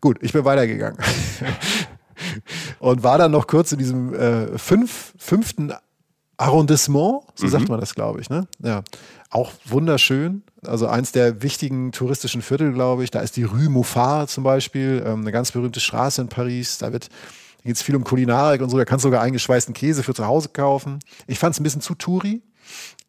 Gut, 0.00 0.18
ich 0.20 0.32
bin 0.32 0.44
weitergegangen. 0.44 0.98
und 2.78 3.02
war 3.02 3.18
dann 3.18 3.32
noch 3.32 3.46
kurz 3.46 3.72
in 3.72 3.78
diesem 3.78 4.14
äh, 4.14 4.58
fünf, 4.58 5.14
fünften 5.18 5.72
Arrondissement, 6.36 7.22
so 7.34 7.46
mhm. 7.46 7.50
sagt 7.50 7.68
man 7.68 7.80
das, 7.80 7.94
glaube 7.94 8.20
ich. 8.20 8.30
Ne? 8.30 8.46
Ja. 8.62 8.82
Auch 9.30 9.52
wunderschön. 9.64 10.42
Also 10.66 10.86
eins 10.88 11.12
der 11.12 11.42
wichtigen 11.42 11.92
touristischen 11.92 12.42
Viertel, 12.42 12.72
glaube 12.72 13.04
ich. 13.04 13.10
Da 13.10 13.20
ist 13.20 13.36
die 13.36 13.44
Rue 13.44 13.68
Moffat 13.68 14.30
zum 14.30 14.44
Beispiel, 14.44 15.02
ähm, 15.06 15.20
eine 15.20 15.32
ganz 15.32 15.52
berühmte 15.52 15.80
Straße 15.80 16.20
in 16.20 16.28
Paris. 16.28 16.78
Da 16.78 16.92
wird 16.92 17.08
geht 17.64 17.76
es 17.76 17.82
viel 17.82 17.96
um 17.96 18.04
Kulinarik 18.04 18.62
und 18.62 18.70
so. 18.70 18.78
Da 18.78 18.84
kannst 18.84 19.04
du 19.04 19.08
sogar 19.08 19.22
eingeschweißten 19.22 19.74
Käse 19.74 20.02
für 20.02 20.14
zu 20.14 20.26
Hause 20.26 20.48
kaufen. 20.48 21.00
Ich 21.26 21.38
fand 21.38 21.54
es 21.54 21.60
ein 21.60 21.64
bisschen 21.64 21.80
zu 21.80 21.94
touri. 21.94 22.42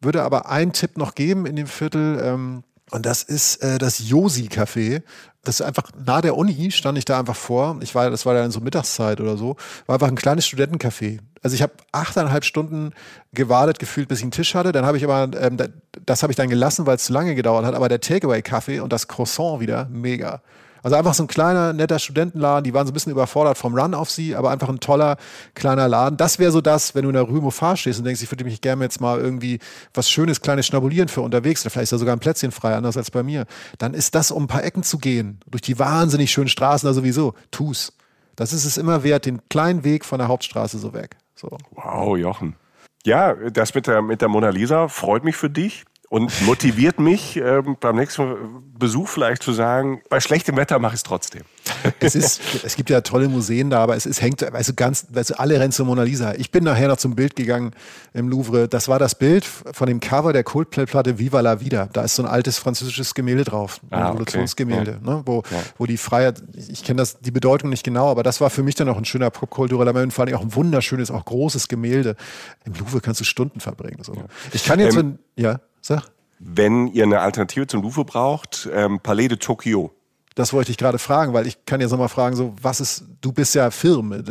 Würde 0.00 0.22
aber 0.22 0.50
einen 0.50 0.72
Tipp 0.72 0.96
noch 0.96 1.14
geben 1.14 1.46
in 1.46 1.56
dem 1.56 1.66
Viertel. 1.66 2.20
Ähm, 2.22 2.62
und 2.90 3.06
das 3.06 3.22
ist 3.22 3.56
äh, 3.62 3.78
das 3.78 4.00
Josi-Café. 4.00 5.02
Das 5.42 5.60
ist 5.60 5.66
einfach 5.66 5.90
nahe 6.04 6.20
der 6.20 6.36
Uni, 6.36 6.70
stand 6.70 6.98
ich 6.98 7.06
da 7.06 7.18
einfach 7.18 7.36
vor. 7.36 7.78
Ich 7.80 7.94
war, 7.94 8.10
das 8.10 8.26
war 8.26 8.34
dann 8.34 8.50
so 8.50 8.60
Mittagszeit 8.60 9.20
oder 9.20 9.38
so. 9.38 9.56
War 9.86 9.94
einfach 9.94 10.08
ein 10.08 10.16
kleines 10.16 10.46
Studentencafé. 10.46 11.20
Also 11.42 11.54
ich 11.54 11.62
habe 11.62 11.72
achteinhalb 11.92 12.44
Stunden 12.44 12.92
gewartet, 13.32 13.78
gefühlt, 13.78 14.08
bis 14.08 14.18
ich 14.18 14.24
einen 14.24 14.32
Tisch 14.32 14.54
hatte. 14.54 14.72
Dann 14.72 14.84
habe 14.84 14.98
ich 14.98 15.04
aber, 15.04 15.30
ähm, 15.40 15.56
das 16.04 16.22
habe 16.22 16.32
ich 16.32 16.36
dann 16.36 16.50
gelassen, 16.50 16.84
weil 16.84 16.96
es 16.96 17.04
zu 17.04 17.12
lange 17.14 17.34
gedauert 17.34 17.64
hat. 17.64 17.74
Aber 17.74 17.88
der 17.88 18.00
Takeaway-Kaffee 18.00 18.80
und 18.80 18.92
das 18.92 19.08
Croissant 19.08 19.60
wieder, 19.60 19.86
mega. 19.90 20.42
Also 20.82 20.96
einfach 20.96 21.14
so 21.14 21.24
ein 21.24 21.26
kleiner, 21.26 21.72
netter 21.72 21.98
Studentenladen, 21.98 22.64
die 22.64 22.74
waren 22.74 22.86
so 22.86 22.90
ein 22.90 22.94
bisschen 22.94 23.12
überfordert 23.12 23.58
vom 23.58 23.74
Run 23.74 23.94
auf 23.94 24.10
sie, 24.10 24.34
aber 24.34 24.50
einfach 24.50 24.68
ein 24.68 24.80
toller, 24.80 25.16
kleiner 25.54 25.88
Laden. 25.88 26.16
Das 26.16 26.38
wäre 26.38 26.50
so 26.50 26.60
das, 26.60 26.94
wenn 26.94 27.02
du 27.02 27.08
in 27.10 27.14
der 27.14 27.24
Rue 27.24 27.40
Mofar 27.40 27.76
stehst 27.76 27.98
und 27.98 28.04
denkst, 28.04 28.22
ich 28.22 28.30
würde 28.30 28.44
mich 28.44 28.60
gerne 28.60 28.84
jetzt 28.84 29.00
mal 29.00 29.18
irgendwie 29.18 29.58
was 29.94 30.10
Schönes, 30.10 30.40
kleines 30.40 30.66
schnabulieren 30.66 31.08
für 31.08 31.20
unterwegs, 31.20 31.62
vielleicht 31.62 31.84
ist 31.84 31.92
da 31.92 31.98
sogar 31.98 32.16
ein 32.16 32.20
Plätzchen 32.20 32.52
frei, 32.52 32.74
anders 32.74 32.96
als 32.96 33.10
bei 33.10 33.22
mir. 33.22 33.46
Dann 33.78 33.94
ist 33.94 34.14
das, 34.14 34.30
um 34.30 34.44
ein 34.44 34.48
paar 34.48 34.64
Ecken 34.64 34.82
zu 34.82 34.98
gehen, 34.98 35.40
durch 35.46 35.62
die 35.62 35.78
wahnsinnig 35.78 36.30
schönen 36.30 36.48
Straßen 36.48 36.86
da 36.86 36.92
sowieso, 36.92 37.34
tu's. 37.50 37.92
Das 38.36 38.52
ist 38.52 38.64
es 38.64 38.78
immer 38.78 39.04
wert, 39.04 39.26
den 39.26 39.40
kleinen 39.48 39.84
Weg 39.84 40.04
von 40.04 40.18
der 40.18 40.28
Hauptstraße 40.28 40.78
so 40.78 40.94
weg. 40.94 41.16
So. 41.34 41.58
Wow, 41.72 42.16
Jochen. 42.16 42.56
Ja, 43.04 43.34
das 43.34 43.74
mit 43.74 43.86
der, 43.86 44.02
mit 44.02 44.20
der 44.20 44.28
Mona 44.28 44.50
Lisa 44.50 44.88
freut 44.88 45.24
mich 45.24 45.36
für 45.36 45.50
dich 45.50 45.84
und 46.10 46.42
motiviert 46.42 46.98
mich 46.98 47.36
ähm, 47.36 47.76
beim 47.78 47.94
nächsten 47.94 48.64
Besuch 48.76 49.08
vielleicht 49.08 49.44
zu 49.44 49.52
sagen, 49.52 50.02
bei 50.10 50.18
schlechtem 50.18 50.56
Wetter 50.56 50.80
mache 50.80 50.94
ich 50.94 50.98
es 50.98 51.02
trotzdem. 51.04 51.42
Es, 52.00 52.16
ist, 52.16 52.40
es 52.64 52.74
gibt 52.74 52.90
ja 52.90 53.00
tolle 53.00 53.28
Museen 53.28 53.70
da, 53.70 53.80
aber 53.80 53.94
es 53.94 54.06
ist, 54.06 54.20
hängt, 54.20 54.42
du, 54.42 54.74
ganz, 54.74 55.06
du, 55.06 55.38
alle 55.38 55.60
rennen 55.60 55.70
zur 55.70 55.86
Mona 55.86 56.02
Lisa. 56.02 56.34
Ich 56.34 56.50
bin 56.50 56.64
nachher 56.64 56.88
noch 56.88 56.96
zum 56.96 57.14
Bild 57.14 57.36
gegangen 57.36 57.70
im 58.12 58.28
Louvre. 58.28 58.66
Das 58.66 58.88
war 58.88 58.98
das 58.98 59.14
Bild 59.14 59.44
von 59.44 59.86
dem 59.86 60.00
Cover 60.00 60.32
der 60.32 60.42
Coldplay-Platte 60.42 61.20
Viva 61.20 61.40
la 61.40 61.60
Vida. 61.60 61.88
Da 61.92 62.02
ist 62.02 62.16
so 62.16 62.24
ein 62.24 62.28
altes 62.28 62.58
französisches 62.58 63.14
Gemälde 63.14 63.44
drauf, 63.44 63.80
ein 63.90 64.02
ah, 64.02 64.08
Revolutionsgemälde, 64.10 64.98
okay. 65.00 65.10
ne, 65.10 65.22
wo, 65.26 65.44
ja. 65.48 65.58
wo 65.78 65.86
die 65.86 65.96
Freiheit, 65.96 66.42
ich 66.54 66.82
kenne 66.82 66.98
das, 66.98 67.20
die 67.20 67.30
Bedeutung 67.30 67.70
nicht 67.70 67.84
genau, 67.84 68.10
aber 68.10 68.24
das 68.24 68.40
war 68.40 68.50
für 68.50 68.64
mich 68.64 68.74
dann 68.74 68.88
auch 68.88 68.98
ein 68.98 69.04
schöner 69.04 69.30
popkultureller 69.30 69.92
Moment, 69.92 70.12
vor 70.12 70.24
allem 70.24 70.34
auch 70.34 70.42
ein 70.42 70.56
wunderschönes, 70.56 71.12
auch 71.12 71.24
großes 71.24 71.68
Gemälde. 71.68 72.16
Im 72.64 72.72
Louvre 72.74 73.00
kannst 73.00 73.20
du 73.20 73.24
Stunden 73.24 73.60
verbringen. 73.60 74.02
So. 74.02 74.14
Ja. 74.14 74.24
Ich 74.52 74.64
kann 74.64 74.80
jetzt, 74.80 74.96
ähm, 74.96 75.18
wenn, 75.36 75.44
ja. 75.44 75.60
Sag. 75.90 76.04
Wenn 76.38 76.86
ihr 76.86 77.02
eine 77.02 77.20
Alternative 77.20 77.66
zum 77.66 77.82
Louvre 77.82 78.04
braucht, 78.04 78.68
ähm, 78.72 79.00
Palais 79.00 79.26
de 79.28 79.36
Tokio. 79.36 79.92
Das 80.36 80.52
wollte 80.52 80.70
ich 80.70 80.78
gerade 80.78 80.98
fragen, 80.98 81.34
weil 81.34 81.48
ich 81.48 81.66
kann 81.66 81.80
jetzt 81.80 81.90
nochmal 81.90 82.08
fragen, 82.08 82.36
so, 82.36 82.54
was 82.62 82.80
ist, 82.80 83.04
du 83.20 83.32
bist 83.32 83.56
ja 83.56 83.72
Firmen. 83.72 84.24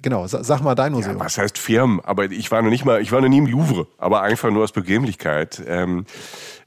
Genau, 0.00 0.26
sag 0.28 0.62
mal 0.62 0.76
dein 0.76 0.92
Museum. 0.92 1.18
Ja, 1.18 1.24
was 1.24 1.36
heißt 1.36 1.58
Firmen? 1.58 2.00
Aber 2.04 2.30
ich 2.30 2.50
war 2.52 2.62
noch 2.62 2.70
nicht 2.70 2.84
mal, 2.84 3.02
ich 3.02 3.10
war 3.10 3.20
noch 3.20 3.28
nie 3.28 3.38
im 3.38 3.46
Louvre, 3.46 3.88
aber 3.98 4.22
einfach 4.22 4.50
nur 4.50 4.62
aus 4.62 4.70
Bequemlichkeit. 4.70 5.60
Ähm, 5.66 6.06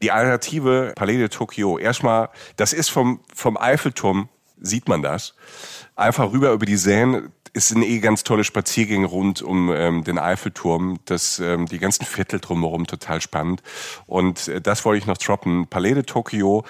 die 0.02 0.12
Alternative 0.12 0.92
Palais 0.96 1.18
de 1.18 1.30
Tokio. 1.30 1.80
Erstmal, 1.80 2.30
das 2.58 2.74
ist 2.74 2.90
vom, 2.90 3.22
vom 3.34 3.58
Eiffelturm, 3.58 4.28
sieht 4.60 4.90
man 4.90 5.02
das. 5.02 5.34
Einfach 5.96 6.34
rüber 6.34 6.52
über 6.52 6.66
die 6.66 6.76
Seine 6.78 7.32
es 7.56 7.70
sind 7.70 7.84
eh 7.84 8.00
ganz 8.00 8.24
tolle 8.24 8.44
Spaziergänge 8.44 9.08
rund 9.08 9.42
um 9.42 9.72
ähm, 9.72 10.04
den 10.04 10.20
Eiffelturm, 10.20 11.00
das, 11.06 11.40
ähm, 11.40 11.68
die 11.68 11.80
ganzen 11.80 12.06
Viertel 12.06 12.42
drumherum 12.42 12.86
total 12.86 13.22
spannend. 13.22 13.64
Und 14.06 14.50
äh, 14.50 14.60
das 14.60 14.84
wollte 14.84 14.98
ich 14.98 15.06
noch 15.06 15.18
droppen. 15.18 15.68
Palais 15.68 15.94
de 15.94 16.04
Tokio, 16.04 16.66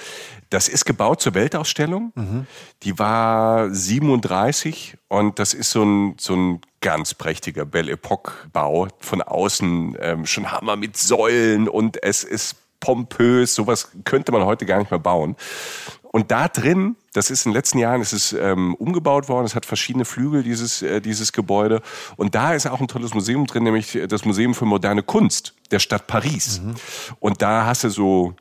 das 0.52 0.68
ist 0.68 0.86
gebaut 0.86 1.22
zur 1.22 1.34
Weltausstellung. 1.34 2.14
Mhm. 2.14 2.46
Die 2.84 3.00
war 3.00 3.70
37 3.72 4.98
und 5.08 5.40
das 5.40 5.56
ist 5.56 5.72
so 5.72 5.84
ein, 5.84 6.16
so 6.20 6.36
ein 6.36 6.62
ganz 6.82 7.16
prächtiger 7.16 7.66
Belle 7.66 7.94
Epoque 7.94 8.48
Bau. 8.54 8.88
Von 9.00 9.24
außen 9.24 9.98
ähm, 10.00 10.26
schon 10.28 10.52
Hammer 10.52 10.76
mit 10.76 10.98
Säulen 10.98 11.68
und 11.68 12.02
es 12.04 12.24
ist 12.24 12.58
pompös, 12.80 13.56
sowas 13.56 13.90
könnte 14.04 14.32
man 14.32 14.46
heute 14.46 14.68
gar 14.68 14.78
nicht 14.78 14.92
mehr 14.92 15.00
bauen. 15.00 15.36
Und 16.16 16.32
da 16.32 16.48
drin, 16.48 16.96
das 17.12 17.30
ist 17.30 17.46
in 17.46 17.52
den 17.52 17.58
letzten 17.58 17.78
Jahren, 17.78 18.00
ist 18.00 18.14
es 18.14 18.32
ähm, 18.32 18.74
umgebaut 18.76 19.28
worden. 19.28 19.46
Es 19.46 19.54
hat 19.54 19.66
verschiedene 19.66 20.06
Flügel, 20.06 20.44
dieses, 20.44 20.82
äh, 20.82 21.02
dieses 21.02 21.34
Gebäude. 21.34 21.82
Und 22.16 22.36
da 22.36 22.54
ist 22.54 22.68
auch 22.68 22.80
ein 22.80 22.88
tolles 22.88 23.14
Museum 23.14 23.46
drin, 23.48 23.64
nämlich 23.64 24.00
das 24.08 24.24
Museum 24.24 24.56
für 24.56 24.64
moderne 24.64 25.04
Kunst 25.04 25.56
der 25.72 25.80
Stadt 25.80 26.08
Paris. 26.08 26.62
Mhm. 26.62 26.76
Und 27.20 27.42
da 27.42 27.66
hast 27.66 27.84
du 27.84 27.90
so 27.90 28.34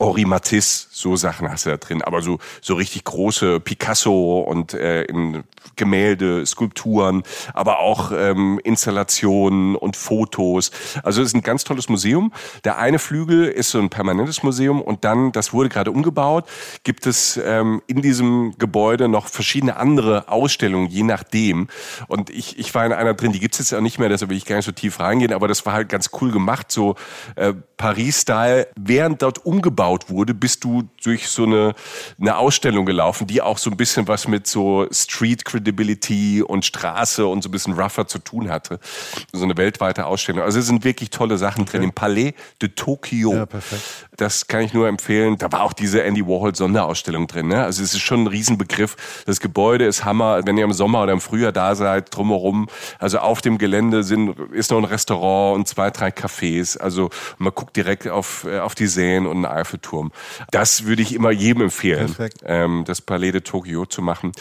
Henri 0.00 0.24
Matisse, 0.24 0.88
so 0.90 1.14
Sachen 1.14 1.48
hast 1.48 1.66
du 1.66 1.70
da 1.70 1.76
drin, 1.76 2.02
aber 2.02 2.20
so 2.20 2.40
so 2.60 2.74
richtig 2.74 3.04
große 3.04 3.60
Picasso 3.60 4.40
und 4.40 4.74
äh, 4.74 5.04
in 5.04 5.44
Gemälde, 5.76 6.44
Skulpturen, 6.46 7.22
aber 7.52 7.80
auch 7.80 8.12
ähm, 8.12 8.60
Installationen 8.64 9.76
und 9.76 9.96
Fotos. 9.96 10.70
Also 11.02 11.22
es 11.22 11.28
ist 11.28 11.34
ein 11.34 11.42
ganz 11.42 11.64
tolles 11.64 11.88
Museum. 11.88 12.32
Der 12.64 12.78
eine 12.78 12.98
Flügel 12.98 13.44
ist 13.46 13.70
so 13.70 13.78
ein 13.78 13.90
permanentes 13.90 14.42
Museum 14.42 14.80
und 14.80 15.04
dann, 15.04 15.32
das 15.32 15.52
wurde 15.52 15.68
gerade 15.68 15.90
umgebaut, 15.90 16.46
gibt 16.84 17.06
es 17.06 17.40
ähm, 17.42 17.82
in 17.86 18.02
diesem 18.02 18.54
Gebäude 18.58 19.08
noch 19.08 19.28
verschiedene 19.28 19.76
andere 19.76 20.28
Ausstellungen, 20.28 20.88
je 20.88 21.02
nachdem. 21.02 21.68
Und 22.08 22.30
ich, 22.30 22.58
ich 22.58 22.74
war 22.74 22.86
in 22.86 22.92
einer 22.92 23.14
drin, 23.14 23.32
die 23.32 23.40
gibt 23.40 23.54
es 23.54 23.58
jetzt 23.60 23.74
auch 23.74 23.80
nicht 23.80 23.98
mehr, 23.98 24.08
deshalb 24.08 24.30
will 24.30 24.36
ich 24.36 24.46
gar 24.46 24.56
nicht 24.56 24.66
so 24.66 24.72
tief 24.72 25.00
reingehen, 25.00 25.32
aber 25.32 25.48
das 25.48 25.66
war 25.66 25.72
halt 25.72 25.88
ganz 25.88 26.10
cool 26.20 26.30
gemacht, 26.30 26.70
so 26.70 26.94
äh, 27.36 27.52
Paris-Style. 27.76 28.68
Während 28.76 29.22
dort 29.22 29.44
umgebaut 29.44 30.10
wurde, 30.10 30.34
bist 30.34 30.64
du 30.64 30.84
durch 31.02 31.28
so 31.28 31.44
eine, 31.44 31.74
eine 32.20 32.36
Ausstellung 32.36 32.86
gelaufen, 32.86 33.26
die 33.26 33.42
auch 33.42 33.58
so 33.58 33.70
ein 33.70 33.76
bisschen 33.76 34.08
was 34.08 34.28
mit 34.28 34.46
so 34.46 34.86
Street 34.90 35.44
Credibility 35.54 36.42
und 36.42 36.64
Straße 36.64 37.24
und 37.26 37.42
so 37.42 37.48
ein 37.48 37.52
bisschen 37.52 37.74
rougher 37.74 38.08
zu 38.08 38.18
tun 38.18 38.50
hatte. 38.50 38.80
So 39.32 39.44
eine 39.44 39.56
weltweite 39.56 40.06
Ausstellung. 40.06 40.42
Also 40.42 40.58
es 40.58 40.66
sind 40.66 40.84
wirklich 40.84 41.10
tolle 41.10 41.38
Sachen 41.38 41.62
okay. 41.62 41.72
drin. 41.72 41.82
Im 41.84 41.92
Palais 41.92 42.34
de 42.60 42.70
Tokio. 42.70 43.32
Ja, 43.32 43.46
perfekt. 43.46 43.82
Das 44.16 44.48
kann 44.48 44.62
ich 44.62 44.74
nur 44.74 44.88
empfehlen. 44.88 45.38
Da 45.38 45.52
war 45.52 45.62
auch 45.62 45.72
diese 45.72 46.02
Andy 46.02 46.26
Warhol 46.26 46.54
Sonderausstellung 46.54 47.28
drin. 47.28 47.48
Ne? 47.48 47.62
Also 47.62 47.82
es 47.82 47.94
ist 47.94 48.00
schon 48.00 48.24
ein 48.24 48.26
Riesenbegriff. 48.26 48.96
Das 49.26 49.38
Gebäude 49.38 49.86
ist 49.86 50.04
Hammer. 50.04 50.40
Wenn 50.44 50.58
ihr 50.58 50.64
im 50.64 50.72
Sommer 50.72 51.02
oder 51.02 51.12
im 51.12 51.20
Frühjahr 51.20 51.52
da 51.52 51.74
seid, 51.76 52.14
drumherum. 52.14 52.68
Also 52.98 53.18
auf 53.18 53.40
dem 53.40 53.58
Gelände 53.58 54.02
sind, 54.02 54.36
ist 54.52 54.72
noch 54.72 54.78
ein 54.78 54.84
Restaurant 54.84 55.56
und 55.56 55.68
zwei, 55.68 55.90
drei 55.90 56.08
Cafés. 56.08 56.78
Also 56.78 57.10
man 57.38 57.54
guckt 57.54 57.76
direkt 57.76 58.08
auf, 58.08 58.44
äh, 58.44 58.58
auf 58.58 58.74
die 58.74 58.88
Seen 58.88 59.26
und 59.26 59.36
einen 59.36 59.46
Eiffelturm. 59.46 60.10
Das 60.50 60.84
würde 60.84 61.02
ich 61.02 61.14
immer 61.14 61.30
jedem 61.30 61.62
empfehlen, 61.62 62.14
ähm, 62.44 62.84
das 62.86 63.00
Palais 63.00 63.30
de 63.30 63.40
Tokio 63.40 63.86
zu 63.86 64.02
machen 64.02 64.32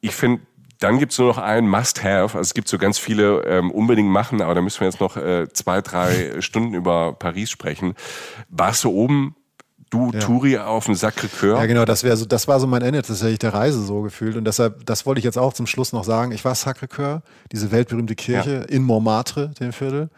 ich 0.00 0.14
finde, 0.14 0.42
dann 0.78 0.98
gibt's 0.98 1.18
nur 1.18 1.28
noch 1.28 1.38
ein 1.38 1.68
Must-Have. 1.68 2.36
Also 2.36 2.40
es 2.40 2.54
gibt 2.54 2.68
so 2.68 2.78
ganz 2.78 2.98
viele 2.98 3.42
ähm, 3.44 3.70
unbedingt 3.70 4.08
machen, 4.08 4.40
aber 4.40 4.54
da 4.54 4.60
müssen 4.60 4.80
wir 4.80 4.86
jetzt 4.86 5.00
noch 5.00 5.16
äh, 5.16 5.48
zwei, 5.52 5.80
drei 5.80 6.36
Stunden 6.40 6.74
über 6.74 7.14
Paris 7.14 7.50
sprechen. 7.50 7.94
Warst 8.48 8.84
du 8.84 8.90
oben 8.90 9.34
du 9.90 10.10
ja. 10.12 10.20
Touri 10.20 10.58
auf 10.58 10.84
dem 10.84 10.94
Sacré-Cœur. 10.94 11.56
Ja, 11.56 11.66
genau, 11.66 11.84
das 11.84 12.04
wäre 12.04 12.16
so, 12.16 12.26
das 12.26 12.46
war 12.46 12.60
so 12.60 12.66
mein 12.66 12.82
Ende 12.82 13.02
tatsächlich 13.02 13.38
der 13.38 13.54
Reise 13.54 13.82
so 13.82 14.02
gefühlt. 14.02 14.36
Und 14.36 14.44
deshalb, 14.44 14.84
das 14.86 15.06
wollte 15.06 15.18
ich 15.18 15.24
jetzt 15.24 15.38
auch 15.38 15.52
zum 15.52 15.66
Schluss 15.66 15.92
noch 15.92 16.04
sagen. 16.04 16.32
Ich 16.32 16.44
war 16.44 16.54
Sacré-Cœur, 16.54 17.22
diese 17.52 17.70
weltberühmte 17.70 18.14
Kirche 18.14 18.50
ja. 18.50 18.62
in 18.62 18.82
Montmartre, 18.82 19.50
dem 19.60 19.72
Viertel. 19.72 20.10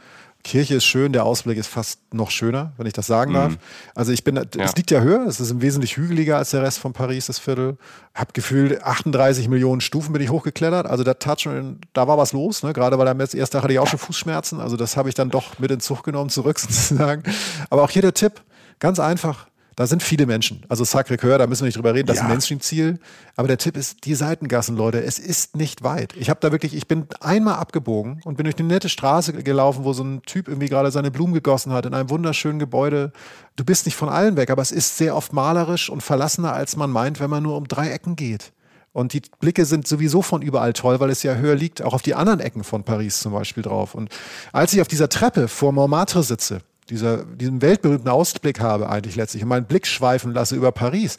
Kirche 0.42 0.76
ist 0.76 0.84
schön, 0.84 1.12
der 1.12 1.24
Ausblick 1.24 1.58
ist 1.58 1.66
fast 1.66 2.00
noch 2.14 2.30
schöner, 2.30 2.72
wenn 2.78 2.86
ich 2.86 2.92
das 2.92 3.06
sagen 3.06 3.32
mhm. 3.32 3.34
darf. 3.34 3.52
Also 3.94 4.12
ich 4.12 4.24
bin, 4.24 4.36
ja. 4.36 4.44
es 4.58 4.74
liegt 4.74 4.90
ja 4.90 5.00
höher, 5.00 5.26
es 5.26 5.38
ist 5.38 5.60
wesentlich 5.60 5.96
hügeliger 5.96 6.38
als 6.38 6.50
der 6.50 6.62
Rest 6.62 6.78
von 6.78 6.92
Paris, 6.92 7.26
das 7.26 7.38
Viertel. 7.38 7.76
Hab 8.14 8.32
gefühlt 8.32 8.82
38 8.82 9.48
Millionen 9.48 9.80
Stufen 9.80 10.12
bin 10.12 10.22
ich 10.22 10.30
hochgeklettert, 10.30 10.86
also 10.86 11.04
da 11.04 11.14
tat 11.14 11.42
schon, 11.42 11.78
da 11.92 12.08
war 12.08 12.16
was 12.16 12.32
los, 12.32 12.62
ne? 12.62 12.72
gerade 12.72 12.98
weil 12.98 13.08
am 13.08 13.20
ersten 13.20 13.38
Tag 13.38 13.62
hatte 13.62 13.72
ich 13.72 13.78
auch 13.78 13.86
schon 13.86 13.98
Fußschmerzen, 13.98 14.60
also 14.60 14.76
das 14.76 14.96
habe 14.96 15.08
ich 15.08 15.14
dann 15.14 15.30
doch 15.30 15.58
mit 15.58 15.70
in 15.70 15.80
Zug 15.80 16.02
genommen, 16.02 16.30
zurück 16.30 16.58
sozusagen. 16.60 17.22
Aber 17.68 17.82
auch 17.82 17.90
hier 17.90 18.02
der 18.02 18.14
Tipp, 18.14 18.40
ganz 18.78 18.98
einfach, 18.98 19.46
da 19.80 19.86
sind 19.86 20.02
viele 20.02 20.26
Menschen. 20.26 20.60
Also 20.68 20.84
Sacré-Cœur, 20.84 21.38
da 21.38 21.46
müssen 21.46 21.62
wir 21.62 21.68
nicht 21.68 21.78
drüber 21.78 21.94
reden, 21.94 22.06
das 22.06 22.16
ja. 22.16 22.20
ist 22.20 22.26
ein 22.26 22.32
Mainstream-Ziel. 22.32 22.98
Aber 23.34 23.48
der 23.48 23.56
Tipp 23.56 23.78
ist, 23.78 24.04
die 24.04 24.14
Seitengassen, 24.14 24.76
Leute, 24.76 25.02
es 25.02 25.18
ist 25.18 25.56
nicht 25.56 25.82
weit. 25.82 26.14
Ich 26.18 26.28
habe 26.28 26.38
da 26.38 26.52
wirklich, 26.52 26.74
ich 26.74 26.86
bin 26.86 27.06
einmal 27.20 27.54
abgebogen 27.54 28.20
und 28.26 28.36
bin 28.36 28.44
durch 28.44 28.58
eine 28.58 28.68
nette 28.68 28.90
Straße 28.90 29.32
gelaufen, 29.32 29.84
wo 29.84 29.94
so 29.94 30.04
ein 30.04 30.20
Typ 30.26 30.48
irgendwie 30.48 30.68
gerade 30.68 30.90
seine 30.90 31.10
Blumen 31.10 31.32
gegossen 31.32 31.72
hat 31.72 31.86
in 31.86 31.94
einem 31.94 32.10
wunderschönen 32.10 32.58
Gebäude. 32.58 33.10
Du 33.56 33.64
bist 33.64 33.86
nicht 33.86 33.96
von 33.96 34.10
allen 34.10 34.36
weg, 34.36 34.50
aber 34.50 34.60
es 34.60 34.70
ist 34.70 34.98
sehr 34.98 35.16
oft 35.16 35.32
malerisch 35.32 35.88
und 35.88 36.02
verlassener, 36.02 36.52
als 36.52 36.76
man 36.76 36.90
meint, 36.90 37.18
wenn 37.18 37.30
man 37.30 37.42
nur 37.42 37.56
um 37.56 37.66
drei 37.66 37.88
Ecken 37.88 38.16
geht. 38.16 38.52
Und 38.92 39.14
die 39.14 39.22
Blicke 39.38 39.64
sind 39.64 39.88
sowieso 39.88 40.20
von 40.20 40.42
überall 40.42 40.74
toll, 40.74 41.00
weil 41.00 41.08
es 41.08 41.22
ja 41.22 41.36
höher 41.36 41.54
liegt, 41.54 41.80
auch 41.80 41.94
auf 41.94 42.02
die 42.02 42.14
anderen 42.14 42.40
Ecken 42.40 42.64
von 42.64 42.84
Paris 42.84 43.20
zum 43.20 43.32
Beispiel 43.32 43.62
drauf. 43.62 43.94
Und 43.94 44.10
als 44.52 44.74
ich 44.74 44.82
auf 44.82 44.88
dieser 44.88 45.08
Treppe 45.08 45.48
vor 45.48 45.72
Montmartre 45.72 46.22
sitze, 46.22 46.60
dieser, 46.90 47.24
diesen 47.24 47.62
weltberühmten 47.62 48.08
Ausblick 48.08 48.60
habe 48.60 48.88
eigentlich 48.88 49.16
letztlich 49.16 49.42
und 49.42 49.48
meinen 49.48 49.66
Blick 49.66 49.86
schweifen 49.86 50.32
lasse 50.32 50.56
über 50.56 50.72
Paris. 50.72 51.16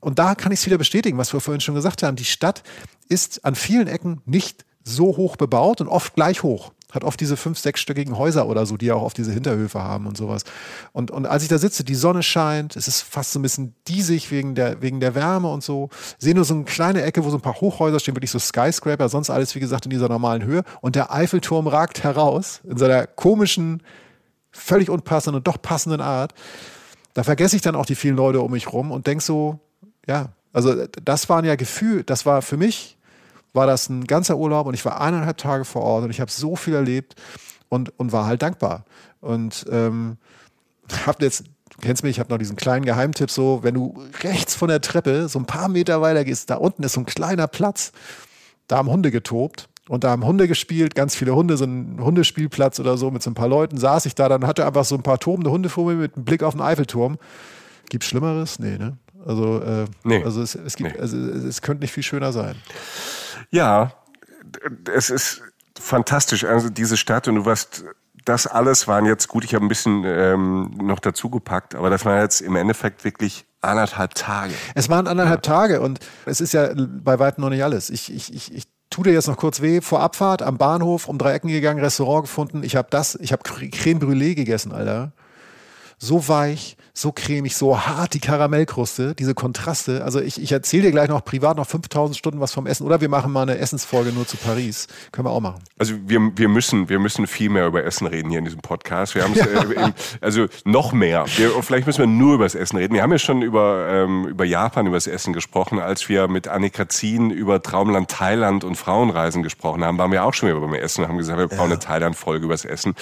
Und 0.00 0.18
da 0.18 0.34
kann 0.34 0.52
ich 0.52 0.60
es 0.60 0.66
wieder 0.66 0.78
bestätigen, 0.78 1.18
was 1.18 1.32
wir 1.32 1.40
vorhin 1.40 1.60
schon 1.60 1.74
gesagt 1.74 2.02
haben. 2.02 2.16
Die 2.16 2.24
Stadt 2.24 2.62
ist 3.08 3.44
an 3.44 3.54
vielen 3.54 3.88
Ecken 3.88 4.20
nicht 4.24 4.64
so 4.84 5.16
hoch 5.16 5.36
bebaut 5.36 5.80
und 5.80 5.88
oft 5.88 6.14
gleich 6.14 6.42
hoch. 6.42 6.72
Hat 6.92 7.02
oft 7.02 7.18
diese 7.18 7.36
fünf, 7.36 7.58
sechsstöckigen 7.58 8.16
Häuser 8.16 8.46
oder 8.46 8.64
so, 8.64 8.76
die 8.76 8.86
ja 8.86 8.94
auch 8.94 9.02
oft 9.02 9.18
diese 9.18 9.32
Hinterhöfe 9.32 9.82
haben 9.82 10.06
und 10.06 10.16
sowas. 10.16 10.44
Und, 10.92 11.10
und 11.10 11.26
als 11.26 11.42
ich 11.42 11.48
da 11.48 11.58
sitze, 11.58 11.82
die 11.82 11.96
Sonne 11.96 12.22
scheint, 12.22 12.76
es 12.76 12.86
ist 12.86 13.02
fast 13.02 13.32
so 13.32 13.40
ein 13.40 13.42
bisschen 13.42 13.74
diesig 13.88 14.30
wegen 14.30 14.54
der, 14.54 14.80
wegen 14.80 15.00
der 15.00 15.16
Wärme 15.16 15.50
und 15.50 15.64
so. 15.64 15.90
Sehe 16.18 16.34
nur 16.34 16.44
so 16.44 16.54
eine 16.54 16.64
kleine 16.64 17.02
Ecke, 17.02 17.24
wo 17.24 17.30
so 17.30 17.38
ein 17.38 17.42
paar 17.42 17.60
Hochhäuser 17.60 17.98
stehen, 17.98 18.14
wirklich 18.14 18.30
so 18.30 18.38
Skyscraper, 18.38 19.08
sonst 19.08 19.30
alles, 19.30 19.54
wie 19.56 19.60
gesagt, 19.60 19.86
in 19.86 19.90
dieser 19.90 20.08
normalen 20.08 20.44
Höhe. 20.44 20.62
Und 20.80 20.94
der 20.94 21.12
Eiffelturm 21.12 21.66
ragt 21.66 22.04
heraus 22.04 22.60
in 22.62 22.76
seiner 22.76 23.08
komischen, 23.08 23.82
völlig 24.56 24.90
unpassenden 24.90 25.38
und 25.38 25.46
doch 25.46 25.60
passenden 25.60 26.00
Art, 26.00 26.34
da 27.14 27.22
vergesse 27.22 27.56
ich 27.56 27.62
dann 27.62 27.76
auch 27.76 27.86
die 27.86 27.94
vielen 27.94 28.16
Leute 28.16 28.40
um 28.40 28.50
mich 28.50 28.72
rum 28.72 28.90
und 28.90 29.06
denke 29.06 29.24
so, 29.24 29.60
ja, 30.06 30.30
also 30.52 30.86
das 31.04 31.28
waren 31.28 31.44
ja 31.44 31.56
Gefühl, 31.56 32.02
das 32.02 32.26
war 32.26 32.42
für 32.42 32.56
mich, 32.56 32.98
war 33.52 33.66
das 33.66 33.88
ein 33.88 34.04
ganzer 34.04 34.36
Urlaub 34.36 34.66
und 34.66 34.74
ich 34.74 34.84
war 34.84 35.00
eineinhalb 35.00 35.38
Tage 35.38 35.64
vor 35.64 35.82
Ort 35.82 36.04
und 36.04 36.10
ich 36.10 36.20
habe 36.20 36.30
so 36.30 36.56
viel 36.56 36.74
erlebt 36.74 37.14
und, 37.68 37.98
und 37.98 38.12
war 38.12 38.26
halt 38.26 38.42
dankbar. 38.42 38.84
Und 39.20 39.66
ähm, 39.70 40.18
habe 41.06 41.24
jetzt, 41.24 41.44
du 41.70 41.78
kennst 41.80 42.02
mich, 42.02 42.12
ich 42.12 42.20
habe 42.20 42.30
noch 42.30 42.38
diesen 42.38 42.56
kleinen 42.56 42.84
Geheimtipp 42.84 43.30
so, 43.30 43.62
wenn 43.62 43.74
du 43.74 43.94
rechts 44.22 44.54
von 44.54 44.68
der 44.68 44.80
Treppe 44.80 45.28
so 45.28 45.38
ein 45.38 45.46
paar 45.46 45.68
Meter 45.68 46.00
weiter 46.00 46.24
gehst, 46.24 46.50
da 46.50 46.56
unten 46.56 46.82
ist 46.82 46.92
so 46.92 47.00
ein 47.00 47.06
kleiner 47.06 47.46
Platz, 47.48 47.92
da 48.66 48.76
haben 48.78 48.90
Hunde 48.90 49.10
getobt 49.10 49.68
und 49.88 50.04
da 50.04 50.10
haben 50.10 50.24
Hunde 50.24 50.48
gespielt, 50.48 50.94
ganz 50.94 51.14
viele 51.14 51.34
Hunde, 51.34 51.56
so 51.56 51.64
ein 51.64 51.98
Hundespielplatz 52.00 52.80
oder 52.80 52.96
so 52.96 53.10
mit 53.10 53.22
so 53.22 53.30
ein 53.30 53.34
paar 53.34 53.48
Leuten. 53.48 53.78
Saß 53.78 54.06
ich 54.06 54.14
da, 54.14 54.28
dann 54.28 54.46
hatte 54.46 54.66
einfach 54.66 54.84
so 54.84 54.96
ein 54.96 55.02
paar 55.02 55.18
tobende 55.18 55.50
Hunde 55.50 55.68
vor 55.68 55.86
mir 55.86 55.94
mit 55.94 56.16
einem 56.16 56.24
Blick 56.24 56.42
auf 56.42 56.54
den 56.54 56.62
Eiffelturm. 56.62 57.18
Gibt's 57.88 58.08
Schlimmeres? 58.08 58.58
Nee, 58.58 58.78
ne? 58.78 58.96
Also, 59.24 59.60
äh, 59.60 59.86
nee. 60.04 60.22
also, 60.24 60.42
es, 60.42 60.54
es 60.54 60.76
gibt, 60.76 60.94
nee. 60.94 61.00
also 61.00 61.16
es 61.16 61.62
könnte 61.62 61.82
nicht 61.82 61.92
viel 61.92 62.02
schöner 62.02 62.32
sein. 62.32 62.56
Ja, 63.50 63.92
es 64.92 65.10
ist 65.10 65.42
fantastisch. 65.78 66.44
Also 66.44 66.68
diese 66.68 66.96
Stadt 66.96 67.28
und 67.28 67.36
du 67.36 67.44
warst 67.44 67.84
das 68.26 68.48
alles 68.48 68.88
waren 68.88 69.06
jetzt 69.06 69.28
gut, 69.28 69.44
ich 69.44 69.54
habe 69.54 69.64
ein 69.64 69.68
bisschen 69.68 70.02
ähm, 70.04 70.72
noch 70.82 70.98
dazu 70.98 71.30
gepackt, 71.30 71.76
aber 71.76 71.90
das 71.90 72.04
war 72.04 72.20
jetzt 72.20 72.40
im 72.40 72.56
Endeffekt 72.56 73.04
wirklich 73.04 73.46
anderthalb 73.60 74.14
Tage. 74.14 74.52
Es 74.74 74.88
waren 74.88 75.06
anderthalb 75.06 75.46
ja. 75.46 75.52
Tage 75.52 75.80
und 75.80 76.00
es 76.24 76.40
ist 76.40 76.52
ja 76.52 76.70
bei 76.74 77.20
weitem 77.20 77.42
noch 77.42 77.50
nicht 77.50 77.62
alles. 77.62 77.88
Ich, 77.88 78.12
ich, 78.12 78.34
ich, 78.34 78.52
ich 78.52 78.64
tut 78.90 79.06
dir 79.06 79.12
jetzt 79.12 79.28
noch 79.28 79.36
kurz 79.36 79.60
weh. 79.60 79.80
Vor 79.80 80.00
Abfahrt 80.00 80.42
am 80.42 80.58
Bahnhof 80.58 81.08
um 81.08 81.18
drei 81.18 81.34
Ecken 81.34 81.48
gegangen, 81.48 81.80
Restaurant 81.80 82.24
gefunden. 82.24 82.62
Ich 82.62 82.76
habe 82.76 82.88
das, 82.90 83.14
ich 83.16 83.32
habe 83.32 83.42
Creme 83.42 84.00
Brûlée 84.00 84.34
gegessen, 84.34 84.72
Alter. 84.72 85.12
So 85.98 86.28
weich, 86.28 86.76
so 86.96 87.12
cremig, 87.12 87.54
so 87.54 87.78
hart 87.78 88.14
die 88.14 88.20
Karamellkruste, 88.20 89.14
diese 89.14 89.34
Kontraste. 89.34 90.02
Also 90.02 90.18
ich, 90.18 90.40
ich 90.40 90.50
erzähle 90.50 90.84
dir 90.84 90.92
gleich 90.92 91.10
noch 91.10 91.22
privat 91.22 91.58
noch 91.58 91.66
5000 91.66 92.16
Stunden 92.16 92.40
was 92.40 92.54
vom 92.54 92.66
Essen. 92.66 92.86
Oder 92.86 93.02
wir 93.02 93.10
machen 93.10 93.32
mal 93.32 93.42
eine 93.42 93.58
Essensfolge 93.58 94.12
nur 94.12 94.26
zu 94.26 94.38
Paris. 94.38 94.86
Können 95.12 95.26
wir 95.26 95.30
auch 95.30 95.40
machen. 95.40 95.62
Also 95.78 95.92
wir, 96.06 96.32
wir, 96.36 96.48
müssen, 96.48 96.88
wir 96.88 96.98
müssen 96.98 97.26
viel 97.26 97.50
mehr 97.50 97.66
über 97.66 97.84
Essen 97.84 98.06
reden 98.06 98.30
hier 98.30 98.38
in 98.38 98.46
diesem 98.46 98.62
Podcast. 98.62 99.14
Wir 99.14 99.24
haben 99.24 99.34
ja. 99.34 99.44
äh, 99.44 99.92
also 100.22 100.46
noch 100.64 100.94
mehr. 100.94 101.26
Wir, 101.36 101.50
vielleicht 101.62 101.86
müssen 101.86 101.98
wir 101.98 102.06
nur 102.06 102.36
über 102.36 102.44
das 102.44 102.54
Essen 102.54 102.78
reden. 102.78 102.94
Wir 102.94 103.02
haben 103.02 103.12
ja 103.12 103.18
schon 103.18 103.42
über, 103.42 103.88
ähm, 103.90 104.24
über 104.24 104.46
Japan, 104.46 104.86
über 104.86 104.96
das 104.96 105.06
Essen 105.06 105.34
gesprochen. 105.34 105.78
Als 105.78 106.08
wir 106.08 106.28
mit 106.28 106.48
Annika 106.48 106.88
Zien 106.88 107.30
über 107.30 107.62
Traumland 107.62 108.10
Thailand 108.10 108.64
und 108.64 108.76
Frauenreisen 108.76 109.42
gesprochen 109.42 109.84
haben, 109.84 109.98
waren 109.98 110.12
wir 110.12 110.24
auch 110.24 110.32
schon 110.32 110.48
wieder 110.48 110.60
beim 110.60 110.72
Essen 110.72 111.02
und 111.02 111.08
haben 111.08 111.18
gesagt, 111.18 111.38
wir 111.38 111.48
brauchen 111.48 111.58
ja. 111.68 111.76
eine 111.76 111.78
Thailand-Folge 111.78 112.46
über 112.46 112.54
das 112.54 112.64
Essen. 112.64 112.94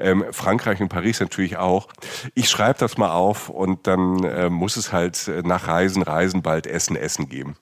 Ähm, 0.00 0.24
Frankreich 0.30 0.80
und 0.80 0.88
Paris 0.88 1.20
natürlich 1.20 1.58
auch. 1.58 1.88
Ich 2.32 2.48
schreibe 2.48 2.78
das 2.78 2.96
mal 2.96 3.10
auf 3.10 3.41
und 3.48 3.86
dann 3.86 4.24
äh, 4.24 4.50
muss 4.50 4.76
es 4.76 4.92
halt 4.92 5.28
äh, 5.28 5.42
nach 5.42 5.68
Reisen, 5.68 6.02
Reisen 6.02 6.42
bald 6.42 6.66
Essen, 6.66 6.96
Essen 6.96 7.28
geben. 7.28 7.56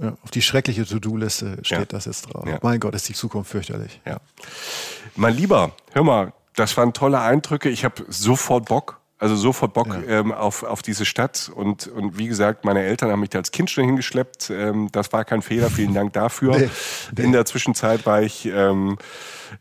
Ja, 0.00 0.16
auf 0.22 0.30
die 0.30 0.42
schreckliche 0.42 0.84
To-Do-Liste 0.84 1.58
steht 1.62 1.78
ja. 1.78 1.84
das 1.84 2.06
jetzt 2.06 2.22
drauf. 2.22 2.46
Ja. 2.46 2.58
Mein 2.62 2.80
Gott, 2.80 2.94
ist 2.94 3.08
die 3.08 3.14
Zukunft 3.14 3.50
fürchterlich. 3.50 4.00
Ja. 4.04 4.18
Mein 5.14 5.34
Lieber, 5.34 5.72
hör 5.92 6.02
mal, 6.02 6.32
das 6.56 6.76
waren 6.76 6.92
tolle 6.92 7.20
Eindrücke. 7.20 7.68
Ich 7.68 7.84
habe 7.84 8.04
sofort 8.08 8.66
Bock 8.66 9.00
Also 9.16 9.36
sofort 9.36 9.72
Bock 9.74 9.88
ja. 9.88 10.20
ähm, 10.20 10.32
auf, 10.32 10.64
auf 10.64 10.82
diese 10.82 11.04
Stadt. 11.04 11.50
Und, 11.54 11.86
und 11.86 12.18
wie 12.18 12.26
gesagt, 12.26 12.64
meine 12.64 12.82
Eltern 12.82 13.10
haben 13.10 13.20
mich 13.20 13.30
da 13.30 13.38
als 13.38 13.52
Kind 13.52 13.70
schon 13.70 13.84
hingeschleppt. 13.84 14.50
Ähm, 14.50 14.88
das 14.90 15.12
war 15.12 15.24
kein 15.24 15.40
Fehler. 15.40 15.70
Vielen 15.70 15.94
Dank 15.94 16.12
dafür. 16.12 16.54
Nee, 16.64 16.70
nee. 17.16 17.24
In 17.24 17.32
der 17.32 17.44
Zwischenzeit 17.44 18.06
war 18.06 18.22
ich 18.22 18.46
ähm, 18.46 18.96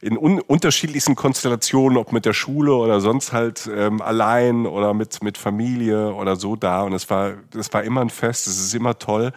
in 0.01 0.17
un 0.17 0.39
unterschiedlichsten 0.41 1.15
Konstellationen, 1.15 1.97
ob 1.97 2.11
mit 2.11 2.25
der 2.25 2.33
Schule 2.33 2.73
oder 2.73 2.99
sonst 3.01 3.33
halt 3.33 3.69
ähm, 3.73 4.01
allein 4.01 4.65
oder 4.65 4.93
mit, 4.93 5.23
mit 5.23 5.37
Familie 5.37 6.13
oder 6.13 6.35
so 6.35 6.55
da. 6.55 6.83
Und 6.83 6.93
es 6.93 7.09
war, 7.09 7.33
das 7.51 7.71
war 7.73 7.83
immer 7.83 8.01
ein 8.01 8.09
Fest. 8.09 8.47
Es 8.47 8.59
ist 8.59 8.73
immer 8.75 8.99
toll. 8.99 9.31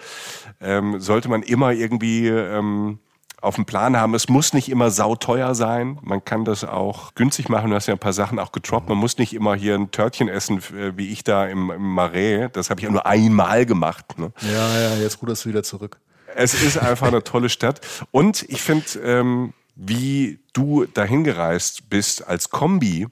Ähm, 0.60 1.00
sollte 1.00 1.28
man 1.28 1.42
immer 1.42 1.72
irgendwie 1.72 2.28
ähm, 2.28 2.98
auf 3.40 3.56
dem 3.56 3.66
Plan 3.66 3.96
haben. 3.96 4.14
Es 4.14 4.28
muss 4.28 4.52
nicht 4.52 4.68
immer 4.70 4.90
sauteuer 4.90 5.54
sein. 5.54 5.98
Man 6.02 6.24
kann 6.24 6.44
das 6.44 6.64
auch 6.64 7.14
günstig 7.14 7.48
machen. 7.48 7.70
Du 7.70 7.76
hast 7.76 7.86
ja 7.86 7.94
ein 7.94 7.98
paar 7.98 8.12
Sachen 8.12 8.38
auch 8.38 8.52
getroppt. 8.52 8.88
Man 8.88 8.98
muss 8.98 9.18
nicht 9.18 9.34
immer 9.34 9.54
hier 9.54 9.74
ein 9.74 9.90
Törtchen 9.90 10.28
essen, 10.28 10.58
äh, 10.74 10.96
wie 10.96 11.08
ich 11.08 11.22
da 11.22 11.46
im, 11.46 11.70
im 11.70 11.94
Marais. 11.94 12.50
Das 12.52 12.70
habe 12.70 12.80
ich 12.80 12.84
ja 12.84 12.90
nur 12.90 13.06
einmal 13.06 13.66
gemacht. 13.66 14.18
Ne? 14.18 14.32
Ja, 14.40 14.80
ja, 14.80 14.94
jetzt 14.96 15.20
ruderst 15.22 15.44
du 15.44 15.50
wieder 15.50 15.62
zurück. 15.62 15.98
Es 16.34 16.54
ist 16.54 16.78
einfach 16.78 17.08
eine 17.08 17.22
tolle 17.22 17.48
Stadt. 17.48 17.80
Und 18.10 18.44
ich 18.48 18.62
finde, 18.62 18.86
ähm, 19.02 19.52
wie 19.74 20.40
du 20.52 20.86
dahin 20.86 21.24
gereist 21.24 21.88
bist 21.88 22.26
als 22.26 22.50
Kombi, 22.50 23.06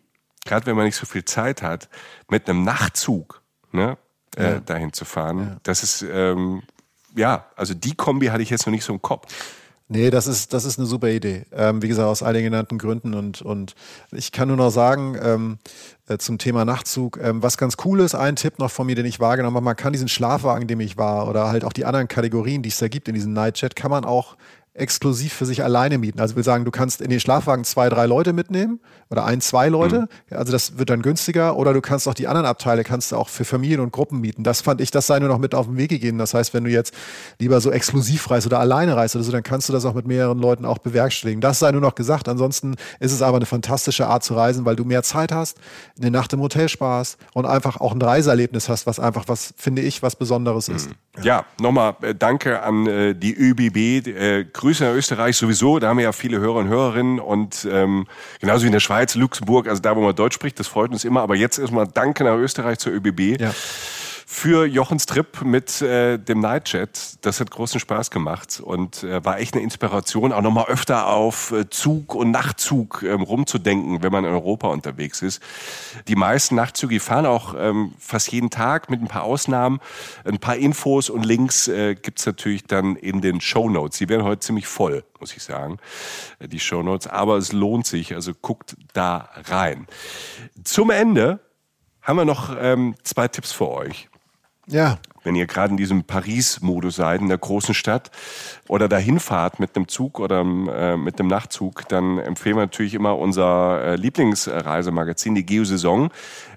gerade 0.45 0.67
wenn 0.67 0.77
man 0.77 0.87
nicht 0.87 0.97
so 0.97 1.07
viel 1.07 1.25
Zeit 1.25 1.63
hat, 1.63 1.89
mit 2.29 2.49
einem 2.49 2.65
Nachtzug 2.65 3.43
ne, 3.73 3.99
äh, 4.37 4.45
ja. 4.45 4.61
dahin 4.61 4.93
zu 4.93 5.05
fahren, 5.05 5.39
ja. 5.39 5.57
das 5.63 5.83
ist, 5.83 6.03
ähm, 6.03 6.63
ja, 7.15 7.47
also 7.57 7.75
die 7.75 7.95
Kombi 7.95 8.27
hatte 8.27 8.43
ich 8.43 8.51
jetzt 8.51 8.67
noch 8.67 8.73
nicht 8.73 8.85
so 8.85 8.93
im 8.93 9.03
Kopf. 9.03 9.33
Nee, 9.89 10.09
das 10.11 10.27
ist, 10.27 10.55
das 10.55 10.65
ist 10.65 10.79
eine 10.79 10.87
super 10.87 11.11
Idee. 11.11 11.45
Ähm, 11.53 11.83
wie 11.83 11.89
gesagt, 11.89 12.09
aus 12.09 12.23
all 12.23 12.33
den 12.33 12.45
genannten 12.45 12.79
Gründen. 12.79 13.13
Und, 13.13 13.43
und 13.43 13.75
ich 14.13 14.33
kann 14.33 14.49
nur 14.49 14.57
noch 14.57 14.71
sagen, 14.71 15.17
ähm, 15.23 15.59
äh, 16.09 16.17
zum 16.17 16.39
Thema 16.39 16.65
Nachtzug, 16.65 17.19
ähm, 17.23 17.43
was 17.43 17.59
ganz 17.59 17.77
cool 17.85 18.01
ist, 18.01 18.15
ein 18.15 18.37
Tipp 18.37 18.59
noch 18.59 18.71
von 18.71 18.87
mir, 18.87 18.95
den 18.95 19.05
ich 19.05 19.21
wahrgenommen 19.21 19.57
habe, 19.57 19.65
man 19.65 19.77
kann 19.77 19.93
diesen 19.93 20.09
Schlafwagen, 20.09 20.63
in 20.63 20.69
dem 20.69 20.81
ich 20.81 20.97
war, 20.97 21.29
oder 21.29 21.49
halt 21.49 21.65
auch 21.65 21.73
die 21.73 21.85
anderen 21.85 22.09
Kategorien, 22.09 22.63
die 22.63 22.71
es 22.71 22.79
da 22.79 22.89
gibt 22.89 23.09
in 23.09 23.15
diesem 23.15 23.35
Nightjet, 23.35 23.77
kann 23.77 23.91
man 23.91 24.07
auch 24.07 24.37
exklusiv 24.75 25.33
für 25.33 25.47
sich 25.47 25.63
alleine 25.63 25.99
mieten. 25.99 26.21
Also 26.21 26.35
will 26.35 26.43
sagen, 26.43 26.65
du 26.65 26.73
kannst 26.73 27.01
in 27.01 27.09
den 27.09 27.21
Schlafwagen 27.21 27.63
zwei, 27.63 27.89
drei 27.89 28.07
Leute 28.07 28.33
mitnehmen 28.33 28.81
oder 29.09 29.25
ein, 29.25 29.41
zwei 29.41 29.69
Leute. 29.69 30.09
Mhm. 30.31 30.37
Also 30.37 30.51
das 30.51 30.79
wird 30.79 30.91
dann 30.91 31.01
günstiger. 31.01 31.57
Oder 31.57 31.73
du 31.73 31.81
kannst 31.81 32.09
auch 32.09 32.15
die 32.15 32.27
anderen 32.27 32.47
Abteile 32.47 32.83
kannst 32.83 33.13
du 33.13 33.17
auch 33.17 33.29
für 33.29 33.45
Familien 33.45 33.81
und 33.81 33.93
Gruppen 33.93 34.21
mieten. 34.21 34.43
Das 34.43 34.63
fand 34.63 34.81
ich, 34.81 34.91
das 34.91 35.07
sei 35.07 35.21
nur 35.21 35.29
noch 35.29 35.39
mit 35.39 35.55
auf 35.55 35.67
den 35.67 35.77
Weg 35.77 35.91
gegeben. 35.91 36.19
Das 36.19 36.35
heißt, 36.35 36.55
wenn 36.55 36.65
du 36.65 36.71
jetzt 36.71 36.93
lieber 37.39 37.61
so 37.61 37.71
exklusiv 37.71 38.29
reist 38.31 38.47
oder 38.47 38.59
alleine 38.59 38.97
reist 38.97 39.15
oder 39.15 39.25
so, 39.25 39.31
dann 39.31 39.45
kannst 39.45 39.69
du 39.69 39.73
das 39.73 39.85
auch 39.85 39.95
mit 39.95 40.09
mehreren 40.09 40.41
Leuten 40.41 40.65
auch 40.65 40.79
bewerkstelligen. 40.79 41.41
Das 41.41 41.61
sei 41.61 41.71
nur 41.71 41.81
noch 41.81 41.95
gesagt. 41.95 42.29
Ansonsten 42.29 42.75
ist 42.99 43.13
es 43.13 43.23
aber 43.23 43.37
eine 43.37 43.47
fantastische 43.47 44.09
Art 44.09 44.25
zu 44.25 44.35
reisen, 44.35 44.65
weil 44.65 44.75
du 44.75 44.85
mehr 44.85 45.05
Zeit 45.05 45.31
hast, 45.31 45.59
eine 45.97 46.11
Nacht 46.11 46.33
im 46.33 46.41
Hotel 46.41 46.69
sparst 46.69 47.17
und 47.33 47.47
einfach 47.47 47.81
auch 47.81 47.93
ein 47.93 48.03
Reiseerlebnis 48.03 48.69
hast, 48.69 48.89
was 48.89 48.99
einfach 48.99 49.29
was, 49.29 49.55
finde 49.57 49.83
ich, 49.83 50.03
was 50.03 50.17
Besonderes 50.17 50.69
ist. 50.69 50.89
Mhm. 50.89 51.23
Ja, 51.23 51.45
nochmal 51.61 51.95
äh, 52.03 52.15
danke 52.15 52.63
an 52.63 52.89
äh, 52.89 53.15
die 53.15 53.35
ÖBB. 53.35 54.09
Äh, 54.09 54.45
Grüße 54.65 54.83
nach 54.83 54.95
Österreich 54.95 55.37
sowieso, 55.37 55.79
da 55.79 55.89
haben 55.89 55.99
wir 55.99 56.05
ja 56.05 56.13
viele 56.13 56.41
Hörer 56.41 56.57
und 56.57 56.69
Hörerinnen 56.69 57.21
und 57.21 57.69
ähm, 57.71 58.07
genauso 58.41 58.63
wie 58.63 58.69
in 58.69 58.73
der 58.73 58.81
Schweiz, 58.81 59.15
Luxemburg, 59.15 59.69
also 59.69 59.83
da, 59.83 59.95
wo 59.95 60.01
man 60.01 60.17
Deutsch 60.17 60.37
spricht, 60.37 60.59
das 60.59 60.69
freut 60.69 60.91
uns 60.91 61.05
immer. 61.05 61.21
Aber 61.21 61.37
jetzt 61.37 61.59
erstmal 61.59 61.87
Danke 61.87 62.25
nach 62.25 62.37
Österreich 62.37 62.79
zur 62.79 62.95
ÖBB. 62.95 63.39
Ja 63.39 63.53
für 64.27 64.67
Jochens 64.67 65.07
Trip 65.07 65.43
mit 65.43 65.83
äh, 65.83 66.19
dem 66.19 66.41
Nightjet. 66.41 67.25
Das 67.25 67.41
hat 67.41 67.51
großen 67.51 67.81
Spaß 67.81 68.11
gemacht 68.11 68.61
und 68.63 69.03
äh, 69.03 69.25
war 69.25 69.39
echt 69.39 69.55
eine 69.55 69.63
Inspiration, 69.63 70.33
auch 70.33 70.43
nochmal 70.43 70.67
öfter 70.67 71.09
auf 71.09 71.53
äh, 71.53 71.69
Zug 71.69 72.15
und 72.15 72.31
Nachtzug 72.31 73.03
ähm, 73.03 73.23
rumzudenken, 73.23 74.03
wenn 74.03 74.13
man 74.13 74.25
in 74.25 74.31
Europa 74.31 74.69
unterwegs 74.69 75.23
ist. 75.23 75.43
Die 76.09 76.17
meisten 76.17 76.55
Nachtzüge 76.55 77.01
fahren 77.01 77.27
auch 77.27 77.55
ähm, 77.57 77.93
fast 77.99 78.33
jeden 78.33 78.51
Tag 78.51 78.91
mit 78.91 79.01
ein 79.01 79.09
paar 79.09 79.25
Ausnahmen. 79.25 79.81
Ein 80.25 80.39
paar 80.39 80.57
Infos 80.57 81.11
und 81.11 81.25
Links 81.25 81.69
äh, 81.69 81.95
gibt's 81.95 82.27
natürlich 82.27 82.65
dann 82.65 82.97
in 82.97 83.21
den 83.21 83.41
Show 83.41 83.69
Notes. 83.69 83.99
Die 83.99 84.09
werden 84.09 84.25
heute 84.25 84.41
ziemlich 84.41 84.67
voll, 84.67 85.05
muss 85.21 85.37
ich 85.37 85.43
sagen, 85.43 85.79
äh, 86.39 86.49
die 86.49 86.61
Show 86.61 86.83
Notes. 86.83 87.07
Aber 87.07 87.37
es 87.37 87.53
lohnt 87.53 87.87
sich, 87.87 88.15
also 88.15 88.33
guckt 88.35 88.77
da 88.95 89.29
rein. 89.49 89.87
Zum 90.63 90.91
Ende 90.91 91.41
haben 92.03 92.17
wir 92.17 92.25
noch 92.25 92.55
ähm, 92.59 92.95
zwei 93.03 93.29
Tipps 93.29 93.53
für 93.53 93.69
euch. 93.69 94.09
Ja. 94.67 94.99
Wenn 95.23 95.37
ihr 95.37 95.47
gerade 95.47 95.71
in 95.71 95.77
diesem 95.77 96.05
Paris-Modus 96.05 96.97
seid, 96.97 97.21
in 97.21 97.29
der 97.29 97.39
großen 97.39 97.75
Stadt, 97.75 98.11
oder 98.69 98.89
dahin 98.89 99.21
fahrt 99.21 99.59
mit 99.59 99.75
einem 99.75 99.89
Zug 99.89 100.21
oder 100.21 100.41
äh, 100.41 100.97
mit 100.97 101.19
einem 101.19 101.29
Nachtzug, 101.29 101.89
dann 101.89 102.19
empfehlen 102.19 102.57
wir 102.57 102.63
natürlich 102.63 102.95
immer 102.95 103.19
unser 103.19 103.83
äh, 103.83 103.97
Lieblingsreisemagazin, 103.97 105.35
die 105.35 105.47
Geosaison. 105.47 106.11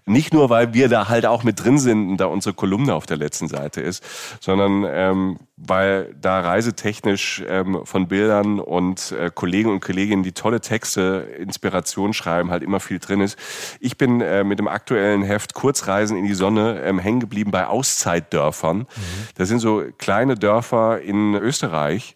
Nicht 0.08 0.34
nur, 0.34 0.50
weil 0.50 0.74
wir 0.74 0.88
da 0.88 1.10
halt 1.10 1.26
auch 1.26 1.44
mit 1.44 1.62
drin 1.62 1.78
sind 1.78 2.12
und 2.12 2.18
da 2.18 2.28
unsere 2.28 2.54
Kolumne 2.56 2.96
auf 2.96 3.06
der 3.06 3.18
letzten 3.18 3.50
Seite 3.50 3.82
ist, 3.82 4.02
sondern 4.40 4.86
ähm, 4.90 5.38
weil 5.58 6.16
da 6.22 6.40
reisetechnisch 6.40 7.44
ähm, 7.46 7.82
von 7.84 8.08
Bildern 8.08 8.62
und 8.62 9.12
äh, 9.12 9.30
Kollegen 9.34 9.70
und 9.70 9.82
Kolleginnen, 9.82 10.24
die 10.24 10.32
tolle 10.32 10.62
Texte, 10.62 11.28
Inspiration 11.38 12.14
schreiben, 12.14 12.52
halt 12.52 12.64
immer 12.64 12.80
viel 12.80 13.00
drin 13.00 13.20
ist. 13.20 13.38
Ich 13.82 13.98
bin 13.98 14.22
äh, 14.22 14.46
mit 14.46 14.60
dem 14.60 14.70
aktuellen 14.70 15.24
Heft 15.24 15.54
Kurzreisen 15.54 16.16
in 16.16 16.26
die 16.26 16.36
Sonne 16.36 16.82
ähm, 16.84 17.00
hängen 17.00 17.20
geblieben 17.20 17.52
bei 17.52 17.68
Auszeitdörfern. 17.68 18.78
Mhm. 18.78 18.88
Das 19.36 19.50
sind 19.50 19.60
so 19.60 19.84
kleine 19.98 20.36
Dörfer 20.36 21.02
in 21.02 21.36
Österreich. 21.36 22.16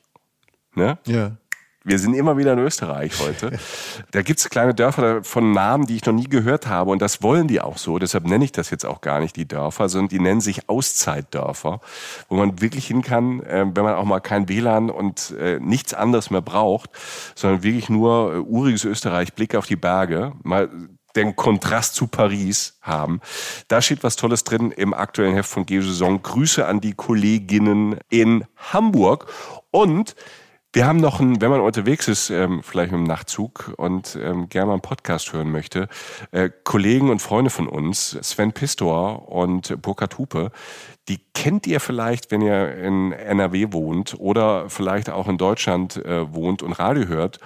Ne? 0.76 0.98
Ja 1.06 1.34
wir 1.84 1.98
sind 1.98 2.14
immer 2.14 2.38
wieder 2.38 2.54
in 2.54 2.60
Österreich 2.60 3.20
heute. 3.20 3.58
Da 4.12 4.22
gibt's 4.22 4.50
kleine 4.50 4.76
Dörfer 4.76 5.24
von 5.24 5.52
Namen, 5.52 5.88
die 5.88 5.96
ich 5.96 6.06
noch 6.06 6.14
nie 6.14 6.30
gehört 6.30 6.68
habe. 6.68 6.92
Und 6.92 7.02
das 7.02 7.24
wollen 7.24 7.48
die 7.48 7.60
auch 7.60 7.78
so. 7.78 7.98
Deshalb 7.98 8.26
nenne 8.26 8.46
ich 8.46 8.52
das 8.52 8.70
jetzt 8.70 8.86
auch 8.86 9.02
gar 9.02 9.20
nicht 9.20 9.36
die 9.36 9.48
Dörfer, 9.48 9.90
sondern 9.90 10.10
die 10.10 10.20
nennen 10.20 10.42
sich 10.42 10.70
Auszeitdörfer, 10.70 11.82
wo 12.30 12.36
man 12.36 12.62
wirklich 12.62 12.86
hin 12.86 13.02
kann, 13.02 13.42
äh, 13.42 13.66
wenn 13.74 13.84
man 13.84 13.96
auch 13.96 14.06
mal 14.06 14.20
kein 14.20 14.48
WLAN 14.48 14.92
und 14.92 15.32
äh, 15.40 15.60
nichts 15.60 15.94
anderes 15.94 16.30
mehr 16.30 16.42
braucht, 16.42 16.92
sondern 17.34 17.64
wirklich 17.64 17.90
nur 17.90 18.34
äh, 18.34 18.38
uriges 18.38 18.86
Österreich, 18.86 19.34
Blick 19.34 19.56
auf 19.56 19.66
die 19.66 19.76
Berge, 19.76 20.34
mal 20.44 20.70
den 21.16 21.36
Kontrast 21.36 21.96
zu 21.96 22.08
Paris 22.08 22.78
haben. 22.82 23.22
Da 23.68 23.82
steht 23.82 24.04
was 24.04 24.16
Tolles 24.16 24.44
drin 24.44 24.72
im 24.72 24.94
aktuellen 24.94 25.34
Heft 25.34 25.50
von 25.50 25.66
Geo-Saison. 25.66 26.22
Grüße 26.22 26.66
an 26.66 26.80
die 26.80 26.94
Kolleginnen 26.94 27.98
in 28.10 28.46
Hamburg. 28.56 29.28
Und 29.72 30.16
wir 30.74 30.86
haben 30.86 30.98
noch 30.98 31.20
einen, 31.20 31.42
wenn 31.42 31.50
man 31.50 31.60
unterwegs 31.60 32.08
ist, 32.08 32.30
ähm, 32.30 32.62
vielleicht 32.64 32.92
mit 32.92 33.00
dem 33.00 33.06
Nachtzug 33.08 33.74
und 33.78 34.18
ähm, 34.22 34.48
gerne 34.48 34.68
mal 34.68 34.74
einen 34.74 34.82
Podcast 34.82 35.34
hören 35.34 35.52
möchte, 35.52 35.90
äh, 36.32 36.50
Kollegen 36.64 37.10
und 37.10 37.22
Freunde 37.22 37.50
von 37.50 37.68
uns, 37.68 38.18
Sven 38.22 38.54
Pistor 38.54 39.30
und 39.30 39.82
Burkhard 39.82 40.18
Hupe, 40.18 40.52
die 41.10 41.20
kennt 41.34 41.68
ihr 41.68 41.80
vielleicht, 41.82 42.32
wenn 42.32 42.42
ihr 42.42 42.76
in 42.76 43.12
NRW 43.12 43.68
wohnt 43.72 44.16
oder 44.18 44.70
vielleicht 44.70 45.10
auch 45.10 45.28
in 45.28 45.38
Deutschland 45.38 45.98
äh, 45.98 46.34
wohnt 46.34 46.64
und 46.64 46.74
Radio 46.74 47.06
hört 47.08 47.40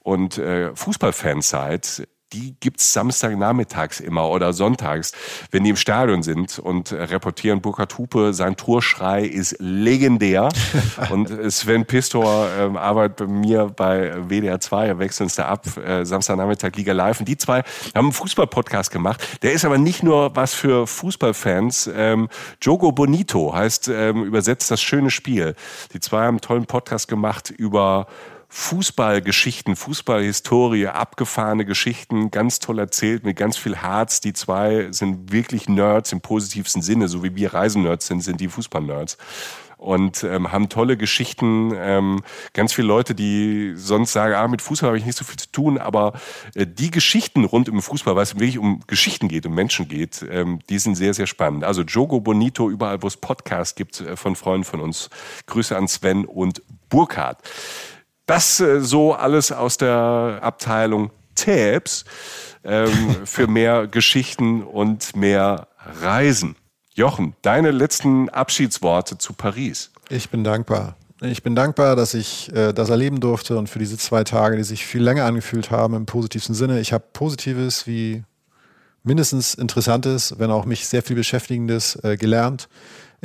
und 0.00 0.38
äh, 0.38 0.74
Fußballfans 0.74 1.48
seid 1.48 2.08
die 2.32 2.56
gibt's 2.60 2.92
Samstagnachmittags 2.92 4.00
immer 4.00 4.28
oder 4.30 4.52
sonntags, 4.52 5.12
wenn 5.50 5.64
die 5.64 5.70
im 5.70 5.76
Stadion 5.76 6.22
sind 6.22 6.58
und 6.58 6.92
reportieren. 6.92 7.60
Burkhard 7.60 7.96
Hupe, 7.98 8.32
sein 8.34 8.56
Torschrei 8.56 9.24
ist 9.24 9.56
legendär. 9.58 10.48
und 11.10 11.30
Sven 11.52 11.84
Pistor 11.86 12.48
äh, 12.48 12.76
arbeitet 12.76 13.16
bei 13.16 13.26
mir 13.26 13.66
bei 13.66 14.12
WDR 14.28 14.60
2, 14.60 14.86
er 14.86 14.98
wechselt 14.98 15.26
uns 15.26 15.36
da 15.36 15.46
ab, 15.46 15.66
äh, 15.76 16.04
Samstagnachmittag 16.04 16.76
Liga 16.76 16.92
Live. 16.92 17.20
Und 17.20 17.28
die 17.28 17.36
zwei 17.36 17.62
haben 17.94 18.06
einen 18.06 18.12
Fußball-Podcast 18.12 18.90
gemacht. 18.90 19.42
Der 19.42 19.52
ist 19.52 19.64
aber 19.64 19.78
nicht 19.78 20.02
nur 20.02 20.34
was 20.34 20.54
für 20.54 20.86
Fußballfans. 20.86 21.90
Ähm, 21.94 22.28
Jogo 22.60 22.92
Bonito 22.92 23.54
heißt 23.54 23.88
ähm, 23.88 24.24
übersetzt 24.24 24.70
das 24.70 24.80
schöne 24.80 25.10
Spiel. 25.10 25.54
Die 25.92 26.00
zwei 26.00 26.22
haben 26.22 26.28
einen 26.28 26.40
tollen 26.40 26.66
Podcast 26.66 27.08
gemacht 27.08 27.50
über 27.50 28.06
Fußballgeschichten, 28.54 29.76
Fußballhistorie, 29.76 30.88
abgefahrene 30.88 31.64
Geschichten, 31.64 32.30
ganz 32.30 32.58
toll 32.58 32.80
erzählt, 32.80 33.24
mit 33.24 33.38
ganz 33.38 33.56
viel 33.56 33.76
Herz. 33.76 34.20
Die 34.20 34.34
zwei 34.34 34.88
sind 34.92 35.32
wirklich 35.32 35.70
Nerds 35.70 36.12
im 36.12 36.20
positivsten 36.20 36.82
Sinne, 36.82 37.08
so 37.08 37.24
wie 37.24 37.34
wir 37.34 37.54
Reisennerds 37.54 38.08
sind, 38.08 38.20
sind 38.20 38.42
die 38.42 38.48
Fußballnerds 38.48 39.16
und 39.78 40.22
ähm, 40.22 40.52
haben 40.52 40.68
tolle 40.68 40.98
Geschichten. 40.98 41.72
Ähm, 41.74 42.22
ganz 42.52 42.74
viele 42.74 42.88
Leute, 42.88 43.14
die 43.14 43.72
sonst 43.74 44.12
sagen, 44.12 44.34
ah, 44.34 44.46
mit 44.48 44.60
Fußball 44.60 44.88
habe 44.88 44.98
ich 44.98 45.06
nicht 45.06 45.16
so 45.16 45.24
viel 45.24 45.38
zu 45.38 45.50
tun, 45.50 45.78
aber 45.78 46.12
äh, 46.54 46.66
die 46.66 46.90
Geschichten 46.90 47.46
rund 47.46 47.70
um 47.70 47.80
Fußball, 47.80 48.14
weil 48.16 48.22
es 48.22 48.34
wirklich 48.34 48.58
um 48.58 48.80
Geschichten 48.86 49.28
geht, 49.28 49.46
um 49.46 49.54
Menschen 49.54 49.88
geht, 49.88 50.26
ähm, 50.30 50.58
die 50.68 50.78
sind 50.78 50.96
sehr, 50.96 51.14
sehr 51.14 51.26
spannend. 51.26 51.64
Also 51.64 51.82
Jogo 51.82 52.20
Bonito, 52.20 52.68
überall, 52.68 53.02
wo 53.02 53.06
es 53.06 53.16
Podcasts 53.16 53.74
gibt 53.74 54.02
äh, 54.02 54.14
von 54.14 54.36
Freunden 54.36 54.64
von 54.64 54.80
uns. 54.80 55.08
Grüße 55.46 55.74
an 55.74 55.88
Sven 55.88 56.26
und 56.26 56.60
Burkhard. 56.90 57.38
Das 58.26 58.60
äh, 58.60 58.80
so 58.80 59.14
alles 59.14 59.52
aus 59.52 59.76
der 59.76 60.38
Abteilung 60.42 61.10
Tabs 61.34 62.04
ähm, 62.64 63.16
für 63.24 63.46
mehr 63.46 63.86
Geschichten 63.86 64.62
und 64.62 65.16
mehr 65.16 65.68
Reisen. 66.00 66.56
Jochen, 66.94 67.34
deine 67.42 67.70
letzten 67.70 68.28
Abschiedsworte 68.28 69.16
zu 69.18 69.32
Paris. 69.32 69.90
Ich 70.10 70.28
bin 70.28 70.44
dankbar. 70.44 70.96
Ich 71.22 71.42
bin 71.42 71.54
dankbar, 71.54 71.96
dass 71.96 72.14
ich 72.14 72.52
äh, 72.52 72.72
das 72.72 72.90
erleben 72.90 73.20
durfte 73.20 73.56
und 73.56 73.68
für 73.68 73.78
diese 73.78 73.96
zwei 73.96 74.24
Tage, 74.24 74.56
die 74.56 74.64
sich 74.64 74.84
viel 74.84 75.02
länger 75.02 75.24
angefühlt 75.24 75.70
haben 75.70 75.94
im 75.94 76.04
positivsten 76.04 76.54
Sinne. 76.54 76.80
Ich 76.80 76.92
habe 76.92 77.04
Positives 77.12 77.86
wie 77.86 78.24
mindestens 79.04 79.54
Interessantes, 79.54 80.34
wenn 80.38 80.50
auch 80.50 80.64
mich 80.64 80.86
sehr 80.86 81.02
viel 81.02 81.16
Beschäftigendes 81.16 81.96
äh, 82.02 82.16
gelernt. 82.16 82.68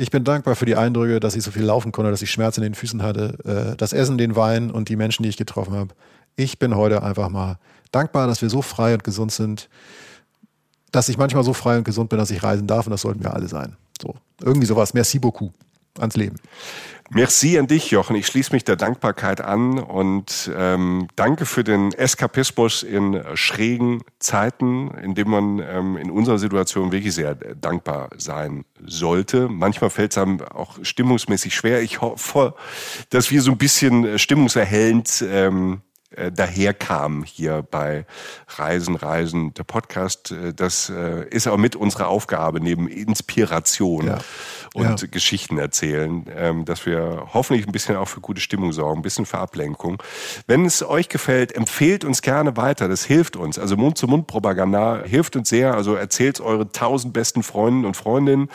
Ich 0.00 0.10
bin 0.10 0.24
dankbar 0.24 0.54
für 0.54 0.64
die 0.64 0.76
Eindrücke, 0.76 1.18
dass 1.18 1.34
ich 1.34 1.42
so 1.42 1.50
viel 1.50 1.64
laufen 1.64 1.92
konnte, 1.92 2.10
dass 2.10 2.22
ich 2.22 2.30
Schmerzen 2.30 2.60
in 2.62 2.70
den 2.70 2.74
Füßen 2.74 3.02
hatte, 3.02 3.72
äh, 3.72 3.76
das 3.76 3.92
Essen, 3.92 4.16
den 4.16 4.36
Wein 4.36 4.70
und 4.70 4.88
die 4.88 4.96
Menschen, 4.96 5.24
die 5.24 5.28
ich 5.28 5.36
getroffen 5.36 5.74
habe. 5.74 5.92
Ich 6.36 6.60
bin 6.60 6.76
heute 6.76 7.02
einfach 7.02 7.28
mal 7.28 7.58
dankbar, 7.90 8.28
dass 8.28 8.40
wir 8.40 8.48
so 8.48 8.62
frei 8.62 8.94
und 8.94 9.02
gesund 9.02 9.32
sind, 9.32 9.68
dass 10.92 11.08
ich 11.08 11.18
manchmal 11.18 11.42
so 11.42 11.52
frei 11.52 11.78
und 11.78 11.84
gesund 11.84 12.10
bin, 12.10 12.18
dass 12.18 12.30
ich 12.30 12.42
reisen 12.42 12.68
darf 12.68 12.86
und 12.86 12.92
das 12.92 13.02
sollten 13.02 13.22
wir 13.24 13.34
alle 13.34 13.48
sein. 13.48 13.76
So, 14.00 14.14
irgendwie 14.40 14.66
sowas. 14.66 14.94
Merci 14.94 15.18
beaucoup 15.18 15.52
ans 15.98 16.16
Leben. 16.16 16.36
Merci 17.10 17.58
an 17.58 17.66
dich, 17.66 17.90
Jochen. 17.90 18.16
Ich 18.16 18.26
schließe 18.26 18.52
mich 18.52 18.64
der 18.64 18.76
Dankbarkeit 18.76 19.40
an 19.40 19.78
und 19.78 20.50
ähm, 20.54 21.08
danke 21.16 21.46
für 21.46 21.64
den 21.64 21.92
Eskapismus 21.92 22.82
in 22.82 23.22
schrägen 23.32 24.02
Zeiten, 24.18 24.90
in 25.02 25.14
dem 25.14 25.30
man 25.30 25.58
ähm, 25.58 25.96
in 25.96 26.10
unserer 26.10 26.38
Situation 26.38 26.92
wirklich 26.92 27.14
sehr 27.14 27.34
dankbar 27.34 28.10
sein 28.18 28.66
sollte. 28.84 29.48
Manchmal 29.48 29.88
fällt 29.88 30.12
es 30.12 30.18
einem 30.18 30.42
auch 30.42 30.76
stimmungsmäßig 30.82 31.54
schwer. 31.54 31.80
Ich 31.80 32.02
hoffe, 32.02 32.54
dass 33.08 33.30
wir 33.30 33.40
so 33.40 33.52
ein 33.52 33.58
bisschen 33.58 34.18
stimmungserhellend 34.18 35.24
ähm, 35.26 35.80
äh, 36.10 36.32
daherkam 36.32 37.22
hier 37.22 37.62
bei 37.70 38.06
Reisen, 38.56 38.96
Reisen, 38.96 39.52
der 39.52 39.64
Podcast. 39.64 40.30
Äh, 40.30 40.54
das 40.54 40.88
äh, 40.88 41.28
ist 41.28 41.46
auch 41.46 41.58
mit 41.58 41.76
unserer 41.76 42.08
Aufgabe 42.08 42.60
neben 42.60 42.88
Inspiration 42.88 44.06
ja. 44.06 44.18
und 44.72 45.02
ja. 45.02 45.08
Geschichten 45.10 45.58
erzählen, 45.58 46.24
ähm, 46.34 46.64
dass 46.64 46.86
wir 46.86 47.28
hoffentlich 47.34 47.66
ein 47.66 47.72
bisschen 47.72 47.96
auch 47.96 48.08
für 48.08 48.20
gute 48.20 48.40
Stimmung 48.40 48.72
sorgen, 48.72 49.00
ein 49.00 49.02
bisschen 49.02 49.26
für 49.26 49.38
Ablenkung. 49.38 50.02
Wenn 50.46 50.64
es 50.64 50.82
euch 50.82 51.10
gefällt, 51.10 51.54
empfehlt 51.54 52.04
uns 52.04 52.22
gerne 52.22 52.56
weiter. 52.56 52.88
Das 52.88 53.04
hilft 53.04 53.36
uns. 53.36 53.58
Also 53.58 53.76
Mund-zu-Mund-Propaganda 53.76 55.02
hilft 55.04 55.36
uns 55.36 55.50
sehr. 55.50 55.74
Also 55.74 55.94
erzählt 55.94 56.40
eure 56.40 56.72
tausend 56.72 57.12
besten 57.12 57.42
Freunden 57.42 57.84
und 57.84 57.98
Freundinnen. 57.98 58.48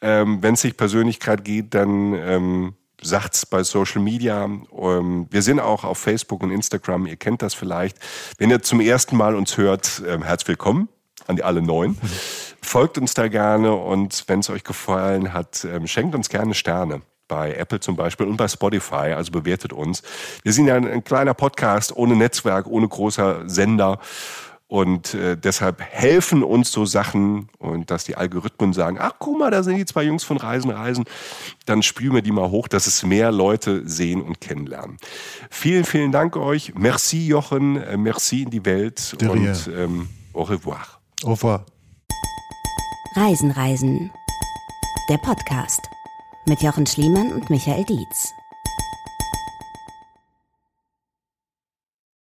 Ähm, 0.00 0.42
Wenn 0.42 0.54
es 0.54 0.62
sich 0.62 0.76
Persönlichkeit 0.76 1.44
geht, 1.44 1.74
dann 1.74 2.14
ähm, 2.14 2.74
sagt's 3.02 3.46
bei 3.46 3.62
Social 3.62 4.02
Media. 4.02 4.44
Ähm, 4.44 5.26
wir 5.30 5.42
sind 5.42 5.60
auch 5.60 5.84
auf 5.84 5.98
Facebook 5.98 6.42
und 6.42 6.50
Instagram. 6.50 7.06
Ihr 7.06 7.16
kennt 7.16 7.42
das 7.42 7.54
vielleicht. 7.54 7.98
Wenn 8.38 8.50
ihr 8.50 8.62
zum 8.62 8.80
ersten 8.80 9.16
Mal 9.16 9.34
uns 9.34 9.56
hört, 9.56 10.02
ähm, 10.06 10.22
herzlich 10.22 10.48
willkommen 10.48 10.88
an 11.26 11.36
die 11.36 11.44
alle 11.44 11.62
Neuen. 11.62 11.98
Folgt 12.62 12.98
uns 12.98 13.14
da 13.14 13.28
gerne 13.28 13.74
und 13.74 14.24
wenn 14.26 14.40
es 14.40 14.50
euch 14.50 14.64
gefallen 14.64 15.32
hat, 15.32 15.64
ähm, 15.64 15.86
schenkt 15.86 16.14
uns 16.14 16.28
gerne 16.28 16.54
Sterne 16.54 17.02
bei 17.28 17.54
Apple 17.54 17.80
zum 17.80 17.94
Beispiel 17.94 18.26
und 18.26 18.38
bei 18.38 18.48
Spotify, 18.48 19.12
also 19.14 19.30
bewertet 19.30 19.72
uns. 19.72 20.02
Wir 20.42 20.52
sind 20.52 20.66
ja 20.66 20.74
ein, 20.74 21.04
kleiner 21.04 21.34
Podcast 21.34 21.94
ohne 21.94 22.16
Netzwerk, 22.16 22.66
ohne 22.66 22.88
großer 22.88 23.48
Sender 23.48 24.00
und 24.68 25.14
äh, 25.14 25.36
deshalb 25.36 25.80
helfen 25.80 26.42
uns 26.42 26.70
so 26.70 26.84
Sachen 26.84 27.48
und 27.58 27.90
dass 27.90 28.04
die 28.04 28.16
Algorithmen 28.16 28.74
sagen, 28.74 28.98
ach 29.00 29.14
guck 29.18 29.38
mal, 29.38 29.50
da 29.50 29.62
sind 29.62 29.78
die 29.78 29.86
zwei 29.86 30.04
Jungs 30.04 30.24
von 30.24 30.36
Reisen, 30.36 30.70
Reisen, 30.70 31.04
dann 31.64 31.82
spülen 31.82 32.14
wir 32.14 32.22
die 32.22 32.32
mal 32.32 32.50
hoch, 32.50 32.68
dass 32.68 32.86
es 32.86 33.02
mehr 33.02 33.32
Leute 33.32 33.88
sehen 33.88 34.20
und 34.20 34.40
kennenlernen. 34.40 34.98
Vielen, 35.50 35.84
vielen 35.84 36.12
Dank 36.12 36.36
euch. 36.36 36.74
Merci 36.74 37.26
Jochen, 37.26 37.76
äh, 37.76 37.96
merci 37.96 38.42
in 38.42 38.50
die 38.50 38.64
Welt 38.64 39.20
De 39.20 39.28
und 39.28 39.70
ähm, 39.74 40.08
au 40.34 40.42
revoir. 40.42 41.00
Au 41.24 41.30
revoir. 41.30 41.64
Reisen, 43.16 43.50
Reisen. 43.50 44.10
Der 45.08 45.16
Podcast 45.16 45.80
mit 46.46 46.60
Jochen 46.62 46.86
Schliemann 46.86 47.32
und 47.32 47.48
Michael 47.48 47.84
Dietz. 47.84 48.37